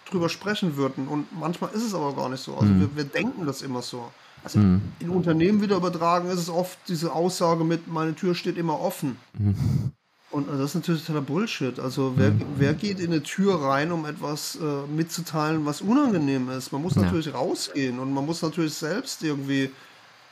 drüber 0.09 0.29
sprechen 0.29 0.75
würden. 0.77 1.07
Und 1.07 1.27
manchmal 1.37 1.71
ist 1.71 1.83
es 1.83 1.93
aber 1.93 2.13
gar 2.15 2.29
nicht 2.29 2.43
so. 2.43 2.55
Also 2.55 2.65
mhm. 2.65 2.81
wir, 2.81 2.95
wir, 2.95 3.03
denken 3.05 3.45
das 3.45 3.61
immer 3.61 3.81
so. 3.81 4.11
Also 4.43 4.59
mhm. 4.59 4.81
in 4.99 5.09
Unternehmen 5.09 5.61
wieder 5.61 5.75
übertragen 5.75 6.29
ist 6.29 6.39
es 6.39 6.49
oft 6.49 6.77
diese 6.87 7.13
Aussage 7.13 7.63
mit, 7.63 7.87
meine 7.87 8.15
Tür 8.15 8.35
steht 8.35 8.57
immer 8.57 8.79
offen. 8.79 9.17
Mhm. 9.37 9.91
Und 10.31 10.47
das 10.47 10.59
ist 10.59 10.75
natürlich 10.75 11.01
totaler 11.05 11.25
Bullshit. 11.25 11.79
Also 11.79 12.13
wer, 12.15 12.31
mhm. 12.31 12.43
wer 12.57 12.73
geht 12.73 12.99
in 12.99 13.11
eine 13.11 13.23
Tür 13.23 13.61
rein, 13.61 13.91
um 13.91 14.05
etwas 14.05 14.57
äh, 14.61 14.87
mitzuteilen, 14.87 15.65
was 15.65 15.81
unangenehm 15.81 16.49
ist? 16.51 16.71
Man 16.71 16.83
muss 16.83 16.95
natürlich 16.95 17.27
ja. 17.27 17.33
rausgehen 17.33 17.99
und 17.99 18.13
man 18.13 18.25
muss 18.25 18.41
natürlich 18.41 18.75
selbst 18.75 19.23
irgendwie 19.23 19.71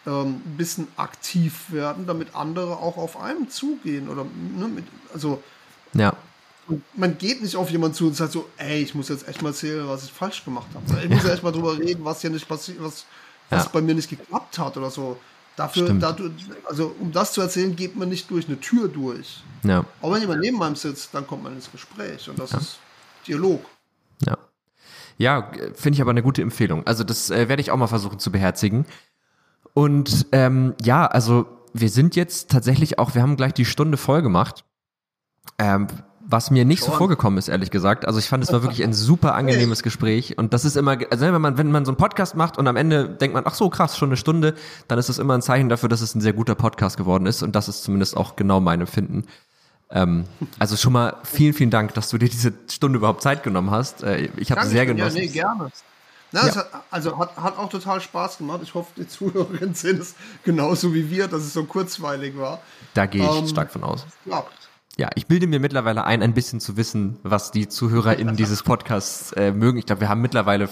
ähm, 0.05 0.41
ein 0.45 0.55
bisschen 0.55 0.87
aktiv 0.97 1.71
werden, 1.71 2.05
damit 2.05 2.35
andere 2.35 2.77
auch 2.77 2.97
auf 2.97 3.19
einem 3.19 3.49
zugehen. 3.49 4.07
Oder 4.07 4.23
ne, 4.23 4.67
mit, 4.67 4.85
also 5.13 5.41
ja. 5.93 6.13
Man 6.95 7.17
geht 7.17 7.41
nicht 7.41 7.55
auf 7.55 7.69
jemanden 7.69 7.95
zu 7.95 8.07
und 8.07 8.15
sagt 8.15 8.31
so, 8.31 8.49
ey, 8.57 8.81
ich 8.81 8.93
muss 8.95 9.09
jetzt 9.09 9.27
echt 9.27 9.41
mal 9.41 9.49
erzählen, 9.49 9.87
was 9.87 10.03
ich 10.03 10.11
falsch 10.11 10.43
gemacht 10.43 10.67
habe. 10.73 11.03
Ich 11.03 11.09
muss 11.09 11.23
ja. 11.23 11.33
echt 11.33 11.43
mal 11.43 11.51
drüber 11.51 11.77
reden, 11.77 12.03
was 12.03 12.21
hier 12.21 12.29
nicht 12.29 12.47
passiert, 12.47 12.77
was, 12.81 13.05
was 13.49 13.65
ja. 13.65 13.69
bei 13.71 13.81
mir 13.81 13.95
nicht 13.95 14.09
geklappt 14.09 14.59
hat 14.59 14.77
oder 14.77 14.89
so. 14.89 15.17
Dafür, 15.55 15.91
dadurch, 15.93 16.33
also 16.65 16.95
um 16.99 17.11
das 17.11 17.33
zu 17.33 17.41
erzählen, 17.41 17.75
geht 17.75 17.95
man 17.95 18.09
nicht 18.09 18.29
durch 18.29 18.47
eine 18.47 18.59
Tür 18.59 18.87
durch. 18.87 19.41
Ja. 19.63 19.85
Aber 20.01 20.13
wenn 20.13 20.21
jemand 20.21 20.41
neben 20.41 20.61
einem 20.61 20.75
sitzt, 20.75 21.13
dann 21.13 21.25
kommt 21.25 21.43
man 21.43 21.55
ins 21.55 21.71
Gespräch 21.71 22.29
und 22.29 22.37
das 22.37 22.51
ja. 22.51 22.59
ist 22.59 22.79
Dialog. 23.25 23.65
Ja. 24.25 24.37
Ja, 25.17 25.51
finde 25.73 25.95
ich 25.95 26.01
aber 26.01 26.11
eine 26.11 26.21
gute 26.21 26.43
Empfehlung. 26.43 26.85
Also 26.85 27.03
das 27.03 27.31
äh, 27.31 27.49
werde 27.49 27.61
ich 27.61 27.71
auch 27.71 27.77
mal 27.77 27.87
versuchen 27.87 28.19
zu 28.19 28.31
beherzigen. 28.31 28.85
Und 29.73 30.27
ähm, 30.31 30.75
ja, 30.83 31.07
also 31.07 31.47
wir 31.73 31.89
sind 31.89 32.15
jetzt 32.15 32.51
tatsächlich 32.51 32.99
auch, 32.99 33.15
wir 33.15 33.23
haben 33.23 33.35
gleich 33.35 33.53
die 33.53 33.65
Stunde 33.65 33.97
voll 33.97 34.21
gemacht. 34.21 34.63
Ähm, 35.57 35.87
was 36.29 36.51
mir 36.51 36.65
nicht 36.65 36.79
Schon. 36.79 36.91
so 36.91 36.97
vorgekommen 36.97 37.39
ist, 37.39 37.47
ehrlich 37.47 37.71
gesagt. 37.71 38.05
Also 38.05 38.19
ich 38.19 38.27
fand, 38.27 38.43
es 38.43 38.51
war 38.51 38.61
wirklich 38.61 38.83
ein 38.83 38.93
super 38.93 39.33
angenehmes 39.33 39.81
Gespräch. 39.81 40.37
Und 40.37 40.53
das 40.53 40.65
ist 40.65 40.75
immer, 40.75 40.97
also 41.09 41.25
wenn 41.25 41.41
man, 41.41 41.57
wenn 41.57 41.71
man 41.71 41.85
so 41.85 41.91
einen 41.91 41.97
Podcast 41.97 42.35
macht 42.35 42.57
und 42.57 42.67
am 42.67 42.75
Ende 42.75 43.07
denkt 43.07 43.33
man, 43.33 43.45
ach 43.47 43.55
so, 43.55 43.69
krass, 43.69 43.97
schon 43.97 44.09
eine 44.09 44.17
Stunde, 44.17 44.53
dann 44.89 44.99
ist 44.99 45.07
das 45.07 45.19
immer 45.19 45.35
ein 45.35 45.41
Zeichen 45.41 45.69
dafür, 45.69 45.87
dass 45.87 46.01
es 46.01 46.15
ein 46.15 46.21
sehr 46.21 46.33
guter 46.33 46.55
Podcast 46.55 46.97
geworden 46.97 47.27
ist. 47.27 47.43
Und 47.43 47.55
das 47.55 47.69
ist 47.69 47.83
zumindest 47.83 48.17
auch 48.17 48.35
genau 48.35 48.59
mein 48.59 48.81
Empfinden. 48.81 49.23
Ähm, 49.89 50.25
also 50.59 50.75
schon 50.75 50.91
mal 50.91 51.15
vielen, 51.23 51.53
vielen 51.53 51.69
Dank, 51.69 51.93
dass 51.93 52.09
du 52.09 52.17
dir 52.17 52.27
diese 52.27 52.51
Stunde 52.69 52.97
überhaupt 52.97 53.21
Zeit 53.21 53.43
genommen 53.43 53.71
hast. 53.71 54.03
Äh, 54.03 54.29
ich 54.35 54.51
habe 54.51 54.65
sehr 54.65 54.85
genossen. 54.85 55.15
Ja, 55.15 55.23
nee, 55.23 55.29
gerne. 55.29 55.71
Na, 56.33 56.45
ja. 56.45 56.55
hat, 56.55 56.67
also 56.91 57.17
hat, 57.17 57.37
hat 57.37 57.57
auch 57.57 57.69
total 57.69 58.01
Spaß 58.01 58.39
gemacht. 58.39 58.59
Ich 58.63 58.73
hoffe, 58.73 58.91
die 58.97 59.07
Zuhörerinnen 59.07 59.73
sehen 59.75 60.01
es 60.01 60.15
genauso 60.43 60.93
wie 60.93 61.09
wir, 61.09 61.29
dass 61.29 61.43
es 61.43 61.53
so 61.53 61.63
kurzweilig 61.63 62.37
war. 62.37 62.59
Da 62.93 63.05
gehe 63.05 63.23
ich 63.23 63.37
ähm, 63.37 63.47
stark 63.47 63.71
von 63.71 63.85
aus. 63.85 64.05
Ja, 64.25 64.43
ja, 64.97 65.09
ich 65.15 65.27
bilde 65.27 65.47
mir 65.47 65.59
mittlerweile 65.59 66.05
ein, 66.05 66.23
ein 66.23 66.33
bisschen 66.33 66.59
zu 66.59 66.75
wissen, 66.75 67.19
was 67.23 67.51
die 67.51 67.67
ZuhörerInnen 67.67 68.35
dieses 68.35 68.63
Podcasts 68.63 69.31
äh, 69.33 69.51
mögen. 69.51 69.77
Ich 69.77 69.85
glaube, 69.85 70.01
wir 70.01 70.09
haben 70.09 70.21
mittlerweile 70.21 70.69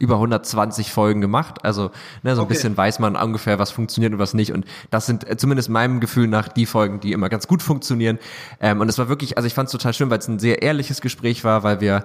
über 0.00 0.14
120 0.16 0.90
Folgen 0.90 1.20
gemacht. 1.20 1.64
Also 1.64 1.92
ne, 2.24 2.34
so 2.34 2.42
ein 2.42 2.44
okay. 2.46 2.54
bisschen 2.54 2.76
weiß 2.76 2.98
man 2.98 3.14
ungefähr, 3.14 3.60
was 3.60 3.70
funktioniert 3.70 4.12
und 4.12 4.18
was 4.18 4.34
nicht. 4.34 4.52
Und 4.52 4.64
das 4.90 5.06
sind 5.06 5.28
äh, 5.30 5.36
zumindest 5.36 5.68
meinem 5.68 6.00
Gefühl 6.00 6.26
nach 6.26 6.48
die 6.48 6.66
Folgen, 6.66 6.98
die 6.98 7.12
immer 7.12 7.28
ganz 7.28 7.46
gut 7.46 7.62
funktionieren. 7.62 8.18
Ähm, 8.60 8.80
und 8.80 8.88
es 8.88 8.98
war 8.98 9.08
wirklich, 9.08 9.36
also 9.36 9.46
ich 9.46 9.54
fand 9.54 9.68
es 9.68 9.72
total 9.72 9.94
schön, 9.94 10.10
weil 10.10 10.18
es 10.18 10.26
ein 10.26 10.40
sehr 10.40 10.62
ehrliches 10.62 11.00
Gespräch 11.00 11.44
war, 11.44 11.62
weil 11.62 11.80
wir 11.80 12.04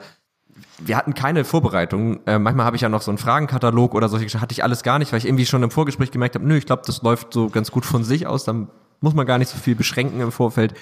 wir 0.80 0.96
hatten 0.96 1.16
keine 1.16 1.44
Vorbereitung. 1.44 2.20
Äh, 2.28 2.38
manchmal 2.38 2.66
habe 2.66 2.76
ich 2.76 2.82
ja 2.84 2.90
noch 2.90 3.02
so 3.02 3.10
einen 3.10 3.18
Fragenkatalog 3.18 3.96
oder 3.96 4.10
solche 4.10 4.26
Geschichten. 4.26 4.42
Hatte 4.42 4.54
ich 4.54 4.64
alles 4.64 4.84
gar 4.84 5.00
nicht, 5.00 5.12
weil 5.12 5.20
ich 5.20 5.26
irgendwie 5.26 5.46
schon 5.46 5.64
im 5.64 5.72
Vorgespräch 5.72 6.12
gemerkt 6.12 6.36
habe, 6.36 6.48
nö, 6.48 6.56
ich 6.56 6.66
glaube, 6.68 6.84
das 6.86 7.02
läuft 7.02 7.34
so 7.34 7.50
ganz 7.50 7.72
gut 7.72 7.86
von 7.86 8.04
sich 8.04 8.28
aus. 8.28 8.44
Dann 8.44 8.68
muss 9.02 9.16
man 9.16 9.26
gar 9.26 9.40
nicht 9.40 9.50
so 9.50 9.58
viel 9.58 9.76
beschränken 9.76 10.22
im 10.22 10.32
Vorfeld. 10.32 10.76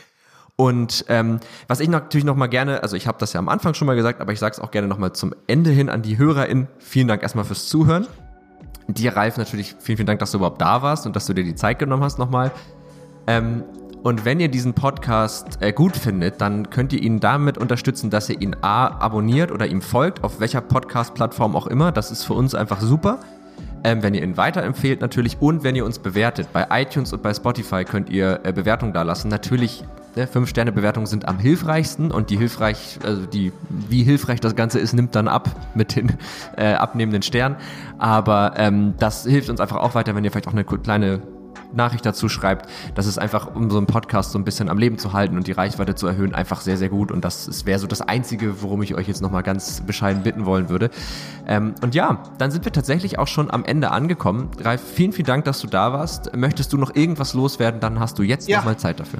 Und 0.57 1.05
ähm, 1.09 1.39
was 1.67 1.81
ich 1.81 1.89
natürlich 1.89 2.23
noch 2.23 2.35
mal 2.35 2.47
gerne, 2.47 2.81
also 2.81 2.95
ich 2.95 3.07
habe 3.07 3.17
das 3.19 3.33
ja 3.33 3.39
am 3.39 3.49
Anfang 3.49 3.73
schon 3.73 3.87
mal 3.87 3.95
gesagt, 3.95 4.21
aber 4.21 4.31
ich 4.31 4.39
sage 4.39 4.53
es 4.53 4.59
auch 4.59 4.71
gerne 4.71 4.87
noch 4.87 4.97
mal 4.97 5.11
zum 5.11 5.33
Ende 5.47 5.69
hin 5.69 5.89
an 5.89 6.01
die 6.01 6.17
HörerInnen. 6.17 6.67
Vielen 6.79 7.07
Dank 7.09 7.23
erstmal 7.23 7.43
fürs 7.43 7.67
Zuhören. 7.67 8.07
Dir, 8.87 9.17
Ralf, 9.17 9.37
natürlich 9.37 9.75
vielen, 9.79 9.97
vielen 9.97 10.07
Dank, 10.07 10.19
dass 10.19 10.31
du 10.31 10.37
überhaupt 10.37 10.61
da 10.61 10.81
warst 10.81 11.05
und 11.05 11.15
dass 11.15 11.25
du 11.25 11.33
dir 11.33 11.43
die 11.43 11.55
Zeit 11.55 11.79
genommen 11.79 12.03
hast 12.03 12.19
nochmal. 12.19 12.51
Ähm, 13.27 13.63
und 14.03 14.23
wenn 14.23 14.39
ihr 14.39 14.49
diesen 14.49 14.75
Podcast 14.75 15.57
äh, 15.61 15.73
gut 15.73 15.97
findet, 15.97 16.39
dann 16.39 16.69
könnt 16.69 16.93
ihr 16.93 17.01
ihn 17.01 17.19
damit 17.19 17.57
unterstützen, 17.57 18.11
dass 18.11 18.29
ihr 18.29 18.39
ihn 18.39 18.55
A 18.61 18.87
abonniert 18.99 19.51
oder 19.51 19.65
ihm 19.65 19.81
folgt, 19.81 20.23
auf 20.23 20.39
welcher 20.39 20.61
Podcast-Plattform 20.61 21.55
auch 21.55 21.65
immer. 21.67 21.91
Das 21.91 22.11
ist 22.11 22.23
für 22.23 22.35
uns 22.35 22.53
einfach 22.53 22.79
super. 22.79 23.19
Ähm, 23.85 24.01
wenn 24.01 24.15
ihr 24.15 24.23
ihn 24.23 24.35
weiterempfehlt 24.35 24.99
natürlich 24.99 25.37
und 25.41 25.63
wenn 25.63 25.75
ihr 25.75 25.85
uns 25.85 25.99
bewertet. 25.99 26.47
Bei 26.51 26.65
iTunes 26.71 27.13
und 27.13 27.21
bei 27.21 27.35
Spotify 27.35 27.83
könnt 27.83 28.09
ihr 28.09 28.39
äh, 28.41 28.51
Bewertungen 28.51 28.93
da 28.93 29.03
lassen. 29.03 29.27
Natürlich 29.27 29.83
ne, 30.15 30.25
Fünf-Sterne-Bewertungen 30.25 31.05
sind 31.05 31.27
am 31.27 31.37
hilfreichsten 31.37 32.09
und 32.09 32.31
die 32.31 32.37
hilfreich, 32.37 32.97
also 33.03 33.27
die, 33.27 33.51
wie 33.69 34.01
hilfreich 34.01 34.39
das 34.39 34.55
Ganze 34.55 34.79
ist, 34.79 34.93
nimmt 34.93 35.13
dann 35.13 35.27
ab 35.27 35.51
mit 35.75 35.95
den 35.95 36.17
äh, 36.57 36.73
abnehmenden 36.73 37.21
Sternen. 37.21 37.57
Aber 37.99 38.53
ähm, 38.57 38.95
das 38.97 39.23
hilft 39.23 39.51
uns 39.51 39.61
einfach 39.61 39.77
auch 39.77 39.93
weiter, 39.93 40.15
wenn 40.15 40.23
ihr 40.23 40.31
vielleicht 40.31 40.47
auch 40.47 40.53
eine 40.53 40.63
kleine 40.63 41.21
Nachricht 41.75 42.05
dazu 42.05 42.29
schreibt. 42.29 42.69
Das 42.95 43.05
ist 43.05 43.17
einfach, 43.17 43.53
um 43.53 43.69
so 43.69 43.77
einen 43.77 43.87
Podcast 43.87 44.31
so 44.31 44.39
ein 44.39 44.43
bisschen 44.43 44.69
am 44.69 44.77
Leben 44.77 44.97
zu 44.97 45.13
halten 45.13 45.37
und 45.37 45.47
die 45.47 45.51
Reichweite 45.51 45.95
zu 45.95 46.07
erhöhen, 46.07 46.33
einfach 46.33 46.61
sehr, 46.61 46.77
sehr 46.77 46.89
gut. 46.89 47.11
Und 47.11 47.23
das 47.23 47.65
wäre 47.65 47.79
so 47.79 47.87
das 47.87 48.01
Einzige, 48.01 48.61
worum 48.61 48.81
ich 48.81 48.95
euch 48.95 49.07
jetzt 49.07 49.21
nochmal 49.21 49.43
ganz 49.43 49.81
bescheiden 49.81 50.23
bitten 50.23 50.45
wollen 50.45 50.69
würde. 50.69 50.89
Ähm, 51.47 51.75
und 51.81 51.95
ja, 51.95 52.23
dann 52.37 52.51
sind 52.51 52.65
wir 52.65 52.71
tatsächlich 52.71 53.19
auch 53.19 53.27
schon 53.27 53.51
am 53.51 53.63
Ende 53.65 53.91
angekommen. 53.91 54.49
Ralf, 54.61 54.81
vielen, 54.81 55.11
vielen 55.11 55.27
Dank, 55.27 55.45
dass 55.45 55.59
du 55.61 55.67
da 55.67 55.93
warst. 55.93 56.35
Möchtest 56.35 56.73
du 56.73 56.77
noch 56.77 56.95
irgendwas 56.95 57.33
loswerden, 57.33 57.79
dann 57.79 57.99
hast 57.99 58.17
du 58.19 58.23
jetzt 58.23 58.47
ja. 58.47 58.57
nochmal 58.57 58.77
Zeit 58.77 58.99
dafür 58.99 59.19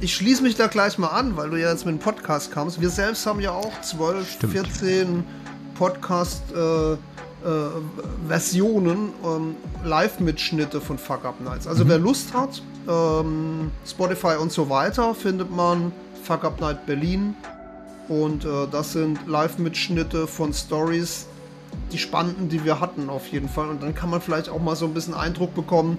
ich 0.00 0.14
schließe 0.14 0.42
mich 0.42 0.56
da 0.56 0.66
gleich 0.66 0.98
mal 0.98 1.08
an, 1.08 1.36
weil 1.36 1.50
du 1.50 1.56
ja 1.56 1.70
jetzt 1.70 1.84
mit 1.84 1.94
dem 1.94 1.98
Podcast 1.98 2.50
kamst. 2.50 2.80
Wir 2.80 2.88
selbst 2.88 3.26
haben 3.26 3.40
ja 3.40 3.52
auch 3.52 3.80
12, 3.82 4.30
Stimmt. 4.30 4.52
14 4.52 5.24
Podcast-Versionen, 5.74 6.94
äh, 6.94 7.09
äh, 7.44 8.34
ähm, 9.24 9.56
Live-Mitschnitte 9.84 10.80
von 10.80 10.98
Fuck 10.98 11.24
Up 11.24 11.40
Nights. 11.40 11.66
Also 11.66 11.84
mhm. 11.84 11.88
wer 11.88 11.98
Lust 11.98 12.34
hat, 12.34 12.62
ähm, 12.88 13.70
Spotify 13.86 14.36
und 14.40 14.52
so 14.52 14.68
weiter, 14.68 15.14
findet 15.14 15.50
man 15.54 15.92
Fuck 16.22 16.44
Up 16.44 16.60
Night 16.60 16.86
Berlin. 16.86 17.34
Und 18.08 18.44
äh, 18.44 18.66
das 18.70 18.92
sind 18.92 19.18
Live-Mitschnitte 19.26 20.26
von 20.26 20.52
Stories, 20.52 21.26
die 21.92 21.98
spannenden, 21.98 22.48
die 22.48 22.64
wir 22.64 22.80
hatten 22.80 23.08
auf 23.08 23.28
jeden 23.28 23.48
Fall. 23.48 23.68
Und 23.68 23.82
dann 23.82 23.94
kann 23.94 24.10
man 24.10 24.20
vielleicht 24.20 24.48
auch 24.48 24.60
mal 24.60 24.74
so 24.74 24.86
ein 24.86 24.94
bisschen 24.94 25.14
Eindruck 25.14 25.54
bekommen, 25.54 25.98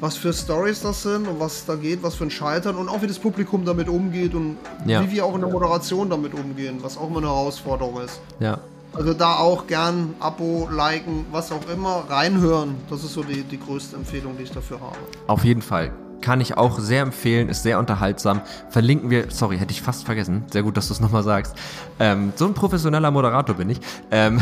was 0.00 0.16
für 0.16 0.32
Stories 0.32 0.82
das 0.82 1.04
sind 1.04 1.28
und 1.28 1.38
was 1.38 1.64
da 1.64 1.76
geht, 1.76 2.02
was 2.02 2.16
für 2.16 2.24
ein 2.24 2.30
Scheitern 2.30 2.74
und 2.74 2.88
auch 2.88 3.02
wie 3.02 3.06
das 3.06 3.20
Publikum 3.20 3.64
damit 3.64 3.88
umgeht 3.88 4.34
und 4.34 4.56
ja. 4.84 5.00
wie 5.00 5.12
wir 5.12 5.24
auch 5.24 5.36
in 5.36 5.42
der 5.42 5.50
Moderation 5.50 6.10
damit 6.10 6.34
umgehen, 6.34 6.78
was 6.82 6.98
auch 6.98 7.06
immer 7.08 7.18
eine 7.18 7.28
Herausforderung 7.28 8.00
ist. 8.00 8.20
Ja. 8.40 8.58
Also 8.94 9.14
da 9.14 9.36
auch 9.36 9.66
gern 9.66 10.14
Abo, 10.20 10.68
liken, 10.70 11.24
was 11.30 11.50
auch 11.50 11.68
immer, 11.72 12.04
reinhören. 12.08 12.74
Das 12.90 13.02
ist 13.02 13.14
so 13.14 13.22
die, 13.22 13.42
die 13.42 13.58
größte 13.58 13.96
Empfehlung, 13.96 14.36
die 14.36 14.44
ich 14.44 14.50
dafür 14.50 14.80
habe. 14.80 14.96
Auf 15.26 15.44
jeden 15.44 15.62
Fall 15.62 15.92
kann 16.22 16.40
ich 16.40 16.56
auch 16.56 16.78
sehr 16.78 17.02
empfehlen, 17.02 17.48
ist 17.48 17.62
sehr 17.62 17.78
unterhaltsam. 17.78 18.40
Verlinken 18.70 19.10
wir, 19.10 19.26
sorry, 19.28 19.58
hätte 19.58 19.72
ich 19.72 19.82
fast 19.82 20.04
vergessen. 20.04 20.44
Sehr 20.50 20.62
gut, 20.62 20.76
dass 20.76 20.88
du 20.88 20.94
es 20.94 21.00
nochmal 21.00 21.22
sagst. 21.22 21.54
Ähm, 21.98 22.32
so 22.36 22.46
ein 22.46 22.54
professioneller 22.54 23.10
Moderator 23.10 23.56
bin 23.56 23.68
ich. 23.68 23.80
Ähm, 24.10 24.40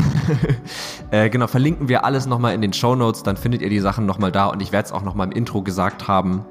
äh, 1.11 1.31
genau, 1.31 1.49
verlinken 1.49 1.89
wir 1.89 2.05
alles 2.05 2.27
nochmal 2.27 2.55
in 2.55 2.61
den 2.61 2.73
Show 2.73 2.95
Notes, 2.95 3.23
dann 3.23 3.37
findet 3.37 3.63
ihr 3.63 3.71
die 3.71 3.81
Sachen 3.81 4.07
nochmal 4.07 4.31
da 4.31 4.47
und 4.47 4.61
ich 4.63 4.71
werde 4.71 4.87
es 4.87 4.93
auch 4.93 5.03
nochmal 5.03 5.29
im 5.29 5.33
Intro 5.33 5.63
gesagt 5.63 6.07
haben. 6.07 6.45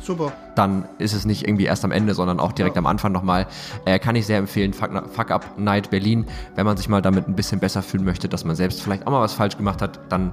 Super. 0.00 0.32
Dann 0.54 0.84
ist 0.98 1.14
es 1.14 1.24
nicht 1.24 1.46
irgendwie 1.46 1.64
erst 1.64 1.84
am 1.84 1.90
Ende, 1.90 2.14
sondern 2.14 2.40
auch 2.40 2.52
direkt 2.52 2.76
ja. 2.76 2.80
am 2.80 2.86
Anfang 2.86 3.12
nochmal. 3.12 3.46
Äh, 3.84 3.98
kann 3.98 4.14
ich 4.16 4.26
sehr 4.26 4.38
empfehlen. 4.38 4.72
Fuck, 4.72 4.90
Fuck 5.12 5.30
Up 5.30 5.58
Night 5.58 5.90
Berlin. 5.90 6.26
Wenn 6.54 6.66
man 6.66 6.76
sich 6.76 6.88
mal 6.88 7.02
damit 7.02 7.28
ein 7.28 7.34
bisschen 7.34 7.60
besser 7.60 7.82
fühlen 7.82 8.04
möchte, 8.04 8.28
dass 8.28 8.44
man 8.44 8.56
selbst 8.56 8.82
vielleicht 8.82 9.06
auch 9.06 9.10
mal 9.10 9.20
was 9.20 9.34
falsch 9.34 9.56
gemacht 9.56 9.82
hat, 9.82 10.00
dann 10.08 10.32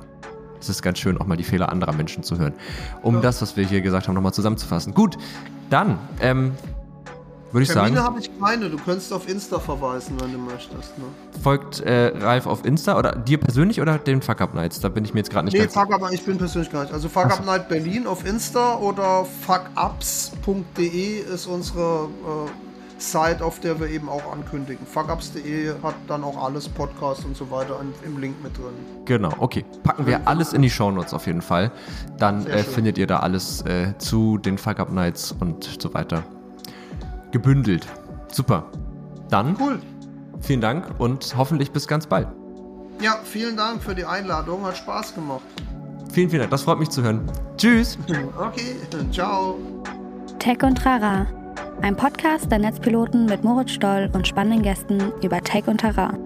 es 0.60 0.70
ist 0.70 0.82
ganz 0.82 1.00
schön, 1.00 1.20
auch 1.20 1.26
mal 1.26 1.36
die 1.36 1.44
Fehler 1.44 1.70
anderer 1.70 1.92
Menschen 1.92 2.24
zu 2.24 2.38
hören. 2.38 2.54
Um 3.02 3.16
ja. 3.16 3.22
das, 3.22 3.42
was 3.42 3.58
wir 3.58 3.66
hier 3.66 3.82
gesagt 3.82 4.08
haben, 4.08 4.16
nochmal 4.16 4.34
zusammenzufassen. 4.34 4.94
Gut, 4.94 5.18
dann 5.70 6.00
ähm, 6.22 6.54
würde 7.54 7.64
ich 7.64 7.70
Termine 7.70 7.98
sagen. 7.98 8.06
habe 8.06 8.20
ich 8.20 8.30
keine. 8.40 8.70
Du 8.70 8.78
könntest 8.78 9.14
auf 9.14 9.30
Insta 9.30 9.60
verweisen, 9.60 10.16
wenn 10.20 10.34
du 10.34 10.40
möchtest. 10.40 10.98
Ne? 10.98 11.06
Folgt 11.42 11.82
äh, 11.82 12.08
Ralf 12.18 12.48
auf 12.48 12.66
Insta 12.66 12.98
oder 12.98 13.16
dir 13.16 13.40
persönlich 13.40 13.80
oder 13.80 14.00
den 14.00 14.22
Fuck 14.22 14.42
Up 14.42 14.54
Nights? 14.54 14.80
Da 14.80 14.90
bin 14.90 15.06
ich 15.06 15.14
mir 15.14 15.20
jetzt 15.20 15.32
gerade 15.32 15.46
nicht 15.46 15.54
nee, 15.54 15.68
Fuck 15.68 15.94
Up, 15.94 16.12
ich 16.12 16.24
bin 16.24 16.38
persönlich 16.38 16.72
gar 16.72 16.82
nicht. 16.82 16.94
Also 16.94 17.10
Fuck 17.10 17.26
Up 17.26 17.46
Night 17.46 17.70
Berlin 17.70 18.08
auf 18.08 18.26
Insta 18.26 18.78
oder 18.78 19.26
fuckups.de 19.46 21.20
ist 21.20 21.46
unsere 21.46 22.06
äh, 22.06 22.50
Site, 22.98 23.44
auf 23.44 23.60
der 23.60 23.80
wir 23.80 23.88
eben 23.88 24.10
auch 24.10 24.32
ankündigen. 24.32 24.86
Fuckups.de 24.88 25.74
hat 25.84 25.96
dann 26.08 26.24
auch 26.24 26.44
alles, 26.44 26.68
Podcast 26.70 27.26
und 27.26 27.38
so 27.38 27.52
weiter 27.52 27.80
im 28.06 28.20
Link 28.20 28.42
mit 28.42 28.58
drin. 28.58 28.74
Genau, 29.06 29.32
okay. 29.38 29.66
Packen 29.84 30.08
wir 30.08 30.28
alles 30.28 30.54
in 30.54 30.62
die 30.62 30.70
Shownotes 30.70 31.14
auf 31.14 31.28
jeden 31.28 31.42
Fall. 31.42 31.72
Dann 32.18 32.48
äh, 32.48 32.64
findet 32.64 32.98
ihr 32.98 33.08
da 33.08 33.20
alles 33.20 33.62
äh, 33.62 33.94
zu 33.98 34.38
den 34.38 34.58
Fuckup 34.58 34.92
Nights 34.92 35.36
und 35.40 35.78
so 35.80 35.94
weiter 35.94 36.24
gebündelt. 37.34 37.86
Super. 38.32 38.64
Dann 39.30 39.58
cool. 39.60 39.82
vielen 40.40 40.62
Dank 40.62 40.86
und 41.00 41.36
hoffentlich 41.38 41.72
bis 41.72 41.86
ganz 41.86 42.08
bald. 42.08 42.30
Ja, 43.02 43.20
vielen 43.26 43.58
Dank 43.58 43.84
für 43.84 43.94
die 43.94 44.06
Einladung. 44.06 44.66
Hat 44.66 44.78
Spaß 44.78 45.14
gemacht. 45.16 45.42
Vielen, 46.14 46.30
vielen 46.30 46.42
Dank. 46.44 46.52
Das 46.52 46.62
freut 46.62 46.80
mich 46.80 46.90
zu 46.90 47.04
hören. 47.04 47.30
Tschüss. 47.58 47.98
Okay, 48.40 48.78
ciao. 49.12 49.58
Tech 50.40 50.64
und 50.64 50.78
Trara 50.78 51.28
ein 51.84 51.98
Podcast 51.98 52.50
der 52.50 52.60
Netzpiloten 52.60 53.26
mit 53.26 53.44
Moritz 53.44 53.72
Stoll 53.72 54.10
und 54.14 54.26
spannenden 54.26 54.62
Gästen 54.62 55.12
über 55.22 55.42
Tech 55.42 55.68
und 55.68 55.80
Terrain. 55.80 56.18